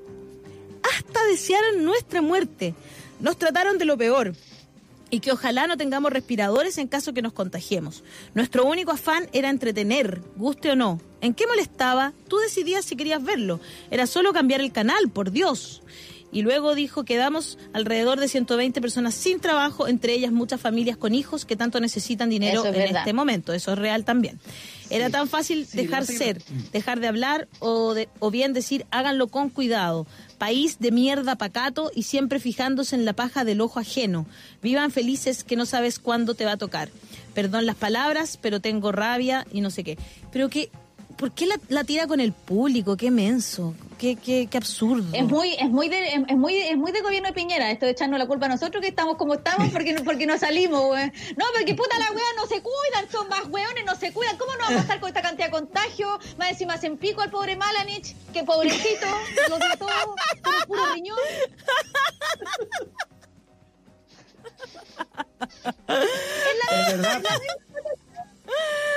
Hasta 0.96 1.24
desearon 1.24 1.84
nuestra 1.84 2.20
muerte. 2.22 2.74
Nos 3.20 3.36
trataron 3.38 3.78
de 3.78 3.84
lo 3.84 3.96
peor 3.96 4.34
y 5.10 5.20
que 5.20 5.32
ojalá 5.32 5.66
no 5.66 5.76
tengamos 5.76 6.12
respiradores 6.12 6.78
en 6.78 6.88
caso 6.88 7.12
que 7.12 7.22
nos 7.22 7.32
contagiemos. 7.32 8.02
Nuestro 8.34 8.64
único 8.64 8.90
afán 8.92 9.28
era 9.32 9.48
entretener, 9.50 10.20
guste 10.36 10.70
o 10.72 10.76
no. 10.76 11.00
¿En 11.22 11.32
qué 11.32 11.46
molestaba? 11.46 12.12
Tú 12.28 12.36
decidías 12.36 12.84
si 12.84 12.96
querías 12.96 13.22
verlo. 13.24 13.60
Era 13.90 14.06
solo 14.06 14.32
cambiar 14.34 14.60
el 14.60 14.72
canal, 14.72 15.08
por 15.10 15.30
Dios. 15.30 15.82
Y 16.34 16.40
luego 16.40 16.74
dijo, 16.74 17.04
quedamos 17.04 17.58
alrededor 17.74 18.18
de 18.18 18.26
120 18.26 18.80
personas 18.80 19.12
sin 19.14 19.38
trabajo, 19.38 19.86
entre 19.86 20.14
ellas 20.14 20.32
muchas 20.32 20.62
familias 20.62 20.96
con 20.96 21.14
hijos 21.14 21.44
que 21.44 21.56
tanto 21.56 21.78
necesitan 21.78 22.30
dinero 22.30 22.62
es 22.62 22.68
en 22.68 22.72
verdad. 22.74 22.98
este 23.00 23.12
momento. 23.12 23.52
Eso 23.52 23.72
es 23.74 23.78
real 23.78 24.06
también. 24.06 24.40
Era 24.88 25.10
tan 25.10 25.28
fácil 25.28 25.66
Sí, 25.66 25.76
dejar 25.76 26.06
ser, 26.06 26.42
dejar 26.72 27.00
de 27.00 27.08
hablar 27.08 27.48
o, 27.58 27.92
de- 27.92 28.08
o 28.18 28.30
bien 28.30 28.54
decir 28.54 28.86
háganlo 28.90 29.28
con 29.28 29.50
cuidado. 29.50 30.06
País 30.38 30.78
de 30.80 30.90
mierda 30.90 31.36
pacato 31.36 31.90
y 31.94 32.04
siempre 32.04 32.40
fijándose 32.40 32.96
en 32.96 33.04
la 33.04 33.12
paja 33.12 33.44
del 33.44 33.60
ojo 33.60 33.78
ajeno. 33.78 34.24
Vivan 34.62 34.90
felices 34.90 35.44
que 35.44 35.56
no 35.56 35.66
sabes 35.66 35.98
cuándo 35.98 36.34
te 36.34 36.46
va 36.46 36.52
a 36.52 36.56
tocar. 36.56 36.88
Perdón 37.34 37.66
las 37.66 37.76
palabras, 37.76 38.38
pero 38.40 38.58
tengo 38.60 38.90
rabia 38.90 39.46
y 39.52 39.60
no 39.60 39.68
sé 39.70 39.84
qué. 39.84 39.98
Pero 40.32 40.48
que, 40.48 40.70
¿por 41.22 41.30
qué 41.30 41.46
la, 41.46 41.54
la 41.68 41.84
tira 41.84 42.08
con 42.08 42.18
el 42.18 42.32
público? 42.32 42.96
Qué 42.96 43.12
menso, 43.12 43.74
qué, 43.96 44.16
qué, 44.16 44.48
qué 44.50 44.58
absurdo. 44.58 45.04
Es 45.12 45.22
muy, 45.24 45.54
es 45.54 45.70
muy 45.70 45.88
de, 45.88 46.08
es, 46.14 46.20
es 46.26 46.36
muy, 46.36 46.56
es 46.58 46.76
muy 46.76 46.90
de 46.90 47.00
gobierno 47.00 47.28
de 47.28 47.32
Piñera, 47.32 47.70
esto 47.70 47.86
de 47.86 47.92
echarnos 47.92 48.18
la 48.18 48.26
culpa 48.26 48.46
a 48.46 48.48
nosotros 48.48 48.82
que 48.82 48.88
estamos 48.88 49.16
como 49.16 49.34
estamos 49.34 49.70
porque, 49.70 49.92
no- 49.92 50.02
porque 50.08 50.26
no 50.26 50.36
salimos, 50.36 50.82
güey. 50.86 51.06
No, 51.36 51.44
porque 51.56 51.76
puta 51.76 51.96
la 52.00 52.10
weá 52.10 52.24
no 52.36 52.46
se 52.48 52.60
cuidan, 52.60 53.08
son 53.12 53.28
más 53.28 53.46
weones, 53.50 53.84
no 53.84 53.94
se 53.94 54.12
cuidan. 54.12 54.36
¿Cómo 54.36 54.52
no 54.54 54.58
vamos 54.64 54.78
a 54.78 54.80
estar 54.82 54.98
con 54.98 55.08
esta 55.10 55.22
cantidad 55.22 55.46
de 55.46 55.52
contagio? 55.52 56.18
Más 56.38 56.50
encima 56.50 56.74
hacen 56.74 56.96
pico 56.98 57.20
al 57.20 57.30
pobre 57.30 57.54
Malanich, 57.54 58.16
que 58.32 58.42
pobrecito, 58.42 59.06
lo 59.48 59.58
todo, 59.78 59.88
con 60.42 60.54
un 60.54 60.66
puro 60.66 60.86
riñón. 60.94 61.18
Es 65.88 67.02
verdad. 67.02 67.22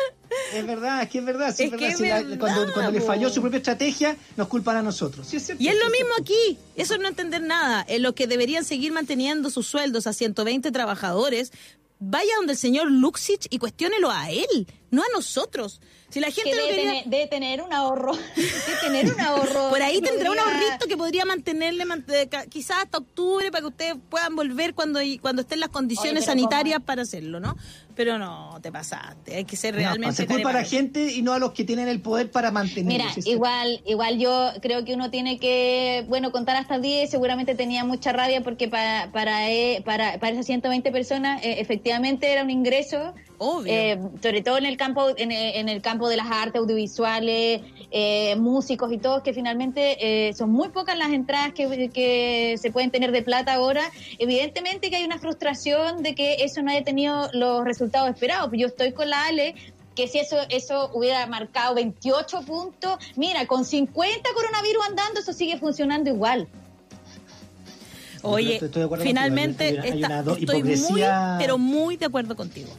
Es 0.53 0.65
verdad, 0.65 1.03
es 1.03 1.09
que 1.09 1.17
es 1.19 1.25
verdad. 1.25 1.55
sí, 1.55 1.63
Es 1.63 1.71
verdad. 1.71 1.95
Si 1.95 2.03
la- 2.07 2.21
verdad, 2.21 2.39
cuando 2.39 2.73
cuando 2.73 2.91
le 2.91 3.01
falló 3.01 3.29
su 3.29 3.41
propia 3.41 3.57
estrategia, 3.57 4.15
nos 4.37 4.47
culpan 4.47 4.77
a 4.77 4.81
nosotros. 4.81 5.27
Sí, 5.27 5.37
es 5.37 5.45
cierto, 5.45 5.63
Y 5.63 5.67
es 5.67 5.75
lo 5.75 5.89
mismo 5.89 6.09
aquí. 6.19 6.57
Eso 6.75 6.93
es 6.95 6.99
no 6.99 7.07
entender 7.07 7.41
nada. 7.41 7.85
En 7.87 8.01
lo 8.03 8.13
que 8.15 8.27
deberían 8.27 8.63
seguir 8.65 8.91
manteniendo 8.91 9.49
sus 9.49 9.67
sueldos 9.67 10.07
a 10.07 10.13
120 10.13 10.71
trabajadores, 10.71 11.51
vaya 11.99 12.31
donde 12.37 12.53
el 12.53 12.59
señor 12.59 12.91
Luxich 12.91 13.47
y 13.49 13.57
cuestiónelo 13.57 14.11
a 14.11 14.29
él, 14.29 14.67
no 14.91 15.01
a 15.01 15.05
nosotros. 15.13 15.81
Si 16.09 16.19
la 16.19 16.27
gente 16.31 16.51
Que 16.51 16.55
no 16.55 16.61
debe, 16.61 16.75
quería... 16.75 16.89
tener, 16.91 17.05
debe 17.05 17.27
tener 17.27 17.61
un 17.61 17.73
ahorro, 17.73 18.13
debe 18.35 18.79
tener 18.81 19.13
un 19.13 19.19
ahorro. 19.19 19.69
Por 19.69 19.81
ahí 19.81 19.99
tendrá 20.01 20.31
un 20.31 20.39
ahorrito 20.39 20.87
que 20.87 20.95
podría 20.95 21.25
mantenerle 21.25 21.83
man- 21.85 22.05
eh, 22.07 22.29
quizás 22.49 22.77
hasta 22.83 22.99
octubre 22.99 23.51
para 23.51 23.61
que 23.61 23.67
ustedes 23.67 23.95
puedan 24.09 24.35
volver 24.35 24.73
cuando 24.75 24.99
cuando 25.21 25.41
estén 25.41 25.59
las 25.59 25.69
condiciones 25.69 26.19
Oye, 26.23 26.25
sanitarias 26.27 26.77
¿cómo? 26.77 26.85
para 26.85 27.01
hacerlo, 27.01 27.39
¿no? 27.39 27.57
Pero 27.95 28.17
no, 28.17 28.59
te 28.61 28.71
pasaste. 28.71 29.35
Hay 29.35 29.45
que 29.45 29.55
ser 29.55 29.73
No, 29.73 29.79
realmente... 29.79 30.15
se 30.15 30.27
culpa 30.27 30.49
a 30.49 30.53
la 30.53 30.63
gente 30.63 31.11
y 31.13 31.21
no 31.21 31.33
a 31.33 31.39
los 31.39 31.51
que 31.53 31.63
tienen 31.63 31.87
el 31.87 32.01
poder 32.01 32.29
para 32.29 32.51
mantenerlo. 32.51 33.05
Mira, 33.05 33.13
sí, 33.13 33.29
igual, 33.29 33.81
igual 33.85 34.19
yo 34.19 34.51
creo 34.61 34.83
que 34.85 34.93
uno 34.93 35.09
tiene 35.11 35.39
que, 35.39 36.05
bueno, 36.07 36.31
contar 36.31 36.55
hasta 36.57 36.77
10, 36.77 37.09
seguramente 37.09 37.55
tenía 37.55 37.83
mucha 37.85 38.11
rabia 38.13 38.41
porque 38.41 38.67
para, 38.67 39.11
para, 39.11 39.49
eh, 39.49 39.81
para, 39.85 40.19
para 40.19 40.33
esas 40.33 40.45
120 40.45 40.91
personas 40.91 41.41
eh, 41.43 41.55
efectivamente 41.59 42.29
era 42.31 42.43
un 42.43 42.49
ingreso, 42.51 43.13
Obvio. 43.38 43.71
eh, 43.73 43.99
sobre 44.21 44.41
todo 44.41 44.57
en 44.57 44.65
el 44.65 44.77
campo, 44.77 45.09
en, 45.17 45.31
eh, 45.31 45.59
en 45.59 45.67
el 45.69 45.81
campo 45.81 46.07
de 46.09 46.17
las 46.17 46.27
artes 46.31 46.59
audiovisuales, 46.61 47.61
eh, 47.91 48.36
músicos 48.38 48.91
y 48.91 48.97
todos, 48.97 49.21
que 49.23 49.33
finalmente 49.33 50.27
eh, 50.29 50.33
son 50.33 50.49
muy 50.51 50.69
pocas 50.69 50.97
las 50.97 51.11
entradas 51.11 51.53
que, 51.53 51.89
que 51.93 52.55
se 52.61 52.71
pueden 52.71 52.91
tener 52.91 53.11
de 53.11 53.21
plata 53.21 53.53
ahora. 53.53 53.83
Evidentemente 54.19 54.89
que 54.89 54.95
hay 54.97 55.03
una 55.05 55.19
frustración 55.19 56.01
de 56.03 56.15
que 56.15 56.36
eso 56.43 56.61
no 56.61 56.71
haya 56.71 56.83
tenido 56.83 57.29
los 57.33 57.63
resultados 57.65 58.09
esperados. 58.09 58.49
Yo 58.53 58.67
estoy 58.67 58.91
con 58.93 59.09
la 59.09 59.25
Ale 59.25 59.55
que 59.95 60.09
si 60.09 60.19
eso 60.19 60.36
eso 60.49 60.89
hubiera 60.93 61.25
marcado 61.27 61.73
28 61.75 62.41
puntos, 62.41 62.97
mira, 63.15 63.45
con 63.47 63.63
50 63.63 64.29
coronavirus 64.33 64.83
andando, 64.89 65.21
eso 65.21 65.31
sigue 65.31 65.57
funcionando 65.57 66.09
igual. 66.09 66.47
Oye, 68.21 68.53
Estoy- 68.55 68.65
estoy 68.67 68.79
de 68.81 68.86
acuerdo 68.86 69.05
finalmente 69.05 69.65
contigo, 69.65 69.81
hay 69.83 69.88
una- 69.91 69.93
hay 69.93 70.01
está- 70.01 70.07
una 70.07 70.23
do- 70.23 70.36
estoy 70.36 70.57
hipocresía- 70.59 71.29
muy, 71.29 71.39
pero 71.43 71.57
muy 71.57 71.97
de 71.97 72.05
acuerdo 72.07 72.36
contigo. 72.36 72.69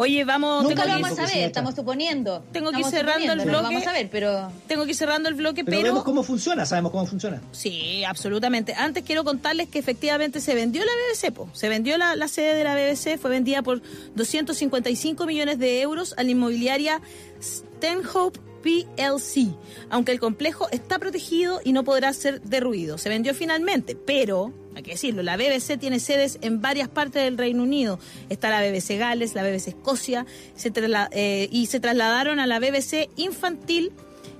Oye, 0.00 0.24
vamos, 0.24 0.62
Nunca 0.62 0.84
tengo 0.84 0.96
lo 0.96 1.02
vamos 1.02 1.18
a 1.18 1.26
ver, 1.26 1.44
estamos 1.44 1.74
suponiendo. 1.74 2.42
Tengo 2.52 2.72
que 2.72 2.80
ir 2.80 2.86
cerrando 2.86 3.32
el 3.34 3.40
suponiendo, 3.40 3.44
no 3.44 3.52
lo 3.52 3.58
bloque. 3.58 3.74
vamos 3.74 3.86
a 3.86 3.92
ver, 3.92 4.08
pero 4.10 4.50
tengo 4.66 4.84
que 4.84 4.92
ir 4.92 4.96
cerrando 4.96 5.28
el 5.28 5.34
bloque, 5.34 5.62
Pero, 5.62 5.76
pero... 5.76 5.88
vemos 5.88 6.04
cómo 6.04 6.22
funciona, 6.22 6.64
sabemos 6.64 6.90
cómo 6.90 7.04
funciona. 7.04 7.42
Sí, 7.52 8.02
absolutamente. 8.04 8.72
Antes 8.72 9.04
quiero 9.04 9.24
contarles 9.24 9.68
que 9.68 9.78
efectivamente 9.78 10.40
se 10.40 10.54
vendió 10.54 10.82
la 10.86 10.90
BBC, 10.90 11.34
po. 11.34 11.50
se 11.52 11.68
vendió 11.68 11.98
la, 11.98 12.16
la 12.16 12.28
sede 12.28 12.54
de 12.54 12.64
la 12.64 12.74
BBC, 12.74 13.18
fue 13.20 13.30
vendida 13.30 13.60
por 13.60 13.82
255 14.14 15.26
millones 15.26 15.58
de 15.58 15.82
euros 15.82 16.14
a 16.16 16.22
la 16.22 16.30
inmobiliaria 16.30 17.02
Stanhope 17.42 18.40
PLC, 18.62 19.48
aunque 19.90 20.12
el 20.12 20.20
complejo 20.20 20.68
está 20.70 20.98
protegido 20.98 21.60
y 21.64 21.72
no 21.72 21.84
podrá 21.84 22.12
ser 22.12 22.40
derruido. 22.42 22.98
Se 22.98 23.08
vendió 23.08 23.34
finalmente, 23.34 23.94
pero, 23.96 24.52
hay 24.74 24.82
que 24.82 24.92
decirlo, 24.92 25.22
la 25.22 25.36
BBC 25.36 25.78
tiene 25.78 26.00
sedes 26.00 26.38
en 26.42 26.60
varias 26.60 26.88
partes 26.88 27.22
del 27.24 27.38
Reino 27.38 27.62
Unido. 27.62 27.98
Está 28.28 28.50
la 28.50 28.60
BBC 28.60 28.98
Gales, 28.98 29.34
la 29.34 29.42
BBC 29.42 29.68
Escocia, 29.68 30.26
se 30.54 30.72
eh, 31.12 31.48
y 31.50 31.66
se 31.66 31.80
trasladaron 31.80 32.40
a 32.40 32.46
la 32.46 32.58
BBC 32.58 33.08
Infantil 33.16 33.92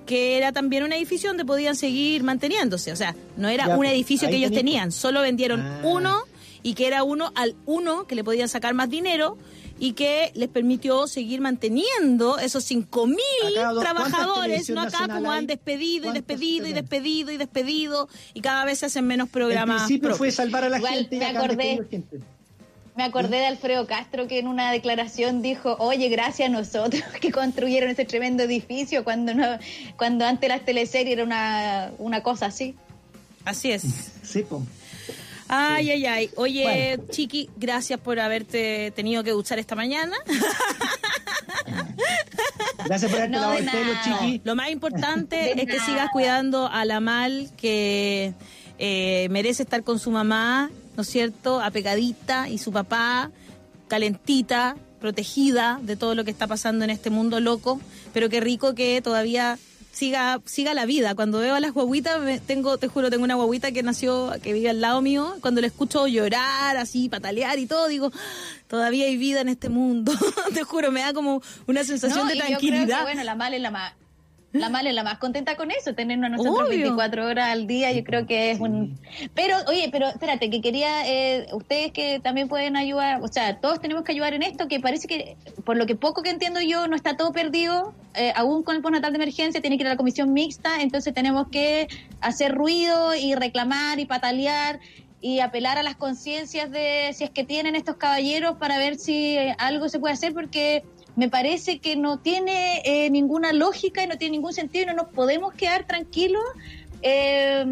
que 0.06 0.36
era 0.36 0.50
también 0.50 0.82
un 0.82 0.92
edificio 0.92 1.30
donde 1.30 1.44
podían 1.44 1.76
seguir 1.76 2.24
manteniéndose. 2.24 2.90
O 2.90 2.96
sea, 2.96 3.14
no 3.36 3.48
era 3.48 3.68
Ya, 3.68 3.76
un 3.76 3.86
edificio 3.86 4.28
que 4.28 4.36
ellos 4.36 4.50
tenían, 4.50 4.90
solo 4.90 5.20
vendieron 5.20 5.60
Ah. 5.60 5.80
uno 5.84 6.22
y 6.64 6.74
que 6.74 6.88
era 6.88 7.04
uno 7.04 7.30
al 7.36 7.54
uno 7.64 8.08
que 8.08 8.16
le 8.16 8.24
podían 8.24 8.48
sacar 8.48 8.74
más 8.74 8.90
dinero 8.90 9.38
y 9.80 9.94
que 9.94 10.30
les 10.34 10.48
permitió 10.48 11.06
seguir 11.08 11.40
manteniendo 11.40 12.38
esos 12.38 12.70
5.000 12.70 13.16
Acá, 13.50 13.72
dos- 13.72 13.82
trabajadores, 13.82 14.66
¿cuántas 14.72 14.92
no 14.92 15.04
acá 15.04 15.14
como 15.14 15.32
han 15.32 15.46
despedido 15.48 16.04
y 16.04 16.10
¿Cuántas 16.10 16.26
despedido 16.26 16.66
y 16.68 16.72
despedido 16.72 17.32
y 17.32 17.36
despedido 17.38 18.08
y 18.34 18.40
cada 18.42 18.64
vez 18.66 18.78
se 18.78 18.86
hacen 18.86 19.06
menos 19.06 19.26
El 19.28 19.32
programas. 19.32 19.82
principio 19.84 20.14
fue 20.14 20.30
salvar 20.30 20.64
a 20.64 20.68
la 20.68 20.76
Igual 20.78 20.94
gente 20.94 21.16
me 21.18 21.26
acordé. 21.26 21.80
gente. 21.90 22.20
me 22.94 23.04
acordé 23.04 23.38
de 23.38 23.46
Alfredo 23.46 23.86
Castro 23.86 24.28
que 24.28 24.38
en 24.38 24.46
una 24.48 24.70
declaración 24.70 25.40
dijo, 25.40 25.76
oye, 25.78 26.10
gracias 26.10 26.50
a 26.50 26.52
nosotros 26.52 27.02
que 27.22 27.32
construyeron 27.32 27.88
ese 27.90 28.04
tremendo 28.04 28.42
edificio 28.42 29.02
cuando 29.02 29.32
no, 29.34 29.46
cuando 29.96 30.26
antes 30.26 30.48
las 30.50 30.64
teleseries 30.64 31.14
era 31.14 31.24
una, 31.24 31.90
una 31.98 32.22
cosa 32.22 32.46
así. 32.46 32.74
Así 33.46 33.72
es. 33.72 33.82
Sí, 34.22 34.42
po. 34.42 34.62
Ay, 35.52 35.90
ay, 35.90 36.06
ay. 36.06 36.30
Oye, 36.36 36.62
Bueno. 36.62 37.04
Chiqui, 37.10 37.50
gracias 37.56 37.98
por 37.98 38.20
haberte 38.20 38.92
tenido 38.94 39.24
que 39.24 39.32
duchar 39.32 39.58
esta 39.58 39.74
mañana. 39.74 40.16
Gracias 42.84 43.10
por 43.10 43.20
haberte 43.20 43.36
No, 43.36 43.52
el 43.52 43.66
pelo, 43.66 43.92
chiqui. 44.04 44.40
Lo 44.44 44.54
más 44.54 44.70
importante 44.70 45.36
De 45.36 45.62
es 45.62 45.66
que 45.66 45.80
sigas 45.80 46.08
cuidando 46.12 46.68
a 46.68 46.84
la 46.84 47.00
mal 47.00 47.50
que 47.56 48.32
eh, 48.78 49.28
merece 49.30 49.64
estar 49.64 49.82
con 49.82 49.98
su 49.98 50.10
mamá, 50.10 50.70
¿no 50.96 51.02
es 51.02 51.08
cierto? 51.08 51.60
Apegadita 51.60 52.48
y 52.48 52.58
su 52.58 52.72
papá 52.72 53.30
calentita 53.88 54.76
protegida 55.00 55.80
de 55.82 55.96
todo 55.96 56.14
lo 56.14 56.24
que 56.24 56.30
está 56.30 56.46
pasando 56.46 56.84
en 56.84 56.90
este 56.90 57.10
mundo 57.10 57.40
loco, 57.40 57.80
pero 58.12 58.28
qué 58.28 58.40
rico 58.40 58.74
que 58.74 59.00
todavía 59.02 59.58
siga 60.00 60.40
siga 60.46 60.72
la 60.74 60.86
vida. 60.86 61.14
Cuando 61.14 61.38
veo 61.40 61.54
a 61.54 61.60
las 61.60 61.72
guaguitas, 61.72 62.20
me- 62.20 62.40
tengo, 62.40 62.78
te 62.78 62.88
juro, 62.88 63.10
tengo 63.10 63.24
una 63.24 63.34
guaguita 63.34 63.70
que 63.72 63.82
nació, 63.82 64.32
que 64.42 64.52
vive 64.54 64.70
al 64.70 64.80
lado 64.80 65.02
mío, 65.02 65.36
cuando 65.42 65.60
le 65.60 65.66
escucho 65.66 66.06
llorar, 66.06 66.76
así, 66.78 67.08
patalear 67.10 67.58
y 67.58 67.66
todo, 67.66 67.86
digo, 67.88 68.10
"Ah, 68.14 68.18
todavía 68.68 69.04
hay 69.04 69.16
vida 69.18 69.40
en 69.42 69.48
este 69.50 69.68
mundo. 69.68 70.12
te 70.54 70.62
juro, 70.64 70.90
me 70.90 71.00
da 71.02 71.12
como 71.12 71.42
una 71.66 71.84
sensación 71.84 72.20
No, 72.24 72.28
de 72.30 72.36
y 72.36 72.38
yo 72.38 72.44
creo 72.44 72.58
tranquilidad. 72.58 72.98
que, 72.98 73.02
bueno, 73.04 73.24
la 73.24 73.34
Mal 73.34 73.52
es 73.54 73.60
la. 73.60 73.94
La 74.52 74.68
Mal 74.68 74.86
es 74.86 74.94
la 74.94 75.04
más 75.04 75.18
contenta 75.18 75.56
con 75.56 75.70
eso, 75.70 75.94
tenernos 75.94 76.26
a 76.26 76.36
nosotros 76.36 76.68
Obvio. 76.68 76.78
24 76.78 77.26
horas 77.26 77.50
al 77.50 77.68
día, 77.68 77.92
yo 77.92 78.02
creo 78.02 78.26
que 78.26 78.50
es 78.50 78.58
un... 78.58 78.98
Pero, 79.34 79.56
oye, 79.68 79.88
pero 79.92 80.08
espérate, 80.08 80.50
que 80.50 80.60
quería, 80.60 81.06
eh, 81.06 81.46
ustedes 81.52 81.92
que 81.92 82.18
también 82.18 82.48
pueden 82.48 82.76
ayudar, 82.76 83.22
o 83.22 83.28
sea, 83.28 83.60
todos 83.60 83.80
tenemos 83.80 84.02
que 84.02 84.10
ayudar 84.10 84.34
en 84.34 84.42
esto, 84.42 84.66
que 84.66 84.80
parece 84.80 85.06
que, 85.06 85.36
por 85.64 85.76
lo 85.76 85.86
que 85.86 85.94
poco 85.94 86.22
que 86.22 86.30
entiendo 86.30 86.60
yo, 86.60 86.88
no 86.88 86.96
está 86.96 87.16
todo 87.16 87.32
perdido, 87.32 87.94
eh, 88.14 88.32
aún 88.34 88.64
con 88.64 88.74
el 88.74 88.82
postnatal 88.82 89.12
de 89.12 89.18
emergencia, 89.18 89.60
tiene 89.60 89.76
que 89.76 89.84
ir 89.84 89.86
a 89.86 89.90
la 89.90 89.96
comisión 89.96 90.32
mixta, 90.32 90.82
entonces 90.82 91.14
tenemos 91.14 91.46
que 91.48 91.86
hacer 92.20 92.52
ruido 92.52 93.14
y 93.14 93.36
reclamar 93.36 94.00
y 94.00 94.06
patalear 94.06 94.80
y 95.20 95.40
apelar 95.40 95.78
a 95.78 95.82
las 95.82 95.96
conciencias 95.96 96.70
de 96.70 97.10
si 97.14 97.24
es 97.24 97.30
que 97.30 97.44
tienen 97.44 97.74
estos 97.76 97.96
caballeros 97.96 98.56
para 98.56 98.78
ver 98.78 98.96
si 98.96 99.36
eh, 99.36 99.54
algo 99.58 99.88
se 99.88 100.00
puede 100.00 100.14
hacer, 100.14 100.32
porque 100.32 100.82
me 101.20 101.28
parece 101.28 101.80
que 101.80 101.96
no 101.96 102.18
tiene 102.18 102.80
eh, 102.86 103.10
ninguna 103.10 103.52
lógica 103.52 104.02
y 104.02 104.06
no 104.06 104.16
tiene 104.16 104.32
ningún 104.38 104.54
sentido 104.54 104.84
y 104.84 104.86
no 104.86 104.94
nos 104.94 105.08
podemos 105.08 105.52
quedar 105.52 105.86
tranquilos 105.86 106.42
eh, 107.02 107.62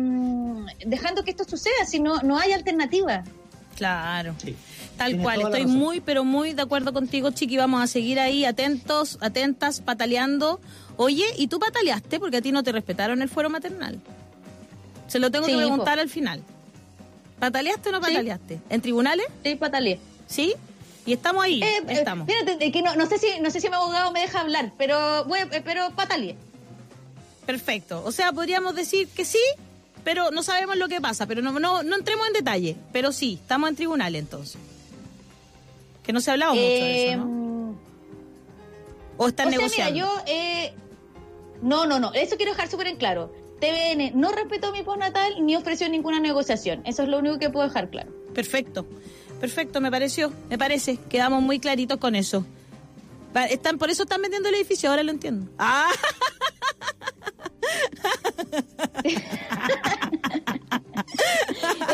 dejando 0.84 1.24
que 1.24 1.30
esto 1.30 1.44
suceda 1.44 1.86
si 1.86 1.99
no, 1.99 2.20
no 2.20 2.38
hay 2.38 2.53
alternativa. 2.53 3.24
Claro. 3.74 4.34
Sí. 4.44 4.55
Tal 4.99 5.12
Tienes 5.12 5.24
cual, 5.24 5.40
estoy 5.40 5.64
muy, 5.64 6.01
pero 6.01 6.24
muy 6.24 6.53
de 6.53 6.61
acuerdo 6.61 6.92
contigo, 6.92 7.30
Chiqui. 7.30 7.57
Vamos 7.57 7.82
a 7.82 7.86
seguir 7.86 8.20
ahí 8.20 8.44
atentos, 8.44 9.16
atentas, 9.22 9.80
pataleando. 9.80 10.61
Oye, 10.99 11.24
¿y 11.38 11.49
tú 11.49 11.59
pataleaste? 11.59 12.20
Porque 12.20 12.36
a 12.38 12.42
ti 12.42 12.53
no 12.53 12.62
te 12.62 12.72
respetaron 12.72 13.22
el 13.22 13.30
fuero 13.30 13.49
maternal. 13.49 13.99
Se 15.07 15.18
lo 15.20 15.30
tengo 15.30 15.46
Sí, 15.46 15.53
que 15.53 15.59
preguntar 15.59 15.99
al 15.99 16.11
final. 16.11 16.42
¿Pataleaste 17.38 17.88
o 17.88 17.92
no 17.92 17.99
Sí. 18.05 18.11
pataleaste? 18.11 18.61
¿En 18.68 18.82
tribunales? 18.82 19.26
Sí, 19.42 19.55
pataleé. 19.55 20.01
¿Sí? 20.26 20.55
Y 21.09 21.14
estamos 21.14 21.42
ahí, 21.42 21.62
Eh, 21.62 21.78
eh, 21.78 21.82
estamos. 21.88 22.28
que 22.28 22.82
no, 22.82 22.94
no 22.94 23.06
sé 23.06 23.16
si 23.18 23.40
no 23.40 23.50
sé 23.50 23.62
si 23.62 23.68
mi 23.70 23.74
abogado 23.76 24.12
me 24.12 24.20
deja 24.20 24.40
hablar, 24.40 24.72
pero 24.76 25.24
voy, 25.24 25.38
eh, 25.38 25.62
pero 25.64 25.90
pataleé. 25.96 26.36
Perfecto. 27.46 28.02
O 28.04 28.12
sea, 28.12 28.30
podríamos 28.32 28.74
decir 28.74 29.09
que 29.09 29.24
sí, 29.24 29.40
pero 30.04 30.30
no 30.30 30.42
sabemos 30.42 30.76
lo 30.76 30.86
que 30.86 31.00
pasa. 31.00 31.24
Pero 31.26 31.40
no, 31.40 31.59
no, 31.59 31.82
no 31.82 31.96
entremos 31.96 32.26
en 32.26 32.34
detalle. 32.34 32.76
Pero 32.92 33.11
sí, 33.12 33.38
estamos 33.40 33.70
en 33.70 33.76
tribunal 33.76 34.14
entonces. 34.16 34.61
Que 36.02 36.12
no 36.12 36.20
se 36.20 36.28
ha 36.30 36.34
hablado 36.34 36.52
mucho 36.54 36.66
de 36.66 37.12
eso, 37.12 37.24
¿no? 37.24 37.78
O 39.16 39.28
están 39.28 39.46
o 39.48 39.50
sea, 39.50 39.59
negociando. 39.59 39.92
mira, 39.94 40.06
yo 40.06 40.22
eh, 40.26 40.74
no, 41.62 41.86
no, 41.86 41.98
no, 41.98 42.12
eso 42.12 42.36
quiero 42.36 42.52
dejar 42.52 42.68
súper 42.68 42.88
en 42.88 42.96
claro. 42.96 43.32
TVN 43.61 44.12
no 44.14 44.30
respetó 44.30 44.72
mi 44.72 44.82
postnatal 44.82 45.44
ni 45.44 45.56
ofreció 45.56 45.88
ninguna 45.88 46.20
negociación. 46.20 46.82
Eso 46.84 47.02
es 47.02 47.09
lo 47.09 47.18
único 47.18 47.38
que 47.38 47.48
puedo 47.48 47.66
dejar 47.66 47.88
claro. 47.88 48.12
Perfecto, 48.34 48.86
perfecto, 49.41 49.80
me 49.80 49.91
pareció, 49.91 50.32
me 50.49 50.59
parece, 50.59 50.99
quedamos 51.09 51.43
muy 51.43 51.59
claritos 51.59 51.99
con 51.99 52.14
eso. 52.14 52.45
Están, 53.51 53.78
por 53.78 53.91
eso 53.91 54.03
están 54.03 54.20
vendiendo 54.22 54.49
el 54.49 54.55
edificio, 54.57 54.91
ahora 54.91 55.03
lo 55.03 55.11
entiendo. 55.11 55.51
Ah, 55.61 55.91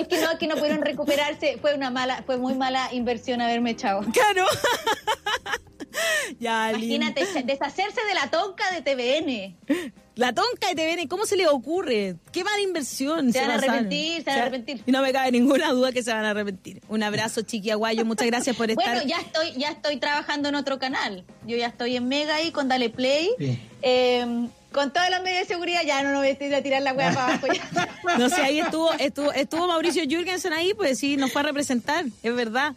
es 0.00 0.08
que 0.08 0.20
no, 0.20 0.38
que 0.38 0.46
no 0.46 0.54
pudieron 0.56 0.82
recuperarse. 0.82 1.58
Fue 1.60 1.74
una 1.74 1.90
mala, 1.90 2.22
fue 2.24 2.36
muy 2.38 2.54
mala 2.54 2.92
inversión 2.92 3.40
haberme 3.40 3.70
echado. 3.70 4.02
claro. 4.12 4.46
ya, 6.40 6.72
Lin. 6.72 7.02
Imagínate, 7.02 7.42
deshacerse 7.44 8.00
de 8.06 8.14
la 8.14 8.30
tonca 8.30 8.64
de 8.72 8.82
TVN. 8.82 9.92
La 10.16 10.32
tonca 10.32 10.68
de 10.72 10.74
TVN, 10.74 11.08
¿cómo 11.08 11.26
se 11.26 11.36
le 11.36 11.48
ocurre? 11.48 12.16
Qué 12.30 12.44
mala 12.44 12.60
inversión. 12.60 13.32
Se 13.32 13.40
van 13.40 13.50
a 13.50 13.54
arrepentir, 13.54 14.22
se 14.22 14.30
van 14.30 14.38
a 14.38 14.42
arrepentir. 14.42 14.82
Y 14.86 14.92
no 14.92 15.02
me 15.02 15.12
cabe 15.12 15.32
ninguna 15.32 15.72
duda 15.72 15.90
que 15.90 16.02
se 16.02 16.12
van 16.12 16.24
a 16.24 16.30
arrepentir. 16.30 16.80
Un 16.88 17.02
abrazo, 17.02 17.42
Chiqui 17.42 17.70
Aguayo, 17.70 18.04
muchas 18.04 18.26
gracias 18.26 18.54
por 18.56 18.70
estar. 18.70 18.94
Bueno, 18.94 19.08
ya 19.08 19.18
estoy, 19.20 19.52
ya 19.56 19.70
estoy 19.70 19.96
trabajando 19.96 20.48
en 20.48 20.54
otro 20.54 20.78
canal. 20.78 21.24
Yo 21.46 21.56
ya 21.56 21.66
estoy 21.66 21.96
en 21.96 22.06
Mega 22.06 22.36
ahí 22.36 22.52
con 22.52 22.68
Dale 22.68 22.90
Play. 22.90 23.30
Sí. 23.38 23.58
Eh, 23.82 24.48
con 24.74 24.92
todas 24.92 25.08
las 25.08 25.22
medidas 25.22 25.46
de 25.46 25.54
seguridad, 25.54 25.80
ya 25.86 26.02
no 26.02 26.10
nos 26.10 26.18
voy 26.18 26.36
a 26.38 26.44
ir 26.44 26.54
a 26.54 26.60
tirar 26.62 26.82
la 26.82 26.92
hueá 26.92 27.14
para 27.14 27.26
abajo. 27.28 27.46
ya. 27.46 27.88
No 28.18 28.28
sé, 28.28 28.42
ahí 28.42 28.60
estuvo, 28.60 28.92
estuvo, 28.92 29.32
estuvo 29.32 29.66
Mauricio 29.66 30.04
Jürgensen 30.04 30.52
ahí, 30.52 30.74
pues 30.74 30.98
sí, 30.98 31.16
nos 31.16 31.32
fue 31.32 31.40
a 31.40 31.44
representar, 31.44 32.04
es 32.22 32.34
verdad. 32.34 32.74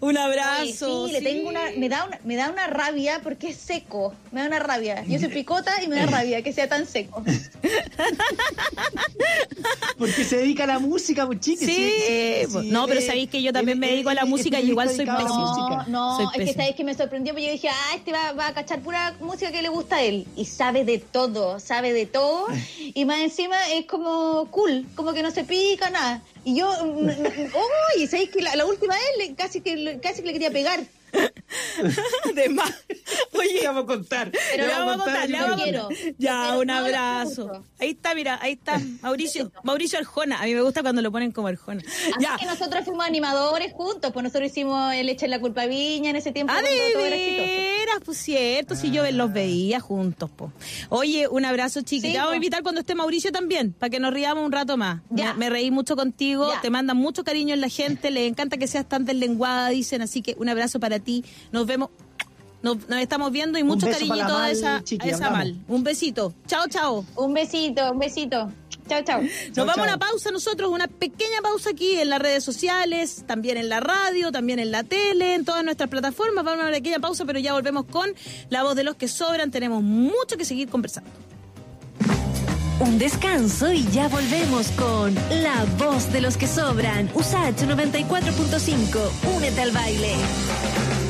Un 0.00 0.18
abrazo. 0.18 1.02
Oye, 1.04 1.18
sí, 1.18 1.24
le 1.24 1.30
tengo 1.30 1.48
una, 1.50 1.60
me 1.76 1.88
da 1.88 2.04
una, 2.04 2.18
me 2.24 2.34
da 2.34 2.50
una 2.50 2.66
rabia 2.66 3.20
porque 3.22 3.50
es 3.50 3.56
seco, 3.56 4.12
me 4.32 4.40
da 4.40 4.48
una 4.48 4.58
rabia. 4.58 5.04
Yo 5.04 5.20
soy 5.20 5.28
picota 5.28 5.72
y 5.84 5.88
me 5.88 5.96
da 5.96 6.06
rabia 6.06 6.42
que 6.42 6.52
sea 6.52 6.68
tan 6.68 6.86
seco. 6.86 7.22
Porque 9.98 10.24
se 10.24 10.38
dedica 10.38 10.64
a 10.64 10.66
la 10.66 10.78
música, 10.78 11.26
pues 11.26 11.40
chiqui. 11.40 11.64
Sí, 11.64 11.92
pues, 12.52 12.64
no, 12.66 12.86
pero 12.86 13.00
sabéis 13.00 13.30
que 13.30 13.42
yo 13.42 13.52
también 13.52 13.78
me 13.78 13.88
dedico 13.88 14.10
a 14.10 14.14
la 14.14 14.24
música 14.24 14.60
y 14.60 14.68
igual 14.68 14.88
soy 14.88 15.06
pésima. 15.06 15.22
música. 15.22 15.84
No, 15.88 16.16
Soy 16.16 16.24
no, 16.26 16.32
es 16.32 16.48
que 16.48 16.54
sabes 16.54 16.74
que 16.74 16.84
me 16.84 16.94
sorprendió 16.94 17.32
porque 17.32 17.46
yo 17.46 17.52
dije, 17.52 17.68
ah, 17.68 17.94
este 17.94 18.12
va, 18.12 18.32
va 18.32 18.48
a 18.48 18.54
cachar 18.54 18.80
pura 18.80 19.14
música 19.20 19.52
que 19.52 19.62
le 19.62 19.68
gusta 19.68 19.96
a 19.96 20.02
él. 20.02 20.26
Y 20.36 20.44
sabe 20.44 20.84
de 20.84 20.93
todo, 20.98 21.60
sabe 21.60 21.92
de 21.92 22.06
todo. 22.06 22.46
Y 22.96 23.04
más 23.06 23.20
encima 23.20 23.56
es 23.72 23.86
como 23.86 24.48
cool, 24.50 24.86
como 24.94 25.12
que 25.14 25.22
no 25.22 25.30
se 25.30 25.44
pica 25.44 25.90
nada. 25.90 26.22
Y 26.44 26.56
yo, 26.56 26.70
mm, 26.84 27.06
mm, 27.06 27.52
uy, 27.96 28.06
sabéis 28.06 28.30
que 28.30 28.42
la, 28.42 28.54
la 28.56 28.66
última 28.66 28.94
vez 28.94 29.30
casi, 29.36 29.60
que, 29.60 29.98
casi 30.00 30.20
que 30.20 30.28
le 30.28 30.32
quería 30.32 30.50
pegar. 30.50 30.80
De 32.34 32.48
más. 32.48 32.72
Oye, 33.32 33.60
Le 33.60 33.66
vamos 33.66 33.84
a 33.84 33.86
contar. 33.86 34.30
Pero 34.30 34.66
le 34.66 34.72
vamos 34.72 34.94
a 34.94 34.98
contar, 35.04 35.30
le 35.30 35.40
vamos 35.40 35.60
a 35.60 35.88
Ya, 36.18 36.56
un 36.58 36.70
abrazo. 36.70 37.64
Ahí 37.78 37.90
está, 37.90 38.14
mira, 38.14 38.38
ahí 38.42 38.52
está. 38.52 38.80
Mauricio, 39.02 39.52
Mauricio 39.62 39.98
Arjona. 39.98 40.40
A 40.40 40.44
mí 40.44 40.54
me 40.54 40.62
gusta 40.62 40.82
cuando 40.82 41.02
lo 41.02 41.12
ponen 41.12 41.32
como 41.32 41.48
Arjona. 41.48 41.82
Así 41.86 42.12
Ya. 42.20 42.36
que 42.38 42.46
nosotros 42.46 42.84
fuimos 42.84 43.06
animadores 43.06 43.72
juntos, 43.72 44.12
pues 44.12 44.22
nosotros 44.22 44.50
hicimos 44.50 44.92
el 44.94 45.08
Echen 45.08 45.30
la 45.30 45.40
culpa 45.40 45.62
a 45.62 45.66
Viña 45.66 46.10
en 46.10 46.16
ese 46.16 46.32
tiempo. 46.32 46.52
Ah, 46.56 46.62
de 46.62 46.94
veras, 46.96 48.00
pues 48.04 48.18
cierto, 48.18 48.74
si 48.74 48.90
yo 48.90 49.08
los 49.12 49.32
veía 49.32 49.80
juntos, 49.80 50.30
po. 50.30 50.52
Oye, 50.88 51.28
un 51.28 51.44
abrazo, 51.44 51.82
chiqui. 51.82 52.08
Sí, 52.08 52.12
Te 52.12 52.18
vamos 52.18 52.32
a 52.32 52.36
invitar 52.36 52.62
cuando 52.62 52.80
esté 52.80 52.94
Mauricio 52.94 53.30
también, 53.32 53.72
para 53.72 53.90
que 53.90 54.00
nos 54.00 54.12
riamos 54.12 54.44
un 54.44 54.52
rato 54.52 54.76
más. 54.76 55.02
Ya. 55.10 55.34
Me, 55.34 55.44
me 55.44 55.50
reí 55.50 55.70
mucho 55.70 55.96
contigo, 55.96 56.50
Ya. 56.52 56.60
te 56.60 56.70
mandan 56.70 56.96
mucho 56.96 57.22
cariño 57.24 57.54
en 57.54 57.60
la 57.60 57.68
gente, 57.68 58.10
les 58.10 58.28
encanta 58.28 58.56
que 58.56 58.66
seas 58.66 58.88
tan 58.88 59.04
deslenguada, 59.04 59.68
dicen, 59.68 60.02
así 60.02 60.22
que 60.22 60.34
un 60.38 60.48
abrazo 60.48 60.80
para 60.80 60.98
ti. 60.98 61.03
Nos 61.52 61.66
vemos, 61.66 61.90
nos, 62.62 62.88
nos 62.88 62.98
estamos 62.98 63.30
viendo 63.30 63.58
y 63.58 63.62
mucho 63.62 63.86
cariñito 63.86 64.16
la 64.16 64.24
a 64.24 64.38
Mal, 64.38 64.50
esa, 64.52 64.84
chiqui, 64.84 65.08
a 65.08 65.12
esa 65.12 65.30
mal. 65.30 65.56
Un 65.68 65.84
besito. 65.84 66.34
Chao, 66.46 66.66
chao. 66.68 67.04
Un 67.16 67.34
besito, 67.34 67.92
un 67.92 67.98
besito. 67.98 68.50
Chao, 68.88 69.02
chao. 69.02 69.22
Nos 69.22 69.66
vamos 69.66 69.78
a 69.78 69.82
una 69.82 69.98
pausa 69.98 70.30
nosotros, 70.30 70.70
una 70.70 70.88
pequeña 70.88 71.40
pausa 71.42 71.70
aquí 71.70 71.96
en 71.96 72.10
las 72.10 72.20
redes 72.20 72.44
sociales, 72.44 73.24
también 73.26 73.56
en 73.56 73.68
la 73.68 73.80
radio, 73.80 74.30
también 74.32 74.58
en 74.58 74.70
la 74.70 74.82
tele, 74.82 75.34
en 75.34 75.44
todas 75.44 75.64
nuestras 75.64 75.88
plataformas. 75.88 76.44
Vamos 76.44 76.60
a 76.60 76.68
una 76.68 76.76
pequeña 76.76 76.98
pausa, 76.98 77.24
pero 77.24 77.38
ya 77.38 77.52
volvemos 77.52 77.84
con 77.86 78.14
la 78.50 78.62
voz 78.62 78.76
de 78.76 78.84
los 78.84 78.96
que 78.96 79.08
sobran. 79.08 79.50
Tenemos 79.50 79.82
mucho 79.82 80.36
que 80.36 80.44
seguir 80.44 80.68
conversando. 80.68 81.10
Un 82.80 82.98
descanso 82.98 83.72
y 83.72 83.86
ya 83.92 84.08
volvemos 84.08 84.68
con 84.72 85.14
La 85.14 85.64
Voz 85.78 86.12
de 86.12 86.20
los 86.20 86.36
que 86.36 86.48
Sobran. 86.48 87.08
USAH 87.14 87.66
94.5. 87.66 89.36
Únete 89.36 89.62
al 89.62 89.70
baile. 89.70 91.03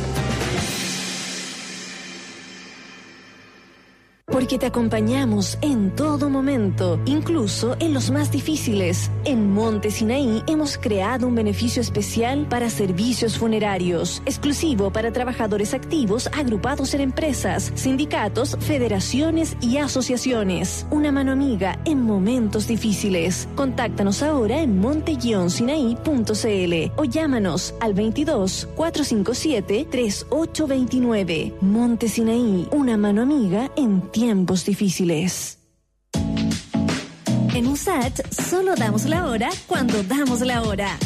Porque 4.26 4.58
te 4.58 4.64
acompañamos 4.64 5.58
en 5.60 5.94
todo 5.94 6.30
momento, 6.30 6.98
incluso 7.04 7.76
en 7.78 7.92
los 7.92 8.10
más 8.10 8.32
difíciles. 8.32 9.10
En 9.24 9.52
Monte 9.52 9.90
Sinaí 9.90 10.42
hemos 10.46 10.78
creado 10.78 11.28
un 11.28 11.34
beneficio 11.34 11.82
especial 11.82 12.46
para 12.48 12.70
servicios 12.70 13.36
funerarios, 13.36 14.22
exclusivo 14.24 14.90
para 14.90 15.12
trabajadores 15.12 15.74
activos 15.74 16.30
agrupados 16.32 16.94
en 16.94 17.02
empresas, 17.02 17.70
sindicatos, 17.74 18.56
federaciones 18.60 19.58
y 19.60 19.76
asociaciones. 19.76 20.86
Una 20.90 21.12
mano 21.12 21.30
amiga 21.30 21.78
en 21.84 22.02
momentos 22.02 22.66
difíciles. 22.66 23.46
Contáctanos 23.54 24.22
ahora 24.22 24.62
en 24.62 24.80
monte-sinaí.cl 24.80 26.92
o 26.96 27.04
llámanos 27.04 27.74
al 27.78 27.92
22 27.92 28.68
457 28.74 29.86
3829. 29.90 31.52
Monte 31.60 32.08
Sinaí, 32.08 32.66
una 32.72 32.96
mano 32.96 33.20
amiga 33.20 33.70
en 33.76 34.13
tiempos 34.14 34.64
difíciles. 34.64 35.58
En 37.52 37.66
USAT 37.66 38.32
solo 38.32 38.76
damos 38.76 39.06
la 39.06 39.26
hora 39.26 39.50
cuando 39.66 40.04
damos 40.04 40.40
la 40.40 40.62
hora. 40.62 40.96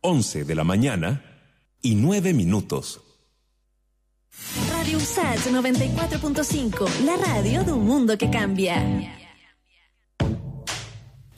11 0.00 0.44
de 0.44 0.54
la 0.54 0.62
mañana 0.62 1.24
y 1.82 1.96
9 1.96 2.34
minutos. 2.34 3.00
Radio 4.70 4.98
USAT 4.98 5.38
94.5, 5.50 7.00
la 7.04 7.16
radio 7.16 7.64
de 7.64 7.72
un 7.72 7.84
mundo 7.84 8.16
que 8.16 8.30
cambia. 8.30 8.76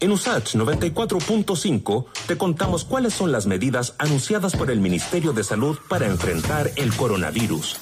En 0.01 0.13
USACH 0.13 0.57
94.5 0.57 2.07
te 2.27 2.37
contamos 2.37 2.85
cuáles 2.85 3.15
son 3.15 3.33
las 3.33 3.47
medidas 3.47 3.95
anunciadas 3.99 4.55
por 4.55 4.71
el 4.71 4.81
Ministerio 4.81 5.33
de 5.33 5.43
Salud 5.43 5.79
para 5.89 6.07
enfrentar 6.07 6.71
el 6.77 6.95
coronavirus. 6.95 7.79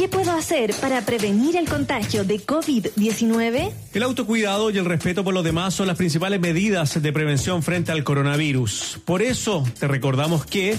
¿Qué 0.00 0.08
puedo 0.08 0.32
hacer 0.32 0.72
para 0.80 1.04
prevenir 1.04 1.56
el 1.56 1.68
contagio 1.68 2.24
de 2.24 2.40
COVID-19? 2.40 3.70
El 3.92 4.02
autocuidado 4.02 4.70
y 4.70 4.78
el 4.78 4.86
respeto 4.86 5.22
por 5.22 5.34
los 5.34 5.44
demás 5.44 5.74
son 5.74 5.88
las 5.88 5.98
principales 5.98 6.40
medidas 6.40 7.02
de 7.02 7.12
prevención 7.12 7.62
frente 7.62 7.92
al 7.92 8.02
coronavirus. 8.02 9.00
Por 9.04 9.20
eso 9.20 9.62
te 9.78 9.88
recordamos 9.88 10.46
que 10.46 10.74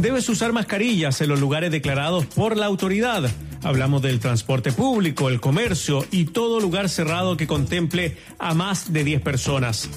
debes 0.00 0.28
usar 0.28 0.52
mascarillas 0.52 1.20
en 1.20 1.28
los 1.28 1.38
lugares 1.38 1.70
declarados 1.70 2.26
por 2.26 2.56
la 2.56 2.66
autoridad. 2.66 3.30
Hablamos 3.62 4.02
del 4.02 4.18
transporte 4.18 4.72
público, 4.72 5.28
el 5.28 5.40
comercio 5.40 6.04
y 6.10 6.24
todo 6.24 6.58
lugar 6.58 6.88
cerrado 6.88 7.36
que 7.36 7.46
contemple 7.46 8.16
a 8.40 8.54
más 8.54 8.92
de 8.92 9.04
10 9.04 9.22
personas. 9.22 9.88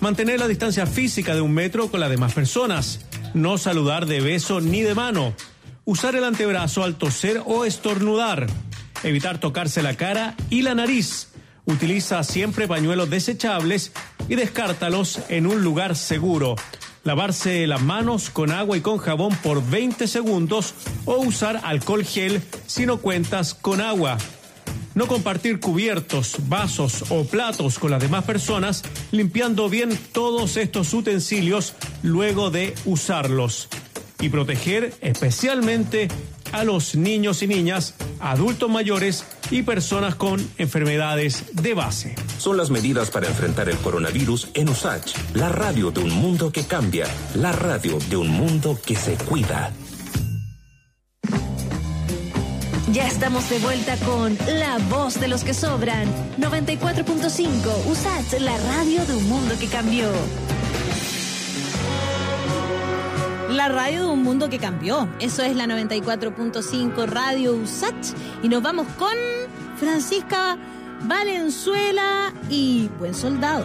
Mantener 0.00 0.40
la 0.40 0.48
distancia 0.48 0.86
física 0.86 1.34
de 1.34 1.42
un 1.42 1.52
metro 1.52 1.90
con 1.90 2.00
las 2.00 2.08
demás 2.08 2.32
personas. 2.32 3.04
No 3.34 3.58
saludar 3.58 4.06
de 4.06 4.22
beso 4.22 4.62
ni 4.62 4.80
de 4.80 4.94
mano 4.94 5.34
usar 5.84 6.16
el 6.16 6.24
antebrazo 6.24 6.82
al 6.82 6.96
toser 6.96 7.42
o 7.44 7.64
estornudar, 7.64 8.46
evitar 9.02 9.38
tocarse 9.38 9.82
la 9.82 9.96
cara 9.96 10.34
y 10.50 10.62
la 10.62 10.74
nariz. 10.74 11.28
Utiliza 11.66 12.22
siempre 12.24 12.68
pañuelos 12.68 13.10
desechables 13.10 13.92
y 14.28 14.34
descártalos 14.34 15.20
en 15.28 15.46
un 15.46 15.62
lugar 15.62 15.96
seguro. 15.96 16.56
Lavarse 17.04 17.66
las 17.66 17.82
manos 17.82 18.30
con 18.30 18.50
agua 18.50 18.76
y 18.76 18.80
con 18.80 18.98
jabón 18.98 19.34
por 19.42 19.66
20 19.66 20.08
segundos 20.08 20.74
o 21.04 21.16
usar 21.16 21.60
alcohol 21.64 22.04
gel 22.04 22.42
si 22.66 22.86
no 22.86 22.98
cuentas 22.98 23.54
con 23.54 23.80
agua. 23.80 24.16
No 24.94 25.06
compartir 25.06 25.58
cubiertos, 25.58 26.36
vasos 26.48 27.04
o 27.10 27.24
platos 27.24 27.78
con 27.78 27.90
las 27.90 28.00
demás 28.00 28.24
personas, 28.24 28.84
limpiando 29.10 29.68
bien 29.68 29.98
todos 30.12 30.56
estos 30.56 30.94
utensilios 30.94 31.74
luego 32.02 32.50
de 32.50 32.74
usarlos 32.84 33.68
y 34.24 34.30
proteger 34.30 34.94
especialmente 35.02 36.08
a 36.52 36.64
los 36.64 36.94
niños 36.94 37.42
y 37.42 37.46
niñas, 37.46 37.94
adultos 38.20 38.70
mayores 38.70 39.24
y 39.50 39.62
personas 39.62 40.14
con 40.14 40.40
enfermedades 40.56 41.44
de 41.52 41.74
base. 41.74 42.14
Son 42.38 42.56
las 42.56 42.70
medidas 42.70 43.10
para 43.10 43.26
enfrentar 43.26 43.68
el 43.68 43.76
coronavirus 43.76 44.48
en 44.54 44.70
USACH, 44.70 45.14
la 45.34 45.50
radio 45.50 45.90
de 45.90 46.00
un 46.00 46.10
mundo 46.10 46.50
que 46.50 46.64
cambia, 46.64 47.06
la 47.34 47.52
radio 47.52 47.98
de 48.08 48.16
un 48.16 48.28
mundo 48.28 48.78
que 48.82 48.96
se 48.96 49.14
cuida. 49.16 49.72
Ya 52.92 53.06
estamos 53.06 53.50
de 53.50 53.58
vuelta 53.58 53.96
con 53.98 54.38
La 54.58 54.78
Voz 54.88 55.20
de 55.20 55.28
los 55.28 55.44
que 55.44 55.52
Sobran. 55.52 56.08
94.5, 56.38 57.90
USACH, 57.90 58.40
la 58.40 58.56
radio 58.56 59.04
de 59.04 59.16
un 59.16 59.28
mundo 59.28 59.54
que 59.58 59.66
cambió. 59.66 60.08
La 63.54 63.68
radio 63.68 64.06
de 64.06 64.12
un 64.12 64.24
mundo 64.24 64.50
que 64.50 64.58
cambió. 64.58 65.08
Eso 65.20 65.44
es 65.44 65.54
la 65.54 65.66
94.5 65.66 67.06
Radio 67.06 67.54
USACH. 67.54 68.12
Y 68.42 68.48
nos 68.48 68.60
vamos 68.64 68.88
con 68.98 69.14
Francisca 69.76 70.58
Valenzuela 71.04 72.34
y 72.50 72.88
Buen 72.98 73.14
Soldado. 73.14 73.64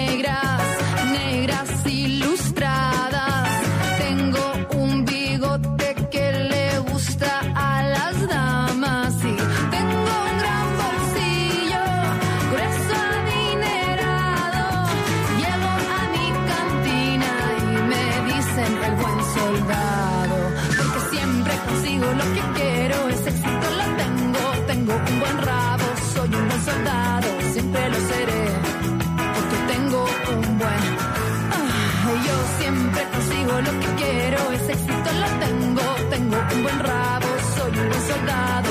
un 36.53 36.63
buen 36.63 36.79
rabo, 36.79 37.27
soy 37.55 37.71
un 37.79 37.89
buen 37.89 38.01
soldado, 38.07 38.70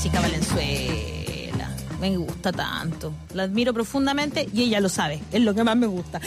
Francisca 0.00 0.22
Valenzuela. 0.22 1.76
Me 2.00 2.16
gusta 2.16 2.50
tanto. 2.50 3.12
La 3.34 3.42
admiro 3.42 3.74
profundamente 3.74 4.48
y 4.50 4.62
ella 4.62 4.80
lo 4.80 4.88
sabe. 4.88 5.20
Es 5.30 5.42
lo 5.42 5.54
que 5.54 5.62
más 5.62 5.76
me 5.76 5.86
gusta. 5.86 6.22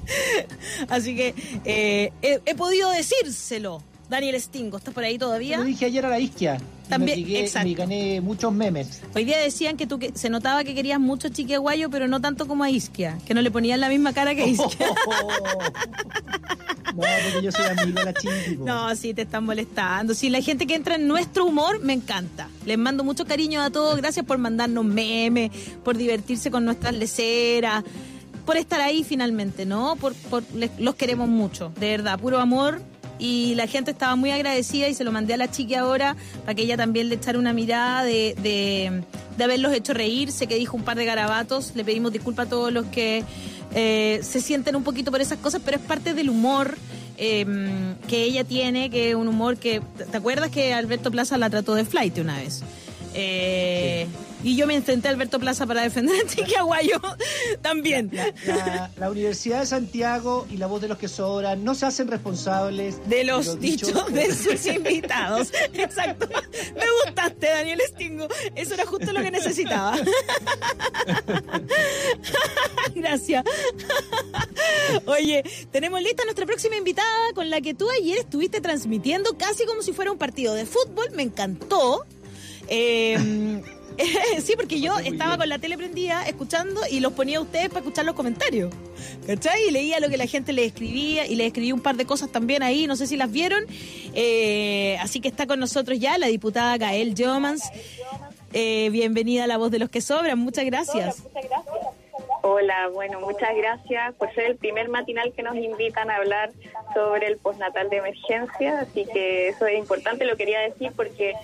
Así 0.88 1.14
que 1.14 1.34
eh, 1.66 2.12
he, 2.22 2.40
he 2.46 2.54
podido 2.54 2.90
decírselo. 2.90 3.82
Daniel 4.08 4.40
Stingo, 4.40 4.78
¿estás 4.78 4.94
por 4.94 5.04
ahí 5.04 5.18
todavía? 5.18 5.58
Lo 5.58 5.64
dije 5.64 5.84
ayer 5.84 6.06
a 6.06 6.08
la 6.08 6.18
isquia. 6.18 6.56
También, 6.88 7.20
me, 7.20 7.26
pegué- 7.26 7.40
exacto. 7.40 7.68
me 7.68 7.74
gané 7.74 8.20
muchos 8.20 8.52
memes. 8.52 9.00
Hoy 9.14 9.24
día 9.24 9.38
decían 9.38 9.76
que 9.76 9.86
tú 9.86 9.98
que 9.98 10.12
se 10.14 10.30
notaba 10.30 10.64
que 10.64 10.74
querías 10.74 10.98
mucho 11.00 11.28
a 11.28 11.30
Chiquiaguayo, 11.30 11.90
pero 11.90 12.08
no 12.08 12.20
tanto 12.20 12.46
como 12.48 12.64
a 12.64 12.70
Isquia, 12.70 13.18
que 13.26 13.34
no 13.34 13.42
le 13.42 13.50
ponían 13.50 13.80
la 13.80 13.88
misma 13.88 14.12
cara 14.12 14.34
que 14.34 14.42
a 14.42 14.46
Isquia. 14.46 14.86
no, 16.94 17.02
porque 17.32 17.42
yo 17.42 17.52
soy 17.52 17.66
amigo 17.66 17.98
de 17.98 18.04
la 18.04 18.14
chiqui. 18.14 18.56
No, 18.58 18.94
sí, 18.96 19.14
te 19.14 19.22
están 19.22 19.44
molestando. 19.44 20.14
Sí, 20.14 20.30
la 20.30 20.40
gente 20.40 20.66
que 20.66 20.74
entra 20.74 20.96
en 20.96 21.06
nuestro 21.06 21.44
humor 21.44 21.80
me 21.80 21.92
encanta. 21.92 22.48
Les 22.66 22.78
mando 22.78 23.04
mucho 23.04 23.24
cariño 23.26 23.62
a 23.62 23.70
todos. 23.70 23.96
Gracias 23.96 24.24
por 24.24 24.38
mandarnos 24.38 24.84
memes, 24.84 25.50
por 25.84 25.96
divertirse 25.96 26.50
con 26.50 26.64
nuestras 26.64 26.94
leceras, 26.94 27.84
por 28.44 28.56
estar 28.56 28.80
ahí 28.80 29.04
finalmente, 29.04 29.66
¿no? 29.66 29.96
Por, 29.96 30.14
por- 30.14 30.44
les- 30.54 30.78
los 30.78 30.94
queremos 30.94 31.28
mucho, 31.28 31.72
de 31.78 31.88
verdad, 31.90 32.18
puro 32.18 32.38
amor. 32.38 32.80
Y 33.18 33.54
la 33.54 33.66
gente 33.66 33.90
estaba 33.90 34.16
muy 34.16 34.30
agradecida 34.30 34.88
y 34.88 34.94
se 34.94 35.04
lo 35.04 35.12
mandé 35.12 35.34
a 35.34 35.36
la 35.36 35.50
chiqui 35.50 35.74
ahora 35.74 36.16
para 36.42 36.54
que 36.54 36.62
ella 36.62 36.76
también 36.76 37.08
le 37.08 37.16
echara 37.16 37.38
una 37.38 37.52
mirada 37.52 38.04
de, 38.04 38.34
de, 38.42 39.44
haberlos 39.44 39.72
hecho 39.72 39.94
reír. 39.94 40.30
Sé 40.30 40.46
que 40.46 40.54
dijo 40.54 40.76
un 40.76 40.82
par 40.82 40.96
de 40.96 41.04
garabatos. 41.04 41.72
Le 41.74 41.84
pedimos 41.84 42.12
disculpas 42.12 42.46
a 42.46 42.50
todos 42.50 42.72
los 42.72 42.86
que 42.86 43.24
eh, 43.74 44.20
se 44.22 44.40
sienten 44.40 44.76
un 44.76 44.84
poquito 44.84 45.10
por 45.10 45.20
esas 45.20 45.38
cosas, 45.38 45.60
pero 45.64 45.78
es 45.78 45.82
parte 45.82 46.14
del 46.14 46.30
humor 46.30 46.76
eh, 47.16 47.44
que 48.06 48.22
ella 48.22 48.44
tiene, 48.44 48.90
que 48.90 49.10
es 49.10 49.14
un 49.14 49.28
humor 49.28 49.56
que... 49.56 49.82
¿Te 50.10 50.16
acuerdas 50.16 50.50
que 50.50 50.72
Alberto 50.72 51.10
Plaza 51.10 51.36
la 51.38 51.50
trató 51.50 51.74
de 51.74 51.84
flight 51.84 52.18
una 52.18 52.36
vez? 52.38 52.62
Eh, 53.14 54.06
Y 54.44 54.54
yo 54.56 54.66
me 54.66 54.74
enfrenté 54.76 55.08
a 55.08 55.10
Alberto 55.10 55.40
Plaza 55.40 55.66
para 55.66 55.82
defender 55.82 56.14
a 56.24 56.28
Chiquiaguayo 56.28 57.00
también. 57.62 58.10
La, 58.12 58.32
la- 58.46 58.90
la 58.96 59.10
Universidad 59.10 59.60
de 59.60 59.66
Santiago 59.66 60.46
y 60.50 60.56
la 60.58 60.66
voz 60.68 60.80
de 60.80 60.88
los 60.88 60.96
que 60.98 61.08
sobran 61.08 61.64
no 61.64 61.74
se 61.74 61.86
hacen 61.86 62.06
responsables 62.08 62.96
De 63.08 63.24
los 63.24 63.58
dichos 63.60 64.12
de 64.12 64.32
sus 64.34 64.64
invitados. 64.66 65.48
Exacto. 65.74 66.28
Me 66.74 66.84
gustaste, 67.04 67.48
Daniel 67.48 67.80
Stingo. 67.88 68.28
Eso 68.54 68.74
era 68.74 68.86
justo 68.86 69.12
lo 69.12 69.20
que 69.22 69.30
necesitaba. 69.32 69.96
Gracias. 72.94 73.44
Oye, 75.06 75.42
tenemos 75.70 76.00
lista 76.02 76.24
nuestra 76.24 76.46
próxima 76.46 76.76
invitada 76.76 77.32
con 77.34 77.50
la 77.50 77.60
que 77.60 77.74
tú 77.74 77.88
ayer 77.90 78.18
estuviste 78.18 78.60
transmitiendo 78.60 79.36
casi 79.36 79.64
como 79.66 79.82
si 79.82 79.92
fuera 79.92 80.10
un 80.12 80.18
partido 80.18 80.54
de 80.54 80.66
fútbol. 80.66 81.10
Me 81.14 81.22
encantó. 81.22 82.04
Eh, 82.68 83.62
sí, 84.44 84.54
porque 84.56 84.80
yo 84.80 84.98
estaba 84.98 85.36
con 85.36 85.48
la 85.48 85.58
tele 85.58 85.76
prendida 85.76 86.26
escuchando 86.26 86.80
y 86.90 87.00
los 87.00 87.12
ponía 87.12 87.38
a 87.38 87.40
ustedes 87.40 87.68
para 87.68 87.80
escuchar 87.80 88.04
los 88.04 88.14
comentarios. 88.14 88.72
¿Cachai? 89.26 89.68
Y 89.68 89.70
leía 89.70 90.00
lo 90.00 90.08
que 90.08 90.16
la 90.16 90.26
gente 90.26 90.52
le 90.52 90.64
escribía 90.64 91.26
y 91.26 91.34
le 91.34 91.46
escribí 91.46 91.72
un 91.72 91.80
par 91.80 91.96
de 91.96 92.04
cosas 92.04 92.30
también 92.30 92.62
ahí, 92.62 92.86
no 92.86 92.96
sé 92.96 93.06
si 93.06 93.16
las 93.16 93.30
vieron. 93.30 93.64
Eh, 94.14 94.96
así 95.00 95.20
que 95.20 95.28
está 95.28 95.46
con 95.46 95.60
nosotros 95.60 95.98
ya 95.98 96.18
la 96.18 96.28
diputada 96.28 96.76
Gael 96.76 97.14
Jomans. 97.16 97.62
Eh, 98.52 98.88
bienvenida 98.90 99.44
a 99.44 99.46
La 99.46 99.58
Voz 99.58 99.70
de 99.70 99.78
los 99.78 99.90
que 99.90 100.00
Sobran, 100.00 100.38
muchas 100.38 100.64
gracias. 100.64 101.22
Hola, 102.50 102.88
bueno, 102.88 103.20
muchas 103.20 103.54
gracias 103.54 104.14
por 104.14 104.34
ser 104.34 104.46
el 104.46 104.56
primer 104.56 104.88
matinal 104.88 105.34
que 105.34 105.42
nos 105.42 105.54
invitan 105.54 106.10
a 106.10 106.16
hablar 106.16 106.50
sobre 106.94 107.26
el 107.26 107.36
postnatal 107.36 107.90
de 107.90 107.98
emergencia, 107.98 108.80
así 108.80 109.04
que 109.04 109.48
eso 109.48 109.66
es 109.66 109.78
importante, 109.78 110.24
lo 110.24 110.34
quería 110.34 110.60
decir 110.60 110.92
porque 110.96 111.34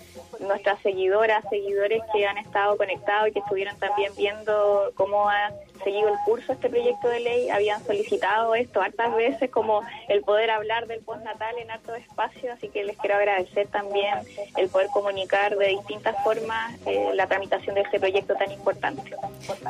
nuestras 0.41 0.81
seguidoras, 0.81 1.45
seguidores 1.51 2.03
que 2.11 2.27
han 2.27 2.39
estado 2.39 2.79
conectados 2.79 3.29
y 3.29 3.33
que 3.33 3.41
estuvieron 3.41 3.79
también 3.79 4.13
viendo 4.17 4.93
cómo 4.95 5.29
ha 5.29 5.53
seguido 5.83 6.09
el 6.09 6.19
curso 6.25 6.53
este 6.53 6.71
proyecto 6.71 7.09
de 7.09 7.21
ley, 7.21 7.51
habían 7.51 7.85
solicitado 7.85 8.55
esto 8.55 8.81
hartas 8.81 9.15
veces, 9.15 9.51
como 9.51 9.83
el 10.09 10.23
poder 10.23 10.51
hablar 10.51 10.87
del 10.87 11.01
postnatal 11.01 11.59
en 11.59 11.71
hartos 11.71 11.99
espacios, 11.99 12.57
así 12.57 12.69
que 12.69 12.85
les 12.85 12.97
quiero 12.97 13.17
agradecer 13.17 13.67
también 13.69 14.15
el 14.57 14.69
poder 14.69 14.89
comunicar 14.89 15.57
de 15.57 15.69
distintas 15.69 16.17
formas 16.25 16.75
eh, 16.87 17.11
la 17.15 17.27
tramitación 17.27 17.75
de 17.75 17.83
este 17.83 18.01
proyecto 18.01 18.35
tan 18.35 18.51
importante. 18.51 19.15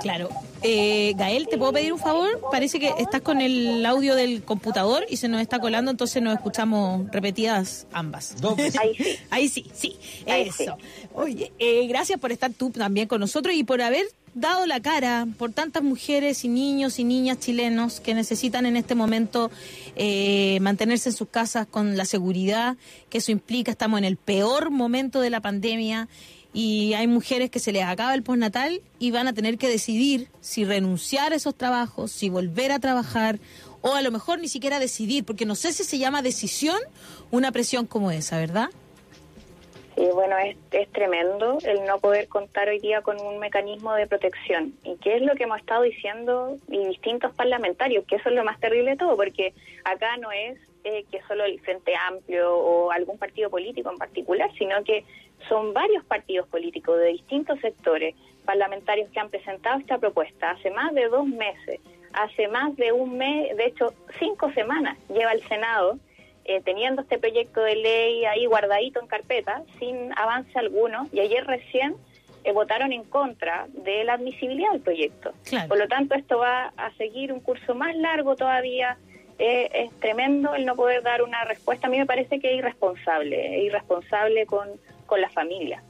Claro. 0.00 0.28
Eh, 0.62 1.14
Gael, 1.24 1.48
¿te 1.48 1.56
puedo 1.56 1.72
pedir 1.72 1.90
un 1.90 1.98
favor? 1.98 2.38
Parece 2.52 2.78
que 2.78 2.92
estás 2.98 3.22
con 3.22 3.40
el 3.40 3.86
audio 3.86 4.14
del 4.14 4.42
computador 4.42 5.06
y 5.08 5.16
se 5.16 5.26
nos 5.26 5.40
está 5.40 5.58
colando, 5.58 5.90
entonces 5.90 6.22
nos 6.22 6.34
escuchamos 6.34 7.10
repetidas 7.10 7.86
ambas. 7.94 8.38
Dos 8.42 8.58
veces. 8.58 8.78
Ahí 8.80 8.94
sí. 8.94 9.18
Ahí 9.30 9.48
sí, 9.48 9.66
sí, 9.72 9.96
Ahí 10.26 10.50
eso. 10.50 10.76
Oye, 11.14 11.50
eh, 11.58 11.86
gracias 11.86 12.20
por 12.20 12.30
estar 12.30 12.52
tú 12.52 12.68
también 12.68 13.08
con 13.08 13.20
nosotros 13.20 13.54
y 13.54 13.64
por 13.64 13.80
haber 13.80 14.04
dado 14.34 14.66
la 14.66 14.80
cara 14.80 15.26
por 15.38 15.50
tantas 15.50 15.82
mujeres 15.82 16.44
y 16.44 16.48
niños 16.48 16.98
y 16.98 17.04
niñas 17.04 17.38
chilenos 17.38 18.00
que 18.00 18.12
necesitan 18.12 18.66
en 18.66 18.76
este 18.76 18.94
momento 18.94 19.50
eh, 19.96 20.58
mantenerse 20.60 21.08
en 21.08 21.14
sus 21.14 21.28
casas 21.28 21.66
con 21.66 21.96
la 21.96 22.04
seguridad 22.04 22.76
que 23.08 23.16
eso 23.16 23.32
implica. 23.32 23.70
Estamos 23.70 23.96
en 23.96 24.04
el 24.04 24.18
peor 24.18 24.68
momento 24.68 25.22
de 25.22 25.30
la 25.30 25.40
pandemia 25.40 26.06
y 26.54 26.94
hay 26.94 27.08
mujeres 27.08 27.50
que 27.50 27.58
se 27.58 27.72
les 27.72 27.84
acaba 27.84 28.14
el 28.14 28.22
postnatal 28.22 28.80
y 29.00 29.10
van 29.10 29.26
a 29.26 29.34
tener 29.34 29.58
que 29.58 29.68
decidir 29.68 30.28
si 30.40 30.64
renunciar 30.64 31.32
a 31.32 31.36
esos 31.36 31.54
trabajos, 31.56 32.12
si 32.12 32.30
volver 32.30 32.70
a 32.70 32.78
trabajar 32.78 33.40
o 33.82 33.94
a 33.94 34.02
lo 34.02 34.12
mejor 34.12 34.38
ni 34.38 34.48
siquiera 34.48 34.78
decidir, 34.78 35.24
porque 35.24 35.44
no 35.44 35.56
sé 35.56 35.72
si 35.72 35.82
se 35.82 35.98
llama 35.98 36.22
decisión 36.22 36.78
una 37.32 37.50
presión 37.50 37.86
como 37.86 38.12
esa, 38.12 38.38
¿verdad? 38.38 38.68
Sí, 39.96 40.08
bueno, 40.12 40.38
es, 40.38 40.56
es 40.70 40.88
tremendo 40.90 41.58
el 41.64 41.84
no 41.84 41.98
poder 41.98 42.28
contar 42.28 42.68
hoy 42.68 42.78
día 42.78 43.02
con 43.02 43.20
un 43.20 43.38
mecanismo 43.38 43.92
de 43.94 44.06
protección. 44.06 44.74
¿Y 44.84 44.96
qué 44.96 45.16
es 45.16 45.22
lo 45.22 45.34
que 45.34 45.44
hemos 45.44 45.58
estado 45.58 45.82
diciendo 45.82 46.56
y 46.68 46.86
distintos 46.86 47.32
parlamentarios? 47.34 48.04
Que 48.06 48.16
eso 48.16 48.28
es 48.28 48.34
lo 48.34 48.44
más 48.44 48.58
terrible 48.58 48.92
de 48.92 48.96
todo, 48.96 49.16
porque 49.16 49.54
acá 49.84 50.16
no 50.16 50.32
es 50.32 50.58
eh, 50.84 51.06
que 51.10 51.22
solo 51.28 51.44
el 51.44 51.58
Frente 51.60 51.94
Amplio 51.96 52.54
o 52.54 52.90
algún 52.90 53.18
partido 53.18 53.48
político 53.48 53.90
en 53.90 53.96
particular, 53.96 54.50
sino 54.58 54.82
que 54.84 55.04
son 55.48 55.72
varios 55.72 56.04
partidos 56.04 56.48
políticos 56.48 56.98
de 56.98 57.08
distintos 57.08 57.58
sectores 57.60 58.14
parlamentarios 58.44 59.08
que 59.10 59.20
han 59.20 59.30
presentado 59.30 59.78
esta 59.78 59.98
propuesta 59.98 60.50
hace 60.50 60.70
más 60.70 60.94
de 60.94 61.08
dos 61.08 61.26
meses, 61.26 61.80
hace 62.12 62.48
más 62.48 62.76
de 62.76 62.92
un 62.92 63.16
mes, 63.16 63.56
de 63.56 63.66
hecho 63.66 63.92
cinco 64.18 64.52
semanas 64.52 64.98
lleva 65.08 65.32
el 65.32 65.42
Senado 65.48 65.98
eh, 66.46 66.60
teniendo 66.62 67.02
este 67.02 67.18
proyecto 67.18 67.62
de 67.62 67.74
ley 67.74 68.26
ahí 68.26 68.44
guardadito 68.44 69.00
en 69.00 69.06
carpeta, 69.06 69.62
sin 69.78 70.12
avance 70.18 70.58
alguno, 70.58 71.08
y 71.10 71.20
ayer 71.20 71.46
recién 71.46 71.96
eh, 72.44 72.52
votaron 72.52 72.92
en 72.92 73.04
contra 73.04 73.66
de 73.68 74.04
la 74.04 74.14
admisibilidad 74.14 74.72
del 74.72 74.82
proyecto. 74.82 75.32
Claro. 75.44 75.68
Por 75.68 75.78
lo 75.78 75.88
tanto, 75.88 76.14
esto 76.14 76.38
va 76.38 76.74
a 76.76 76.92
seguir 76.98 77.32
un 77.32 77.40
curso 77.40 77.74
más 77.74 77.96
largo 77.96 78.36
todavía. 78.36 78.98
Eh, 79.38 79.70
es 79.72 79.92
tremendo 80.00 80.54
el 80.54 80.66
no 80.66 80.76
poder 80.76 81.02
dar 81.02 81.22
una 81.22 81.44
respuesta. 81.44 81.86
A 81.86 81.90
mí 81.90 81.96
me 81.96 82.04
parece 82.04 82.38
que 82.38 82.52
es 82.52 82.58
irresponsable, 82.58 83.56
es 83.56 83.64
irresponsable 83.64 84.44
con, 84.44 84.68
con 85.06 85.20
la 85.20 85.28
familia. 85.30 85.82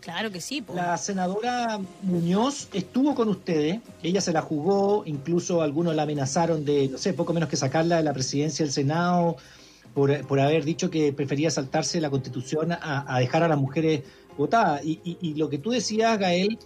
Claro 0.00 0.30
que 0.30 0.40
sí. 0.40 0.62
La 0.74 0.96
senadora 0.98 1.80
Muñoz 2.02 2.68
estuvo 2.72 3.14
con 3.16 3.28
ustedes, 3.28 3.80
ella 4.04 4.20
se 4.20 4.32
la 4.32 4.40
jugó, 4.40 5.02
incluso 5.04 5.62
algunos 5.62 5.96
la 5.96 6.02
amenazaron 6.02 6.64
de, 6.64 6.88
no 6.88 6.98
sé, 6.98 7.12
poco 7.12 7.32
menos 7.32 7.48
que 7.48 7.56
sacarla 7.56 7.96
de 7.96 8.04
la 8.04 8.12
presidencia 8.12 8.64
del 8.64 8.72
Senado 8.72 9.36
por, 9.94 10.24
por 10.28 10.38
haber 10.38 10.64
dicho 10.64 10.90
que 10.90 11.12
prefería 11.12 11.50
saltarse 11.50 12.00
la 12.00 12.08
constitución 12.10 12.70
a, 12.72 13.04
a 13.12 13.18
dejar 13.18 13.42
a 13.42 13.48
las 13.48 13.58
mujeres 13.58 14.02
votadas. 14.38 14.84
Y, 14.84 15.00
y- 15.02 15.16
y 15.20 15.34
lo 15.34 15.48
que 15.48 15.58
tú 15.58 15.70
decías, 15.70 16.16
Gael, 16.18 16.56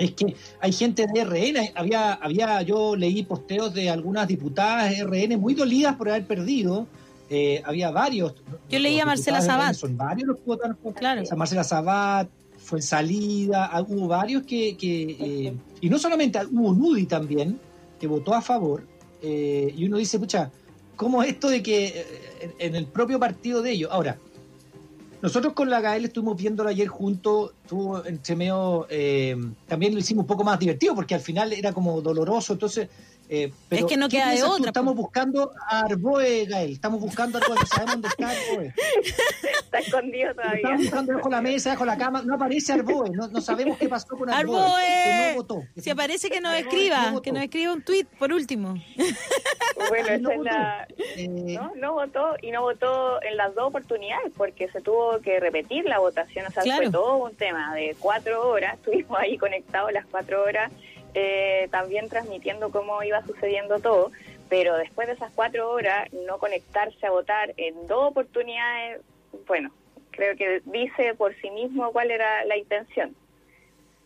es 0.00 0.10
que 0.12 0.34
hay 0.60 0.72
gente 0.72 1.06
de 1.06 1.20
RN, 1.24 1.70
había, 1.76 2.14
había, 2.14 2.62
yo 2.62 2.96
leí 2.96 3.22
posteos 3.22 3.72
de 3.74 3.90
algunas 3.90 4.26
diputadas 4.26 4.90
de 4.90 5.04
RN 5.04 5.38
muy 5.38 5.54
dolidas 5.54 5.94
por 5.94 6.08
haber 6.08 6.26
perdido. 6.26 6.88
Eh, 7.28 7.62
había 7.64 7.90
varios. 7.90 8.34
Yo 8.68 8.78
leí 8.78 9.00
a 9.00 9.06
Marcela 9.06 9.40
Sabat. 9.40 9.74
Son 9.74 9.96
varios 9.96 10.28
los 10.28 10.36
que 10.38 10.44
votaron 10.44 10.76
por- 10.76 10.94
Claro. 10.94 11.22
o 11.22 11.26
sea, 11.26 11.36
Marcela 11.36 11.64
Sabat, 11.64 12.28
fue 12.58 12.78
en 12.78 12.82
salida, 12.82 13.66
ah, 13.72 13.82
hubo 13.86 14.08
varios 14.08 14.42
que, 14.44 14.76
que, 14.76 15.16
eh, 15.20 15.54
y 15.80 15.88
no 15.88 15.98
solamente, 15.98 16.40
hubo 16.50 16.72
Nudi 16.74 17.06
también, 17.06 17.60
que 18.00 18.06
votó 18.06 18.34
a 18.34 18.42
favor, 18.42 18.84
eh, 19.22 19.72
y 19.76 19.84
uno 19.86 19.98
dice, 19.98 20.18
pucha, 20.18 20.50
¿cómo 20.96 21.22
es 21.22 21.30
esto 21.30 21.48
de 21.48 21.62
que 21.62 21.86
eh, 21.86 22.06
en, 22.40 22.54
en 22.58 22.74
el 22.76 22.86
propio 22.86 23.18
partido 23.20 23.62
de 23.62 23.72
ellos? 23.72 23.90
Ahora, 23.92 24.18
nosotros 25.22 25.52
con 25.52 25.70
la 25.70 25.80
Gael 25.80 26.04
estuvimos 26.06 26.36
viéndolo 26.36 26.68
ayer 26.68 26.88
juntos, 26.88 27.52
estuvo 27.62 28.04
entre 28.04 28.36
medio, 28.36 28.86
también 29.66 29.94
lo 29.94 30.00
hicimos 30.00 30.22
un 30.22 30.26
poco 30.28 30.44
más 30.44 30.58
divertido, 30.58 30.94
porque 30.94 31.14
al 31.14 31.20
final 31.20 31.52
era 31.52 31.72
como 31.72 32.00
doloroso, 32.00 32.52
entonces... 32.54 32.88
eh, 33.28 33.52
pero 33.68 33.86
Es 33.86 33.90
que 33.90 33.96
no 33.96 34.08
¿qué 34.08 34.18
queda 34.18 34.30
de 34.30 34.42
otra, 34.42 34.68
Estamos 34.68 34.94
buscando 34.94 35.50
a 35.68 35.80
Arboe, 35.80 36.46
Gael, 36.46 36.72
estamos 36.72 37.00
buscando 37.00 37.38
a 37.38 37.40
Arboe, 37.40 37.56
no 37.56 37.66
sabemos 37.66 37.92
dónde 37.94 38.08
está 38.08 38.30
Arboe. 38.30 38.74
Está 39.66 39.78
escondido 39.80 40.32
todavía. 40.32 40.56
Estamos 40.56 40.80
buscando 40.82 41.12
debajo 41.12 41.28
de 41.28 41.34
la 41.34 41.42
mesa, 41.42 41.70
debajo 41.70 41.84
de 41.84 41.90
la 41.90 41.98
cama. 41.98 42.22
No 42.22 42.34
aparece 42.34 42.72
Arboe. 42.72 43.10
No, 43.10 43.26
no 43.28 43.40
sabemos 43.40 43.76
qué 43.78 43.88
pasó 43.88 44.16
con 44.16 44.30
Arboe. 44.30 44.56
Arboe, 44.60 45.28
no 45.30 45.34
votó. 45.36 45.62
si 45.76 45.90
aparece 45.90 46.30
que 46.30 46.40
nos 46.40 46.52
Arboe 46.52 46.60
escriba, 46.68 47.10
no 47.10 47.20
que 47.20 47.32
nos 47.32 47.42
escriba 47.42 47.72
un 47.72 47.82
tweet 47.82 48.06
por 48.18 48.32
último. 48.32 48.74
Bueno, 49.88 50.08
esa 50.08 50.34
es 50.34 50.40
la... 50.40 50.88
Eh, 51.16 51.28
¿no? 51.28 51.72
no 51.74 51.92
votó 51.94 52.36
y 52.42 52.52
no 52.52 52.62
votó 52.62 53.20
en 53.22 53.36
las 53.36 53.54
dos 53.56 53.66
oportunidades 53.66 54.32
porque 54.36 54.68
se 54.68 54.80
tuvo 54.80 55.18
que 55.20 55.40
repetir 55.40 55.84
la 55.86 55.98
votación, 55.98 56.46
o 56.46 56.50
sea, 56.52 56.62
Claro. 56.62 56.82
fue 56.84 56.92
todo 56.92 57.16
un 57.16 57.34
tema 57.34 57.74
de 57.74 57.96
cuatro 57.98 58.48
horas, 58.48 58.74
estuvimos 58.76 59.18
ahí 59.18 59.36
conectados 59.36 59.92
las 59.92 60.06
cuatro 60.06 60.42
horas, 60.44 60.70
eh, 61.18 61.68
también 61.70 62.10
transmitiendo 62.10 62.70
cómo 62.70 63.02
iba 63.02 63.24
sucediendo 63.24 63.80
todo, 63.80 64.12
pero 64.50 64.76
después 64.76 65.08
de 65.08 65.14
esas 65.14 65.32
cuatro 65.34 65.70
horas, 65.70 66.12
no 66.12 66.36
conectarse 66.36 67.06
a 67.06 67.10
votar 67.10 67.54
en 67.56 67.86
dos 67.86 68.10
oportunidades, 68.10 69.00
bueno, 69.46 69.70
creo 70.10 70.36
que 70.36 70.60
dice 70.66 71.14
por 71.14 71.34
sí 71.36 71.50
mismo 71.50 71.90
cuál 71.90 72.10
era 72.10 72.44
la 72.44 72.58
intención. 72.58 73.16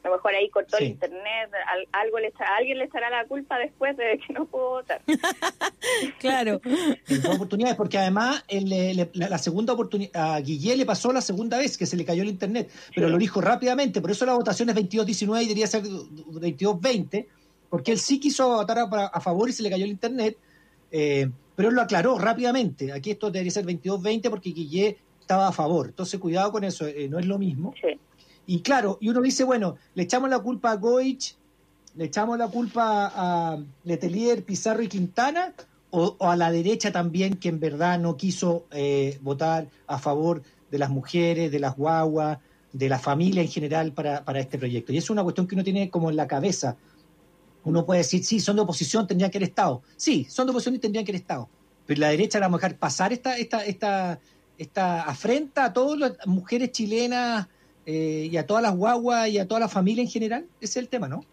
A 0.03 0.09
lo 0.09 0.15
mejor 0.15 0.35
ahí 0.35 0.49
cortó 0.49 0.77
Sí. 0.79 0.85
el 0.85 0.91
internet, 0.93 1.51
al- 1.67 1.89
algo 1.93 2.19
le 2.19 2.29
a 2.39 2.57
alguien 2.57 2.79
le 2.79 2.85
echará 2.85 3.11
la 3.11 3.27
culpa 3.27 3.59
después 3.59 3.97
de 3.97 4.19
que 4.27 4.33
no 4.33 4.47
pudo 4.47 4.71
votar. 4.71 5.03
Claro. 6.19 6.61
en 6.65 7.23
dos 7.23 7.35
oportunidades, 7.37 7.77
porque 7.77 7.99
además 7.99 8.45
el, 8.49 8.69
le- 8.69 8.95
le- 8.95 9.11
la, 9.15 9.29
la 9.29 9.39
segunda 9.39 9.73
oportunidad, 9.73 10.35
a 10.35 10.41
Guillé 10.41 10.77
le 10.77 10.87
pasó 10.87 11.13
la 11.13 11.21
segunda 11.21 11.59
vez 11.59 11.77
que 11.79 11.87
se 11.87 11.97
le 11.97 12.05
cayó 12.05 12.23
el 12.23 12.29
internet, 12.29 12.71
pero 12.95 13.09
lo 13.09 13.19
dijo 13.19 13.41
rápidamente, 13.41 14.01
por 14.01 14.11
eso 14.11 14.27
la 14.27 14.35
votación 14.35 14.69
es 14.71 14.77
22-19 14.77 15.39
y 15.43 15.47
debería 15.49 15.67
ser 15.67 15.83
22-20, 15.85 17.27
porque 17.69 17.93
él 17.93 17.99
sí 17.99 18.21
quiso 18.21 18.49
votar 18.49 18.79
a, 18.79 18.83
a 19.07 19.21
favor 19.21 19.49
y 19.49 19.53
se 19.53 19.63
le 19.63 19.71
cayó 19.71 19.85
el 19.85 19.91
internet, 19.91 20.37
eh, 20.91 21.29
pero 21.57 21.69
él 21.71 21.75
lo 21.75 21.83
aclaró 21.83 22.19
rápidamente, 22.19 22.93
aquí 22.93 23.11
esto 23.11 23.31
debería 23.31 23.53
ser 23.53 23.65
22-20 23.67 24.29
porque 24.31 24.51
Guillé 24.51 24.99
estaba 25.21 25.49
a 25.49 25.53
favor, 25.53 25.89
entonces 25.89 26.19
cuidado 26.21 26.53
con 26.53 26.65
eso, 26.65 26.87
eh, 26.87 27.09
no 27.09 27.19
es 27.19 27.27
lo 27.27 27.39
mismo. 27.39 27.75
Sí. 27.81 27.99
Y 28.51 28.63
claro, 28.63 28.99
y 29.01 29.09
uno 29.11 29.23
dice, 29.23 29.45
bueno, 29.45 29.77
le 29.95 30.03
echamos 30.03 30.29
la 30.29 30.41
culpa 30.41 30.73
a 30.73 30.75
Goich, 30.75 31.37
le 31.95 32.07
echamos 32.07 32.37
la 32.37 32.49
culpa 32.49 33.13
a 33.15 33.63
Letelier, 33.85 34.43
Pizarro 34.43 34.83
y 34.83 34.89
Quintana, 34.89 35.55
o, 35.91 36.17
a 36.19 36.35
la 36.35 36.51
derecha 36.51 36.91
también, 36.91 37.37
que 37.37 37.49
en 37.49 37.61
verdad 37.61 38.01
no 38.01 38.17
quiso 38.17 38.67
eh, 38.73 39.21
votar 39.23 39.69
a 39.87 40.01
favor 40.01 40.43
de 40.69 40.79
las 40.79 40.91
mujeres, 40.91 41.53
de 41.53 41.61
las 41.61 41.77
guaguas, 41.77 42.39
de 42.73 42.89
la 42.89 42.99
familia 42.99 43.41
en 43.41 43.47
general 43.47 43.93
para, 43.93 44.25
para 44.25 44.41
este 44.41 44.59
proyecto. 44.59 44.93
Y 44.93 44.97
es 44.97 45.11
una 45.11 45.23
cuestión 45.23 45.47
que 45.47 45.55
uno 45.55 45.63
tiene 45.63 45.89
como 45.89 46.11
en 46.11 46.17
la 46.17 46.27
cabeza. 46.27 46.77
Uno 47.63 47.87
puede 47.87 47.99
decir, 47.99 48.25
sí, 48.25 48.41
son 48.41 48.57
de 48.57 48.63
oposición, 48.63 49.07
tendrían 49.07 49.31
que 49.31 49.39
haber 49.39 49.51
estado. 49.51 49.83
Sí, 49.97 50.27
son 50.29 50.49
de 50.49 50.51
oposición 50.51 50.75
y 50.75 50.81
tendrían 50.81 51.05
que 51.05 51.13
haber 51.13 51.21
estado. 51.21 51.49
Pero 51.87 52.01
la 52.01 52.09
derecha 52.09 52.41
la 52.41 52.47
a 52.47 52.69
pasar 52.71 53.13
esta, 53.13 53.39
esta, 53.39 53.65
esta, 53.65 54.19
esta 54.59 55.03
afrenta 55.03 55.67
a 55.67 55.73
todas 55.73 56.01
las 56.01 56.27
mujeres 56.27 56.73
chilenas 56.73 57.47
eh, 57.91 58.29
y 58.31 58.37
a 58.37 58.47
todas 58.47 58.63
las 58.63 58.77
guaguas 58.77 59.29
y 59.29 59.39
a 59.39 59.49
toda 59.49 59.59
la 59.59 59.69
familia 59.69 60.03
en 60.03 60.09
general. 60.09 60.45
Ese 60.61 60.79
es 60.79 60.85
el 60.85 60.89
tema, 60.89 61.09
¿no? 61.09 61.25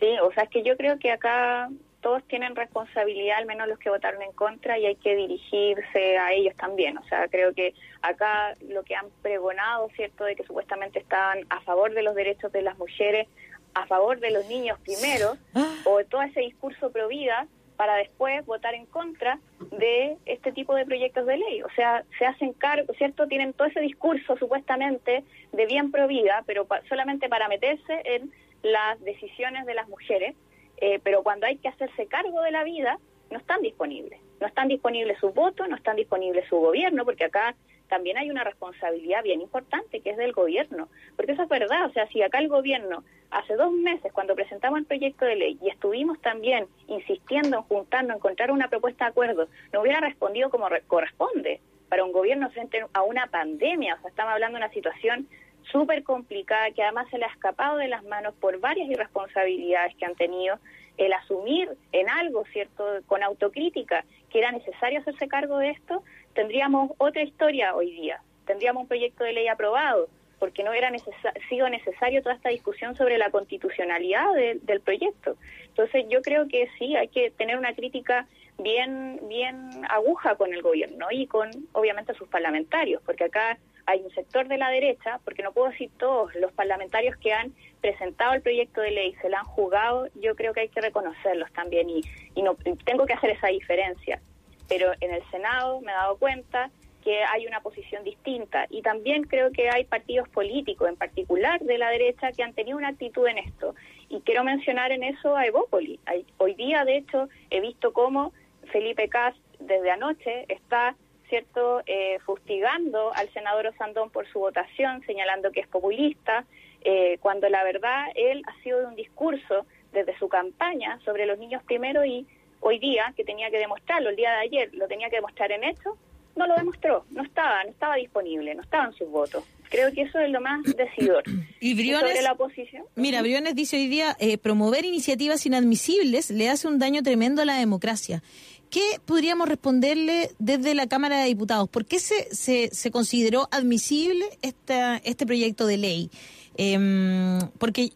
Sí, 0.00 0.06
o 0.22 0.32
sea, 0.32 0.44
es 0.44 0.50
que 0.50 0.62
yo 0.62 0.78
creo 0.78 0.98
que 0.98 1.10
acá 1.10 1.68
todos 2.00 2.22
tienen 2.24 2.56
responsabilidad, 2.56 3.36
al 3.38 3.44
menos 3.44 3.68
los 3.68 3.78
que 3.78 3.90
votaron 3.90 4.22
en 4.22 4.32
contra, 4.32 4.78
y 4.78 4.86
hay 4.86 4.96
que 4.96 5.14
dirigirse 5.14 6.16
a 6.16 6.32
ellos 6.32 6.54
también. 6.56 6.96
O 6.96 7.04
sea, 7.04 7.28
creo 7.28 7.52
que 7.52 7.74
acá 8.00 8.56
lo 8.66 8.82
que 8.82 8.94
han 8.94 9.06
pregonado, 9.20 9.88
¿cierto?, 9.94 10.24
de 10.24 10.36
que 10.36 10.44
supuestamente 10.44 10.98
estaban 10.98 11.40
a 11.50 11.60
favor 11.60 11.92
de 11.92 12.02
los 12.02 12.14
derechos 12.14 12.50
de 12.52 12.62
las 12.62 12.78
mujeres, 12.78 13.28
a 13.74 13.86
favor 13.86 14.20
de 14.20 14.30
los 14.30 14.46
niños 14.46 14.78
primero, 14.80 15.36
o 15.84 16.02
todo 16.04 16.22
ese 16.22 16.40
discurso 16.40 16.90
pro 16.92 17.08
vida, 17.08 17.46
para 17.76 17.96
después 17.96 18.44
votar 18.46 18.74
en 18.74 18.86
contra 18.86 19.38
de 19.78 20.16
este 20.26 20.52
tipo 20.52 20.74
de 20.74 20.84
proyectos 20.84 21.26
de 21.26 21.36
ley. 21.36 21.62
O 21.62 21.70
sea, 21.70 22.04
se 22.18 22.26
hacen 22.26 22.52
cargo, 22.52 22.92
¿cierto? 22.94 23.26
Tienen 23.26 23.52
todo 23.52 23.68
ese 23.68 23.80
discurso 23.80 24.36
supuestamente 24.36 25.24
de 25.52 25.66
bien 25.66 25.90
pro 25.90 26.06
vida, 26.06 26.42
pero 26.46 26.66
pa- 26.66 26.82
solamente 26.88 27.28
para 27.28 27.48
meterse 27.48 28.00
en 28.04 28.32
las 28.62 29.00
decisiones 29.02 29.66
de 29.66 29.74
las 29.74 29.88
mujeres, 29.88 30.34
eh, 30.78 31.00
pero 31.02 31.22
cuando 31.22 31.46
hay 31.46 31.56
que 31.58 31.68
hacerse 31.68 32.06
cargo 32.06 32.42
de 32.42 32.50
la 32.50 32.64
vida, 32.64 32.98
no 33.30 33.38
están 33.38 33.60
disponibles. 33.62 34.20
No 34.40 34.46
están 34.46 34.68
disponibles 34.68 35.18
sus 35.18 35.32
votos, 35.34 35.68
no 35.68 35.76
están 35.76 35.96
disponibles 35.96 36.46
su 36.48 36.56
gobierno, 36.56 37.04
porque 37.04 37.24
acá 37.24 37.54
también 37.88 38.18
hay 38.18 38.30
una 38.30 38.44
responsabilidad 38.44 39.22
bien 39.22 39.40
importante 39.40 40.00
que 40.00 40.10
es 40.10 40.16
del 40.16 40.32
gobierno. 40.32 40.88
Porque 41.16 41.32
eso 41.32 41.42
es 41.42 41.48
verdad, 41.48 41.86
o 41.86 41.92
sea, 41.92 42.06
si 42.08 42.22
acá 42.22 42.38
el 42.38 42.48
gobierno 42.48 43.04
hace 43.30 43.54
dos 43.54 43.72
meses, 43.72 44.12
cuando 44.12 44.34
presentamos 44.34 44.78
el 44.78 44.86
proyecto 44.86 45.24
de 45.24 45.36
ley 45.36 45.58
y 45.62 45.68
estuvimos 45.68 46.20
también 46.20 46.66
insistiendo 46.88 47.66
en 47.90 48.10
encontrar 48.10 48.50
una 48.50 48.68
propuesta 48.68 49.04
de 49.04 49.10
acuerdo, 49.10 49.48
no 49.72 49.80
hubiera 49.82 50.00
respondido 50.00 50.50
como 50.50 50.68
re- 50.68 50.82
corresponde 50.86 51.60
para 51.88 52.04
un 52.04 52.12
gobierno 52.12 52.50
frente 52.50 52.84
a 52.92 53.02
una 53.02 53.26
pandemia. 53.26 53.94
O 53.96 54.00
sea, 54.00 54.10
estamos 54.10 54.32
hablando 54.32 54.58
de 54.58 54.64
una 54.64 54.72
situación 54.72 55.28
súper 55.70 56.02
complicada 56.02 56.70
que 56.72 56.82
además 56.82 57.08
se 57.10 57.18
le 57.18 57.24
ha 57.24 57.28
escapado 57.28 57.78
de 57.78 57.88
las 57.88 58.04
manos 58.04 58.34
por 58.40 58.60
varias 58.60 58.88
irresponsabilidades 58.88 59.96
que 59.96 60.04
han 60.04 60.14
tenido, 60.14 60.58
el 60.96 61.12
asumir 61.12 61.70
en 61.92 62.08
algo, 62.08 62.44
¿cierto?, 62.52 62.84
con 63.06 63.22
autocrítica 63.22 64.04
que 64.30 64.38
era 64.38 64.52
necesario 64.52 65.00
hacerse 65.00 65.26
cargo 65.26 65.58
de 65.58 65.70
esto, 65.70 66.02
tendríamos 66.34 66.92
otra 66.98 67.22
historia 67.22 67.74
hoy 67.74 67.90
día. 67.92 68.20
Tendríamos 68.46 68.82
un 68.82 68.88
proyecto 68.88 69.24
de 69.24 69.32
ley 69.32 69.48
aprobado, 69.48 70.08
porque 70.38 70.62
no 70.62 70.70
hubiera 70.70 70.90
necesa- 70.90 71.32
sido 71.48 71.68
necesario 71.68 72.22
toda 72.22 72.34
esta 72.34 72.50
discusión 72.50 72.94
sobre 72.96 73.16
la 73.18 73.30
constitucionalidad 73.30 74.34
de- 74.34 74.58
del 74.62 74.80
proyecto. 74.80 75.36
Entonces, 75.68 76.04
yo 76.08 76.20
creo 76.22 76.46
que 76.48 76.68
sí, 76.78 76.94
hay 76.96 77.08
que 77.08 77.30
tener 77.30 77.56
una 77.56 77.74
crítica 77.74 78.26
bien, 78.58 79.20
bien 79.28 79.70
aguja 79.88 80.36
con 80.36 80.52
el 80.52 80.62
gobierno 80.62 81.06
y 81.10 81.26
con, 81.26 81.50
obviamente, 81.72 82.14
sus 82.14 82.28
parlamentarios, 82.28 83.02
porque 83.06 83.24
acá 83.24 83.58
hay 83.86 84.00
un 84.00 84.10
sector 84.10 84.46
de 84.48 84.56
la 84.58 84.70
derecha, 84.70 85.20
porque 85.24 85.42
no 85.42 85.52
puedo 85.52 85.70
decir 85.70 85.90
todos, 85.98 86.34
los 86.36 86.52
parlamentarios 86.52 87.16
que 87.16 87.32
han 87.32 87.52
presentado 87.80 88.32
el 88.34 88.40
proyecto 88.42 88.80
de 88.80 88.92
ley, 88.92 89.14
se 89.20 89.28
lo 89.28 89.36
han 89.36 89.44
jugado, 89.44 90.08
yo 90.14 90.34
creo 90.36 90.52
que 90.54 90.60
hay 90.60 90.68
que 90.68 90.80
reconocerlos 90.80 91.52
también 91.52 91.90
y, 91.90 92.00
y 92.34 92.42
no 92.42 92.56
tengo 92.84 93.04
que 93.06 93.12
hacer 93.14 93.30
esa 93.30 93.48
diferencia. 93.48 94.20
Pero 94.68 94.92
en 95.00 95.12
el 95.12 95.22
Senado 95.30 95.80
me 95.80 95.92
he 95.92 95.94
dado 95.94 96.16
cuenta 96.16 96.70
que 97.04 97.22
hay 97.22 97.46
una 97.46 97.60
posición 97.60 98.02
distinta 98.02 98.66
y 98.70 98.80
también 98.80 99.24
creo 99.24 99.52
que 99.52 99.68
hay 99.68 99.84
partidos 99.84 100.28
políticos, 100.30 100.88
en 100.88 100.96
particular 100.96 101.60
de 101.60 101.76
la 101.76 101.90
derecha, 101.90 102.32
que 102.32 102.42
han 102.42 102.54
tenido 102.54 102.78
una 102.78 102.88
actitud 102.88 103.26
en 103.26 103.38
esto. 103.38 103.74
Y 104.08 104.20
quiero 104.22 104.42
mencionar 104.42 104.90
en 104.90 105.02
eso 105.02 105.36
a 105.36 105.46
Evópoli. 105.46 106.00
Hoy 106.38 106.54
día, 106.54 106.84
de 106.84 106.96
hecho, 106.96 107.28
he 107.50 107.60
visto 107.60 107.92
cómo 107.92 108.32
Felipe 108.72 109.08
Cas 109.08 109.34
desde 109.58 109.90
anoche 109.90 110.46
está 110.48 110.96
cierto 111.28 111.82
eh, 111.86 112.18
fustigando 112.24 113.12
al 113.14 113.28
senador 113.30 113.66
Osandón 113.66 114.10
por 114.10 114.26
su 114.28 114.38
votación, 114.38 115.02
señalando 115.06 115.52
que 115.52 115.60
es 115.60 115.68
populista, 115.68 116.44
eh, 116.82 117.18
cuando 117.20 117.48
la 117.48 117.64
verdad 117.64 118.06
él 118.14 118.42
ha 118.46 118.62
sido 118.62 118.80
de 118.80 118.86
un 118.86 118.94
discurso 118.94 119.66
desde 119.92 120.16
su 120.18 120.28
campaña 120.28 120.98
sobre 121.04 121.26
los 121.26 121.38
niños 121.38 121.62
primero 121.64 122.04
y 122.04 122.26
hoy 122.64 122.78
día, 122.78 123.12
que 123.16 123.24
tenía 123.24 123.50
que 123.50 123.58
demostrarlo, 123.58 124.10
el 124.10 124.16
día 124.16 124.30
de 124.30 124.38
ayer 124.38 124.74
lo 124.74 124.88
tenía 124.88 125.10
que 125.10 125.16
demostrar 125.16 125.52
en 125.52 125.64
hecho, 125.64 125.96
no 126.34 126.46
lo 126.46 126.56
demostró, 126.56 127.04
no 127.10 127.22
estaba, 127.22 127.62
no 127.62 127.70
estaba 127.70 127.96
disponible, 127.96 128.54
no 128.54 128.62
estaban 128.62 128.92
sus 128.94 129.08
votos. 129.08 129.44
Creo 129.70 129.92
que 129.92 130.02
eso 130.02 130.18
es 130.18 130.30
lo 130.30 130.40
más 130.40 130.62
decidor. 130.76 131.22
Y 131.60 131.70
sobre 131.70 131.82
Briones, 131.82 132.22
la 132.22 132.32
oposición. 132.32 132.84
mira, 132.94 133.22
Briones 133.22 133.54
dice 133.54 133.76
hoy 133.76 133.88
día, 133.88 134.16
eh, 134.18 134.36
promover 134.36 134.84
iniciativas 134.84 135.46
inadmisibles 135.46 136.30
le 136.30 136.50
hace 136.50 136.68
un 136.68 136.78
daño 136.78 137.02
tremendo 137.02 137.40
a 137.40 137.44
la 137.46 137.54
democracia. 137.54 138.22
¿Qué 138.70 138.98
podríamos 139.06 139.48
responderle 139.48 140.30
desde 140.38 140.74
la 140.74 140.88
Cámara 140.88 141.20
de 141.20 141.26
Diputados? 141.26 141.68
¿Por 141.68 141.86
qué 141.86 142.00
se, 142.00 142.34
se, 142.34 142.68
se 142.72 142.90
consideró 142.90 143.48
admisible 143.50 144.26
esta, 144.42 144.96
este 145.04 145.24
proyecto 145.24 145.66
de 145.66 145.78
ley? 145.78 146.10
Em, 146.56 147.38
porque, 147.58 147.92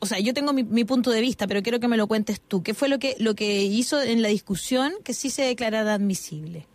o 0.00 0.06
sea, 0.06 0.18
yo 0.18 0.34
tengo 0.34 0.52
mi, 0.52 0.64
mi 0.64 0.84
punto 0.84 1.10
de 1.10 1.20
vista, 1.20 1.46
pero 1.46 1.62
quiero 1.62 1.78
que 1.78 1.88
me 1.88 1.96
lo 1.96 2.08
cuentes 2.08 2.40
tú. 2.40 2.62
¿Qué 2.62 2.74
fue 2.74 2.88
lo 2.88 2.98
que, 2.98 3.14
lo 3.18 3.34
que 3.34 3.62
hizo 3.62 4.00
en 4.00 4.22
la 4.22 4.28
discusión 4.28 4.92
que 5.04 5.12
sí 5.12 5.30
se 5.30 5.42
declarara 5.42 5.94
admisible? 5.94 6.66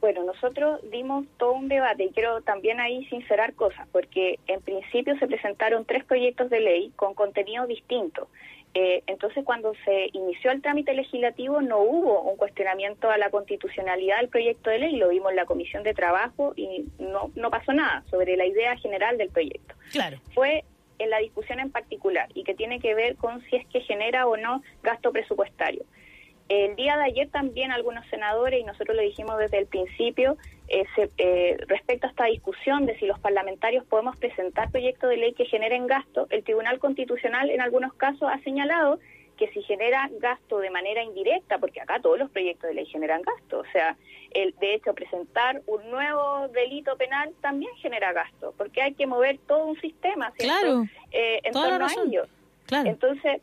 Bueno, 0.00 0.22
nosotros 0.22 0.80
dimos 0.90 1.26
todo 1.38 1.52
un 1.52 1.68
debate 1.68 2.04
y 2.04 2.10
quiero 2.10 2.40
también 2.42 2.78
ahí 2.78 3.04
sincerar 3.06 3.54
cosas, 3.54 3.88
porque 3.90 4.38
en 4.46 4.60
principio 4.60 5.18
se 5.18 5.26
presentaron 5.26 5.84
tres 5.84 6.04
proyectos 6.04 6.50
de 6.50 6.60
ley 6.60 6.92
con 6.94 7.14
contenido 7.14 7.66
distinto. 7.66 8.28
Eh, 8.74 9.02
entonces, 9.06 9.44
cuando 9.44 9.72
se 9.84 10.10
inició 10.12 10.52
el 10.52 10.62
trámite 10.62 10.94
legislativo, 10.94 11.62
no 11.62 11.80
hubo 11.80 12.22
un 12.22 12.36
cuestionamiento 12.36 13.10
a 13.10 13.18
la 13.18 13.30
constitucionalidad 13.30 14.18
del 14.18 14.28
proyecto 14.28 14.70
de 14.70 14.78
ley, 14.78 14.96
lo 14.96 15.08
vimos 15.08 15.30
en 15.30 15.36
la 15.36 15.46
Comisión 15.46 15.82
de 15.82 15.94
Trabajo 15.94 16.52
y 16.54 16.84
no, 16.98 17.32
no 17.34 17.50
pasó 17.50 17.72
nada 17.72 18.04
sobre 18.10 18.36
la 18.36 18.46
idea 18.46 18.76
general 18.76 19.18
del 19.18 19.30
proyecto. 19.30 19.74
Claro. 19.90 20.18
Fue 20.32 20.64
en 20.98 21.10
la 21.10 21.18
discusión 21.18 21.60
en 21.60 21.70
particular 21.70 22.28
y 22.34 22.44
que 22.44 22.54
tiene 22.54 22.80
que 22.80 22.94
ver 22.94 23.16
con 23.16 23.42
si 23.42 23.56
es 23.56 23.66
que 23.66 23.80
genera 23.80 24.26
o 24.26 24.36
no 24.36 24.62
gasto 24.82 25.12
presupuestario. 25.12 25.84
El 26.48 26.76
día 26.76 26.96
de 26.96 27.04
ayer 27.04 27.28
también 27.28 27.72
algunos 27.72 28.06
senadores, 28.08 28.60
y 28.60 28.64
nosotros 28.64 28.96
lo 28.96 29.02
dijimos 29.02 29.36
desde 29.38 29.58
el 29.58 29.66
principio, 29.66 30.38
eh, 30.68 30.84
eh, 31.18 31.56
respecto 31.66 32.06
a 32.06 32.10
esta 32.10 32.24
discusión 32.24 32.86
de 32.86 32.98
si 32.98 33.06
los 33.06 33.18
parlamentarios 33.18 33.84
podemos 33.84 34.16
presentar 34.16 34.70
proyectos 34.70 35.10
de 35.10 35.18
ley 35.18 35.34
que 35.34 35.44
generen 35.44 35.86
gasto, 35.86 36.26
el 36.30 36.44
Tribunal 36.44 36.78
Constitucional 36.78 37.50
en 37.50 37.60
algunos 37.60 37.92
casos 37.94 38.30
ha 38.32 38.38
señalado 38.44 38.98
que 39.38 39.48
si 39.52 39.62
genera 39.62 40.10
gasto 40.20 40.58
de 40.58 40.68
manera 40.70 41.02
indirecta, 41.02 41.58
porque 41.58 41.80
acá 41.80 42.00
todos 42.02 42.18
los 42.18 42.30
proyectos 42.30 42.68
de 42.68 42.74
ley 42.74 42.86
generan 42.86 43.22
gasto, 43.22 43.60
o 43.60 43.64
sea, 43.72 43.96
el, 44.32 44.54
de 44.60 44.74
hecho 44.74 44.92
presentar 44.94 45.62
un 45.66 45.90
nuevo 45.90 46.48
delito 46.48 46.96
penal 46.96 47.32
también 47.40 47.72
genera 47.76 48.12
gasto, 48.12 48.52
porque 48.58 48.82
hay 48.82 48.94
que 48.94 49.06
mover 49.06 49.38
todo 49.46 49.64
un 49.66 49.80
sistema, 49.80 50.32
¿cierto? 50.36 50.54
Claro. 50.60 50.84
Eh, 51.12 51.40
en 51.44 51.52
torno 51.52 51.86
a 51.86 51.92
ello. 52.04 52.24
Claro. 52.66 52.90
Entonces, 52.90 53.40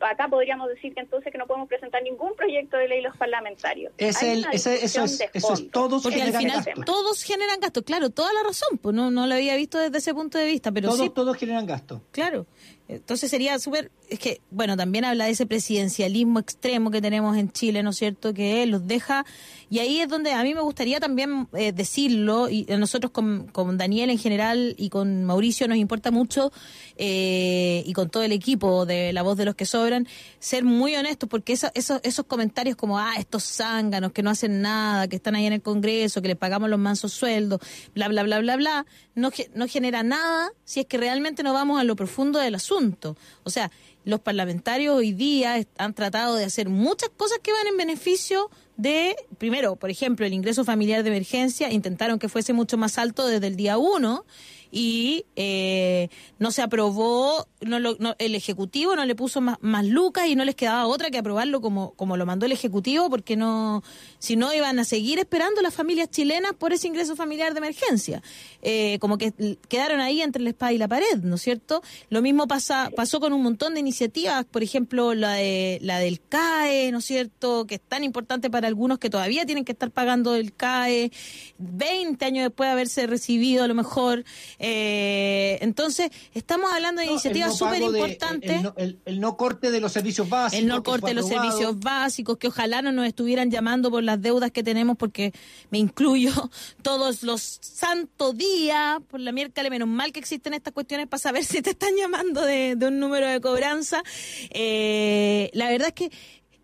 acá 0.00 0.28
podríamos 0.28 0.68
decir 0.68 0.92
que 0.92 1.00
entonces 1.00 1.32
que 1.32 1.38
no 1.38 1.46
podemos 1.46 1.68
presentar 1.68 2.02
ningún 2.02 2.34
proyecto 2.36 2.76
de 2.76 2.86
ley 2.88 3.00
los 3.00 3.16
parlamentarios. 3.16 3.94
Es 3.96 4.22
el, 4.22 4.44
ese- 4.52 4.84
eso, 4.84 5.04
es, 5.04 5.20
eso 5.32 5.54
es 5.54 5.70
todos 5.70 6.02
Porque 6.02 6.20
al 6.20 6.32
generan 6.32 6.42
final 6.42 6.64
gasto. 6.64 6.82
todos 6.84 7.22
generan 7.22 7.58
gasto, 7.60 7.82
claro, 7.82 8.10
toda 8.10 8.30
la 8.34 8.42
razón, 8.42 8.76
pues 8.76 8.94
no, 8.94 9.10
no 9.10 9.26
lo 9.26 9.34
había 9.34 9.56
visto 9.56 9.78
desde 9.78 9.96
ese 9.96 10.12
punto 10.12 10.36
de 10.36 10.44
vista, 10.44 10.70
pero 10.72 10.88
Todos, 10.90 11.00
sí, 11.00 11.08
todos 11.10 11.36
generan 11.38 11.64
gasto. 11.66 12.02
claro. 12.10 12.44
Entonces 12.88 13.28
sería 13.30 13.58
súper, 13.58 13.90
es 14.08 14.18
que, 14.18 14.40
bueno, 14.50 14.76
también 14.76 15.04
habla 15.04 15.24
de 15.24 15.32
ese 15.32 15.46
presidencialismo 15.46 16.38
extremo 16.38 16.90
que 16.90 17.00
tenemos 17.00 17.36
en 17.36 17.50
Chile, 17.50 17.82
¿no 17.82 17.90
es 17.90 17.96
cierto? 17.96 18.32
Que 18.32 18.64
los 18.66 18.86
deja, 18.86 19.24
y 19.68 19.80
ahí 19.80 20.00
es 20.00 20.08
donde 20.08 20.32
a 20.32 20.42
mí 20.42 20.54
me 20.54 20.60
gustaría 20.60 21.00
también 21.00 21.48
eh, 21.54 21.72
decirlo, 21.72 22.48
y 22.48 22.64
nosotros 22.78 23.10
con, 23.12 23.46
con 23.48 23.76
Daniel 23.78 24.10
en 24.10 24.18
general 24.18 24.74
y 24.78 24.90
con 24.90 25.24
Mauricio 25.24 25.66
nos 25.68 25.78
importa 25.78 26.10
mucho, 26.10 26.52
eh, 26.96 27.82
y 27.86 27.92
con 27.92 28.08
todo 28.08 28.22
el 28.22 28.32
equipo 28.32 28.86
de 28.86 29.12
La 29.12 29.22
Voz 29.22 29.36
de 29.36 29.44
los 29.44 29.54
que 29.54 29.66
Sobran, 29.66 30.06
ser 30.38 30.64
muy 30.64 30.94
honestos, 30.94 31.28
porque 31.28 31.52
eso- 31.52 31.70
esos, 31.74 32.00
esos 32.04 32.26
comentarios 32.26 32.76
como, 32.76 32.98
ah, 32.98 33.14
estos 33.18 33.44
zánganos 33.44 34.12
que 34.12 34.22
no 34.22 34.30
hacen 34.30 34.62
nada, 34.62 35.08
que 35.08 35.16
están 35.16 35.34
ahí 35.34 35.46
en 35.46 35.52
el 35.52 35.62
Congreso, 35.62 36.22
que 36.22 36.28
les 36.28 36.36
pagamos 36.36 36.70
los 36.70 36.78
mansos 36.78 37.12
sueldos, 37.12 37.60
bla, 37.94 38.08
bla, 38.08 38.22
bla, 38.22 38.38
bla, 38.38 38.56
bla, 38.56 38.86
no, 39.14 39.30
no 39.54 39.66
genera 39.68 40.02
nada 40.02 40.50
si 40.64 40.80
es 40.80 40.86
que 40.86 40.96
realmente 40.98 41.42
no 41.42 41.52
vamos 41.52 41.80
a 41.80 41.84
lo 41.84 41.96
profundo 41.96 42.38
del 42.38 42.54
asunto. 42.54 43.16
O 43.44 43.50
sea, 43.50 43.70
los 44.06 44.20
parlamentarios 44.20 44.96
hoy 44.96 45.12
día 45.12 45.62
han 45.76 45.92
tratado 45.92 46.36
de 46.36 46.44
hacer 46.44 46.70
muchas 46.70 47.10
cosas 47.14 47.38
que 47.42 47.52
van 47.52 47.66
en 47.66 47.76
beneficio 47.76 48.50
de, 48.78 49.14
primero, 49.38 49.76
por 49.76 49.90
ejemplo, 49.90 50.24
el 50.24 50.32
ingreso 50.32 50.64
familiar 50.64 51.02
de 51.02 51.10
emergencia, 51.10 51.70
intentaron 51.72 52.18
que 52.18 52.28
fuese 52.30 52.52
mucho 52.54 52.78
más 52.78 52.96
alto 52.98 53.26
desde 53.26 53.46
el 53.48 53.56
día 53.56 53.76
uno 53.78 54.24
y 54.70 55.24
eh, 55.36 56.08
no 56.38 56.50
se 56.50 56.60
aprobó, 56.62 57.46
no 57.62 57.78
lo- 57.78 57.96
no- 57.98 58.14
el 58.18 58.34
Ejecutivo 58.34 58.94
no 58.96 59.04
le 59.06 59.14
puso 59.14 59.40
más, 59.40 59.56
más 59.60 59.84
lucas 59.86 60.26
y 60.28 60.34
no 60.36 60.44
les 60.44 60.54
quedaba 60.56 60.86
otra 60.86 61.10
que 61.10 61.18
aprobarlo 61.18 61.60
como, 61.60 61.92
como 61.92 62.16
lo 62.16 62.26
mandó 62.26 62.46
el 62.46 62.52
Ejecutivo, 62.52 63.08
porque 63.08 63.36
no, 63.36 63.82
si 64.26 64.36
no 64.36 64.52
iban 64.52 64.78
a 64.78 64.84
seguir 64.84 65.18
esperando 65.18 65.62
las 65.62 65.72
familias 65.74 66.10
chilenas 66.10 66.52
por 66.54 66.72
ese 66.72 66.88
ingreso 66.88 67.14
familiar 67.16 67.52
de 67.54 67.58
emergencia. 67.58 68.22
Eh, 68.62 68.98
como 69.00 69.18
que 69.18 69.32
quedaron 69.68 70.00
ahí 70.00 70.20
entre 70.20 70.42
la 70.42 70.50
espada 70.50 70.72
y 70.72 70.78
la 70.78 70.88
pared, 70.88 71.18
¿no 71.22 71.36
es 71.36 71.42
cierto? 71.42 71.82
Lo 72.10 72.22
mismo 72.22 72.46
pasa, 72.48 72.90
pasó 72.96 73.20
con 73.20 73.32
un 73.32 73.42
montón 73.42 73.74
de 73.74 73.80
iniciativas, 73.80 74.44
por 74.44 74.62
ejemplo, 74.62 75.14
la, 75.14 75.34
de, 75.34 75.78
la 75.82 75.98
del 75.98 76.20
CAE, 76.20 76.90
¿no 76.92 76.98
es 76.98 77.04
cierto? 77.04 77.66
Que 77.66 77.76
es 77.76 77.80
tan 77.80 78.02
importante 78.04 78.50
para 78.50 78.66
algunos 78.68 78.98
que 78.98 79.10
todavía 79.10 79.46
tienen 79.46 79.64
que 79.64 79.72
estar 79.72 79.90
pagando 79.90 80.34
el 80.34 80.52
CAE 80.54 81.12
20 81.58 82.24
años 82.24 82.44
después 82.44 82.66
de 82.68 82.72
haberse 82.72 83.06
recibido 83.06 83.62
a 83.64 83.68
lo 83.68 83.74
mejor. 83.74 84.24
Eh, 84.58 85.58
entonces, 85.60 86.10
estamos 86.34 86.72
hablando 86.72 87.00
de 87.00 87.06
iniciativas 87.06 87.50
no 87.50 87.56
súper 87.56 87.82
importantes. 87.82 88.50
El, 88.50 88.62
no- 88.62 88.74
el- 88.76 88.98
el 89.04 89.20
no 89.20 89.36
corte 89.36 89.70
de 89.70 89.80
los 89.80 89.92
servicios 89.92 90.28
básicos. 90.28 90.60
El 90.62 90.66
no 90.68 90.82
corte 90.82 91.06
de 91.08 91.14
los 91.14 91.28
servicios 91.28 91.78
básicos, 91.78 92.36
que 92.38 92.48
ojalá 92.48 92.82
no 92.82 92.92
nos 92.92 93.06
estuvieran 93.06 93.50
llamando 93.50 93.90
por 93.90 94.02
las 94.02 94.15
deudas 94.20 94.50
que 94.50 94.62
tenemos, 94.62 94.96
porque 94.96 95.32
me 95.70 95.78
incluyo 95.78 96.30
todos 96.82 97.22
los 97.22 97.42
santos 97.62 98.36
días, 98.36 99.00
por 99.08 99.20
la 99.20 99.32
miércoles, 99.32 99.70
menos 99.70 99.88
mal 99.88 100.12
que 100.12 100.20
existen 100.20 100.54
estas 100.54 100.72
cuestiones 100.72 101.06
para 101.06 101.18
saber 101.18 101.44
si 101.44 101.62
te 101.62 101.70
están 101.70 101.96
llamando 101.96 102.42
de, 102.42 102.76
un 102.80 102.98
número 102.98 103.28
de 103.28 103.40
cobranza. 103.40 104.02
Eh, 104.50 105.50
la 105.52 105.70
verdad 105.70 105.88
es 105.88 105.94
que 105.94 106.10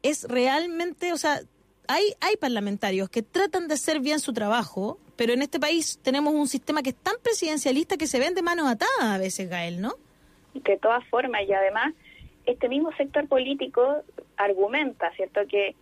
es 0.02 0.24
realmente, 0.24 1.12
o 1.12 1.16
sea, 1.16 1.40
hay, 1.88 2.04
hay 2.20 2.36
parlamentarios 2.36 3.08
que 3.08 3.22
tratan 3.22 3.68
de 3.68 3.74
hacer 3.74 4.00
bien 4.00 4.20
su 4.20 4.32
trabajo, 4.32 4.98
pero 5.16 5.32
en 5.32 5.42
este 5.42 5.60
país 5.60 5.98
tenemos 6.02 6.34
un 6.34 6.48
sistema 6.48 6.82
que 6.82 6.90
es 6.90 6.96
tan 6.96 7.14
presidencialista 7.22 7.96
que 7.96 8.06
se 8.06 8.18
ven 8.18 8.34
de 8.34 8.42
manos 8.42 8.68
atadas 8.68 9.02
a 9.02 9.18
veces, 9.18 9.48
Gael, 9.48 9.80
¿no? 9.80 9.94
de 10.54 10.76
todas 10.78 11.04
formas 11.06 11.42
y 11.48 11.52
además 11.52 11.94
este 12.44 12.68
mismo 12.68 12.92
sector 12.96 13.26
político 13.28 14.02
argumenta, 14.36 15.10
¿cierto?, 15.12 15.40
que 15.48 15.74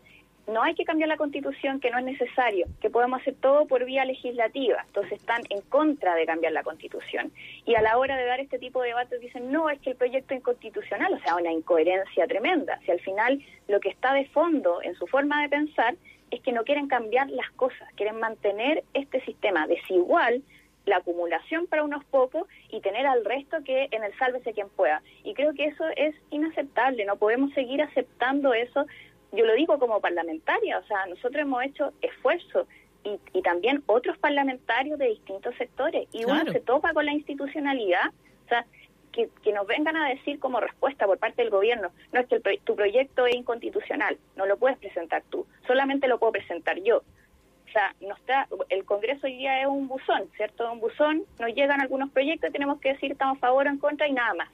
no 0.51 0.63
hay 0.63 0.75
que 0.75 0.85
cambiar 0.85 1.09
la 1.09 1.17
constitución, 1.17 1.81
que 1.81 1.91
no 1.91 1.99
es 1.99 2.05
necesario, 2.05 2.67
que 2.81 2.91
podemos 2.91 3.21
hacer 3.21 3.35
todo 3.41 3.67
por 3.67 3.85
vía 3.85 4.05
legislativa. 4.05 4.83
Entonces 4.87 5.13
están 5.13 5.43
en 5.49 5.61
contra 5.63 6.15
de 6.15 6.27
cambiar 6.27 6.53
la 6.53 6.63
constitución. 6.63 7.33
Y 7.65 7.75
a 7.75 7.83
la 7.83 7.97
hora 7.99 8.17
de 8.17 8.27
dar 8.27 8.41
este 8.41 8.59
tipo 8.59 8.83
de 8.83 8.89
debates 8.89 9.21
dicen, 9.21 9.51
no, 9.51 9.71
es 9.71 9.81
que 9.81 9.91
el 9.91 9.97
proyecto 9.97 10.35
es 10.35 10.41
inconstitucional, 10.41 11.15
o 11.15 11.21
sea, 11.21 11.37
una 11.37 11.53
incoherencia 11.53 12.27
tremenda. 12.27 12.79
Si 12.85 12.91
al 12.91 13.01
final 13.01 13.43
lo 13.69 13.81
que 13.81 13.89
está 13.89 14.13
de 14.13 14.27
fondo 14.27 14.83
en 14.83 14.95
su 14.97 15.07
forma 15.07 15.43
de 15.43 15.49
pensar 15.49 15.95
es 16.31 16.41
que 16.41 16.53
no 16.53 16.65
quieren 16.65 16.89
cambiar 16.89 17.29
las 17.31 17.51
cosas, 17.53 17.89
quieren 17.97 18.19
mantener 18.19 18.85
este 18.95 19.21
sistema 19.25 19.67
desigual 19.67 20.43
la 20.87 20.99
acumulación 20.99 21.67
para 21.67 21.85
unos 21.85 22.05
pocos 22.05 22.47
y 22.71 22.81
tener 22.81 23.07
al 23.07 23.25
resto 23.25 23.63
que 23.65 23.89
en 23.91 24.05
el 24.05 24.17
sálvese 24.19 24.53
quien 24.53 24.69
pueda. 24.69 25.03
Y 25.25 25.35
creo 25.35 25.55
que 25.55 25.67
eso 25.67 25.85
es 25.97 26.15
inaceptable, 26.31 27.05
no 27.05 27.17
podemos 27.17 27.53
seguir 27.53 27.83
aceptando 27.83 28.55
eso. 28.55 28.87
Yo 29.33 29.45
lo 29.45 29.55
digo 29.55 29.79
como 29.79 30.01
parlamentaria, 30.01 30.79
o 30.79 30.85
sea, 30.85 31.07
nosotros 31.07 31.43
hemos 31.43 31.63
hecho 31.65 31.93
esfuerzo 32.03 32.67
y, 33.05 33.19
y 33.33 33.43
también 33.43 33.83
otros 33.87 34.19
parlamentarios 34.19 34.99
de 34.99 35.09
distintos 35.09 35.55
sectores 35.57 36.09
y 36.13 36.25
uno 36.25 36.45
se 36.51 36.61
topa 36.61 36.93
con 36.93 37.07
la 37.07 37.13
institucionalidad, 37.13 38.09
o 38.47 38.49
sea, 38.49 38.67
que, 39.13 39.29
que 39.43 39.53
nos 39.53 39.67
vengan 39.67 39.97
a 39.97 40.09
decir 40.09 40.39
como 40.39 40.61
respuesta 40.61 41.07
por 41.07 41.19
parte 41.19 41.43
del 41.43 41.51
gobierno, 41.51 41.91
no 42.13 42.21
es 42.21 42.27
que 42.27 42.37
el 42.37 42.61
tu 42.61 42.77
proyecto 42.77 43.27
es 43.27 43.35
inconstitucional, 43.35 44.19
no 44.37 44.47
lo 44.47 44.57
puedes 44.57 44.79
presentar 44.79 45.23
tú, 45.31 45.47
solamente 45.67 46.09
lo 46.09 46.19
puedo 46.19 46.33
presentar 46.33 46.81
yo. 46.81 46.99
O 46.99 47.73
sea, 47.73 47.95
nos 48.01 48.19
está, 48.19 48.49
el 48.69 48.85
Congreso 48.85 49.29
hoy 49.29 49.37
día 49.37 49.61
es 49.61 49.69
un 49.69 49.87
buzón, 49.87 50.29
¿cierto? 50.37 50.71
Un 50.73 50.81
buzón, 50.81 51.23
nos 51.39 51.55
llegan 51.55 51.81
algunos 51.81 52.11
proyectos 52.11 52.51
y 52.51 52.53
tenemos 52.53 52.81
que 52.81 52.95
decir 52.95 53.13
estamos 53.13 53.37
a 53.37 53.41
favor 53.41 53.67
o 53.67 53.71
en 53.71 53.79
contra 53.79 54.09
y 54.09 54.13
nada 54.13 54.35
más. 54.35 54.49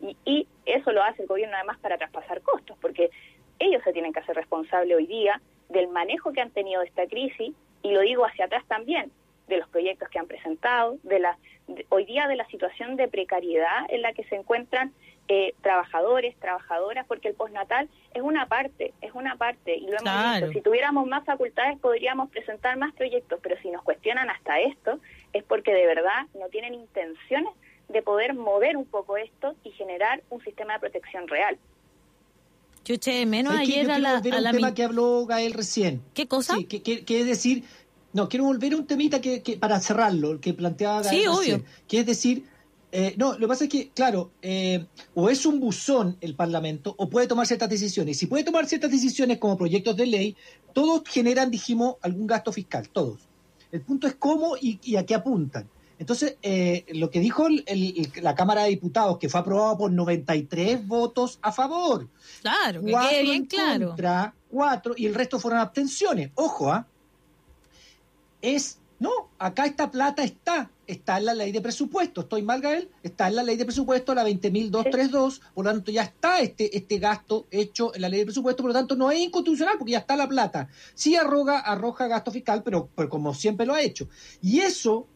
Y, 0.00 0.16
y 0.24 0.48
eso 0.64 0.92
lo 0.92 1.02
hace 1.02 1.22
el 1.22 1.28
gobierno 1.28 1.56
además 1.56 1.78
para 1.78 1.98
traspasar 1.98 2.40
costos, 2.40 2.78
porque 2.80 3.10
ellos 3.58 3.82
se 3.84 3.92
tienen 3.92 4.12
que 4.12 4.20
hacer 4.20 4.36
responsables 4.36 4.96
hoy 4.96 5.06
día 5.06 5.40
del 5.68 5.88
manejo 5.88 6.32
que 6.32 6.40
han 6.40 6.50
tenido 6.50 6.80
de 6.80 6.86
esta 6.88 7.06
crisis, 7.06 7.54
y 7.82 7.92
lo 7.92 8.00
digo 8.00 8.24
hacia 8.24 8.46
atrás 8.46 8.64
también, 8.66 9.10
de 9.48 9.56
los 9.58 9.68
proyectos 9.68 10.08
que 10.10 10.18
han 10.18 10.26
presentado, 10.26 10.96
de 11.02 11.18
la 11.20 11.38
de- 11.68 11.86
hoy 11.90 12.04
día 12.04 12.26
de 12.28 12.36
la 12.36 12.46
situación 12.46 12.96
de 12.96 13.08
precariedad 13.08 13.86
en 13.88 14.02
la 14.02 14.12
que 14.12 14.24
se 14.24 14.36
encuentran 14.36 14.92
eh, 15.30 15.54
trabajadores, 15.60 16.34
trabajadoras, 16.36 17.06
porque 17.06 17.28
el 17.28 17.34
postnatal 17.34 17.86
es 18.14 18.22
una 18.22 18.46
parte, 18.46 18.94
es 19.02 19.12
una 19.12 19.36
parte, 19.36 19.76
y 19.76 19.82
lo 19.82 19.88
hemos 19.88 20.02
Claro. 20.02 20.46
visto. 20.46 20.52
Si 20.58 20.62
tuviéramos 20.62 21.06
más 21.06 21.22
facultades 21.26 21.78
podríamos 21.80 22.30
presentar 22.30 22.78
más 22.78 22.94
proyectos, 22.94 23.38
pero 23.42 23.56
si 23.60 23.70
nos 23.70 23.82
cuestionan 23.82 24.30
hasta 24.30 24.58
esto, 24.60 24.98
es 25.34 25.44
porque 25.44 25.74
de 25.74 25.84
verdad 25.84 26.26
no 26.32 26.48
tienen 26.48 26.72
intenciones 26.72 27.52
de 27.90 28.00
poder 28.00 28.32
mover 28.32 28.78
un 28.78 28.86
poco 28.86 29.18
esto 29.18 29.54
y 29.64 29.70
generar 29.72 30.22
un 30.30 30.42
sistema 30.42 30.72
de 30.74 30.80
protección 30.80 31.28
real. 31.28 31.58
Yo 32.88 32.94
eché 32.94 33.26
menos 33.26 33.52
ayer 33.54 33.84
Yo 33.86 33.92
a 33.92 33.96
quiero 33.96 33.98
la, 34.02 34.14
volver 34.16 34.32
a 34.32 34.36
un 34.38 34.42
la 34.44 34.50
tema 34.52 34.68
mi- 34.68 34.74
que 34.74 34.82
habló 34.82 35.26
Gael 35.26 35.52
recién. 35.52 36.00
¿Qué 36.14 36.26
cosa? 36.26 36.54
Sí, 36.56 36.64
que, 36.64 36.80
que- 36.82 37.04
que 37.04 37.20
es 37.20 37.26
decir, 37.26 37.64
no, 38.14 38.30
quiero 38.30 38.46
volver 38.46 38.72
a 38.72 38.76
un 38.78 38.86
temita 38.86 39.20
que, 39.20 39.42
que 39.42 39.58
para 39.58 39.78
cerrarlo, 39.80 40.30
el 40.32 40.40
que 40.40 40.54
planteaba 40.54 41.02
Gael 41.02 41.20
Sí, 41.20 41.26
recién, 41.26 41.56
obvio. 41.56 41.64
que 41.86 41.98
es 42.00 42.06
decir, 42.06 42.44
eh, 42.90 43.14
no, 43.18 43.34
lo 43.34 43.40
que 43.40 43.46
pasa 43.48 43.64
es 43.64 43.70
que, 43.70 43.90
claro, 43.90 44.30
eh, 44.40 44.86
o 45.14 45.28
es 45.28 45.44
un 45.44 45.60
buzón 45.60 46.16
el 46.22 46.34
Parlamento 46.34 46.94
o 46.96 47.10
puede 47.10 47.26
tomar 47.26 47.46
ciertas 47.46 47.68
decisiones. 47.68 48.16
Si 48.16 48.24
puede 48.24 48.42
tomar 48.44 48.66
ciertas 48.66 48.90
decisiones 48.90 49.36
como 49.36 49.58
proyectos 49.58 49.94
de 49.94 50.06
ley, 50.06 50.36
todos 50.72 51.02
generan, 51.06 51.50
dijimos, 51.50 51.96
algún 52.00 52.26
gasto 52.26 52.50
fiscal, 52.52 52.88
todos. 52.88 53.20
El 53.70 53.82
punto 53.82 54.06
es 54.06 54.14
cómo 54.14 54.56
y, 54.56 54.80
y 54.82 54.96
a 54.96 55.04
qué 55.04 55.14
apuntan. 55.14 55.68
Entonces, 55.98 56.36
eh, 56.42 56.84
lo 56.94 57.10
que 57.10 57.20
dijo 57.20 57.46
el- 57.48 57.64
el- 57.66 58.12
la 58.22 58.34
Cámara 58.34 58.62
de 58.62 58.70
Diputados, 58.70 59.18
que 59.18 59.28
fue 59.28 59.40
aprobado 59.40 59.76
por 59.78 59.90
93 59.92 60.86
votos 60.86 61.38
a 61.42 61.50
favor, 61.52 62.08
Claro, 62.40 62.82
que 62.82 62.92
quede 62.92 63.22
bien 63.22 63.34
en 63.36 63.46
claro. 63.46 63.88
contra, 63.88 64.34
cuatro, 64.50 64.94
y 64.96 65.06
el 65.06 65.14
resto 65.14 65.38
fueron 65.40 65.60
abstenciones. 65.60 66.30
Ojo, 66.36 66.70
¿ah? 66.72 66.86
Es, 68.40 68.78
no, 69.00 69.10
acá 69.38 69.66
esta 69.66 69.90
plata 69.90 70.22
está, 70.22 70.70
está 70.86 71.18
en 71.18 71.24
la 71.26 71.34
ley 71.34 71.50
de 71.52 71.60
presupuesto. 71.60 72.20
¿Estoy 72.22 72.42
mal, 72.42 72.60
Gael? 72.60 72.88
Está 73.02 73.28
en 73.28 73.36
la 73.36 73.42
ley 73.42 73.56
de 73.56 73.64
presupuesto, 73.64 74.14
la 74.14 74.24
20.232, 74.24 75.40
por 75.54 75.64
lo 75.64 75.70
tanto 75.72 75.90
ya 75.90 76.02
está 76.02 76.38
este, 76.40 76.76
este 76.76 76.98
gasto 76.98 77.46
hecho 77.50 77.94
en 77.94 78.02
la 78.02 78.08
ley 78.08 78.20
de 78.20 78.26
presupuesto, 78.26 78.62
por 78.62 78.70
lo 78.70 78.74
tanto 78.78 78.94
no 78.96 79.10
es 79.10 79.18
inconstitucional 79.20 79.74
porque 79.78 79.92
ya 79.92 79.98
está 79.98 80.16
la 80.16 80.28
plata. 80.28 80.68
Sí 80.94 81.16
arroga, 81.16 81.58
arroja 81.58 82.06
gasto 82.06 82.30
fiscal, 82.30 82.62
pero, 82.62 82.88
pero 82.94 83.08
como 83.08 83.34
siempre 83.34 83.66
lo 83.66 83.74
ha 83.74 83.82
hecho. 83.82 84.08
Y 84.40 84.60
eso 84.60 85.06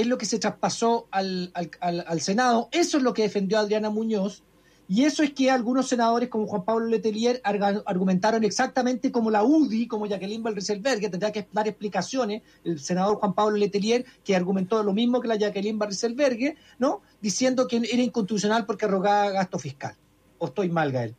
es 0.00 0.06
lo 0.06 0.18
que 0.18 0.26
se 0.26 0.38
traspasó 0.38 1.08
al, 1.10 1.50
al, 1.54 2.04
al- 2.06 2.20
Senado, 2.20 2.68
eso 2.72 2.98
es 2.98 3.02
lo 3.02 3.14
que 3.14 3.22
defendió 3.22 3.58
Adriana 3.58 3.90
Muñoz, 3.90 4.42
y 4.90 5.04
eso 5.04 5.22
es 5.22 5.32
que 5.32 5.50
algunos 5.50 5.86
senadores 5.86 6.30
como 6.30 6.46
Juan 6.46 6.64
Pablo 6.64 6.86
Letelier 6.86 7.42
argumentaron 7.44 8.42
exactamente 8.42 9.12
como 9.12 9.30
la 9.30 9.42
UDI, 9.42 9.86
como 9.86 10.06
Jacqueline 10.06 10.42
Barriselberg, 10.42 11.00
que 11.00 11.10
que 11.10 11.46
dar 11.52 11.68
explicaciones, 11.68 12.40
el 12.64 12.80
senador 12.80 13.18
Juan 13.18 13.34
Pablo 13.34 13.58
Letelier, 13.58 14.06
que 14.24 14.34
argumentó 14.34 14.82
lo 14.82 14.94
mismo 14.94 15.20
que 15.20 15.28
la 15.28 15.36
Jacqueline 15.36 15.78
Barriselberg, 15.78 16.56
¿no? 16.78 17.02
Diciendo 17.20 17.68
que 17.68 17.76
era 17.76 18.02
inconstitucional 18.02 18.64
porque 18.64 18.86
arrogaba 18.86 19.30
gasto 19.30 19.58
fiscal. 19.58 19.94
¿O 20.38 20.46
estoy 20.46 20.70
mal, 20.70 20.90
Gael? 20.90 21.14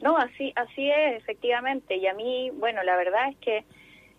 No, 0.00 0.16
así, 0.16 0.52
así 0.54 0.88
es, 0.88 1.16
efectivamente. 1.16 1.96
Y 1.96 2.06
a 2.06 2.14
mí, 2.14 2.50
bueno, 2.60 2.82
la 2.84 2.94
verdad 2.94 3.30
es 3.30 3.36
que 3.38 3.64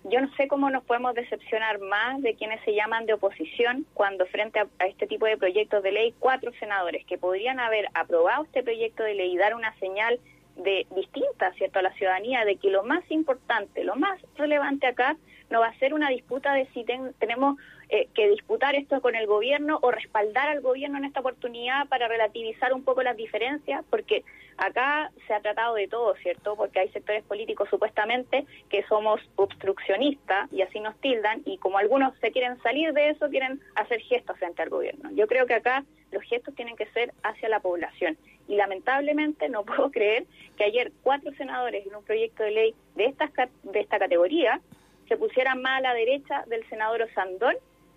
yo 0.09 0.21
no 0.21 0.31
sé 0.35 0.47
cómo 0.47 0.69
nos 0.69 0.83
podemos 0.83 1.15
decepcionar 1.15 1.79
más 1.79 2.21
de 2.21 2.35
quienes 2.35 2.63
se 2.63 2.75
llaman 2.75 3.07
de 3.07 3.13
oposición 3.13 3.85
cuando 3.93 4.25
frente 4.27 4.59
a, 4.59 4.85
este 4.85 5.07
tipo 5.07 5.25
de 5.25 5.37
proyectos 5.37 5.81
de 5.81 5.91
ley, 5.91 6.13
cuatro 6.19 6.51
senadores 6.59 7.05
que 7.05 7.17
podrían 7.17 7.59
haber 7.59 7.87
aprobado 7.95 8.43
este 8.43 8.61
proyecto 8.61 9.03
de 9.03 9.15
ley 9.15 9.33
y 9.33 9.37
dar 9.37 9.55
una 9.55 9.73
señal 9.79 10.19
de 10.57 10.85
distinta, 10.95 11.51
¿cierto?, 11.53 11.79
a 11.79 11.81
la 11.81 11.93
ciudadanía, 11.93 12.45
de 12.45 12.57
que 12.57 12.69
lo 12.69 12.83
más 12.83 13.03
importante, 13.09 13.83
lo 13.83 13.95
más 13.95 14.21
relevante 14.35 14.87
acá 14.87 15.17
no 15.49 15.59
va 15.59 15.67
a 15.67 15.79
ser 15.79 15.93
una 15.93 16.09
disputa 16.09 16.53
de 16.53 16.67
si 16.73 16.85
tenemos 17.19 17.57
eh, 17.89 18.07
que 18.13 18.29
disputar 18.29 18.75
esto 18.75 19.01
con 19.01 19.15
el 19.15 19.27
gobierno 19.27 19.79
o 19.81 19.91
respaldar 19.91 20.49
al 20.49 20.61
gobierno 20.61 20.97
en 20.97 21.05
esta 21.05 21.19
oportunidad 21.19 21.87
para 21.87 22.07
relativizar 22.07 22.73
un 22.73 22.83
poco 22.83 23.03
las 23.03 23.15
diferencias, 23.15 23.83
porque 23.89 24.23
acá 24.57 25.11
se 25.27 25.33
ha 25.33 25.39
tratado 25.41 25.75
de 25.75 25.87
todo, 25.87 26.15
¿cierto? 26.15 26.55
Porque 26.55 26.79
hay 26.79 26.89
sectores 26.89 27.23
políticos 27.23 27.69
supuestamente 27.69 28.45
que 28.69 28.83
somos 28.83 29.21
obstruccionistas 29.35 30.51
y 30.51 30.61
así 30.61 30.79
nos 30.79 30.99
tildan, 30.99 31.41
y 31.45 31.57
como 31.57 31.77
algunos 31.77 32.17
se 32.19 32.31
quieren 32.31 32.61
salir 32.61 32.93
de 32.93 33.09
eso, 33.09 33.29
quieren 33.29 33.59
hacer 33.75 34.01
gestos 34.01 34.37
frente 34.37 34.61
al 34.61 34.69
gobierno. 34.69 35.11
Yo 35.11 35.27
creo 35.27 35.45
que 35.45 35.53
acá 35.53 35.83
los 36.11 36.23
gestos 36.23 36.55
tienen 36.55 36.75
que 36.75 36.87
ser 36.87 37.13
hacia 37.23 37.49
la 37.49 37.59
población. 37.59 38.17
Y 38.47 38.55
lamentablemente 38.55 39.49
no 39.49 39.63
puedo 39.65 39.91
creer 39.91 40.25
que 40.57 40.63
ayer 40.63 40.91
cuatro 41.03 41.31
senadores 41.33 41.85
en 41.85 41.95
un 41.95 42.03
proyecto 42.03 42.43
de 42.43 42.51
ley 42.51 42.75
de 42.95 43.05
esta, 43.05 43.29
de 43.63 43.79
esta 43.79 43.99
categoría 43.99 44.61
se 45.07 45.17
pusieran 45.17 45.61
más 45.61 45.77
a 45.77 45.81
la 45.81 45.93
derecha 45.93 46.43
del 46.47 46.67
senador 46.67 47.03
Osandón 47.03 47.55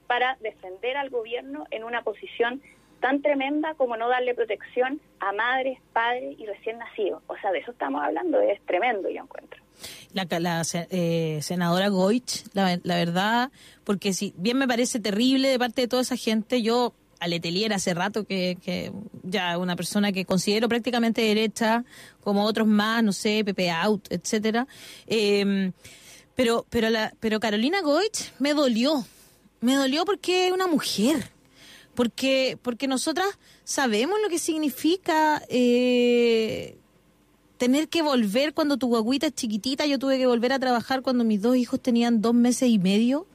para 0.08 0.36
defender 0.40 0.96
al 0.96 1.10
gobierno 1.10 1.66
en 1.70 1.84
una 1.84 2.02
posición 2.02 2.60
tan 3.00 3.22
tremenda 3.22 3.74
como 3.74 3.96
no 3.96 4.08
darle 4.08 4.34
protección 4.34 5.00
a 5.20 5.32
madres, 5.32 5.78
padres 5.92 6.36
y 6.36 6.46
recién 6.46 6.78
nacidos. 6.78 7.22
O 7.28 7.36
sea, 7.36 7.52
de 7.52 7.60
eso 7.60 7.70
estamos 7.70 8.02
hablando, 8.02 8.40
es 8.40 8.60
tremendo, 8.62 9.08
yo 9.08 9.22
encuentro. 9.22 9.62
La, 10.12 10.26
la 10.40 10.62
eh, 10.90 11.38
senadora 11.42 11.88
Goich, 11.88 12.42
la, 12.54 12.76
verdad, 12.82 13.52
porque 13.84 14.12
si 14.12 14.34
bien 14.36 14.58
me 14.58 14.66
parece 14.66 14.98
terrible 14.98 15.48
de 15.48 15.58
parte 15.58 15.82
de 15.82 15.88
toda 15.88 16.02
esa 16.02 16.16
gente, 16.16 16.62
yo 16.62 16.94
a 17.20 17.28
Letelier 17.28 17.72
hace 17.72 17.94
rato 17.94 18.24
que, 18.24 18.56
que 18.64 18.90
ya 19.22 19.58
una 19.58 19.76
persona 19.76 20.10
que 20.10 20.24
considero 20.24 20.68
prácticamente 20.68 21.20
derecha, 21.20 21.84
como 22.24 22.44
otros 22.44 22.66
más, 22.66 23.04
no 23.04 23.12
sé, 23.12 23.44
Pepe 23.44 23.70
Out, 23.70 24.10
etcétera. 24.10 24.66
Eh, 25.06 25.70
pero, 26.34 26.64
pero, 26.70 26.90
la, 26.90 27.12
pero 27.20 27.38
Carolina 27.38 27.80
Goich 27.82 28.32
me 28.38 28.54
dolió. 28.54 29.04
Me 29.60 29.74
dolió 29.74 30.04
porque 30.04 30.48
es 30.48 30.52
una 30.52 30.66
mujer. 30.66 31.32
Porque, 31.94 32.58
porque 32.62 32.86
nosotras 32.86 33.26
sabemos 33.64 34.18
lo 34.22 34.28
que 34.28 34.38
significa 34.38 35.42
eh, 35.48 36.78
tener 37.56 37.88
que 37.88 38.02
volver 38.02 38.54
cuando 38.54 38.76
tu 38.76 38.86
guaguita 38.86 39.26
es 39.26 39.34
chiquitita. 39.34 39.84
Yo 39.86 39.98
tuve 39.98 40.16
que 40.16 40.26
volver 40.26 40.52
a 40.52 40.60
trabajar 40.60 41.02
cuando 41.02 41.24
mis 41.24 41.42
dos 41.42 41.56
hijos 41.56 41.80
tenían 41.80 42.22
dos 42.22 42.34
meses 42.34 42.68
y 42.68 42.78
medio. 42.78 43.26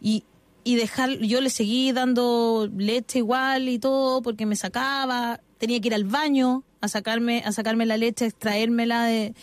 Y, 0.00 0.22
y 0.62 0.76
dejar, 0.76 1.18
yo 1.18 1.40
le 1.40 1.50
seguí 1.50 1.90
dando 1.92 2.70
leche 2.76 3.18
igual 3.18 3.68
y 3.68 3.78
todo 3.78 4.22
porque 4.22 4.46
me 4.46 4.54
sacaba, 4.54 5.40
tenía 5.58 5.80
que 5.80 5.88
ir 5.88 5.94
al 5.94 6.04
baño 6.04 6.62
a 6.80 6.88
sacarme, 6.88 7.42
a 7.44 7.52
sacarme 7.52 7.86
la 7.86 7.96
leche, 7.96 8.24
a 8.24 8.28
extraérmela 8.28 9.04
de, 9.04 9.34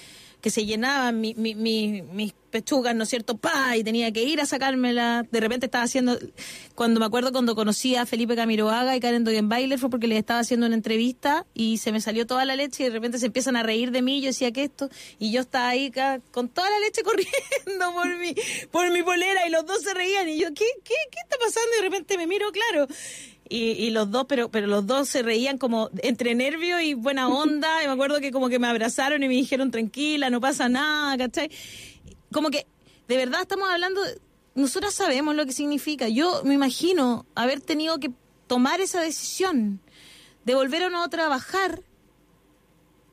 que 0.41 0.49
se 0.49 0.65
llenaban 0.65 1.21
mi, 1.21 1.33
mi, 1.35 1.55
mis 1.55 2.33
pechugas, 2.51 2.93
¿no 2.95 3.03
es 3.03 3.09
cierto? 3.09 3.37
¡Pa! 3.37 3.77
Y 3.77 3.83
tenía 3.83 4.11
que 4.11 4.23
ir 4.23 4.41
a 4.41 4.45
sacármela. 4.45 5.25
De 5.31 5.39
repente 5.39 5.67
estaba 5.67 5.83
haciendo, 5.83 6.17
cuando 6.75 6.99
me 6.99 7.05
acuerdo 7.05 7.31
cuando 7.31 7.55
conocí 7.55 7.95
a 7.95 8.05
Felipe 8.05 8.35
Camiroaga 8.35 8.95
y 8.95 8.99
Karen 8.99 9.23
Dogenbailer 9.23 9.79
fue 9.79 9.89
porque 9.89 10.07
les 10.07 10.19
estaba 10.19 10.41
haciendo 10.41 10.65
una 10.65 10.75
entrevista 10.75 11.45
y 11.53 11.77
se 11.77 11.91
me 11.91 12.01
salió 12.01 12.27
toda 12.27 12.43
la 12.45 12.55
leche 12.55 12.83
y 12.83 12.85
de 12.87 12.91
repente 12.91 13.19
se 13.19 13.27
empiezan 13.27 13.55
a 13.55 13.63
reír 13.63 13.91
de 13.91 14.01
mí. 14.01 14.21
Yo 14.21 14.27
decía 14.27 14.51
que 14.51 14.63
esto, 14.63 14.89
y 15.17 15.31
yo 15.31 15.41
estaba 15.41 15.69
ahí 15.69 15.91
con 16.31 16.49
toda 16.49 16.69
la 16.69 16.79
leche 16.79 17.01
corriendo 17.03 17.93
por 17.93 18.17
mi, 18.17 18.35
por 18.71 18.91
mi 18.91 19.03
polera 19.03 19.47
y 19.47 19.51
los 19.51 19.65
dos 19.65 19.81
se 19.81 19.93
reían 19.93 20.27
y 20.27 20.39
yo, 20.39 20.47
¿qué, 20.49 20.65
qué, 20.83 20.95
qué 21.09 21.19
está 21.23 21.37
pasando? 21.37 21.69
Y 21.73 21.77
de 21.77 21.89
repente 21.89 22.17
me 22.17 22.27
miro, 22.27 22.51
claro 22.51 22.87
y, 23.53 23.89
los 23.89 24.09
dos, 24.09 24.25
pero, 24.27 24.49
pero 24.49 24.67
los 24.67 24.87
dos 24.87 25.09
se 25.09 25.23
reían 25.23 25.57
como 25.57 25.89
entre 26.01 26.35
nervio 26.35 26.79
y 26.79 26.93
buena 26.93 27.27
onda. 27.27 27.83
y 27.83 27.87
me 27.87 27.93
acuerdo 27.93 28.21
que 28.21 28.31
como 28.31 28.47
que 28.47 28.59
me 28.59 28.67
abrazaron 28.67 29.21
y 29.23 29.27
me 29.27 29.33
dijeron 29.33 29.71
tranquila, 29.71 30.29
no 30.29 30.39
pasa 30.39 30.69
nada, 30.69 31.17
¿cachai? 31.17 31.51
Como 32.31 32.49
que 32.49 32.65
de 33.09 33.17
verdad 33.17 33.41
estamos 33.41 33.69
hablando, 33.69 34.01
nosotras 34.55 34.93
sabemos 34.93 35.35
lo 35.35 35.45
que 35.45 35.51
significa. 35.51 36.07
Yo 36.07 36.43
me 36.45 36.53
imagino 36.53 37.25
haber 37.35 37.59
tenido 37.59 37.99
que 37.99 38.11
tomar 38.47 38.79
esa 38.79 39.01
decisión 39.01 39.81
de 40.45 40.55
volver 40.55 40.83
o 40.83 40.89
no 40.89 41.03
a 41.03 41.09
trabajar 41.09 41.83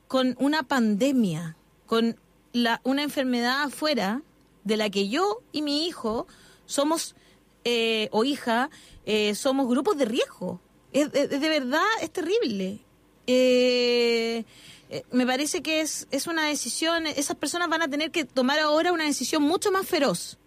con 0.07 0.37
una 0.39 0.63
pandemia, 0.63 1.57
con 1.85 2.17
la, 2.53 2.79
una 2.85 3.03
enfermedad 3.03 3.63
afuera 3.63 4.21
de 4.63 4.77
la 4.77 4.89
que 4.89 5.09
yo 5.09 5.41
y 5.51 5.61
mi 5.61 5.85
hijo 5.85 6.27
somos 6.65 7.15
eh, 7.63 8.09
o 8.11 8.23
hija 8.23 8.69
eh, 9.05 9.35
somos 9.35 9.67
grupos 9.67 9.97
de 9.97 10.05
riesgo. 10.05 10.61
Es, 10.91 11.11
de 11.11 11.49
verdad, 11.49 11.85
es 12.01 12.11
terrible. 12.11 12.79
Eh, 13.27 14.43
eh, 14.89 15.03
me 15.11 15.25
parece 15.25 15.61
que 15.61 15.81
es, 15.81 16.07
es 16.09 16.25
una 16.25 16.47
decisión, 16.47 17.05
esas 17.05 17.35
personas 17.35 17.69
van 17.69 17.83
a 17.83 17.87
tener 17.87 18.09
que 18.09 18.25
tomar 18.25 18.59
ahora 18.59 18.91
una 18.91 19.05
decisión 19.05 19.43
mucho 19.43 19.71
más 19.71 19.87
feroz. 19.87 20.39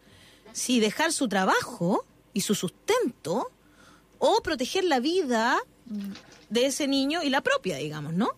Si 0.52 0.80
dejar 0.80 1.12
su 1.12 1.28
trabajo 1.28 2.04
y 2.32 2.40
su 2.40 2.54
sustento 2.54 3.50
o 4.18 4.42
proteger 4.42 4.84
la 4.84 4.98
vida 4.98 5.58
de 6.50 6.66
ese 6.66 6.88
niño 6.88 7.22
y 7.22 7.30
la 7.30 7.40
propia, 7.40 7.76
digamos, 7.76 8.14
¿no? 8.14 8.30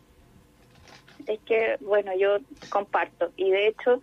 Es 1.26 1.40
que, 1.46 1.76
bueno, 1.80 2.12
yo 2.18 2.36
comparto. 2.68 3.32
Y 3.36 3.50
de 3.50 3.68
hecho, 3.68 4.00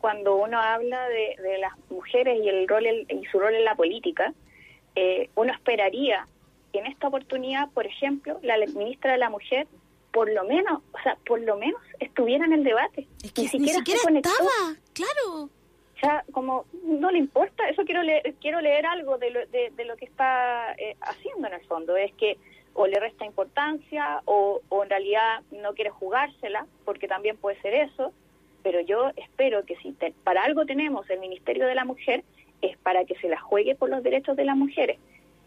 cuando 0.00 0.36
uno 0.36 0.58
habla 0.58 1.08
de, 1.08 1.36
de 1.42 1.58
las 1.58 1.72
mujeres 1.90 2.38
y 2.42 2.48
el 2.48 2.66
rol 2.66 2.86
y 2.86 3.24
su 3.30 3.38
rol 3.38 3.54
en 3.54 3.64
la 3.64 3.74
política, 3.74 4.32
eh, 4.94 5.30
uno 5.34 5.52
esperaría 5.52 6.26
que 6.72 6.78
en 6.78 6.86
esta 6.86 7.08
oportunidad, 7.08 7.68
por 7.70 7.86
ejemplo, 7.86 8.38
la 8.42 8.56
ministra 8.58 9.12
de 9.12 9.18
la 9.18 9.30
Mujer, 9.30 9.66
por 10.12 10.30
lo 10.32 10.44
menos, 10.44 10.82
o 10.92 11.02
sea, 11.02 11.16
por 11.26 11.40
lo 11.40 11.56
menos 11.56 11.80
estuviera 11.98 12.44
en 12.44 12.52
el 12.52 12.64
debate. 12.64 13.06
Es 13.22 13.32
que 13.32 13.42
ni 13.42 13.48
siquiera, 13.48 13.80
estaba, 13.80 14.76
claro. 14.92 15.44
O 15.44 16.00
sea, 16.00 16.24
como 16.32 16.64
no 16.84 17.10
le 17.10 17.18
importa, 17.18 17.68
eso 17.68 17.84
quiero 17.84 18.02
leer, 18.02 18.34
quiero 18.40 18.60
leer 18.60 18.86
algo 18.86 19.18
de 19.18 19.30
lo, 19.30 19.46
de, 19.46 19.84
lo 19.84 19.96
que 19.96 20.06
está 20.06 20.72
eh, 20.78 20.96
haciendo 21.00 21.46
en 21.46 21.54
el 21.54 21.64
fondo, 21.66 21.96
es 21.96 22.12
que 22.14 22.38
o 22.72 22.86
le 22.86 22.98
resta 22.98 23.24
importancia 23.24 24.22
o, 24.24 24.60
o 24.68 24.82
en 24.84 24.90
realidad 24.90 25.42
no 25.50 25.74
quiere 25.74 25.90
jugársela, 25.90 26.66
porque 26.84 27.08
también 27.08 27.36
puede 27.36 27.60
ser 27.60 27.74
eso, 27.74 28.12
pero 28.62 28.80
yo 28.80 29.10
espero 29.16 29.64
que 29.64 29.76
si 29.76 29.94
para 30.24 30.44
algo 30.44 30.66
tenemos 30.66 31.08
el 31.10 31.20
Ministerio 31.20 31.66
de 31.66 31.74
la 31.74 31.84
Mujer, 31.84 32.24
es 32.62 32.76
para 32.78 33.04
que 33.04 33.14
se 33.16 33.28
la 33.28 33.40
juegue 33.40 33.74
por 33.74 33.88
los 33.88 34.02
derechos 34.02 34.36
de 34.36 34.44
las 34.44 34.56
mujeres. 34.56 34.98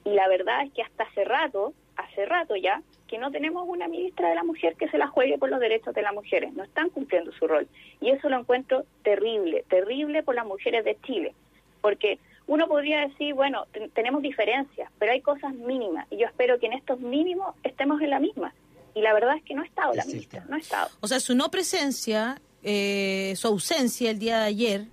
Y 0.06 0.12
la 0.12 0.28
verdad 0.28 0.64
es 0.64 0.74
que 0.74 0.82
hasta 0.82 1.04
hace 1.04 1.24
rato, 1.24 1.74
hace 1.96 2.26
rato 2.26 2.56
ya, 2.56 2.82
que 3.08 3.18
no 3.18 3.32
tenemos 3.32 3.66
una 3.68 3.88
ministra 3.88 4.30
de 4.30 4.36
la 4.36 4.44
mujer 4.44 4.76
que 4.76 4.90
se 4.90 4.98
la 4.98 5.08
juegue 5.08 5.38
por 5.38 5.50
los 5.50 5.60
derechos 5.60 5.94
de 5.94 6.02
las 6.02 6.14
mujeres. 6.14 6.54
No 6.54 6.64
están 6.64 6.90
cumpliendo 6.90 7.32
su 7.34 7.48
rol. 7.48 7.68
Y 8.02 8.10
eso 8.10 8.30
lo 8.30 8.40
encuentro 8.40 8.86
terrible, 9.04 9.64
terrible 9.70 10.24
por 10.24 10.36
las 10.36 10.46
mujeres 10.46 10.84
de 10.84 10.98
Chile. 11.06 11.34
Porque 11.82 12.20
uno 12.48 12.68
podría 12.68 13.08
decir, 13.08 13.34
bueno, 13.34 13.68
tenemos 13.94 14.22
diferencias, 14.22 14.92
pero 15.00 15.12
hay 15.12 15.22
cosas 15.22 15.54
mínimas. 15.54 16.08
Y 16.10 16.18
yo 16.18 16.26
espero 16.26 16.60
que 16.60 16.66
en 16.66 16.74
estos 16.74 17.00
mínimos 17.00 17.56
estemos 17.64 18.02
en 18.02 18.10
la 18.10 18.20
misma. 18.20 18.54
Y 18.96 19.02
la 19.02 19.14
verdad 19.14 19.38
es 19.38 19.44
que 19.44 19.56
no 19.56 19.62
ha 19.62 19.66
estado 19.66 19.94
la 19.94 20.06
ministra, 20.06 20.46
no 20.50 20.56
ha 20.56 20.60
estado. 20.60 20.90
O 21.00 21.08
sea, 21.08 21.20
su 21.20 21.36
no 21.36 21.50
presencia, 21.50 22.40
eh, 22.64 23.34
su 23.36 23.48
ausencia 23.48 24.10
el 24.10 24.20
día 24.20 24.40
de 24.40 24.46
ayer, 24.46 24.88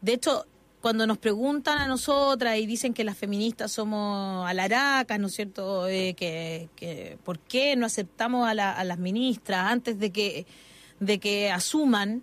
de 0.00 0.14
hecho, 0.14 0.46
cuando 0.80 1.06
nos 1.06 1.18
preguntan 1.18 1.78
a 1.78 1.86
nosotras 1.86 2.56
y 2.58 2.66
dicen 2.66 2.94
que 2.94 3.04
las 3.04 3.16
feministas 3.16 3.70
somos 3.70 4.48
alaracas, 4.48 5.18
¿no 5.18 5.26
es 5.26 5.34
cierto? 5.34 5.86
Eh, 5.88 6.14
que, 6.14 7.18
¿Por 7.22 7.38
qué 7.38 7.76
no 7.76 7.84
aceptamos 7.84 8.48
a, 8.48 8.54
las 8.54 8.98
ministras 8.98 9.70
antes 9.70 9.98
de 9.98 10.10
que, 10.10 10.46
de 10.98 11.18
que 11.18 11.50
asuman? 11.50 12.22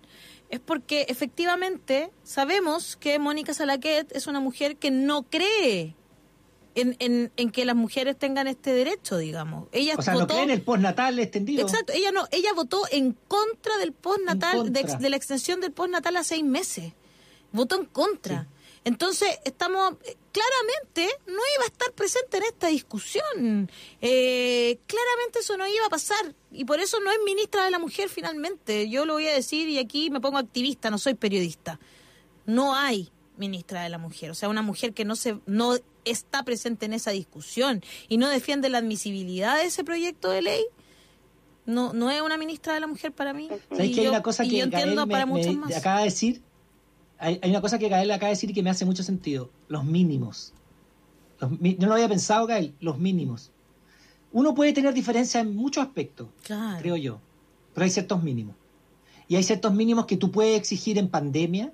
Es 0.49 0.59
porque 0.59 1.05
efectivamente 1.09 2.09
sabemos 2.23 2.95
que 2.95 3.19
Mónica 3.19 3.53
Salaquet 3.53 4.15
es 4.15 4.27
una 4.27 4.39
mujer 4.39 4.77
que 4.77 4.91
no 4.91 5.23
cree 5.23 5.93
en, 6.81 7.31
en, 7.35 7.51
que 7.51 7.65
las 7.65 7.75
mujeres 7.75 8.17
tengan 8.17 8.47
este 8.47 8.71
derecho, 8.71 9.17
digamos. 9.17 9.67
Ella 9.71 9.95
o 9.97 10.01
sea, 10.01 10.13
no 10.13 10.27
cree 10.27 10.43
en 10.43 10.51
el 10.51 10.61
postnatal 10.61 11.19
extendido. 11.19 11.63
Exacto, 11.63 11.93
ella 11.93 12.11
no, 12.11 12.27
ella 12.31 12.53
votó 12.53 12.83
en 12.91 13.17
contra 13.27 13.77
del 13.77 13.93
postnatal, 13.93 14.71
de, 14.71 14.83
de, 14.83 15.09
la 15.09 15.15
extensión 15.15 15.59
del 15.59 15.71
postnatal 15.71 16.15
a 16.17 16.23
seis 16.23 16.43
meses 16.43 16.93
votó 17.51 17.75
en 17.75 17.85
contra. 17.85 18.47
Entonces, 18.83 19.27
estamos, 19.43 19.95
eh, 20.05 20.15
claramente 20.31 21.09
no 21.25 21.33
iba 21.33 21.63
a 21.63 21.65
estar 21.65 21.91
presente 21.91 22.37
en 22.37 22.43
esta 22.43 22.67
discusión. 22.67 23.69
Eh, 24.01 24.79
claramente 24.85 25.39
eso 25.39 25.57
no 25.57 25.67
iba 25.67 25.85
a 25.85 25.89
pasar. 25.89 26.33
Y 26.51 26.63
por 26.63 26.79
eso 26.79 26.99
no 27.01 27.11
es 27.11 27.17
ministra 27.25 27.65
de 27.65 27.71
la 27.71 27.79
mujer 27.79 28.07
finalmente. 28.07 28.89
Yo 28.89 29.05
lo 29.05 29.13
voy 29.13 29.27
a 29.27 29.33
decir 29.33 29.67
y 29.67 29.77
aquí 29.77 30.09
me 30.09 30.21
pongo 30.21 30.37
activista, 30.37 30.89
no 30.89 30.97
soy 30.97 31.15
periodista. 31.15 31.79
No 32.45 32.75
hay 32.75 33.11
ministra 33.37 33.83
de 33.83 33.89
la 33.89 33.97
mujer. 33.97 34.31
O 34.31 34.35
sea, 34.35 34.49
una 34.49 34.61
mujer 34.61 34.93
que 34.93 35.05
no, 35.05 35.15
se, 35.15 35.39
no 35.45 35.75
está 36.05 36.43
presente 36.43 36.85
en 36.85 36.93
esa 36.93 37.11
discusión 37.11 37.81
y 38.07 38.17
no 38.17 38.29
defiende 38.29 38.69
la 38.69 38.79
admisibilidad 38.79 39.57
de 39.57 39.63
ese 39.63 39.83
proyecto 39.83 40.29
de 40.29 40.41
ley. 40.41 40.65
No, 41.65 41.93
no 41.93 42.09
es 42.09 42.21
una 42.21 42.37
ministra 42.37 42.73
de 42.73 42.79
la 42.79 42.87
mujer 42.87 43.11
para 43.11 43.33
mí. 43.33 43.49
¿Sabes 43.69 43.93
que 43.93 44.01
hay 44.01 44.07
una 44.07 44.23
cosa 44.23 44.43
que 44.43 44.61
entiendo 44.61 45.07
para 45.07 45.25
muchos 45.25 45.55
más. 45.55 45.75
acaba 45.75 45.99
de 45.99 46.05
decir 46.05 46.41
hay, 47.19 47.39
una 47.43 47.61
cosa 47.61 47.79
que 47.79 47.89
Gael 47.89 48.11
acaba 48.11 48.27
de 48.27 48.35
decir 48.35 48.53
que 48.53 48.63
me 48.63 48.69
hace 48.69 48.85
mucho 48.85 49.03
sentido, 49.03 49.49
los 49.67 49.83
mínimos. 49.83 50.53
yo 51.39 51.47
no 51.79 51.87
lo 51.87 51.93
había 51.93 52.07
pensado, 52.07 52.45
Gael, 52.47 52.75
los 52.79 52.97
mínimos. 52.99 53.51
Uno 54.31 54.53
puede 54.53 54.73
tener 54.73 54.93
diferencias 54.93 55.43
en 55.43 55.55
muchos 55.55 55.83
aspectos, 55.83 56.27
creo 56.79 56.95
yo, 56.95 57.19
pero 57.73 57.85
hay 57.85 57.89
ciertos 57.89 58.21
mínimos. 58.21 58.55
Y 59.27 59.35
hay 59.35 59.43
ciertos 59.43 59.73
mínimos 59.73 60.05
que 60.05 60.17
tú 60.17 60.31
puedes 60.31 60.57
exigir 60.57 60.97
en 60.97 61.09
pandemia, 61.09 61.73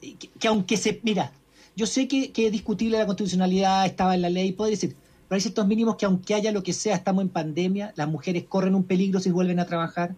que, 0.00 0.28
que 0.28 0.48
aunque 0.48 0.76
se... 0.76 1.00
Mira, 1.02 1.32
yo 1.76 1.86
sé 1.86 2.08
que, 2.08 2.32
que 2.32 2.46
es 2.46 2.52
discutible 2.52 2.98
la 2.98 3.06
constitucionalidad, 3.06 3.86
estaba 3.86 4.14
en 4.14 4.22
la 4.22 4.30
ley, 4.30 4.52
puede 4.52 4.72
decir, 4.72 4.96
pero 5.28 5.36
hay 5.36 5.40
ciertos 5.40 5.66
mínimos 5.66 5.96
que 5.96 6.06
aunque 6.06 6.34
haya 6.34 6.52
lo 6.52 6.62
que 6.62 6.72
sea, 6.72 6.96
estamos 6.96 7.22
en 7.22 7.28
pandemia, 7.28 7.92
las 7.96 8.08
mujeres 8.08 8.44
corren 8.48 8.74
un 8.74 8.84
peligro 8.84 9.20
si 9.20 9.30
vuelven 9.30 9.60
a 9.60 9.66
trabajar, 9.66 10.14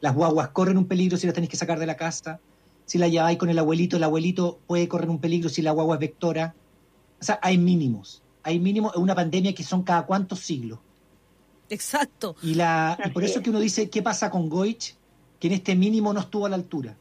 las 0.00 0.14
guaguas 0.14 0.48
corren 0.48 0.78
un 0.78 0.86
peligro 0.86 1.16
si 1.18 1.26
las 1.26 1.34
tenéis 1.34 1.50
que 1.50 1.56
sacar 1.56 1.78
de 1.78 1.86
la 1.86 1.96
casa, 1.96 2.40
si 2.86 2.98
la 2.98 3.06
lleváis 3.06 3.38
con 3.38 3.50
el 3.50 3.58
abuelito, 3.58 3.98
el 3.98 4.02
abuelito 4.02 4.58
puede 4.66 4.88
correr 4.88 5.10
un 5.10 5.20
peligro 5.20 5.48
si 5.48 5.62
la 5.62 5.70
guagua 5.70 5.96
es 5.96 6.00
vectora. 6.00 6.54
O 7.20 7.24
sea, 7.24 7.38
hay 7.42 7.58
mínimos, 7.58 8.22
hay 8.42 8.58
mínimos 8.58 8.96
en 8.96 9.02
una 9.02 9.14
pandemia 9.14 9.54
que 9.54 9.62
son 9.62 9.82
cada 9.82 10.06
cuántos 10.06 10.40
siglos. 10.40 10.80
Exacto. 11.68 12.34
Y, 12.42 12.54
la, 12.54 12.98
y 13.04 13.10
por 13.10 13.22
eso 13.22 13.38
es. 13.38 13.44
que 13.44 13.50
uno 13.50 13.60
dice, 13.60 13.90
¿qué 13.90 14.02
pasa 14.02 14.30
con 14.30 14.48
Goich? 14.48 14.96
Que 15.38 15.46
en 15.46 15.54
este 15.54 15.76
mínimo 15.76 16.12
no 16.12 16.18
estuvo 16.18 16.46
a 16.46 16.48
la 16.48 16.56
altura. 16.56 16.96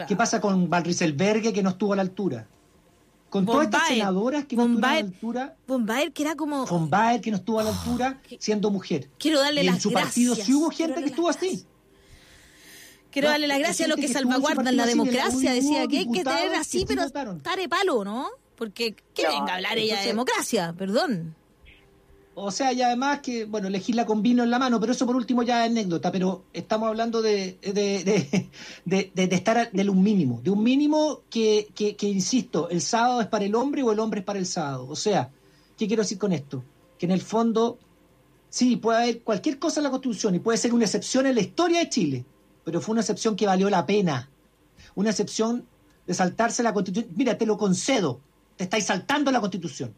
Claro. 0.00 0.08
¿Qué 0.08 0.16
pasa 0.16 0.40
con 0.40 0.68
Van 0.70 0.84
Rieselberghe 0.84 1.52
que 1.52 1.62
no 1.62 1.70
estuvo 1.70 1.92
a 1.92 1.96
la 1.96 2.02
altura? 2.02 2.46
Con 3.28 3.44
Von 3.44 3.54
todas 3.54 3.66
estas 3.66 3.88
senadoras 3.88 4.44
que 4.46 4.56
no 4.56 4.62
estuvieron 4.62 4.84
a 4.90 4.94
la 4.94 4.98
altura, 5.06 5.56
Von 5.68 5.86
Baer, 5.86 6.12
que 6.12 6.22
era 6.22 6.34
como. 6.34 6.66
Von 6.66 6.90
Baer 6.90 7.20
que 7.20 7.30
no 7.30 7.36
estuvo 7.36 7.60
a 7.60 7.62
la 7.62 7.70
altura 7.70 8.20
qué- 8.28 8.38
siendo 8.40 8.70
mujer. 8.70 9.08
Quiero 9.18 9.38
darle 9.40 9.62
y 9.62 9.66
en 9.68 9.74
las 9.74 9.82
su 9.82 9.92
partido 9.92 10.34
gracias. 10.34 10.46
sí 10.46 10.54
hubo 10.54 10.70
gente 10.70 11.00
que 11.00 11.06
estuvo 11.10 11.28
así. 11.28 11.46
gracias. 11.46 11.66
Quiero 13.12 13.28
No, 13.28 13.32
darle 13.32 13.48
las 13.48 13.58
gracias 13.58 13.86
a 13.86 13.88
los 13.88 13.96
que 13.96 14.02
que 14.02 14.06
en 14.08 14.12
salvaguardan 14.12 14.76
la 14.76 14.86
democracia. 14.86 15.52
Decía 15.52 15.86
que 15.88 15.98
hay 15.98 16.10
que 16.10 16.24
tener 16.24 16.54
así, 16.54 16.80
sí 16.80 16.84
pero 16.86 17.02
votaron. 17.04 17.40
tare 17.40 17.68
palo, 17.68 18.04
¿no? 18.04 18.28
Porque, 18.56 18.94
¿qué 19.14 19.22
No, 19.24 19.28
venga 19.30 19.52
a 19.52 19.56
hablar 19.56 19.78
ella 19.78 20.00
de 20.00 20.06
democracia? 20.06 20.74
Perdón. 20.76 21.34
O 22.42 22.50
sea, 22.50 22.72
y 22.72 22.80
además 22.82 23.20
que, 23.20 23.44
bueno, 23.44 23.68
elegirla 23.68 24.06
con 24.06 24.22
vino 24.22 24.42
en 24.42 24.50
la 24.50 24.58
mano, 24.58 24.80
pero 24.80 24.92
eso 24.92 25.06
por 25.06 25.16
último 25.16 25.42
ya 25.42 25.64
es 25.64 25.70
anécdota, 25.70 26.10
pero 26.10 26.44
estamos 26.52 26.88
hablando 26.88 27.20
de- 27.22 27.58
de- 27.62 29.12
de 29.14 29.34
estar 29.34 29.70
de 29.70 29.88
un 29.90 30.02
mínimo, 30.02 30.40
de 30.42 30.50
un 30.50 30.62
mínimo 30.62 31.22
que, 31.30 31.68
que, 31.74 31.96
que, 31.96 32.08
insisto, 32.08 32.68
el 32.70 32.80
sábado 32.80 33.20
es 33.20 33.26
para 33.26 33.44
el 33.44 33.54
hombre 33.54 33.82
o 33.82 33.92
el 33.92 33.98
hombre 33.98 34.20
es 34.20 34.26
para 34.26 34.38
el 34.38 34.46
sábado. 34.46 34.86
O 34.88 34.96
sea, 34.96 35.30
¿qué 35.76 35.86
quiero 35.86 36.02
decir 36.02 36.18
con 36.18 36.32
esto? 36.32 36.64
Que 36.98 37.06
en 37.06 37.12
el 37.12 37.20
fondo, 37.20 37.78
sí, 38.48 38.76
puede 38.76 38.98
haber 39.02 39.22
cualquier 39.22 39.58
cosa 39.58 39.80
en 39.80 39.84
la 39.84 39.90
Constitución 39.90 40.34
y 40.34 40.38
puede 40.38 40.58
ser 40.58 40.72
una 40.74 40.84
excepción 40.84 41.26
en 41.26 41.34
la 41.34 41.40
historia 41.42 41.80
de 41.80 41.88
Chile, 41.88 42.24
pero 42.64 42.80
fue 42.80 42.92
una 42.92 43.00
excepción 43.02 43.36
que 43.36 43.46
valió 43.46 43.68
la 43.70 43.86
pena. 43.86 44.30
Una 44.94 45.10
excepción 45.10 45.66
de 46.06 46.14
saltarse 46.14 46.62
la 46.62 46.72
Constitución. 46.72 47.14
Mira, 47.16 47.36
te 47.38 47.46
lo 47.46 47.56
concedo, 47.56 48.20
te 48.56 48.64
estáis 48.64 48.84
saltando 48.86 49.30
la 49.30 49.40
Constitución. 49.40 49.94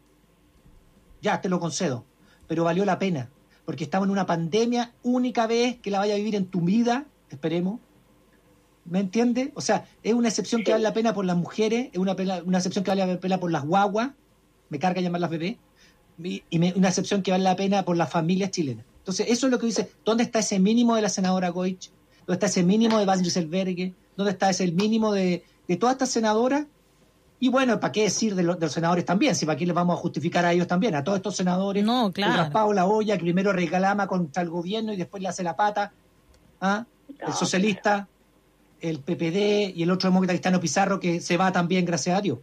Ya, 1.21 1.39
te 1.39 1.47
lo 1.49 1.59
concedo 1.59 2.05
pero 2.47 2.63
valió 2.63 2.85
la 2.85 2.99
pena, 2.99 3.29
porque 3.65 3.83
estamos 3.85 4.07
en 4.07 4.11
una 4.11 4.25
pandemia 4.25 4.93
única 5.03 5.47
vez 5.47 5.77
que 5.81 5.91
la 5.91 5.99
vaya 5.99 6.13
a 6.13 6.17
vivir 6.17 6.35
en 6.35 6.45
tu 6.45 6.61
vida, 6.61 7.05
esperemos. 7.29 7.79
¿Me 8.85 8.99
entiendes? 8.99 9.49
O 9.55 9.61
sea, 9.61 9.87
es 10.03 10.13
una 10.13 10.27
excepción 10.27 10.63
que 10.63 10.71
vale 10.71 10.83
la 10.83 10.93
pena 10.93 11.13
por 11.13 11.23
las 11.25 11.37
mujeres, 11.37 11.89
es 11.93 11.99
una, 11.99 12.15
pena- 12.15 12.41
una 12.45 12.57
excepción 12.57 12.83
que 12.83 12.91
vale 12.91 13.05
la 13.05 13.19
pena 13.19 13.39
por 13.39 13.49
las 13.51 13.65
guaguas, 13.65 14.11
me 14.69 14.77
carga 14.79 14.99
llamarlas 15.01 15.29
bebés, 15.29 15.55
y, 16.21 16.43
y 16.49 16.59
me- 16.59 16.73
una 16.75 16.89
excepción 16.89 17.21
que 17.23 17.31
vale 17.31 17.43
la 17.45 17.55
pena 17.55 17.85
por 17.85 17.95
las 17.95 18.09
familias 18.11 18.51
chilenas. 18.51 18.85
Entonces, 18.99 19.27
eso 19.29 19.47
es 19.47 19.51
lo 19.51 19.59
que 19.59 19.67
dice, 19.67 19.89
¿dónde 20.03 20.23
está 20.23 20.39
ese 20.39 20.59
mínimo 20.59 20.95
de 20.95 21.01
la 21.01 21.09
senadora 21.09 21.49
Goich? 21.49 21.91
¿Dónde 22.25 22.33
está 22.33 22.45
ese 22.47 22.63
mínimo 22.63 22.99
de 22.99 23.05
Van 23.05 23.19
Rieselberghe? 23.19 23.93
¿Dónde 24.17 24.31
está 24.31 24.49
ese 24.49 24.69
mínimo 24.71 25.11
de, 25.13 25.43
de 25.67 25.77
todas 25.77 25.93
estas 25.93 26.09
senadoras? 26.09 26.65
Y 27.43 27.49
bueno, 27.49 27.77
¿para 27.77 27.91
qué 27.91 28.03
decir 28.03 28.35
de, 28.35 28.43
los- 28.43 28.57
de 28.57 28.67
los 28.67 28.71
senadores 28.71 29.03
también? 29.03 29.35
Si 29.35 29.45
para 29.45 29.57
qué 29.57 29.65
les 29.65 29.75
vamos 29.75 29.97
a 29.97 30.01
justificar 30.01 30.45
a 30.45 30.53
ellos 30.53 30.65
también, 30.65 30.95
a 30.95 31.03
todos 31.03 31.17
estos 31.17 31.35
senadores. 31.35 31.83
No, 31.83 32.09
claro. 32.13 32.31
El 32.31 32.37
raspado 32.37 32.71
la 32.71 32.85
olla, 32.85 33.17
que 33.17 33.23
primero 33.23 33.51
reclama 33.51 34.07
contra 34.07 34.41
el 34.43 34.49
gobierno 34.49 34.93
y 34.93 34.95
después 34.95 35.21
le 35.21 35.27
hace 35.27 35.43
la 35.43 35.53
pata. 35.53 35.91
¿ah? 36.61 36.85
El 37.09 37.27
No. 37.27 37.33
socialista, 37.33 38.07
el 38.79 38.99
PPD 38.99 39.75
y 39.75 39.83
el 39.83 39.91
otro 39.91 40.09
demócrata 40.09 40.31
cristiano 40.33 40.61
Pizarro 40.61 41.01
que 41.01 41.19
se 41.19 41.35
va 41.35 41.51
también, 41.51 41.83
gracias 41.83 42.17
a 42.17 42.21
Dios. 42.21 42.39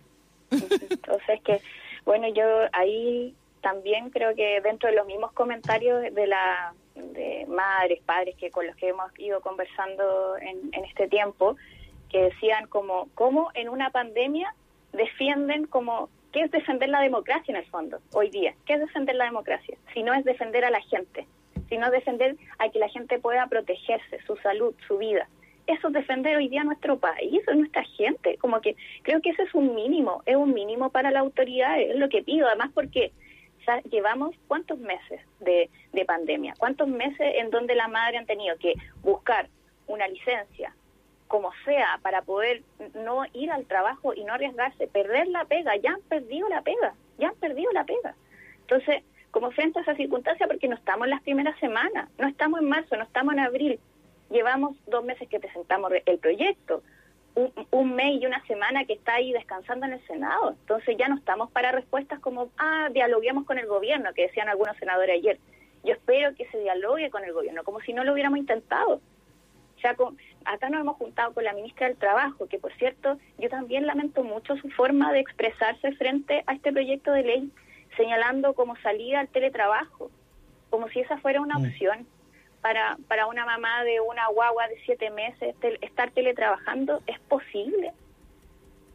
Entonces 0.51 1.41
que, 1.45 1.63
bueno, 2.05 2.29
yo 2.35 2.43
ahí 2.73 3.35
también 3.63 4.11
creo 4.11 4.35
que 4.35 4.61
dentro 4.63 4.91
de 4.91 4.97
los 4.97 5.07
mismos 5.07 5.33
comentarios 5.33 6.03
de 6.15 6.27
la 6.27 6.75
de 6.95 7.47
madres, 7.49 8.01
padres 8.05 8.35
que 8.37 8.51
con 8.51 8.67
los 8.67 8.77
que 8.77 8.89
hemos 8.89 9.11
ido 9.19 9.41
conversando 9.41 10.37
en, 10.37 10.59
en 10.75 10.85
este 10.85 11.09
tiempo, 11.09 11.57
que 12.11 12.25
decían 12.25 12.67
como, 12.69 13.09
cómo 13.15 13.49
en 13.55 13.71
una 13.71 13.89
pandemia 13.91 14.55
defienden 14.93 15.67
como, 15.67 16.09
¿qué 16.33 16.43
es 16.43 16.51
defender 16.51 16.89
la 16.89 17.01
democracia 17.01 17.53
en 17.53 17.57
el 17.57 17.67
fondo 17.67 17.99
hoy 18.13 18.31
día? 18.31 18.55
¿Qué 18.67 18.75
es 18.75 18.81
defender 18.81 19.15
la 19.17 19.25
democracia? 19.25 19.77
Si 19.95 20.03
no 20.03 20.15
es 20.15 20.25
defender 20.25 20.65
a 20.65 20.71
la 20.71 20.81
gente, 20.81 21.27
si 21.69 21.79
no 21.79 21.87
es 21.87 21.93
defender 21.93 22.37
a 22.59 22.69
que 22.71 22.79
la 22.79 22.89
gente 22.89 23.19
pueda 23.19 23.47
protegerse, 23.47 24.21
su 24.27 24.37
salud, 24.37 24.75
su 24.87 24.99
vida 24.99 25.29
eso 25.67 25.87
es 25.89 25.95
defender 25.95 26.37
hoy 26.37 26.49
día 26.49 26.65
nuestro 26.65 26.99
país, 26.99 27.47
a 27.47 27.55
nuestra 27.55 27.85
gente. 27.85 28.37
Como 28.39 28.61
que 28.61 28.75
creo 29.03 29.21
que 29.21 29.31
ese 29.31 29.43
es 29.45 29.55
un 29.55 29.73
mínimo, 29.77 30.21
es 30.27 30.35
un 30.35 30.53
mínimo 30.53 30.91
para 30.91 31.13
la 31.13 31.21
autoridad, 31.21 31.79
es 31.81 31.95
lo 31.95 32.09
que 32.09 32.25
pido. 32.25 32.49
Además, 32.49 32.71
porque 32.75 33.13
sa- 33.65 33.81
llevamos 33.83 34.35
cuántos 34.49 34.81
meses 34.81 35.21
de, 35.39 35.71
de 35.93 36.05
pandemia, 36.05 36.55
cuántos 36.59 36.89
meses 36.89 37.35
en 37.37 37.51
donde 37.51 37.77
la 37.77 37.87
madre 37.87 38.17
han 38.17 38.27
tenido 38.27 38.57
que 38.59 38.75
buscar 39.03 39.49
una 39.87 40.09
licencia, 40.09 40.75
como 41.31 41.53
sea, 41.65 42.01
para 42.03 42.23
poder 42.23 42.63
no 42.93 43.23
ir 43.35 43.53
al 43.53 43.65
trabajo 43.67 44.13
y 44.13 44.25
no 44.25 44.35
arriesgarse, 44.35 44.89
perder 44.89 45.29
la 45.29 45.45
pega, 45.45 45.77
ya 45.77 45.93
han 45.93 46.01
perdido 46.03 46.49
la 46.49 46.61
pega, 46.63 46.95
ya 47.19 47.29
han 47.29 47.37
perdido 47.37 47.71
la 47.71 47.85
pega. 47.85 48.17
Entonces, 48.63 49.05
como 49.31 49.53
frente 49.53 49.79
a 49.79 49.83
esa 49.83 49.95
circunstancia, 49.95 50.49
porque 50.49 50.67
no 50.67 50.75
estamos 50.75 51.05
en 51.07 51.11
las 51.11 51.23
primeras 51.23 51.57
semanas, 51.61 52.09
no 52.19 52.27
estamos 52.27 52.61
en 52.61 52.69
marzo, 52.69 52.97
no 52.97 53.05
estamos 53.05 53.33
en 53.35 53.39
abril, 53.39 53.79
llevamos 54.29 54.77
dos 54.89 55.05
meses 55.05 55.29
que 55.29 55.39
presentamos 55.39 55.93
el 56.05 56.19
proyecto, 56.19 56.83
un, 57.37 57.53
un 57.71 57.95
mes 57.95 58.21
y 58.21 58.27
una 58.27 58.45
semana 58.47 58.85
que 58.85 58.95
está 58.95 59.15
ahí 59.15 59.33
descansando 59.33 59.87
en 59.87 59.93
el 59.93 60.07
Senado. 60.09 60.57
Entonces 60.63 60.97
ya 60.99 61.07
no 61.07 61.15
estamos 61.15 61.49
para 61.53 61.71
respuestas 61.71 62.19
como, 62.19 62.51
ah, 62.59 62.89
dialoguemos 62.93 63.45
con 63.45 63.57
el 63.57 63.69
gobierno, 63.69 64.13
que 64.15 64.23
decían 64.23 64.49
algunos 64.49 64.77
senadores 64.79 65.15
ayer. 65.15 65.39
Yo 65.85 65.93
espero 65.93 66.35
que 66.35 66.47
se 66.47 66.59
dialogue 66.59 67.09
con 67.09 67.23
el 67.23 67.33
gobierno, 67.33 67.63
como 67.63 67.79
si 67.83 67.93
no 67.93 68.03
lo 68.03 68.15
hubiéramos 68.15 68.41
intentado. 68.41 69.01
Sea, 69.81 69.95
con- 69.95 70.19
acá 70.45 70.69
nos 70.69 70.81
hemos 70.83 70.97
juntado 70.97 71.33
con 71.33 71.45
la 71.45 71.53
ministra 71.55 71.87
del 71.89 71.97
Trabajo, 71.97 72.47
que 72.49 72.59
por 72.59 72.73
cierto, 72.75 73.19
yo 73.39 73.49
también 73.49 73.87
lamento 73.87 74.23
mucho 74.23 74.57
su 74.57 74.69
forma 74.71 75.13
de 75.13 75.21
expresarse 75.21 75.93
frente 75.93 76.43
a 76.47 76.53
este 76.55 76.73
proyecto 76.73 77.13
de 77.13 77.23
ley, 77.23 77.51
señalando 77.97 78.53
como 78.55 78.77
salida 78.77 79.21
al 79.21 79.29
teletrabajo, 79.29 80.11
como 80.69 80.89
si 80.89 81.01
esa 81.01 81.17
fuera 81.19 81.41
una 81.41 81.59
Mm. 81.59 81.65
opción 81.67 82.07
para, 82.61 82.99
para 83.09 83.27
una 83.27 83.47
mamá 83.47 83.83
de 83.85 84.01
una 84.01 84.27
guagua 84.29 84.69
de 84.69 84.77
siete 84.85 85.11
meses 85.11 85.55
tel- 85.61 85.79
estar 85.81 86.11
teletrabajando. 86.11 87.01
¿Es 87.07 87.19
posible? 87.21 87.93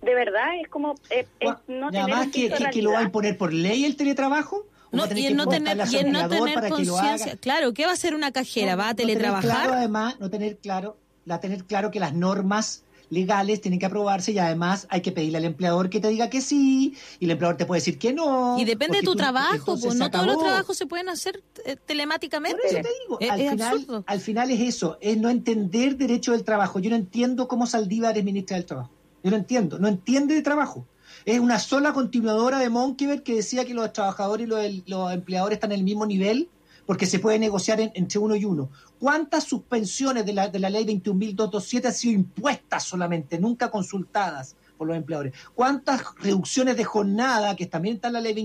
De 0.04 0.14
verdad, 0.14 0.50
es 0.62 0.68
como 0.68 0.94
eh, 1.10 1.26
es 1.40 1.52
no 1.68 1.90
tener 1.90 2.30
que, 2.32 2.50
que, 2.52 2.70
que 2.70 2.82
lo 2.84 2.92
va 2.92 3.00
a 3.00 3.04
imponer 3.04 3.38
por 3.40 3.52
ley 3.52 3.86
el 3.86 3.96
teletrabajo. 3.98 4.66
¿O 4.96 5.02
va 5.02 5.08
No, 5.14 5.18
y 5.20 5.26
el 5.26 5.36
no 5.36 5.48
tener, 5.48 5.78
y 5.78 6.04
no 6.12 6.28
tener 6.30 6.70
conciencia. 6.70 7.36
Claro, 7.38 7.74
¿qué 7.74 7.86
va 7.86 7.92
a 7.92 7.94
hacer 7.94 8.16
una 8.16 8.32
cajera? 8.32 8.72
No, 8.74 8.78
¿Va 8.80 8.90
a 8.90 8.94
tener 8.96 9.16
teletrabajar? 9.18 9.52
claro, 9.52 9.74
además, 9.74 10.16
no 10.20 10.30
tener 10.30 10.58
claro, 10.58 10.98
la 11.26 11.40
tener 11.40 11.66
claro 11.66 11.92
que 11.92 12.00
las 12.00 12.14
normas 12.14 12.84
legales 13.12 13.62
tienen 13.62 13.80
que 13.80 13.86
aprobarse 13.86 14.32
y 14.32 14.40
además 14.40 14.88
hay 14.90 15.02
que 15.02 15.12
pedirle 15.12 15.38
al 15.38 15.46
empleador 15.46 15.92
que 15.92 16.00
te 16.00 16.08
diga 16.08 16.28
que 16.32 16.42
sí 16.42 16.96
y 17.20 17.26
el 17.26 17.32
empleador 17.32 17.56
te 17.56 17.66
puede 17.68 17.80
decir 17.80 18.00
que 18.00 18.14
no. 18.14 18.58
y 18.60 18.66
depende 18.66 18.98
de 18.98 19.04
tu 19.04 19.12
tú- 19.12 19.18
trabajo, 19.18 19.78
pues 19.80 19.94
no 19.96 20.10
todos 20.10 20.26
los 20.26 20.40
trabajos 20.40 20.76
se 20.76 20.88
pueden 20.88 21.10
hacer 21.10 21.44
eh, 21.66 21.76
telemáticamente. 21.86 22.58
Por 22.58 22.66
eso 22.72 22.82
te 22.82 22.90
digo, 23.04 23.20
Es- 23.20 23.30
al, 23.30 23.42
es 23.42 23.50
final, 23.52 23.74
absurdo. 23.76 24.04
al 24.08 24.20
final 24.20 24.52
es 24.52 24.60
eso, 24.62 24.98
es 25.02 25.18
no 25.18 25.30
entender 25.30 25.98
derecho 25.98 26.32
del 26.32 26.44
trabajo. 26.44 26.80
Yo 26.80 26.90
no 26.90 26.96
entiendo 26.96 27.48
cómo 27.48 27.68
Saldívar 27.68 28.18
es 28.18 28.24
ministra 28.24 28.58
del 28.58 28.66
trabajo. 28.66 28.90
Yo 29.24 29.30
no 29.32 29.38
entiendo, 29.38 29.78
no 29.78 29.88
entiende 29.88 30.34
de 30.34 30.42
trabajo. 30.42 30.88
Es 31.26 31.40
una 31.40 31.60
sola 31.60 31.92
continuadora 31.92 32.60
de 32.60 32.70
Monkever 32.70 33.24
que 33.24 33.36
decía 33.36 33.66
que 33.66 33.74
los 33.74 33.92
trabajadores 33.94 34.46
y 34.46 34.50
los, 34.50 34.60
los 34.88 35.12
empleadores 35.12 35.56
están 35.58 35.72
en 35.72 35.80
el 35.80 35.84
mismo 35.84 36.06
nivel 36.06 36.50
porque 36.86 37.08
se 37.08 37.18
puede 37.18 37.40
negociar 37.40 37.80
en- 37.80 37.92
entre 37.96 38.20
uno 38.20 38.36
y 38.36 38.46
uno. 38.46 38.70
¿Cuántas 39.00 39.44
suspensiones 39.46 40.24
de 40.26 40.34
la, 40.34 40.50
de 40.50 40.60
la 40.60 40.70
ley 40.70 40.86
21.227 40.86 41.86
han 41.88 41.94
sido 41.94 42.14
impuestas 42.14 42.84
solamente, 42.84 43.40
nunca 43.40 43.72
consultadas 43.72 44.56
por 44.78 44.88
los 44.88 44.96
empleadores? 44.96 45.34
¿Cuántas 45.56 46.04
reducciones 46.20 46.78
de 46.78 46.84
jornada, 46.84 47.56
que 47.56 47.66
también 47.66 47.96
está 47.96 48.10
en 48.10 48.14
la 48.14 48.22
ley 48.22 48.36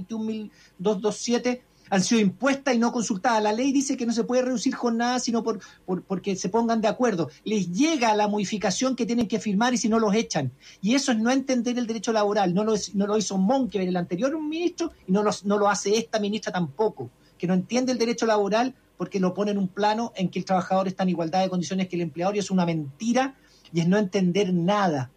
21.227, 0.81 1.61
han 1.91 2.03
sido 2.03 2.21
impuestas 2.21 2.75
y 2.75 2.79
no 2.79 2.93
consultadas? 2.93 3.43
La 3.43 3.53
ley 3.53 3.73
dice 3.73 3.97
que 3.97 4.07
no 4.07 4.12
se 4.12 4.25
puede 4.25 4.43
reducir 4.43 4.75
jornada 4.75 5.19
sino 5.19 5.43
por, 5.43 5.61
por- 5.85 6.03
porque 6.05 6.37
se 6.37 6.49
pongan 6.49 6.81
de 6.81 6.89
acuerdo. 6.89 7.29
Les 7.45 7.71
llega 7.73 8.15
la 8.15 8.29
modificación 8.29 8.97
que 8.97 9.05
tienen 9.07 9.29
que 9.29 9.39
firmar 9.41 9.75
y 9.75 9.79
si 9.79 9.89
no 9.89 9.99
los 9.99 10.15
echan. 10.15 10.53
Y 10.81 10.95
eso 10.95 11.12
es 11.12 11.19
no 11.19 11.31
entender 11.31 11.79
el 11.79 11.87
derecho 11.87 12.12
laboral. 12.12 12.55
No 12.55 12.65
lo, 12.65 12.75
no 12.95 13.07
lo 13.07 13.19
hizo 13.19 13.37
Monkever, 13.37 13.89
el 13.89 13.97
anterior 13.97 14.41
ministro, 14.41 14.93
y 15.07 15.12
no, 15.12 15.23
lo 15.23 15.69
hace 15.69 15.97
esta 15.99 16.19
ministra 16.19 16.53
tampoco 16.53 17.11
que 17.37 17.47
no 17.47 17.55
entiende 17.55 17.93
el 17.93 17.99
derecho 17.99 18.27
laboral 18.27 18.75
porque 18.99 19.19
lo 19.19 19.33
pone 19.33 19.51
en 19.51 19.57
un 19.59 19.69
plano 19.69 20.12
en 20.15 20.29
que 20.29 20.39
el 20.39 20.45
trabajador 20.45 20.87
está 20.89 21.05
en 21.05 21.09
igualdad 21.09 21.41
de 21.43 21.49
condiciones 21.49 21.89
que 21.89 21.97
el 21.97 22.03
empleador 22.03 22.37
y 22.37 22.39
es 22.39 22.51
una 22.51 22.67
mentira 22.67 23.35
y 23.73 23.81
es 23.81 23.89
no 23.89 23.97
entender 23.97 24.53
nada. 24.53 25.11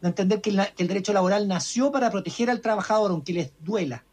No 0.00 0.08
entender 0.08 0.40
que 0.40 0.50
el 0.50 0.88
derecho 0.88 1.12
laboral 1.12 1.46
nació 1.46 1.92
para 1.92 2.10
proteger 2.10 2.48
al 2.48 2.62
trabajador 2.62 3.10
aunque 3.10 3.34
les 3.34 3.52
duela. 3.60 4.04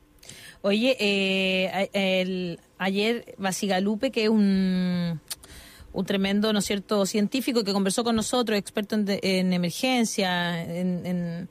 Oye, 0.63 0.95
eh, 0.99 1.89
el- 1.93 2.59
ayer 2.77 3.35
Basigalupe, 3.37 4.11
que 4.11 4.23
es 4.25 4.29
un, 4.29 5.19
un 5.93 6.05
tremendo, 6.05 6.53
¿no 6.53 6.61
cierto?, 6.61 7.05
científico 7.05 7.63
que 7.63 7.73
conversó 7.73 8.03
con 8.03 8.15
nosotros, 8.15 8.57
experto 8.59 8.95
en, 8.95 9.05
de- 9.05 9.19
en 9.23 9.53
emergencia, 9.53 10.61
en, 10.63 11.05
en, 11.05 11.49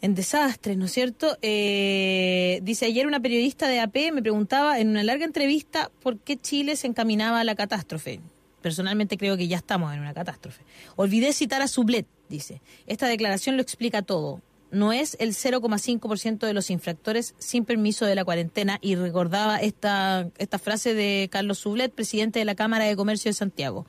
en 0.00 0.14
desastres, 0.14 0.76
¿no 0.78 0.86
es 0.86 0.92
cierto? 0.92 1.36
Eh, 1.42 2.60
dice, 2.62 2.86
ayer 2.86 3.06
una 3.06 3.20
periodista 3.20 3.68
de 3.68 3.80
AP 3.80 4.12
me 4.12 4.22
preguntaba 4.22 4.78
en 4.80 4.88
una 4.88 5.02
larga 5.02 5.24
entrevista 5.24 5.90
por 6.02 6.18
qué 6.18 6.36
Chile 6.38 6.76
se 6.76 6.86
encaminaba 6.86 7.40
a 7.40 7.44
la 7.44 7.54
catástrofe. 7.54 8.20
Personalmente 8.62 9.16
creo 9.18 9.36
que 9.36 9.48
ya 9.48 9.56
estamos 9.58 9.92
en 9.94 10.00
una 10.00 10.14
catástrofe. 10.14 10.62
Olvidé 10.96 11.32
citar 11.32 11.62
a 11.62 11.68
Sublet, 11.68 12.06
dice. 12.28 12.60
Esta 12.86 13.06
declaración 13.06 13.56
lo 13.56 13.62
explica 13.62 14.02
todo. 14.02 14.40
No 14.70 14.92
es 14.92 15.16
el 15.18 15.30
0,5% 15.30 16.46
de 16.46 16.52
los 16.52 16.70
infractores 16.70 17.34
sin 17.38 17.64
permiso 17.64 18.04
de 18.04 18.14
la 18.14 18.24
cuarentena 18.24 18.78
y 18.82 18.96
recordaba 18.96 19.58
esta, 19.58 20.28
esta 20.38 20.58
frase 20.58 20.94
de 20.94 21.28
Carlos 21.30 21.58
Sublet, 21.58 21.92
presidente 21.92 22.38
de 22.38 22.44
la 22.44 22.54
Cámara 22.54 22.84
de 22.84 22.96
Comercio 22.96 23.30
de 23.30 23.34
Santiago. 23.34 23.86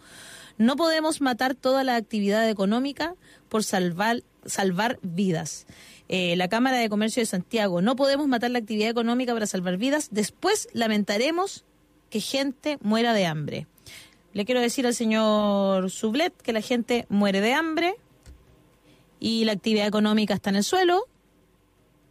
No 0.57 0.75
podemos 0.75 1.21
matar 1.21 1.55
toda 1.55 1.83
la 1.83 1.95
actividad 1.95 2.49
económica 2.49 3.15
por 3.49 3.63
salvar, 3.63 4.23
salvar 4.45 4.99
vidas. 5.01 5.67
Eh, 6.07 6.35
la 6.35 6.47
Cámara 6.47 6.77
de 6.77 6.89
Comercio 6.89 7.21
de 7.21 7.27
Santiago, 7.27 7.81
no 7.81 7.95
podemos 7.95 8.27
matar 8.27 8.51
la 8.51 8.59
actividad 8.59 8.89
económica 8.89 9.33
para 9.33 9.45
salvar 9.45 9.77
vidas. 9.77 10.09
Después 10.11 10.67
lamentaremos 10.73 11.65
que 12.09 12.19
gente 12.19 12.77
muera 12.81 13.13
de 13.13 13.25
hambre. 13.25 13.67
Le 14.33 14.45
quiero 14.45 14.61
decir 14.61 14.85
al 14.85 14.93
señor 14.93 15.89
Sublet 15.89 16.35
que 16.41 16.53
la 16.53 16.61
gente 16.61 17.05
muere 17.09 17.41
de 17.41 17.53
hambre 17.53 17.95
y 19.19 19.45
la 19.45 19.51
actividad 19.53 19.87
económica 19.87 20.33
está 20.33 20.49
en 20.49 20.55
el 20.57 20.63
suelo 20.63 21.07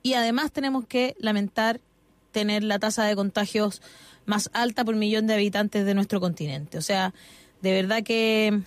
y 0.02 0.14
además 0.14 0.52
tenemos 0.52 0.86
que 0.86 1.14
lamentar 1.18 1.80
tener 2.32 2.62
la 2.62 2.78
tasa 2.78 3.05
de 3.05 3.16
contagios 3.16 3.82
más 4.26 4.51
alta 4.52 4.85
por 4.85 4.94
millón 4.94 5.26
de 5.26 5.35
habitantes 5.35 5.85
de 5.86 5.94
nuestro 5.94 6.20
continente. 6.20 6.78
O 6.78 6.82
sea, 6.82 7.14
de 7.62 7.72
verdad 7.72 8.02
que 8.02 8.60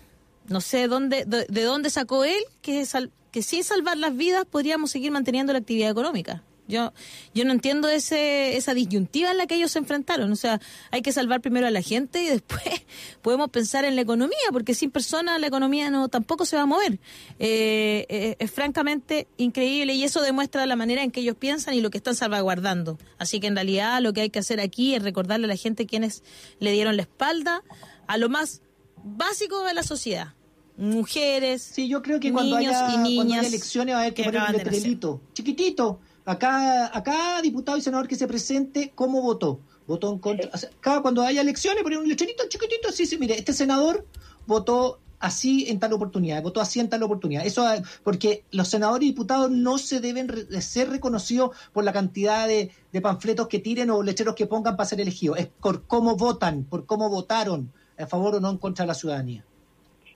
no 0.47 0.59
sé 0.61 0.87
dónde 0.87 1.23
de, 1.25 1.45
de 1.47 1.63
dónde 1.63 1.89
sacó 1.89 2.23
él 2.23 2.41
que 2.61 2.85
sal- 2.85 3.11
que 3.31 3.43
sin 3.43 3.63
salvar 3.63 3.97
las 3.97 4.15
vidas 4.17 4.45
podríamos 4.49 4.91
seguir 4.91 5.11
manteniendo 5.11 5.53
la 5.53 5.59
actividad 5.59 5.91
económica. 5.91 6.43
Yo 6.71 6.93
yo 7.35 7.45
no 7.45 7.51
entiendo 7.51 7.89
ese 7.89 8.57
esa 8.57 8.73
disyuntiva 8.73 9.31
en 9.31 9.37
la 9.37 9.45
que 9.45 9.55
ellos 9.55 9.71
se 9.71 9.79
enfrentaron. 9.79 10.31
O 10.31 10.35
sea, 10.35 10.59
hay 10.89 11.01
que 11.01 11.11
salvar 11.11 11.41
primero 11.41 11.67
a 11.67 11.71
la 11.71 11.81
gente 11.81 12.23
y 12.23 12.27
después 12.27 12.63
podemos 13.21 13.49
pensar 13.49 13.85
en 13.85 13.95
la 13.95 14.01
economía, 14.01 14.37
porque 14.51 14.73
sin 14.73 14.89
personas 14.89 15.39
la 15.39 15.47
economía 15.47 15.91
no 15.91 16.07
tampoco 16.09 16.45
se 16.45 16.55
va 16.55 16.63
a 16.63 16.65
mover. 16.65 16.99
Eh, 17.39 18.05
eh, 18.09 18.35
es 18.39 18.51
francamente 18.51 19.27
increíble 19.37 19.93
y 19.93 20.03
eso 20.03 20.21
demuestra 20.21 20.65
la 20.65 20.75
manera 20.75 21.03
en 21.03 21.11
que 21.11 21.19
ellos 21.19 21.35
piensan 21.37 21.73
y 21.73 21.81
lo 21.81 21.89
que 21.89 21.97
están 21.97 22.15
salvaguardando. 22.15 22.97
Así 23.17 23.39
que 23.39 23.47
en 23.47 23.55
realidad 23.55 24.01
lo 24.01 24.13
que 24.13 24.21
hay 24.21 24.29
que 24.29 24.39
hacer 24.39 24.59
aquí 24.59 24.95
es 24.95 25.03
recordarle 25.03 25.45
a 25.45 25.49
la 25.49 25.55
gente 25.55 25.85
quienes 25.85 26.23
le 26.59 26.71
dieron 26.71 26.95
la 26.95 27.03
espalda 27.03 27.63
a 28.07 28.17
lo 28.17 28.29
más 28.29 28.61
básico 29.03 29.63
de 29.63 29.73
la 29.73 29.83
sociedad. 29.83 30.33
Mujeres, 30.77 31.61
Sí, 31.61 31.87
yo 31.87 32.01
creo 32.01 32.19
que 32.19 32.31
cuando 32.31 32.55
haya, 32.55 32.71
y 32.71 32.75
cuando 32.75 33.09
niñas 33.09 33.39
haya 33.39 33.47
elecciones 33.49 33.93
va 33.93 33.99
a 33.99 34.01
haber 34.01 34.13
que 34.13 34.23
que 34.23 34.29
poner 34.29 34.41
un 34.41 34.47
acaban 34.47 34.73
de 34.73 35.97
Acá, 36.31 36.95
acá 36.97 37.41
diputado 37.41 37.77
y 37.77 37.81
senador 37.81 38.07
que 38.07 38.15
se 38.15 38.27
presente, 38.27 38.91
¿cómo 38.95 39.21
votó? 39.21 39.59
Votó 39.87 40.11
en 40.11 40.19
contra. 40.19 40.49
o 40.53 40.57
sea, 40.57 40.69
cada 40.79 41.01
cuando 41.01 41.21
haya 41.23 41.41
elecciones 41.41 41.83
poner 41.83 41.99
un 41.99 42.07
letrerito 42.07 42.43
chiquitito, 42.47 42.89
así, 42.89 43.05
sí, 43.05 43.17
mire, 43.17 43.37
este 43.37 43.53
senador 43.53 44.05
votó 44.47 44.99
así 45.19 45.69
en 45.69 45.79
tal 45.79 45.93
oportunidad, 45.93 46.41
votó 46.41 46.61
así 46.61 46.79
en 46.79 46.89
tal 46.89 47.03
oportunidad. 47.03 47.45
Eso 47.45 47.71
eh, 47.73 47.81
porque 48.03 48.43
los 48.51 48.67
senadores 48.69 49.03
y 49.03 49.11
diputados 49.11 49.51
no 49.51 49.77
se 49.77 49.99
deben 49.99 50.27
re- 50.29 50.61
ser 50.61 50.89
reconocidos 50.89 51.55
por 51.73 51.83
la 51.83 51.93
cantidad 51.93 52.47
de, 52.47 52.71
de 52.91 53.01
panfletos 53.01 53.47
que 53.47 53.59
tiren 53.59 53.89
o 53.91 54.01
lecheros 54.01 54.33
que 54.35 54.47
pongan 54.47 54.75
para 54.77 54.87
ser 54.89 54.99
elegidos, 55.01 55.37
es 55.37 55.47
por 55.47 55.83
cómo 55.85 56.15
votan, 56.15 56.63
por 56.63 56.85
cómo 56.85 57.09
votaron 57.09 57.71
a 57.99 58.07
favor 58.07 58.35
o 58.35 58.39
no 58.39 58.49
en 58.49 58.57
contra 58.57 58.83
de 58.83 58.87
la 58.87 58.95
ciudadanía. 58.95 59.43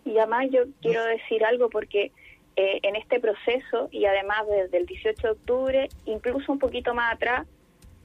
Y 0.06 0.18
además 0.18 0.46
yo 0.52 0.62
quiero 0.82 1.04
decir 1.04 1.44
algo 1.44 1.70
porque 1.70 2.12
eh, 2.58 2.80
en 2.84 2.96
este 2.96 3.20
proceso 3.20 3.90
y 3.92 4.06
además 4.06 4.48
desde 4.48 4.78
el 4.78 4.86
18 4.86 5.22
de 5.22 5.34
octubre, 5.34 5.90
incluso 6.06 6.52
un 6.52 6.60
poquito 6.60 6.94
más 6.94 7.14
atrás, 7.14 7.48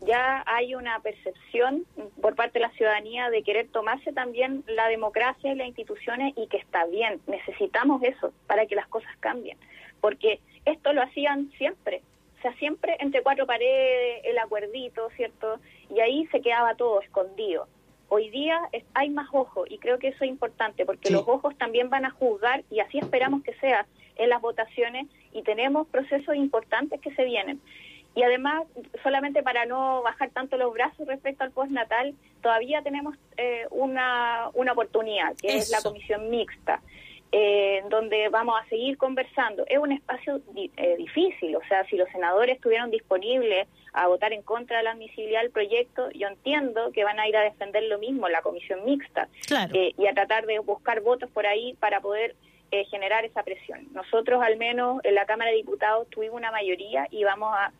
ya 0.00 0.42
hay 0.46 0.74
una 0.74 0.98
percepción 1.00 1.84
por 2.20 2.34
parte 2.34 2.58
de 2.58 2.66
la 2.66 2.72
ciudadanía 2.72 3.30
de 3.30 3.42
querer 3.42 3.68
tomarse 3.68 4.12
también 4.12 4.64
la 4.66 4.88
democracia 4.88 5.52
y 5.52 5.56
las 5.56 5.68
instituciones 5.68 6.32
y 6.36 6.46
que 6.46 6.56
está 6.56 6.86
bien, 6.86 7.20
necesitamos 7.26 8.02
eso 8.02 8.32
para 8.46 8.66
que 8.66 8.74
las 8.74 8.88
cosas 8.88 9.14
cambien, 9.20 9.58
porque 10.00 10.40
esto 10.64 10.92
lo 10.92 11.02
hacían 11.02 11.50
siempre, 11.58 12.02
o 12.38 12.42
sea, 12.42 12.54
siempre 12.54 12.96
entre 13.00 13.22
cuatro 13.22 13.46
paredes, 13.46 14.22
el 14.24 14.38
acuerdito, 14.38 15.10
¿cierto? 15.10 15.60
Y 15.94 16.00
ahí 16.00 16.26
se 16.28 16.40
quedaba 16.40 16.74
todo 16.74 17.02
escondido. 17.02 17.68
Hoy 18.12 18.28
día 18.30 18.60
es- 18.72 18.84
hay 18.94 19.08
más 19.08 19.28
ojos 19.32 19.66
y 19.70 19.78
creo 19.78 19.98
que 19.98 20.08
eso 20.08 20.24
es 20.24 20.30
importante 20.30 20.84
porque 20.84 21.08
Sí. 21.08 21.14
los 21.14 21.26
ojos 21.26 21.56
también 21.56 21.88
van 21.90 22.04
a 22.04 22.10
juzgar 22.10 22.64
y 22.70 22.80
así 22.80 22.98
esperamos 22.98 23.42
que 23.44 23.54
sea 23.54 23.86
en 24.16 24.28
las 24.28 24.42
votaciones 24.42 25.06
y 25.32 25.42
tenemos 25.42 25.86
procesos 25.86 26.34
importantes 26.34 27.00
que 27.00 27.14
se 27.14 27.24
vienen. 27.24 27.60
Y 28.16 28.24
además, 28.24 28.64
solamente 29.04 29.44
para 29.44 29.64
no 29.66 30.02
bajar 30.02 30.30
tanto 30.30 30.56
los 30.56 30.72
brazos 30.74 31.06
respecto 31.06 31.44
al 31.44 31.52
postnatal, 31.52 32.12
todavía 32.42 32.82
tenemos 32.82 33.16
eh, 33.36 33.66
una, 33.70 34.50
una 34.54 34.72
oportunidad, 34.72 35.36
que 35.36 35.56
es 35.56 35.70
la 35.70 35.80
comisión 35.80 36.28
mixta, 36.28 36.82
eh, 37.32 37.82
donde 37.88 38.28
vamos 38.28 38.60
a 38.60 38.68
seguir 38.68 38.98
conversando. 38.98 39.64
Es 39.68 39.78
un 39.78 39.92
espacio 39.92 40.40
di- 40.52 40.70
eh, 40.76 40.96
difícil, 40.96 41.54
o 41.56 41.60
sea, 41.68 41.84
si 41.86 41.96
los 41.96 42.08
senadores 42.10 42.56
estuvieron 42.56 42.90
disponibles 42.90 43.68
a 43.92 44.06
votar 44.08 44.32
en 44.32 44.42
contra 44.42 44.78
de 44.78 44.82
la 44.84 44.92
admisibilidad 44.92 45.42
del 45.42 45.50
proyecto, 45.50 46.10
yo 46.10 46.28
entiendo 46.28 46.90
que 46.92 47.04
van 47.04 47.20
a 47.20 47.28
ir 47.28 47.36
a 47.36 47.42
defender 47.42 47.84
lo 47.84 47.98
mismo 47.98 48.28
la 48.28 48.42
comisión 48.42 48.84
mixta 48.84 49.28
Claro. 49.46 49.72
eh, 49.74 49.92
y 49.96 50.06
a 50.06 50.14
tratar 50.14 50.46
de 50.46 50.58
buscar 50.58 51.00
votos 51.02 51.30
por 51.30 51.46
ahí 51.46 51.74
para 51.80 52.00
poder 52.00 52.34
eh, 52.72 52.84
generar 52.84 53.24
esa 53.24 53.42
presión. 53.42 53.88
Nosotros, 53.92 54.40
al 54.44 54.56
menos 54.56 55.00
en 55.04 55.16
la 55.16 55.26
Cámara 55.26 55.50
de 55.50 55.56
Diputados, 55.56 56.08
tuvimos 56.08 56.36
una 56.36 56.52
mayoría 56.52 57.08
y 57.10 57.24
vamos 57.24 57.52
a 57.52 57.72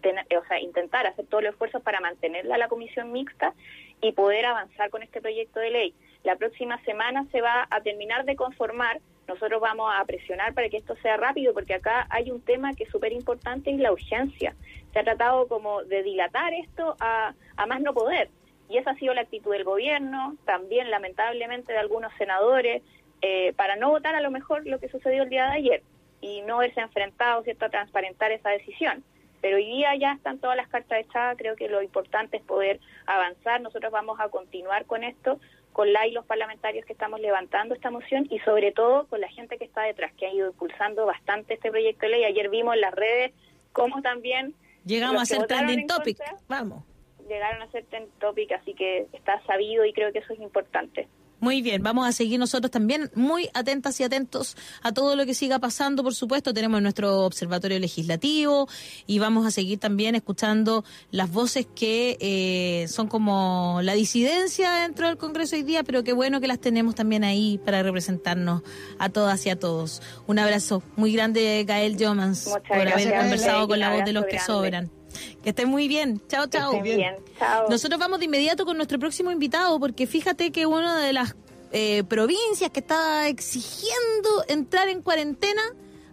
tener- 0.00 0.24
o 0.38 0.44
sea, 0.48 0.58
intentar 0.60 1.06
hacer 1.06 1.26
todos 1.26 1.44
los 1.44 1.52
esfuerzos 1.52 1.82
para 1.82 2.00
mantenerla 2.00 2.56
la 2.56 2.68
comisión 2.68 3.12
mixta 3.12 3.52
y 4.00 4.12
poder 4.12 4.46
avanzar 4.46 4.88
con 4.88 5.02
este 5.02 5.20
proyecto 5.20 5.60
de 5.60 5.70
ley. 5.70 5.94
La 6.24 6.36
próxima 6.36 6.82
semana 6.84 7.26
se 7.32 7.40
va 7.40 7.66
a 7.70 7.80
terminar 7.80 8.24
de 8.24 8.36
conformar. 8.36 9.00
Nosotros 9.26 9.60
vamos 9.60 9.92
a 9.94 10.04
presionar 10.04 10.54
para 10.54 10.68
que 10.68 10.78
esto 10.78 10.96
sea 10.96 11.16
rápido, 11.16 11.52
porque 11.52 11.74
acá 11.74 12.06
hay 12.10 12.30
un 12.30 12.40
tema 12.40 12.74
que 12.74 12.84
es 12.84 12.90
súper 12.90 13.12
importante 13.12 13.70
y 13.70 13.76
la 13.76 13.92
urgencia. 13.92 14.54
Se 14.92 14.98
ha 14.98 15.04
tratado 15.04 15.48
como 15.48 15.84
de 15.84 16.02
dilatar 16.02 16.54
esto 16.54 16.96
a, 16.98 17.34
más 17.66 17.80
no 17.80 17.92
poder. 17.92 18.30
Y 18.68 18.78
esa 18.78 18.90
ha 18.90 18.96
sido 18.96 19.14
la 19.14 19.22
actitud 19.22 19.52
del 19.52 19.64
gobierno, 19.64 20.36
también 20.44 20.90
lamentablemente 20.90 21.72
de 21.72 21.78
algunos 21.78 22.12
senadores, 22.18 22.82
eh, 23.22 23.52
para 23.54 23.76
no 23.76 23.90
votar 23.90 24.14
a 24.14 24.20
lo 24.20 24.30
mejor 24.30 24.66
lo 24.66 24.78
que 24.78 24.88
sucedió 24.88 25.24
el 25.24 25.30
día 25.30 25.46
de 25.46 25.56
ayer 25.56 25.82
y 26.20 26.42
no 26.42 26.58
verse 26.58 26.80
enfrentado 26.80 27.42
¿cierto? 27.42 27.64
a 27.64 27.70
transparentar 27.70 28.32
esa 28.32 28.50
decisión. 28.50 29.04
Pero 29.40 29.56
hoy 29.56 29.66
día 29.66 29.94
ya 29.94 30.12
están 30.12 30.38
todas 30.38 30.56
las 30.56 30.68
cartas 30.68 30.98
echadas, 31.00 31.36
creo 31.38 31.54
que 31.54 31.68
lo 31.68 31.80
importante 31.82 32.38
es 32.38 32.42
poder 32.42 32.80
avanzar. 33.06 33.60
Nosotros 33.60 33.92
vamos 33.92 34.18
a 34.20 34.28
continuar 34.28 34.84
con 34.86 35.04
esto, 35.04 35.38
con 35.78 35.92
la 35.92 36.08
y 36.08 36.10
los 36.10 36.26
parlamentarios 36.26 36.84
que 36.84 36.92
estamos 36.92 37.20
levantando 37.20 37.72
esta 37.72 37.92
moción 37.92 38.26
y 38.30 38.40
sobre 38.40 38.72
todo 38.72 39.06
con 39.06 39.20
la 39.20 39.28
gente 39.28 39.58
que 39.58 39.64
está 39.64 39.82
detrás, 39.82 40.12
que 40.14 40.26
ha 40.26 40.34
ido 40.34 40.48
impulsando 40.48 41.06
bastante 41.06 41.54
este 41.54 41.70
proyecto 41.70 42.06
de 42.06 42.08
ley. 42.08 42.24
Ayer 42.24 42.48
vimos 42.48 42.74
en 42.74 42.80
las 42.80 42.92
redes 42.92 43.32
cómo 43.70 44.02
también 44.02 44.56
Llegamos 44.84 45.22
a 45.22 45.24
ser 45.24 45.46
trending 45.46 45.82
en 45.82 45.86
topic. 45.86 46.18
contra 46.18 46.36
Vamos. 46.48 46.82
llegaron 47.28 47.62
a 47.62 47.70
ser 47.70 47.84
trending 47.84 48.10
topic, 48.18 48.50
así 48.50 48.74
que 48.74 49.06
está 49.12 49.40
sabido 49.46 49.84
y 49.84 49.92
creo 49.92 50.12
que 50.12 50.18
eso 50.18 50.32
es 50.32 50.40
importante. 50.40 51.06
Muy 51.40 51.62
bien, 51.62 51.84
vamos 51.84 52.08
a 52.08 52.10
seguir 52.10 52.40
nosotros 52.40 52.70
también 52.70 53.12
muy 53.14 53.48
atentas 53.54 54.00
y 54.00 54.02
atentos 54.02 54.56
a 54.82 54.92
todo 54.92 55.14
lo 55.14 55.24
que 55.24 55.34
siga 55.34 55.60
pasando, 55.60 56.02
por 56.02 56.14
supuesto. 56.14 56.52
Tenemos 56.52 56.82
nuestro 56.82 57.24
observatorio 57.24 57.78
legislativo 57.78 58.68
y 59.06 59.20
vamos 59.20 59.46
a 59.46 59.52
seguir 59.52 59.78
también 59.78 60.16
escuchando 60.16 60.84
las 61.12 61.30
voces 61.30 61.66
que 61.76 62.18
eh, 62.20 62.88
son 62.88 63.06
como 63.06 63.78
la 63.82 63.94
disidencia 63.94 64.72
dentro 64.72 65.06
del 65.06 65.16
Congreso 65.16 65.54
hoy 65.54 65.62
día, 65.62 65.84
pero 65.84 66.02
qué 66.02 66.12
bueno 66.12 66.40
que 66.40 66.48
las 66.48 66.58
tenemos 66.58 66.96
también 66.96 67.22
ahí 67.22 67.60
para 67.64 67.84
representarnos 67.84 68.62
a 68.98 69.08
todas 69.08 69.46
y 69.46 69.50
a 69.50 69.58
todos. 69.58 70.02
Un 70.26 70.40
abrazo 70.40 70.82
muy 70.96 71.12
grande, 71.12 71.64
Gael 71.68 71.96
Jomans, 71.98 72.48
por 72.66 72.76
haber 72.76 72.88
gracias, 72.88 73.22
conversado 73.22 73.58
Gael, 73.58 73.68
con 73.68 73.80
la 73.80 73.94
voz 73.94 74.04
de 74.04 74.12
los 74.12 74.24
que 74.26 74.40
sobran. 74.40 74.97
Que 75.42 75.50
estén 75.50 75.68
muy 75.68 75.88
bien. 75.88 76.20
Chao, 76.28 76.46
chao. 76.46 76.72
Estén 76.72 76.96
bien. 76.96 77.16
Chao. 77.38 77.68
Nosotros 77.68 77.98
vamos 77.98 78.18
de 78.18 78.26
inmediato 78.26 78.64
con 78.64 78.76
nuestro 78.76 78.98
próximo 78.98 79.30
invitado, 79.30 79.78
porque 79.78 80.06
fíjate 80.06 80.50
que 80.52 80.66
una 80.66 81.00
de 81.00 81.12
las 81.12 81.34
eh, 81.70 82.02
provincias 82.04 82.70
que 82.70 82.80
está 82.80 83.28
exigiendo 83.28 84.44
entrar 84.48 84.88
en 84.88 85.02
cuarentena, 85.02 85.62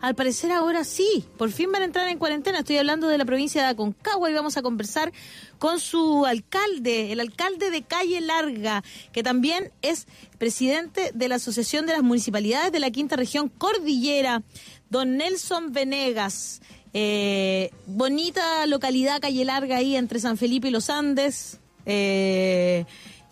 al 0.02 0.14
parecer 0.14 0.52
ahora 0.52 0.84
sí, 0.84 1.26
por 1.38 1.50
fin 1.52 1.72
van 1.72 1.82
a 1.82 1.86
entrar 1.86 2.08
en 2.10 2.20
cuarentena. 2.20 2.60
Estoy 2.60 2.78
hablando 2.78 3.08
de 3.08 3.18
la 3.18 3.26
provincia 3.26 3.64
de 3.64 3.70
Aconcagua 3.70 4.30
y 4.30 4.34
vamos 4.34 4.58
a 4.58 4.62
conversar 4.62 5.14
con 5.58 5.80
su 5.80 6.26
alcalde, 6.26 7.12
el 7.12 7.20
alcalde 7.20 7.72
de 7.72 7.84
Calle 7.84 8.20
Larga, 8.22 8.84
que 9.14 9.24
también 9.24 9.72
es 9.82 10.08
presidente 10.38 11.12
de 11.14 11.28
la 11.30 11.36
Asociación 11.36 11.86
de 11.86 11.94
las 11.94 12.04
Municipalidades 12.04 12.72
de 12.72 12.80
la 12.80 12.92
Quinta 12.92 13.16
Región 13.16 13.50
Cordillera, 13.50 14.44
don 14.90 15.18
Nelson 15.18 15.72
Venegas. 15.72 16.62
Eh, 16.98 17.72
bonita 17.88 18.66
localidad 18.68 19.20
Calle 19.20 19.44
Larga 19.44 19.76
ahí 19.76 19.98
entre 19.98 20.18
San 20.22 20.38
Felipe 20.38 20.70
y 20.70 20.72
los 20.72 20.90
Andes. 20.90 21.60
Eh, 21.86 22.86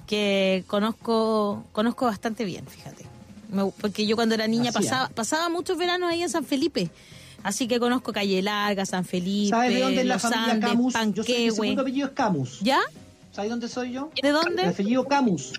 que 0.06 0.66
conozco 0.68 1.64
conozco 1.72 2.06
bastante 2.06 2.44
bien, 2.44 2.68
fíjate. 2.68 3.06
Me- 3.50 3.72
porque 3.80 4.06
yo 4.06 4.18
cuando 4.18 4.36
era 4.36 4.48
niña 4.48 4.70
Así, 4.72 4.80
pasaba, 4.80 5.08
pasaba 5.10 5.48
muchos 5.48 5.78
veranos 5.78 6.10
ahí 6.12 6.22
en 6.24 6.30
San 6.30 6.44
Felipe. 6.44 6.90
Así 7.42 7.68
que 7.70 7.80
conozco 7.80 8.12
Calle 8.12 8.42
Larga, 8.42 8.86
San 8.86 9.06
Felipe, 9.06 9.52
¿Sabes 9.52 9.74
de 9.74 9.80
dónde 9.80 10.02
es 10.02 10.08
la 10.08 10.20
familia 10.20 10.52
Andes, 10.54 10.70
Camus? 10.70 10.94
Yo 11.14 11.24
soy, 11.24 11.34
mi 11.46 11.52
segundo 11.52 11.82
apellido 11.84 12.08
es 12.08 12.14
Camus. 12.14 12.60
¿Ya? 12.62 12.80
¿Sabes 13.32 13.50
dónde 13.50 13.68
soy 13.70 13.94
yo? 13.94 14.12
¿De 14.22 14.28
El 14.28 14.34
dónde? 14.36 14.64
apellido 14.66 15.06
Camus, 15.08 15.54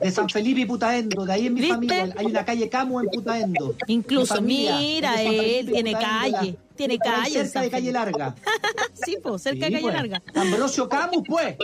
de 0.00 0.10
San 0.10 0.28
Felipe 0.28 0.60
y 0.62 0.66
Putaendo, 0.66 1.24
de 1.24 1.32
ahí 1.32 1.46
en 1.46 1.54
mi 1.54 1.60
¿Viste? 1.60 1.74
familia 1.74 2.14
hay 2.16 2.26
una 2.26 2.44
calle 2.44 2.68
Camus 2.68 3.04
en 3.04 3.08
Putaendo. 3.10 3.74
Incluso, 3.86 4.34
Mi 4.42 4.66
familia 4.66 4.76
mira, 4.78 5.22
es 5.22 5.28
él 5.60 5.72
tiene 5.72 5.92
Putaendo, 5.92 6.36
calle, 6.36 6.52
la- 6.52 6.65
tiene 6.76 6.98
calle 6.98 7.44
Cerca 7.44 7.62
de 7.62 7.70
calle 7.70 7.92
larga. 7.92 8.34
sí, 9.04 9.16
pues, 9.22 9.42
cerca 9.42 9.66
de 9.66 9.72
Calle 9.72 9.82
pues. 9.82 9.94
Larga. 9.94 10.22
Ambrosio 10.34 10.88
Camus, 10.88 11.22
pues. 11.26 11.56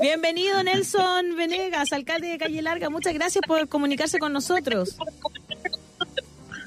Bienvenido 0.00 0.62
Nelson 0.62 1.36
Venegas, 1.36 1.92
alcalde 1.92 2.28
de 2.28 2.38
Calle 2.38 2.62
Larga. 2.62 2.90
Muchas 2.90 3.14
gracias 3.14 3.42
por 3.46 3.68
comunicarse 3.68 4.18
con 4.18 4.32
nosotros. 4.32 4.96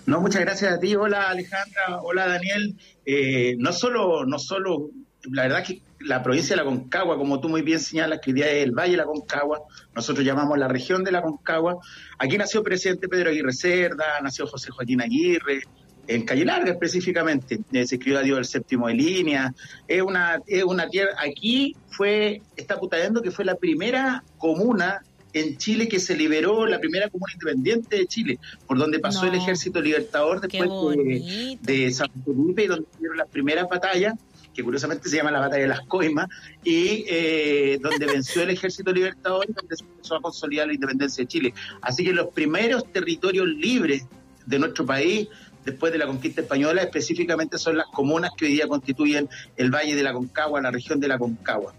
No, 0.05 0.21
muchas 0.21 0.41
gracias 0.41 0.73
a 0.73 0.79
ti. 0.79 0.95
Hola 0.95 1.29
Alejandra, 1.29 2.01
hola 2.01 2.27
Daniel. 2.27 2.75
Eh, 3.05 3.55
no 3.59 3.71
solo, 3.71 4.25
no 4.25 4.39
solo, 4.39 4.89
la 5.31 5.43
verdad 5.43 5.63
que 5.63 5.81
la 5.99 6.23
provincia 6.23 6.55
de 6.55 6.63
la 6.63 6.69
Concagua, 6.69 7.17
como 7.17 7.39
tú 7.39 7.49
muy 7.49 7.61
bien 7.61 7.79
señalas, 7.79 8.19
que 8.19 8.31
hoy 8.31 8.35
día 8.35 8.49
es 8.49 8.63
el 8.63 8.71
Valle 8.71 8.91
de 8.91 8.97
la 8.97 9.05
Concagua, 9.05 9.61
nosotros 9.93 10.25
llamamos 10.25 10.57
la 10.57 10.67
región 10.67 11.03
de 11.03 11.11
la 11.11 11.21
Concagua. 11.21 11.77
Aquí 12.17 12.37
nació 12.37 12.61
el 12.61 12.63
presidente 12.63 13.07
Pedro 13.07 13.29
Aguirre 13.29 13.53
Cerda, 13.53 14.19
nació 14.23 14.47
José 14.47 14.71
Joaquín 14.71 15.01
Aguirre, 15.01 15.61
en 16.09 16.25
Calle 16.25 16.43
Larga 16.43 16.71
específicamente, 16.71 17.59
eh, 17.71 17.85
se 17.85 17.95
escribió 17.95 18.19
a 18.19 18.23
Dios 18.23 18.39
el 18.39 18.45
séptimo 18.45 18.87
de 18.87 18.95
línea, 18.95 19.53
es 19.87 20.01
una, 20.01 20.41
es 20.47 20.63
una 20.63 20.89
tierra, 20.89 21.11
aquí 21.19 21.75
fue, 21.89 22.41
está 22.57 22.79
Putaendo 22.79 23.21
que 23.21 23.29
fue 23.29 23.45
la 23.45 23.55
primera 23.55 24.23
comuna 24.39 25.03
en 25.33 25.57
Chile 25.57 25.87
que 25.87 25.99
se 25.99 26.17
liberó, 26.17 26.65
la 26.65 26.79
primera 26.79 27.07
comuna 27.09 27.31
independiente 27.33 27.97
de 27.97 28.07
Chile, 28.07 28.39
por 28.65 28.79
donde 28.79 28.97
pasó 28.97 29.25
No. 29.25 29.31
el 29.31 29.37
ejército 29.37 29.79
libertador 29.79 30.41
después 30.41 30.69
de, 30.97 31.59
de 31.61 31.91
San 31.91 32.09
Felipe, 32.25 32.63
y 32.63 32.67
donde 32.67 32.87
tuvieron 32.97 33.17
las 33.17 33.27
primeras 33.27 33.69
batallas, 33.69 34.15
que 34.55 34.63
curiosamente 34.63 35.07
se 35.07 35.17
llama 35.17 35.29
la 35.29 35.39
batalla 35.39 35.61
de 35.61 35.67
las 35.69 35.81
Coimas, 35.81 36.27
y 36.63 37.05
eh, 37.07 37.77
donde 37.79 38.03
venció 38.07 38.41
el 38.41 38.49
ejército 38.49 38.91
libertador 38.91 39.45
y 39.47 39.53
donde 39.53 39.75
se 39.77 39.83
empezó 39.83 40.15
a 40.15 40.21
consolidar 40.21 40.65
la 40.65 40.73
independencia 40.73 41.23
de 41.23 41.27
Chile. 41.27 41.53
Así 41.81 42.03
que 42.03 42.13
los 42.13 42.29
primeros 42.33 42.91
territorios 42.91 43.47
libres 43.47 44.07
de 44.47 44.57
nuestro 44.57 44.83
país, 44.83 45.27
después 45.65 45.91
de 45.91 45.97
la 45.97 46.07
conquista 46.07 46.41
española, 46.41 46.81
específicamente 46.81 47.57
son 47.57 47.77
las 47.77 47.87
comunas 47.87 48.31
que 48.37 48.45
hoy 48.45 48.51
día 48.53 48.67
constituyen 48.67 49.29
el 49.57 49.69
Valle 49.73 49.95
de 49.95 50.03
la 50.03 50.13
Concagua, 50.13 50.61
la 50.61 50.71
región 50.71 50.99
de 50.99 51.07
la 51.07 51.17
Concagua. 51.17 51.73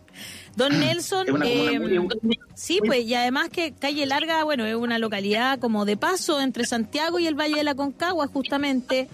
Don 0.57 0.79
Nelson, 0.79 1.27
eh, 1.45 1.79
muy- 1.79 2.39
sí, 2.55 2.81
pues, 2.85 3.05
y 3.05 3.15
además 3.15 3.49
que 3.51 3.73
Calle 3.73 4.05
Larga, 4.07 4.45
bueno, 4.45 4.67
es 4.67 4.75
una 4.75 4.99
localidad 4.99 5.59
como 5.59 5.85
de 5.85 5.97
paso 5.97 6.41
entre 6.41 6.65
Santiago 6.65 7.19
y 7.19 7.27
el 7.27 7.35
Valle 7.35 7.57
de 7.57 7.65
la 7.65 7.75
Concagua, 7.75 8.27
justamente, 8.27 9.09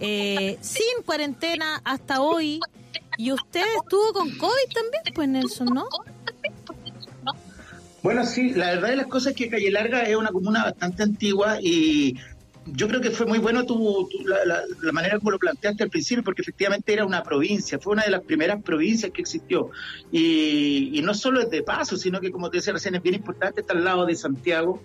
eh, 0.00 0.58
sin 0.60 1.02
cuarentena 1.04 1.80
hasta 1.84 2.20
hoy. 2.20 2.60
Y 3.16 3.32
usted 3.32 3.64
estuvo 3.80 4.12
con 4.12 4.30
COVID 4.36 4.72
también, 4.74 5.02
pues, 5.14 5.28
Nelson, 5.28 5.68
¿no? 5.72 5.86
Bueno, 8.02 8.26
sí, 8.26 8.50
la 8.50 8.66
verdad 8.66 8.88
de 8.88 8.96
las 8.96 9.06
cosas 9.06 9.28
es 9.32 9.36
que 9.36 9.48
Calle 9.48 9.70
Larga 9.70 10.02
es 10.02 10.14
una 10.14 10.28
comuna 10.28 10.64
bastante 10.64 11.02
antigua 11.02 11.56
y 11.62 12.14
yo 12.66 12.88
creo 12.88 13.00
que 13.00 13.10
fue 13.10 13.26
muy 13.26 13.38
bueno 13.38 13.64
tu, 13.66 14.08
tu- 14.10 14.26
la, 14.26 14.44
la- 14.44 14.92
manera 14.92 15.18
como 15.18 15.30
lo 15.32 15.38
planteaste 15.38 15.82
al 15.82 15.90
principio, 15.90 16.24
porque 16.24 16.42
efectivamente 16.42 16.92
era 16.92 17.04
una 17.04 17.22
provincia, 17.22 17.78
fue 17.78 17.92
una 17.92 18.04
de 18.04 18.10
las 18.10 18.22
primeras 18.22 18.62
provincias 18.62 19.12
que 19.12 19.20
existió. 19.20 19.70
Y, 20.10 20.90
y 20.98 21.02
no 21.02 21.14
solo 21.14 21.40
es 21.40 21.50
de 21.50 21.62
paso, 21.62 21.96
sino 21.96 22.20
que, 22.20 22.30
como 22.30 22.50
te 22.50 22.58
decía 22.58 22.72
recién, 22.72 22.94
es 22.94 23.02
bien 23.02 23.16
importante, 23.16 23.60
está 23.60 23.74
al 23.74 23.84
lado 23.84 24.06
de 24.06 24.14
Santiago. 24.14 24.82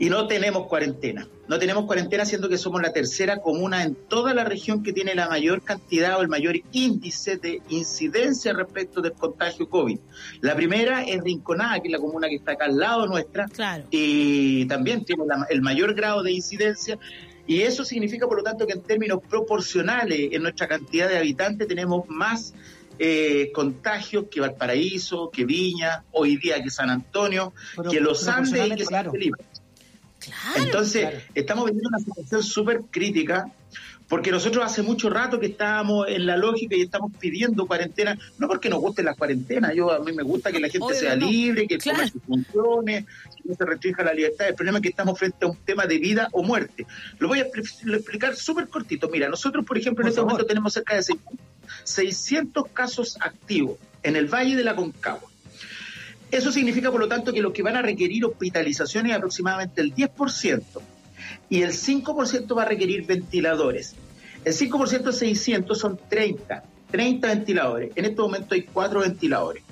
Y 0.00 0.10
no 0.10 0.28
tenemos 0.28 0.66
cuarentena. 0.68 1.26
No 1.48 1.58
tenemos 1.58 1.84
cuarentena, 1.86 2.24
siendo 2.24 2.48
que 2.48 2.56
somos 2.56 2.80
la 2.82 2.92
tercera 2.92 3.38
comuna 3.38 3.82
en 3.82 3.94
toda 3.96 4.32
la 4.32 4.44
región 4.44 4.82
que 4.82 4.92
tiene 4.92 5.14
la 5.14 5.28
mayor 5.28 5.62
cantidad 5.62 6.18
o 6.18 6.22
el 6.22 6.28
mayor 6.28 6.56
índice 6.72 7.36
de 7.36 7.60
incidencia 7.68 8.52
respecto 8.52 9.00
del 9.00 9.12
contagio 9.14 9.68
COVID. 9.68 9.98
La 10.40 10.54
primera 10.54 11.02
es 11.02 11.20
Rinconada, 11.22 11.80
que 11.80 11.88
es 11.88 11.92
la 11.92 11.98
comuna 11.98 12.28
que 12.28 12.36
está 12.36 12.52
acá 12.52 12.66
al 12.66 12.76
lado 12.78 13.06
nuestra, 13.06 13.46
Claro. 13.46 13.84
y 13.90 14.66
también 14.66 15.04
tiene 15.04 15.24
la- 15.26 15.46
el 15.50 15.62
mayor 15.62 15.94
grado 15.94 16.22
de 16.22 16.30
incidencia. 16.32 16.98
Y 17.46 17.62
eso 17.62 17.82
significa, 17.84 18.28
por 18.28 18.36
lo 18.36 18.42
tanto, 18.44 18.66
que 18.66 18.74
en 18.74 18.82
términos 18.82 19.20
proporcionales, 19.28 20.28
en 20.32 20.42
nuestra 20.42 20.68
cantidad 20.68 21.08
de 21.08 21.18
habitantes, 21.18 21.66
tenemos 21.66 22.08
más 22.08 22.54
eh, 23.00 23.52
contagios 23.54 24.24
que 24.28 24.40
Valparaíso, 24.40 25.30
que 25.30 25.44
Viña, 25.44 26.02
hoy 26.10 26.36
día 26.36 26.60
que 26.60 26.68
San 26.68 26.90
Antonio, 26.90 27.52
Pero 27.76 27.90
que 27.92 28.00
Los 28.00 28.26
Andes 28.26 28.66
y 28.66 28.70
que 28.74 28.78
San 28.84 28.88
claro. 28.88 29.12
Felipe. 29.12 29.44
Claro. 30.28 30.62
Entonces, 30.64 31.02
claro. 31.02 31.18
estamos 31.34 31.64
viviendo 31.66 31.88
una 31.88 31.98
situación 31.98 32.42
súper 32.42 32.82
crítica 32.90 33.50
porque 34.08 34.30
nosotros 34.30 34.64
hace 34.64 34.80
mucho 34.80 35.10
rato 35.10 35.38
que 35.38 35.46
estábamos 35.46 36.08
en 36.08 36.24
la 36.24 36.38
lógica 36.38 36.74
y 36.74 36.80
estamos 36.80 37.12
pidiendo 37.20 37.66
cuarentena, 37.66 38.18
no 38.38 38.48
porque 38.48 38.70
nos 38.70 38.80
gusten 38.80 39.04
las 39.04 39.16
cuarentenas, 39.18 39.74
yo 39.74 39.92
a 39.92 39.98
mí 39.98 40.12
me 40.12 40.22
gusta 40.22 40.50
que 40.50 40.60
la 40.60 40.68
gente 40.70 40.86
Obvio 40.86 40.96
sea 40.98 41.14
no. 41.14 41.26
libre, 41.28 41.66
que 41.66 41.74
el 41.74 41.80
Claro. 41.82 41.98
comercio 41.98 42.20
funcione, 42.26 43.04
que 43.36 43.42
no 43.50 43.54
se 43.54 43.64
restrinja 43.66 44.02
la 44.02 44.14
libertad. 44.14 44.48
El 44.48 44.54
problema 44.54 44.78
es 44.78 44.82
que 44.82 44.88
estamos 44.88 45.18
frente 45.18 45.44
a 45.44 45.48
un 45.48 45.58
tema 45.58 45.84
de 45.84 45.98
vida 45.98 46.28
o 46.32 46.42
muerte. 46.42 46.86
Lo 47.18 47.28
voy 47.28 47.40
a 47.40 47.42
explicar 47.42 48.34
súper 48.34 48.68
cortito. 48.68 49.10
Mira, 49.10 49.28
nosotros, 49.28 49.62
por 49.66 49.76
ejemplo, 49.76 50.02
en 50.02 50.08
este 50.08 50.16
favor. 50.20 50.32
momento 50.32 50.46
tenemos 50.48 50.72
cerca 50.72 50.94
de 50.96 51.02
600 51.84 52.64
casos 52.72 53.18
activos 53.20 53.76
en 54.02 54.16
el 54.16 54.26
Valle 54.26 54.56
de 54.56 54.64
la 54.64 54.74
Concagua. 54.74 55.28
Eso 56.30 56.52
significa, 56.52 56.90
por 56.90 57.00
lo 57.00 57.08
tanto, 57.08 57.32
que 57.32 57.40
los 57.40 57.52
que 57.52 57.62
van 57.62 57.76
a 57.76 57.82
requerir 57.82 58.24
hospitalización 58.24 59.06
es 59.06 59.16
aproximadamente 59.16 59.80
el 59.80 59.94
10% 59.94 60.62
y 61.48 61.62
el 61.62 61.70
5% 61.70 62.56
va 62.56 62.62
a 62.62 62.66
requerir 62.66 63.06
ventiladores. 63.06 63.94
El 64.44 64.52
5% 64.52 65.02
de 65.02 65.12
600 65.12 65.78
son 65.78 65.98
30, 66.08 66.62
30 66.90 67.28
ventiladores. 67.28 67.92
En 67.94 68.04
este 68.04 68.20
momento 68.20 68.54
hay 68.54 68.62
4 68.62 69.00
ventiladores. 69.00 69.62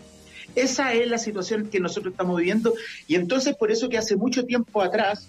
Esa 0.55 0.95
es 0.95 1.09
la 1.09 1.19
situación 1.19 1.69
que 1.69 1.81
nosotros 1.81 2.13
estamos 2.13 2.39
viviendo 2.39 2.73
y 3.07 3.15
entonces 3.15 3.55
por 3.55 3.71
eso 3.71 3.91
que 3.91 3.99
hace 3.99 4.17
mucho 4.17 4.45
tiempo 4.47 4.81
atrás 4.81 5.29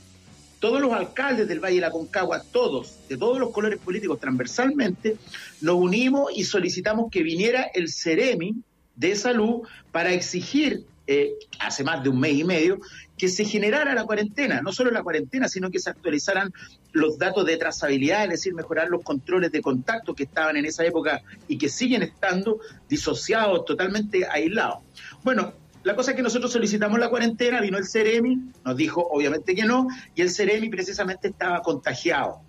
todos 0.59 0.81
los 0.81 0.93
alcaldes 0.93 1.47
del 1.47 1.59
Valle 1.59 1.75
de 1.75 1.81
la 1.81 1.91
Concagua, 1.91 2.41
todos, 2.41 2.95
de 3.09 3.17
todos 3.17 3.37
los 3.37 3.51
colores 3.51 3.79
políticos 3.79 4.19
transversalmente, 4.19 5.17
nos 5.61 5.75
unimos 5.75 6.31
y 6.33 6.45
solicitamos 6.45 7.11
que 7.11 7.23
viniera 7.23 7.63
el 7.73 7.91
CEREMI 7.91 8.55
de 8.95 9.15
salud 9.15 9.67
para 9.91 10.13
exigir, 10.13 10.85
eh, 11.07 11.33
hace 11.59 11.83
más 11.83 12.03
de 12.03 12.09
un 12.09 12.19
mes 12.19 12.33
y 12.33 12.43
medio, 12.43 12.79
que 13.17 13.29
se 13.29 13.45
generara 13.45 13.95
la 13.95 14.03
cuarentena, 14.03 14.61
no 14.61 14.71
solo 14.71 14.91
la 14.91 15.01
cuarentena, 15.01 15.47
sino 15.47 15.71
que 15.71 15.79
se 15.79 15.89
actualizaran 15.89 16.51
los 16.91 17.17
datos 17.17 17.45
de 17.45 17.57
trazabilidad, 17.57 18.25
es 18.25 18.29
decir, 18.29 18.53
mejorar 18.53 18.89
los 18.89 19.03
controles 19.03 19.51
de 19.51 19.61
contacto 19.61 20.13
que 20.13 20.23
estaban 20.23 20.57
en 20.57 20.65
esa 20.65 20.85
época 20.85 21.21
y 21.47 21.57
que 21.57 21.69
siguen 21.69 22.03
estando 22.03 22.59
disociados, 22.87 23.65
totalmente 23.65 24.27
aislados. 24.29 24.83
Bueno, 25.23 25.53
la 25.83 25.95
cosa 25.95 26.11
es 26.11 26.17
que 26.17 26.23
nosotros 26.23 26.51
solicitamos 26.51 26.99
la 26.99 27.09
cuarentena, 27.09 27.61
vino 27.61 27.77
el 27.77 27.87
Ceremi, 27.87 28.51
nos 28.65 28.75
dijo 28.75 29.07
obviamente 29.09 29.55
que 29.55 29.63
no, 29.63 29.87
y 30.15 30.21
el 30.21 30.29
Ceremi 30.29 30.69
precisamente 30.69 31.29
estaba 31.29 31.61
contagiado. 31.61 32.41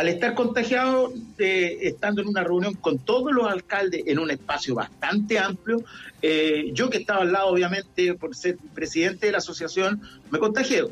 Al 0.00 0.08
estar 0.08 0.34
contagiado, 0.34 1.12
eh, 1.36 1.76
estando 1.82 2.22
en 2.22 2.28
una 2.28 2.42
reunión 2.42 2.72
con 2.72 2.98
todos 2.98 3.34
los 3.34 3.46
alcaldes 3.46 4.02
en 4.06 4.18
un 4.18 4.30
espacio 4.30 4.74
bastante 4.74 5.38
amplio, 5.38 5.84
eh, 6.22 6.70
yo 6.72 6.88
que 6.88 6.96
estaba 6.96 7.20
al 7.20 7.32
lado, 7.32 7.48
obviamente, 7.48 8.14
por 8.14 8.34
ser 8.34 8.56
presidente 8.74 9.26
de 9.26 9.32
la 9.32 9.38
asociación, 9.38 10.00
me 10.30 10.38
contagié. 10.38 10.86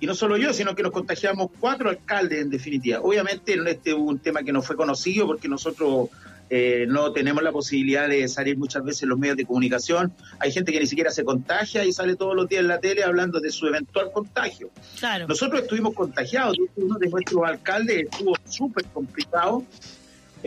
Y 0.00 0.06
no 0.06 0.14
solo 0.14 0.38
yo, 0.38 0.54
sino 0.54 0.74
que 0.74 0.82
nos 0.82 0.92
contagiamos 0.92 1.50
cuatro 1.60 1.90
alcaldes 1.90 2.40
en 2.40 2.48
definitiva. 2.48 3.00
Obviamente, 3.02 3.52
este 3.66 3.90
es 3.90 3.96
un 3.96 4.18
tema 4.18 4.42
que 4.42 4.52
no 4.54 4.62
fue 4.62 4.76
conocido 4.76 5.26
porque 5.26 5.46
nosotros 5.46 6.08
eh, 6.50 6.84
no 6.88 7.12
tenemos 7.12 7.42
la 7.42 7.50
posibilidad 7.52 8.08
de 8.08 8.28
salir 8.28 8.56
muchas 8.58 8.84
veces 8.84 9.04
en 9.04 9.08
los 9.10 9.18
medios 9.18 9.36
de 9.36 9.44
comunicación. 9.46 10.12
Hay 10.38 10.52
gente 10.52 10.72
que 10.72 10.80
ni 10.80 10.86
siquiera 10.86 11.10
se 11.10 11.24
contagia 11.24 11.84
y 11.84 11.92
sale 11.92 12.16
todos 12.16 12.36
los 12.36 12.48
días 12.48 12.60
en 12.60 12.68
la 12.68 12.78
tele 12.80 13.02
hablando 13.02 13.40
de 13.40 13.50
su 13.50 13.66
eventual 13.66 14.12
contagio. 14.12 14.70
Claro. 14.98 15.26
Nosotros 15.26 15.62
estuvimos 15.62 15.94
contagiados, 15.94 16.56
uno 16.76 16.98
de 16.98 17.08
nuestros 17.08 17.42
alcaldes 17.44 18.06
estuvo 18.10 18.34
súper 18.44 18.84
complicado. 18.86 19.64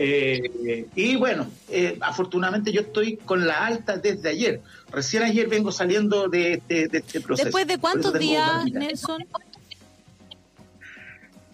eh, 0.00 0.86
y 0.94 1.16
bueno, 1.16 1.50
eh, 1.68 1.98
afortunadamente 2.00 2.70
yo 2.72 2.82
estoy 2.82 3.16
con 3.16 3.46
la 3.46 3.66
alta 3.66 3.96
desde 3.96 4.28
ayer. 4.28 4.60
Recién 4.92 5.24
ayer 5.24 5.48
vengo 5.48 5.72
saliendo 5.72 6.28
de, 6.28 6.52
este- 6.54 6.86
de 6.86 6.98
este 6.98 7.20
proceso. 7.20 7.46
¿Después 7.46 7.66
de 7.66 7.78
cuántos 7.78 8.16
días. 8.18 8.64
Nelson? 8.70 9.24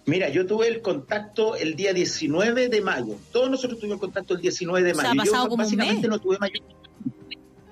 Mira, 0.07 0.29
yo 0.29 0.45
tuve 0.45 0.67
el 0.67 0.81
contacto 0.81 1.55
el 1.55 1.75
día 1.75 1.91
19 1.93 2.69
de 2.69 2.81
mayo. 2.81 3.15
Todos 3.31 3.49
nosotros 3.49 3.79
tuvimos 3.79 3.99
contacto 3.99 4.35
el 4.35 4.41
19 4.41 4.83
de 4.83 4.91
O 4.91 4.95
sea, 4.95 5.13
mayo. 5.13 5.21
ha 5.21 5.25
pasado 5.25 5.43
yo 5.45 5.49
como 5.49 5.53
un 5.55 5.65
básicamente 5.65 6.01
mes. 6.01 6.09
no 6.09 6.19
tuve 6.19 6.37
mayor. 6.37 6.63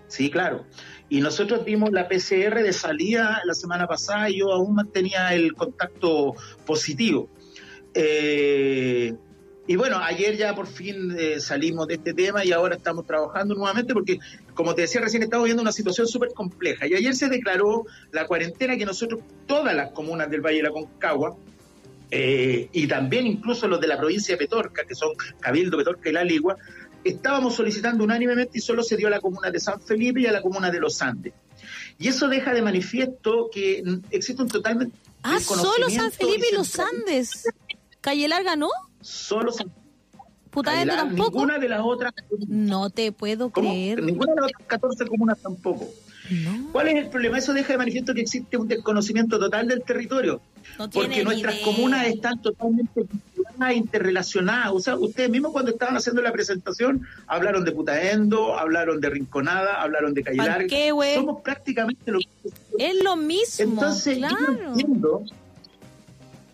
Sí, 0.08 0.30
claro. 0.32 0.66
Y 1.10 1.22
nosotros 1.22 1.64
dimos 1.66 1.92
la 1.92 2.08
PCR 2.08 2.64
de 2.64 2.74
salida 2.74 3.42
la 3.46 3.54
semana 3.54 3.88
pasada 3.88 4.30
y 4.30 4.40
yo 4.40 4.52
aún 4.52 4.74
mantenía 4.74 5.34
el 5.34 5.54
contacto 5.54 6.34
positivo. 6.66 7.30
Eh, 7.94 9.14
y 9.66 9.76
bueno, 9.76 9.98
ayer 10.00 10.36
ya 10.36 10.54
por 10.56 10.68
fin 10.68 11.16
eh, 11.18 11.40
salimos 11.40 11.88
de 11.88 11.96
este 11.96 12.14
tema 12.14 12.44
y 12.44 12.52
ahora 12.52 12.76
estamos 12.76 13.06
trabajando 13.06 13.56
nuevamente 13.56 13.94
porque, 13.94 14.20
como 14.56 14.76
te 14.76 14.82
decía 14.82 15.02
recién, 15.02 15.24
estamos 15.24 15.46
viendo 15.46 15.62
una 15.62 15.72
situación 15.72 16.08
súper 16.08 16.34
compleja. 16.34 16.86
Y 16.88 16.96
ayer 16.96 17.16
se 17.16 17.30
declaró 17.30 17.86
la 18.12 18.26
cuarentena 18.28 18.76
que 18.76 18.86
nosotros, 18.86 19.22
todas 19.46 19.74
las 19.76 19.92
comunas 19.92 20.30
del 20.30 20.42
Valle 20.42 20.58
de 20.58 20.64
la 20.64 20.72
Concagua, 20.72 21.38
eh, 22.16 22.70
y 22.72 22.86
también 22.86 23.26
incluso 23.26 23.68
los 23.68 23.82
de 23.82 23.88
la 23.88 23.98
provincia 23.98 24.36
de 24.36 24.38
Petorca, 24.38 24.86
que 24.86 24.94
son 24.94 25.14
Cabildo, 25.40 25.78
Petorca 25.78 26.10
y 26.10 26.14
La 26.14 26.24
Ligua, 26.24 26.56
estábamos 27.04 27.56
solicitando 27.56 28.04
unánimemente 28.04 28.60
y 28.60 28.62
solo 28.62 28.84
se 28.84 28.96
dio 28.98 29.08
a 29.08 29.10
la 29.10 29.20
comuna 29.20 29.50
de 29.50 29.60
San 29.60 29.82
Felipe 29.82 30.22
y 30.22 30.28
a 30.28 30.32
la 30.32 30.44
comuna 30.44 30.70
de 30.70 30.80
Los 30.80 31.02
Andes. 31.02 31.34
Y 31.98 32.10
eso 32.10 32.28
deja 32.28 32.54
de 32.54 32.62
manifiesto 32.62 33.50
que 33.52 33.84
existe 34.12 34.44
un 34.44 34.48
totalmente... 34.48 34.96
Ah, 35.24 35.40
solo 35.40 35.90
San 35.90 36.12
Felipe 36.12 36.46
y 36.52 36.56
Los 36.56 36.78
Andes. 36.78 37.46
Calle 38.00 38.28
Larga, 38.28 38.56
¿no? 38.56 38.70
Solo 39.02 39.52
San 39.52 39.72
Puta 40.52 40.72
tampoco. 40.86 41.32
Ninguna 41.32 41.58
de 41.58 41.68
las 41.68 41.82
otras. 41.84 42.14
No 42.48 42.92
te 42.92 43.12
puedo 43.12 43.50
creer. 43.50 44.04
Ninguna 44.04 44.36
de 44.36 44.42
las 44.42 44.52
otras 44.52 44.68
14 44.68 45.08
comunas 45.08 45.40
tampoco. 45.42 45.90
¿Cuál 46.72 46.88
es 46.88 46.96
el 46.96 47.10
problema? 47.10 47.38
Eso 47.38 47.54
deja 47.54 47.74
de 47.74 47.78
manifiesto 47.78 48.14
que 48.14 48.22
existe 48.22 48.58
un 48.58 48.68
desconocimiento 48.68 49.40
total 49.40 49.68
del 49.68 49.84
territorio. 49.84 50.42
porque 50.92 51.24
nuestras 51.24 51.56
comunas 51.60 52.08
están 52.08 52.42
totalmente 52.42 53.06
interrelacionadas. 53.74 54.72
O 54.74 54.80
sea, 54.80 54.96
ustedes 54.96 55.30
mismos 55.30 55.52
cuando 55.52 55.72
estaban 55.72 55.96
haciendo 55.96 56.22
la 56.22 56.32
presentación 56.32 57.08
hablaron 57.28 57.64
de 57.64 57.72
Putaendo, 57.72 58.58
hablaron 58.58 59.00
de 59.00 59.10
Rinconada, 59.10 59.82
hablaron 59.82 60.14
de 60.14 60.24
Calle 60.24 60.38
Larga. 60.38 60.68
Somos 61.16 61.42
prácticamente 61.42 62.12
lo 62.12 62.20
Es 62.78 63.04
lo 63.04 63.16
mismo. 63.16 63.74
Entonces, 63.74 64.18
yo 64.18 64.30
no 64.30 64.70
entiendo, 64.70 65.24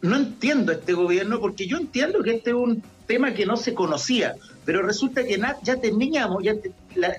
no 0.02 0.16
entiendo 0.16 0.72
este 0.72 0.94
gobierno 0.94 1.40
porque 1.40 1.68
yo 1.68 1.78
entiendo 1.78 2.22
que 2.22 2.36
este 2.36 2.52
es 2.52 2.56
un 2.56 2.84
tema 3.08 3.34
que 3.34 3.46
no 3.46 3.58
se 3.58 3.74
conocía, 3.74 4.36
pero 4.66 4.84
resulta 4.84 5.24
que 5.24 5.42
ya 5.64 5.78
teníamos, 5.78 6.44
ya 6.44 6.54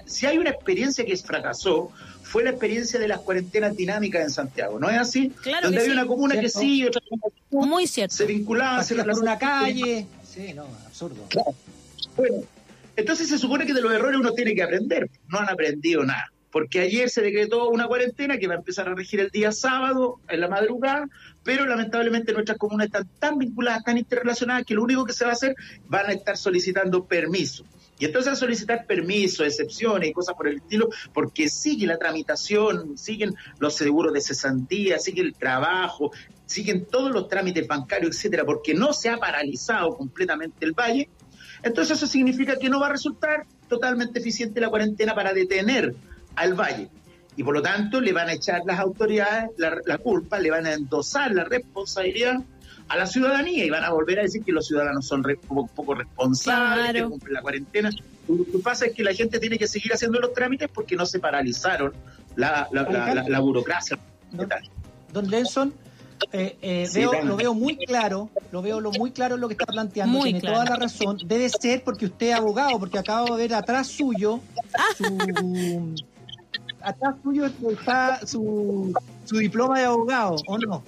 si 0.07 0.27
hay 0.27 0.39
una 0.39 0.51
experiencia 0.51 1.05
que 1.05 1.17
fracasó, 1.17 1.91
fue 2.31 2.45
la 2.45 2.51
experiencia 2.51 3.01
de 3.01 3.09
las 3.09 3.19
cuarentenas 3.19 3.77
dinámicas 3.77 4.23
en 4.23 4.31
Santiago, 4.31 4.79
¿no 4.79 4.89
es 4.89 4.99
así? 4.99 5.31
Claro 5.43 5.67
Donde 5.67 5.81
había 5.81 5.95
una 5.95 6.07
comuna 6.07 6.39
que 6.39 6.49
sí, 6.49 6.87
otra 6.87 7.03
Muy 7.51 7.89
cierto. 7.89 8.15
Se 8.15 8.25
vinculaban, 8.25 8.85
se 8.85 8.95
por 8.95 9.19
una 9.19 9.37
calle. 9.37 10.07
Sí, 10.25 10.55
no, 10.55 10.65
absurdo. 10.87 11.27
Bueno, 12.17 12.37
entonces 12.95 13.29
se 13.29 13.37
supone 13.37 13.67
que 13.67 13.75
de 13.75 13.83
los 13.83 13.93
errores 13.93 14.21
uno 14.21 14.33
tiene 14.33 14.55
que 14.55 14.63
aprender. 14.63 15.11
No 15.27 15.41
han 15.41 15.49
aprendido 15.49 16.05
nada 16.05 16.31
porque 16.53 16.81
ayer 16.81 17.09
se 17.11 17.23
decretó 17.23 17.69
una 17.69 17.87
cuarentena 17.87 18.39
que 18.39 18.49
va 18.49 18.55
a 18.55 18.59
empezar 18.59 18.89
a 18.89 18.95
regir 18.95 19.21
el 19.21 19.31
día 19.31 19.53
sábado, 19.53 20.21
en 20.29 20.41
la 20.41 20.49
madrugada, 20.49 21.09
pero 21.45 21.65
lamentablemente 21.65 22.33
nuestras 22.33 22.59
comunas 22.59 22.87
están 22.87 23.09
tan 23.21 23.39
vinculadas, 23.39 23.85
tan 23.85 23.99
interrelacionadas, 23.99 24.65
que 24.65 24.75
lo 24.75 24.83
único 24.83 25.05
que 25.05 25.13
se 25.13 25.25
va 25.25 25.31
a 25.31 25.35
hacer 25.35 25.55
van 25.87 26.07
a 26.07 26.13
estar 26.13 26.37
solicitando 26.37 27.05
permiso. 27.05 27.65
Y 28.01 28.07
entonces 28.07 28.39
solicitar 28.39 28.87
permiso, 28.87 29.45
excepciones 29.45 30.09
y 30.09 30.13
cosas 30.15 30.35
por 30.35 30.49
el 30.49 30.57
estilo, 30.57 30.89
porque 31.13 31.51
sigue 31.51 31.87
la 31.87 31.99
tramitación, 31.99 32.97
siguen 32.97 33.35
los 33.59 33.75
seguros 33.75 34.15
de 34.15 34.23
cesantía, 34.23 34.99
sigue 34.99 35.21
el 35.21 35.35
trabajo, 35.35 36.11
siguen 36.47 36.87
todos 36.87 37.13
los 37.13 37.29
trámites 37.29 37.69
bancarios, 37.69 38.17
etcétera, 38.17 38.45
porque 38.47 38.73
no 38.73 38.95
se 38.95 39.11
ha 39.11 39.19
paralizado 39.19 39.95
completamente 39.99 40.65
el 40.65 40.73
valle. 40.73 41.11
Entonces 41.63 41.99
eso 41.99 42.07
significa 42.07 42.59
que 42.59 42.71
no 42.71 42.81
va 42.81 42.87
a 42.87 42.93
resultar 42.93 43.45
totalmente 43.69 44.19
eficiente 44.19 44.63
la 44.63 44.71
cuarentena 44.71 45.15
para 45.15 45.35
detener 45.35 45.95
al 46.37 46.55
valle. 46.55 46.89
Y 47.37 47.45
por 47.45 47.53
lo 47.53 47.61
tanto 47.61 48.01
le 48.01 48.15
van 48.15 48.31
a 48.31 48.33
echar 48.33 48.63
las 48.65 48.81
autoridades 48.81 49.51
la, 49.59 49.99
culpa, 49.99 50.39
le 50.39 50.51
van 50.51 50.67
a 50.67 50.73
endosar 50.73 51.33
la 51.33 51.45
responsabilidad 51.45 52.41
a 52.91 52.97
la 52.97 53.07
ciudadanía 53.07 53.65
y 53.65 53.71
van 53.71 53.85
a 53.85 53.93
volver 53.93 54.19
a 54.19 54.23
decir 54.23 54.43
que 54.43 54.51
los 54.51 54.67
ciudadanos 54.67 55.07
son 55.07 55.23
poco, 55.47 55.95
responsables, 55.95 57.05
que 57.05 57.09
cumplen 57.09 57.35
la 57.35 57.41
cuarentena. 57.41 57.91
Lo 58.29 58.45
que 58.45 58.59
pasa 58.59 58.87
es 58.87 58.95
que 58.95 59.05
la 59.05 59.15
gente 59.15 59.39
tiene 59.39 59.59
que 59.59 59.69
seguir 59.69 59.93
haciendo 59.93 60.19
los 60.19 60.35
trámites 60.35 60.69
porque 60.75 60.97
no 60.97 61.07
se 61.07 61.21
paralizaron 61.21 61.93
la, 62.35 62.69
la, 62.73 63.39
burocracia. 63.39 63.97
Don, 65.13 65.31
Lenson, 65.31 65.73
eh, 66.33 66.57
eh, 66.61 67.09
lo 67.23 67.37
veo 67.37 67.55
muy 67.55 67.77
claro, 67.77 68.29
lo 68.51 68.61
veo 68.61 68.81
lo 68.81 68.91
muy 68.91 69.13
claro 69.13 69.37
en 69.37 69.41
lo 69.41 69.47
que 69.47 69.55
está 69.55 69.67
planteando, 69.67 70.25
tiene 70.25 70.41
toda 70.41 70.65
la 70.65 70.75
razón. 70.75 71.17
Debe 71.25 71.49
ser 71.49 71.85
porque 71.85 72.07
usted 72.07 72.31
es 72.31 72.35
abogado, 72.35 72.77
porque 72.81 72.99
acabo 72.99 73.37
de 73.37 73.43
ver 73.43 73.55
atrás 73.55 73.87
suyo 73.87 74.41
su, 74.97 75.95
atrás 76.83 77.15
tuyo 77.23 77.47
está 77.47 78.27
su, 78.27 78.93
su 79.25 79.37
diploma 79.37 79.79
de 79.79 79.85
abogado, 79.85 80.35
¿o 80.49 80.59
no? 80.59 80.83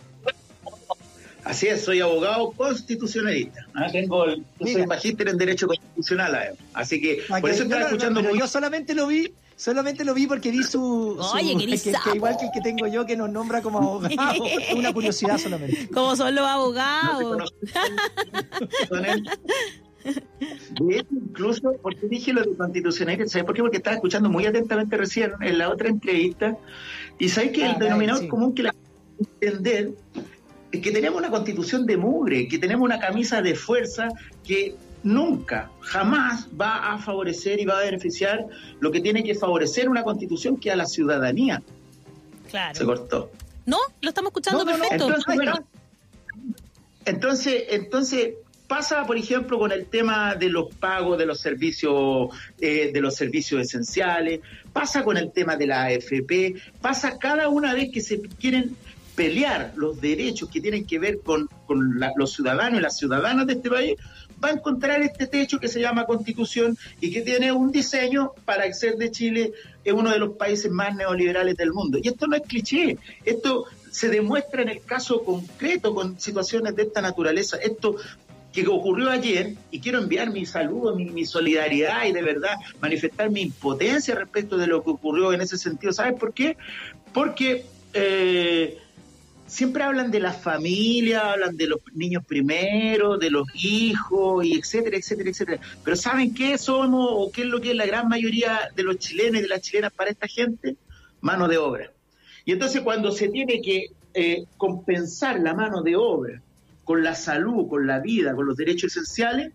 Así 1.44 1.66
es, 1.66 1.84
soy 1.84 2.00
abogado 2.00 2.52
constitucionalista. 2.52 3.66
¿ah? 3.74 3.88
Tengo 3.90 4.26
el, 4.26 4.44
soy 4.60 4.86
magíster 4.86 5.28
en 5.28 5.38
Derecho 5.38 5.66
Constitucional, 5.66 6.56
así 6.74 7.00
que 7.00 7.22
por 7.28 7.50
eso 7.50 7.64
estaba 7.64 7.82
escuchando 7.82 8.22
Yo 8.34 8.46
solamente 8.46 8.94
lo 8.94 9.08
vi, 9.08 9.32
solamente 9.56 10.04
lo 10.04 10.14
vi 10.14 10.28
porque 10.28 10.52
vi 10.52 10.62
su, 10.62 11.18
Oye, 11.34 11.56
que, 11.82 11.92
igual 12.14 12.36
que 12.36 12.46
el 12.46 12.52
que 12.52 12.60
tengo 12.60 12.86
yo 12.86 13.04
que 13.06 13.16
nos 13.16 13.30
nombra 13.30 13.60
como 13.60 13.78
abogado. 13.78 14.44
es 14.44 14.72
una 14.74 14.92
curiosidad 14.92 15.38
solamente. 15.38 15.88
Como 15.88 16.14
son 16.14 16.34
los 16.34 16.46
abogados. 16.46 17.52
De 20.04 20.96
hecho, 20.96 21.08
incluso, 21.10 21.74
porque 21.82 22.06
dije 22.08 22.32
lo 22.32 22.42
de 22.42 22.56
constitucionalidad? 22.56 23.26
¿Sabes 23.26 23.44
por 23.44 23.54
qué? 23.54 23.62
Porque 23.62 23.76
estaba 23.78 23.96
escuchando 23.96 24.28
muy 24.28 24.46
atentamente 24.46 24.96
recién 24.96 25.32
en 25.40 25.58
la 25.58 25.70
otra 25.70 25.88
entrevista. 25.88 26.56
Y 27.18 27.28
sabes 27.28 27.52
que 27.52 27.64
el 27.64 27.72
ah, 27.72 27.78
denominador 27.78 28.28
común 28.28 28.54
que 28.54 28.64
la 28.64 28.74
entender 29.40 29.92
es 30.72 30.80
que 30.80 30.90
tenemos 30.90 31.18
una 31.18 31.30
constitución 31.30 31.84
de 31.84 31.98
mugre, 31.98 32.48
que 32.48 32.58
tenemos 32.58 32.84
una 32.84 32.98
camisa 32.98 33.42
de 33.42 33.54
fuerza 33.54 34.08
que 34.42 34.74
nunca, 35.02 35.70
jamás 35.80 36.48
va 36.58 36.92
a 36.92 36.98
favorecer 36.98 37.60
y 37.60 37.66
va 37.66 37.78
a 37.78 37.82
beneficiar 37.82 38.46
lo 38.80 38.90
que 38.90 39.00
tiene 39.00 39.22
que 39.22 39.34
favorecer 39.34 39.88
una 39.88 40.02
constitución 40.02 40.56
que 40.56 40.70
a 40.70 40.76
la 40.76 40.86
ciudadanía. 40.86 41.62
Claro. 42.48 42.74
Se 42.74 42.84
cortó. 42.84 43.30
No, 43.66 43.78
lo 44.00 44.08
estamos 44.08 44.30
escuchando 44.30 44.64
perfecto. 44.64 45.08
entonces, 47.04 47.64
entonces 47.68 48.34
pasa, 48.66 49.04
por 49.04 49.18
ejemplo, 49.18 49.58
con 49.58 49.70
el 49.70 49.86
tema 49.86 50.34
de 50.34 50.48
los 50.48 50.74
pagos 50.74 51.18
de 51.18 51.26
los 51.26 51.38
servicios, 51.38 52.30
eh, 52.58 52.90
de 52.92 53.00
los 53.02 53.14
servicios 53.14 53.60
esenciales, 53.60 54.40
pasa 54.72 55.04
con 55.04 55.18
el 55.18 55.30
tema 55.32 55.56
de 55.56 55.66
la 55.66 55.84
AFP, 55.84 56.54
pasa 56.80 57.18
cada 57.18 57.50
una 57.50 57.74
vez 57.74 57.90
que 57.92 58.00
se 58.00 58.22
quieren 58.22 58.74
pelear 59.22 59.72
los 59.76 60.00
derechos 60.00 60.48
que 60.48 60.60
tienen 60.60 60.84
que 60.84 60.98
ver 60.98 61.20
con, 61.20 61.48
los 62.16 62.32
ciudadanos 62.32 62.80
y 62.80 62.82
las 62.82 62.98
ciudadanas 62.98 63.46
de 63.46 63.52
este 63.52 63.70
país, 63.70 63.94
va 64.42 64.48
a 64.48 64.52
encontrar 64.52 65.00
este 65.00 65.28
techo 65.28 65.60
que 65.60 65.68
se 65.68 65.80
llama 65.80 66.06
Constitución 66.06 66.76
y 67.00 67.12
que 67.12 67.22
tiene 67.22 67.52
un 67.52 67.70
diseño 67.70 68.32
para 68.44 68.70
ser 68.72 68.96
de 68.96 69.12
Chile 69.12 69.52
es 69.84 69.92
uno 69.92 70.10
de 70.10 70.18
los 70.18 70.30
países 70.30 70.72
más 70.72 70.96
neoliberales 70.96 71.56
del 71.56 71.72
mundo. 71.72 71.98
Y 72.02 72.08
esto 72.08 72.26
no 72.26 72.34
es 72.34 72.42
cliché, 72.42 72.98
esto 73.24 73.66
se 73.92 74.08
demuestra 74.08 74.62
en 74.62 74.70
el 74.70 74.82
caso 74.82 75.22
concreto 75.22 75.94
con 75.94 76.18
situaciones 76.18 76.74
de 76.74 76.82
esta 76.82 77.00
naturaleza. 77.00 77.58
Esto 77.58 77.94
que 78.52 78.66
ocurrió 78.66 79.08
ayer 79.08 79.54
y 79.70 79.78
quiero 79.78 80.00
enviar 80.00 80.30
mi 80.30 80.46
saludo, 80.46 80.96
mi, 80.96 81.24
solidaridad 81.24 82.06
y 82.06 82.12
de 82.12 82.22
verdad 82.22 82.56
manifestar 82.80 83.30
mi 83.30 83.42
impotencia 83.42 84.16
respecto 84.16 84.56
de 84.56 84.66
lo 84.66 84.82
que 84.82 84.90
ocurrió 84.90 85.32
en 85.32 85.42
ese 85.42 85.56
sentido. 85.56 85.92
¿Sabes 85.92 86.18
por 86.18 86.34
qué? 86.34 86.56
Porque 87.12 87.64
eh, 87.94 88.81
siempre 89.52 89.82
hablan 89.82 90.10
de 90.10 90.18
la 90.18 90.32
familia, 90.32 91.32
hablan 91.32 91.58
de 91.58 91.66
los 91.66 91.80
niños 91.92 92.24
primero, 92.24 93.18
de 93.18 93.30
los 93.30 93.46
hijos, 93.54 94.46
y 94.46 94.54
etcétera, 94.54 94.96
etcétera, 94.96 95.28
etcétera. 95.28 95.60
Pero 95.84 95.94
¿saben 95.94 96.32
qué 96.32 96.56
somos 96.56 97.06
o 97.10 97.30
qué 97.30 97.42
es 97.42 97.48
lo 97.48 97.60
que 97.60 97.72
es 97.72 97.76
la 97.76 97.84
gran 97.84 98.08
mayoría 98.08 98.70
de 98.74 98.82
los 98.82 98.96
chilenos 98.96 99.40
y 99.40 99.42
de 99.42 99.48
las 99.48 99.60
chilenas 99.60 99.92
para 99.92 100.10
esta 100.10 100.26
gente? 100.26 100.76
Mano 101.20 101.48
de 101.48 101.58
obra. 101.58 101.92
Y 102.46 102.52
entonces 102.52 102.80
cuando 102.80 103.12
se 103.12 103.28
tiene 103.28 103.60
que 103.60 103.88
eh, 104.14 104.46
compensar 104.56 105.38
la 105.38 105.52
mano 105.52 105.82
de 105.82 105.96
obra 105.96 106.40
con 106.82 107.02
la 107.02 107.14
salud, 107.14 107.68
con 107.68 107.86
la 107.86 108.00
vida, 108.00 108.34
con 108.34 108.46
los 108.46 108.56
derechos 108.56 108.92
esenciales, 108.92 109.52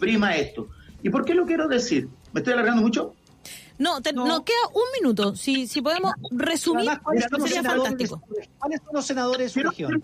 prima 0.00 0.34
esto. 0.34 0.68
¿Y 1.00 1.10
por 1.10 1.24
qué 1.24 1.34
lo 1.34 1.46
quiero 1.46 1.68
decir? 1.68 2.08
¿Me 2.32 2.40
estoy 2.40 2.54
alargando 2.54 2.82
mucho? 2.82 3.14
No, 3.78 4.00
nos 4.00 4.40
queda 4.42 4.56
un 4.74 5.00
minuto. 5.00 5.36
Si, 5.36 5.66
si 5.66 5.80
podemos 5.80 6.12
resumir, 6.30 6.90
sería 7.46 7.62
fantástico. 7.62 8.22
¿Cuáles 8.58 8.80
son 8.84 8.94
los 8.94 9.06
senadores 9.06 9.54
de 9.54 9.62
su 9.62 9.68
región? 9.68 10.02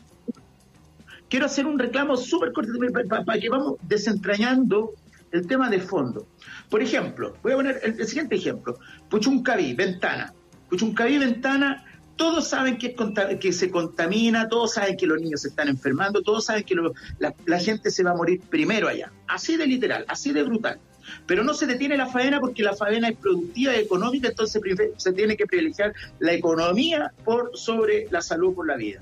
Quiero 1.28 1.46
hacer 1.46 1.66
un 1.66 1.78
reclamo 1.78 2.16
súper 2.16 2.52
corto 2.52 2.72
para, 3.08 3.40
que 3.40 3.48
vamos 3.48 3.76
desentrañando 3.82 4.92
el 5.32 5.46
tema 5.46 5.68
de 5.68 5.80
fondo. 5.80 6.26
Por 6.70 6.80
ejemplo, 6.80 7.36
voy 7.42 7.52
a 7.52 7.56
poner 7.56 7.80
el, 7.82 8.00
el 8.00 8.06
siguiente 8.06 8.36
ejemplo. 8.36 8.78
Puchuncaví, 9.08 9.74
ventana. 9.74 10.32
Puchuncaví, 10.68 11.18
ventana 11.18 11.84
todos 12.16 12.48
saben 12.48 12.78
que, 12.78 12.94
que 13.40 13.52
se 13.52 13.70
contamina, 13.70 14.48
todos 14.48 14.74
saben 14.74 14.96
que 14.96 15.06
los 15.06 15.20
niños 15.20 15.42
se 15.42 15.48
están 15.48 15.68
enfermando, 15.68 16.22
todos 16.22 16.44
saben 16.44 16.64
que 16.64 16.76
la, 17.18 17.58
gente 17.58 17.90
se 17.90 18.02
va 18.02 18.12
a 18.12 18.14
morir 18.14 18.40
primero 18.40 18.88
allá. 18.88 19.10
Así 19.26 19.56
de 19.56 19.66
literal, 19.66 20.04
así 20.08 20.32
de 20.32 20.42
brutal. 20.42 20.78
Pero 21.26 21.44
no 21.44 21.54
se 21.54 21.66
detiene 21.66 21.96
la 21.96 22.06
faena 22.06 22.40
porque 22.40 22.62
la 22.62 22.74
faena 22.74 23.08
es 23.08 23.16
productiva 23.16 23.74
y 23.74 23.80
económica, 23.80 24.28
entonces 24.28 24.60
se 24.96 25.12
tiene 25.12 25.36
que 25.36 25.46
privilegiar 25.46 25.92
la 26.18 26.32
economía 26.32 27.12
por 27.24 27.50
sobre 27.54 28.06
la 28.10 28.22
salud, 28.22 28.54
por 28.54 28.66
la 28.66 28.76
vida. 28.76 29.00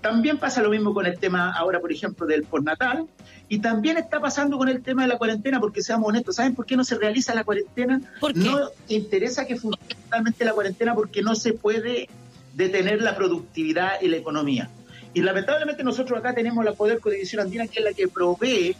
También 0.00 0.36
pasa 0.36 0.62
lo 0.62 0.68
mismo 0.68 0.92
con 0.92 1.06
el 1.06 1.18
tema 1.18 1.50
ahora, 1.52 1.80
por 1.80 1.90
ejemplo, 1.90 2.26
del 2.26 2.44
postnatal, 2.44 3.06
y 3.48 3.60
también 3.60 3.96
está 3.96 4.20
pasando 4.20 4.58
con 4.58 4.68
el 4.68 4.82
tema 4.82 5.02
de 5.02 5.08
la 5.08 5.16
cuarentena, 5.16 5.60
porque 5.60 5.82
seamos 5.82 6.08
honestos, 6.08 6.36
¿saben 6.36 6.54
por 6.54 6.66
qué 6.66 6.76
no 6.76 6.84
se 6.84 6.96
realiza 6.96 7.34
la 7.34 7.44
cuarentena? 7.44 8.00
¿Por 8.20 8.34
qué? 8.34 8.40
No 8.40 8.70
interesa 8.88 9.46
que 9.46 9.56
funcione 9.56 9.94
totalmente 10.02 10.44
la 10.44 10.52
cuarentena 10.52 10.94
porque 10.94 11.22
no 11.22 11.34
se 11.34 11.54
puede 11.54 12.08
detener 12.54 13.00
la 13.00 13.16
productividad 13.16 14.00
y 14.02 14.08
la 14.08 14.16
economía. 14.16 14.68
Y 15.14 15.22
lamentablemente 15.22 15.82
nosotros 15.84 16.18
acá 16.18 16.34
tenemos 16.34 16.64
la 16.64 16.72
Poder 16.72 17.00
Codivisión 17.00 17.40
Andina, 17.40 17.66
que 17.66 17.78
es 17.78 17.84
la 17.84 17.92
que 17.92 18.08
provee 18.08 18.76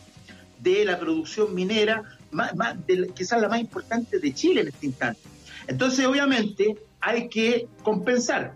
de 0.61 0.85
la 0.85 0.99
producción 0.99 1.55
minera, 1.55 2.03
más, 2.35 2.55
más, 2.55 2.77
quizás 3.15 3.41
la 3.41 3.49
más 3.49 3.61
importante 3.61 4.19
de 4.19 4.35
Chile 4.35 4.63
en 4.63 4.69
este 4.69 4.87
instante. 4.87 5.21
Entonces, 5.67 6.05
obviamente, 6.07 6.77
hay 7.01 7.29
que 7.29 7.69
compensar 7.83 8.53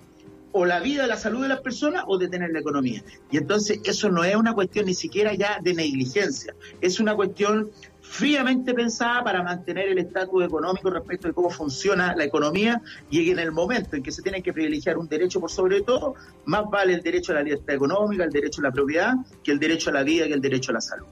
o 0.52 0.64
la 0.64 0.80
vida, 0.80 1.06
la 1.06 1.16
salud 1.16 1.42
de 1.42 1.48
las 1.48 1.60
personas 1.60 2.04
o 2.06 2.18
detener 2.18 2.50
la 2.50 2.60
economía. 2.60 3.02
Y 3.30 3.36
entonces 3.36 3.80
eso 3.84 4.10
no 4.10 4.24
es 4.24 4.34
una 4.34 4.54
cuestión 4.54 4.86
ni 4.86 4.94
siquiera 4.94 5.34
ya 5.34 5.58
de 5.62 5.74
negligencia, 5.74 6.54
es 6.80 7.00
una 7.00 7.14
cuestión 7.14 7.70
fríamente 8.00 8.72
pensada 8.72 9.22
para 9.22 9.42
mantener 9.42 9.88
el 9.88 9.98
estatus 9.98 10.42
económico 10.42 10.88
respecto 10.88 11.28
de 11.28 11.34
cómo 11.34 11.50
funciona 11.50 12.16
la 12.16 12.24
economía 12.24 12.80
y 13.10 13.30
en 13.30 13.38
el 13.38 13.52
momento 13.52 13.96
en 13.96 14.02
que 14.02 14.10
se 14.10 14.22
tiene 14.22 14.42
que 14.42 14.52
privilegiar 14.54 14.96
un 14.96 15.06
derecho 15.08 15.40
por 15.40 15.50
sobre 15.50 15.82
todo, 15.82 16.14
más 16.46 16.64
vale 16.70 16.94
el 16.94 17.02
derecho 17.02 17.32
a 17.32 17.36
la 17.36 17.42
libertad 17.42 17.74
económica, 17.74 18.24
el 18.24 18.30
derecho 18.30 18.62
a 18.62 18.64
la 18.64 18.72
propiedad, 18.72 19.14
que 19.44 19.52
el 19.52 19.58
derecho 19.58 19.90
a 19.90 19.92
la 19.92 20.02
vida, 20.02 20.26
que 20.26 20.32
el 20.32 20.40
derecho 20.40 20.70
a 20.70 20.74
la 20.74 20.80
salud. 20.80 21.06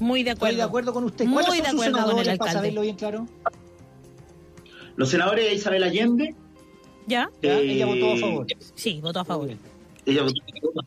Muy 0.00 0.22
de 0.24 0.30
acuerdo. 0.32 0.46
Estoy 0.48 0.56
de 0.56 0.62
acuerdo 0.62 0.92
con 0.92 1.04
usted. 1.04 1.24
Muy 1.26 1.44
¿Cuáles 1.44 1.62
de 1.62 1.68
son 1.68 1.78
sus 1.78 1.86
acuerdo 1.86 1.92
con 1.92 2.00
el 2.00 2.24
senadores, 2.24 2.38
para 2.38 2.50
alcalde. 2.50 2.52
saberlo 2.58 2.80
bien 2.82 2.96
claro? 2.96 3.26
Los 4.96 5.08
senadores 5.10 5.52
Isabel 5.54 5.82
Allende, 5.84 6.34
¿Ya? 7.06 7.30
Ya, 7.42 7.58
Eh, 7.58 7.72
ella 7.72 7.86
votó 7.86 8.12
a 8.12 8.16
favor. 8.16 8.46
Sí, 8.74 9.00
votó 9.00 9.20
a 9.20 9.24
favor. 9.24 9.50
ella 10.06 10.22
votó 10.22 10.34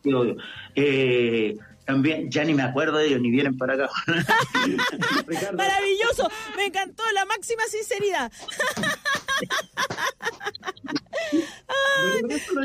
sí, 0.02 0.12
obvio. 0.12 0.36
Eh, 0.74 1.56
también, 1.84 2.30
ya 2.30 2.44
ni 2.44 2.54
me 2.54 2.62
acuerdo 2.62 2.98
de 2.98 3.06
ellos, 3.08 3.20
ni 3.20 3.30
vienen 3.30 3.56
para 3.58 3.74
acá. 3.74 3.90
Maravilloso, 5.54 6.30
me 6.56 6.66
encantó 6.66 7.02
la 7.14 7.24
máxima 7.26 7.62
sinceridad. 7.70 8.32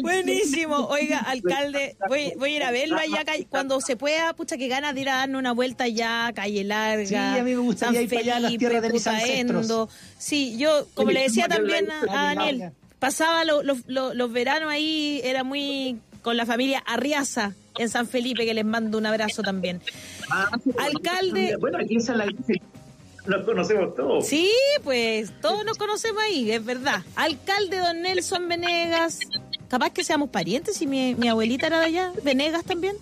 Buenísimo. 0.02 0.88
Oiga, 0.88 1.20
alcalde, 1.20 1.96
voy, 2.08 2.34
voy 2.38 2.54
a 2.54 2.56
ir 2.58 2.64
a 2.64 2.72
verlo 2.72 2.98
allá 2.98 3.24
ca- 3.26 3.34
cuando 3.50 3.80
se 3.82 3.96
pueda, 3.96 4.34
pucha, 4.34 4.58
que 4.58 4.68
ganas 4.68 4.96
de 4.96 5.02
ir 5.02 5.10
a 5.10 5.16
darnos 5.18 5.40
una 5.40 5.52
vuelta 5.54 5.86
allá, 5.86 6.32
Calle 6.34 6.64
Larga. 6.64 7.06
Sí, 7.06 7.16
a 7.16 7.44
mí 7.44 7.52
me 7.52 7.58
gustaría 7.58 8.02
ir 8.02 8.10
para 8.10 8.22
allá 8.22 8.36
a 8.38 8.40
las 8.40 8.50
Felipe, 8.52 8.60
tierras 8.60 8.82
de 8.82 8.90
mis 8.90 9.04
Putaendo. 9.04 9.54
ancestros. 9.60 9.90
Sí, 10.18 10.58
yo, 10.58 10.88
como 10.94 11.12
le 11.12 11.22
decía 11.24 11.48
también 11.48 11.90
a, 11.92 12.06
Daniel, 12.36 12.72
pasaba 13.00 13.44
lo- 13.46 13.64
lo- 13.64 13.78
lo- 13.88 14.14
los 14.14 14.32
veranos 14.32 14.70
ahí, 14.72 15.22
era 15.24 15.44
muy 15.44 16.00
con 16.22 16.36
la 16.38 16.46
familia 16.46 16.84
Arriaza 16.86 17.54
en 17.80 17.90
San 17.90 18.08
Felipe, 18.08 18.46
que 18.46 18.54
les 18.54 18.66
mando 18.66 18.98
un 18.98 19.06
abrazo 19.06 19.42
también. 19.42 19.82
Ah, 20.30 20.50
Alcalde. 20.80 21.56
Bueno, 21.60 21.78
aquí 21.80 21.96
en 21.96 22.02
San 22.02 22.18
la 22.20 22.26
nos 23.28 23.46
conocemos 23.46 23.96
todos. 23.96 24.26
Sí, 24.28 24.50
pues 24.84 25.32
todos 25.42 25.64
nos 25.66 25.78
conocemos 25.78 26.22
ahí, 26.24 26.52
es 26.52 26.64
verdad. 26.66 27.04
Alcalde 27.16 27.78
don 27.78 28.02
Nelson 28.02 28.48
Venegas. 28.48 29.20
Capaz 29.68 29.92
que 29.92 30.04
seamos 30.04 30.30
parientes 30.30 30.82
y 30.82 30.88
mi, 30.88 31.14
mi 31.16 31.28
abuelita 31.28 31.68
era 31.68 31.80
de 31.80 31.86
allá. 31.86 32.12
Venegas 32.24 32.64
también. 32.64 32.96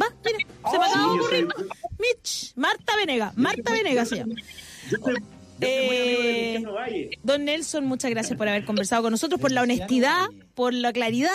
Va, 0.00 0.06
mira, 0.24 0.38
se 0.70 0.78
me 0.78 0.84
acaba 0.86 1.12
de 1.12 1.18
ocurrir. 1.20 1.48
soy- 1.54 1.68
Mitch, 1.98 2.52
Marta 2.56 2.96
Venegas. 2.96 3.36
Marta 3.36 3.72
Venegas 3.72 4.08
se 4.08 4.16
llama. 4.16 4.34
Eh. 5.60 6.62
Don 7.22 7.44
Nelson, 7.44 7.84
muchas 7.86 8.10
gracias 8.10 8.36
por 8.36 8.48
haber 8.48 8.64
conversado 8.64 9.02
con 9.02 9.10
nosotros, 9.12 9.40
por 9.40 9.52
la 9.52 9.62
honestidad, 9.62 10.26
por 10.54 10.74
la 10.74 10.92
claridad 10.92 11.30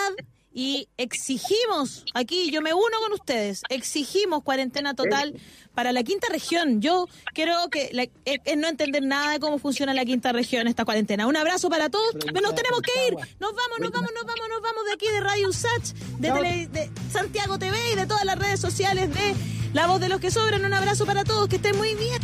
y 0.54 0.88
exigimos, 0.98 2.04
aquí 2.14 2.50
yo 2.50 2.60
me 2.60 2.74
uno 2.74 2.98
con 3.02 3.12
ustedes, 3.12 3.62
exigimos 3.68 4.42
cuarentena 4.42 4.94
total 4.94 5.34
para 5.74 5.92
la 5.92 6.02
quinta 6.02 6.26
región. 6.30 6.80
Yo 6.82 7.06
creo 7.34 7.70
que 7.70 7.88
la- 7.92 8.02
es, 8.24 8.38
es 8.44 8.56
no 8.58 8.68
entender 8.68 9.02
nada 9.02 9.32
de 9.32 9.40
cómo 9.40 9.58
funciona 9.58 9.94
la 9.94 10.04
quinta 10.04 10.30
región 10.32 10.68
esta 10.68 10.84
cuarentena. 10.84 11.26
Un 11.26 11.36
abrazo 11.36 11.70
para 11.70 11.88
todos. 11.88 12.14
Pero 12.14 12.40
nos 12.42 12.54
tenemos 12.54 12.80
que 12.82 12.92
ir. 13.08 13.14
Nos 13.40 13.54
vamos, 13.54 13.80
nos 13.80 13.90
vamos, 13.90 14.10
nos 14.14 14.24
vamos, 14.26 14.48
nos 14.50 14.60
vamos 14.62 14.84
de 14.86 14.92
aquí 14.92 15.06
de 15.08 15.20
Radio 15.20 15.48
Usach, 15.48 15.92
de, 16.18 16.28
tele- 16.30 16.66
de 16.68 16.90
Santiago 17.10 17.58
TV 17.58 17.76
y 17.92 17.96
de 17.96 18.06
todas 18.06 18.24
las 18.24 18.38
redes 18.38 18.60
sociales 18.60 19.12
de 19.14 19.34
La 19.72 19.86
Voz 19.86 20.00
de 20.00 20.08
los 20.10 20.20
que 20.20 20.30
Sobran. 20.30 20.64
Un 20.64 20.74
abrazo 20.74 21.06
para 21.06 21.24
todos, 21.24 21.48
que 21.48 21.56
estén 21.56 21.76
muy 21.78 21.94
bien. 21.94 22.20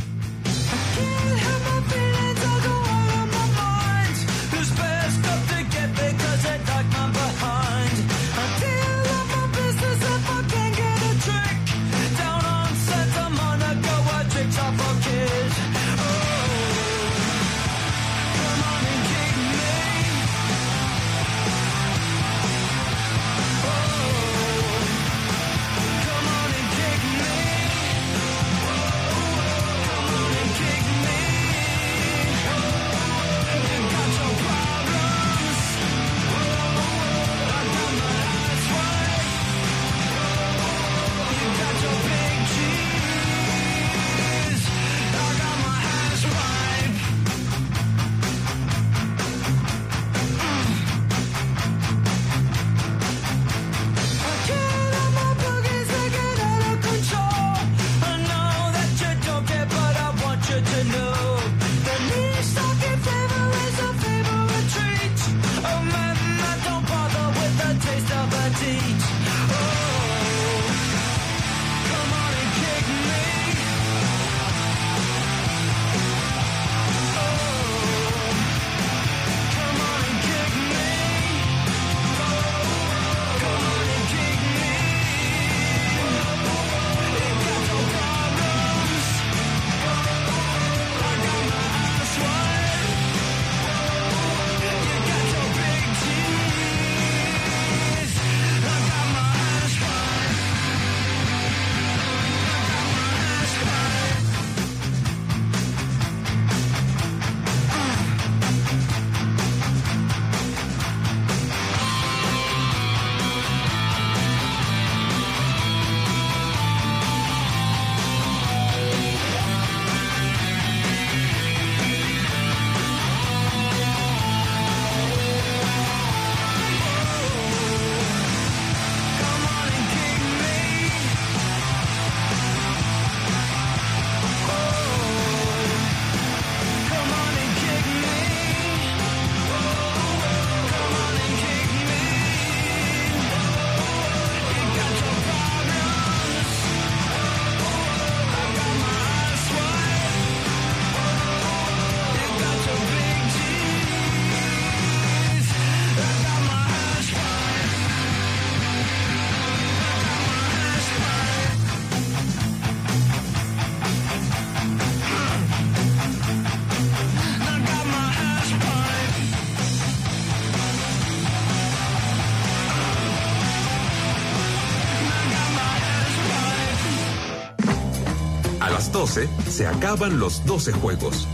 Se 179.58 179.66
acaban 179.66 180.20
los 180.20 180.46
12 180.46 180.70
juegos. 180.70 181.26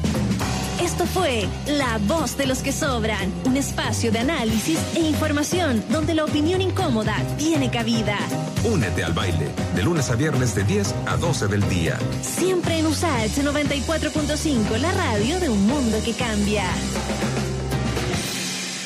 Esto 0.81 1.05
fue 1.05 1.47
La 1.67 1.99
Voz 2.09 2.39
de 2.39 2.47
los 2.47 2.61
que 2.61 2.73
Sobran, 2.73 3.31
un 3.45 3.59
espacio 3.59 4.11
de 4.11 4.21
análisis 4.21 4.79
e 4.95 5.01
información 5.01 5.85
donde 5.91 6.15
la 6.15 6.25
opinión 6.25 6.63
incómoda 6.63 7.15
tiene 7.37 7.71
cabida. 7.71 8.17
Únete 8.65 9.05
al 9.05 9.13
baile, 9.13 9.51
de 9.77 9.83
lunes 9.83 10.09
a 10.09 10.17
viernes 10.17 10.55
de 10.55 10.65
10 10.65 10.95
a 11.07 11.19
12 11.19 11.49
del 11.49 11.69
día. 11.69 11.99
Siempre 12.23 12.79
en 12.79 12.87
USAH 12.87 13.43
94.5, 13.43 14.79
la 14.79 14.93
radio 14.93 15.39
de 15.39 15.51
un 15.51 15.67
mundo 15.67 15.99
que 16.03 16.15
cambia. 16.15 16.65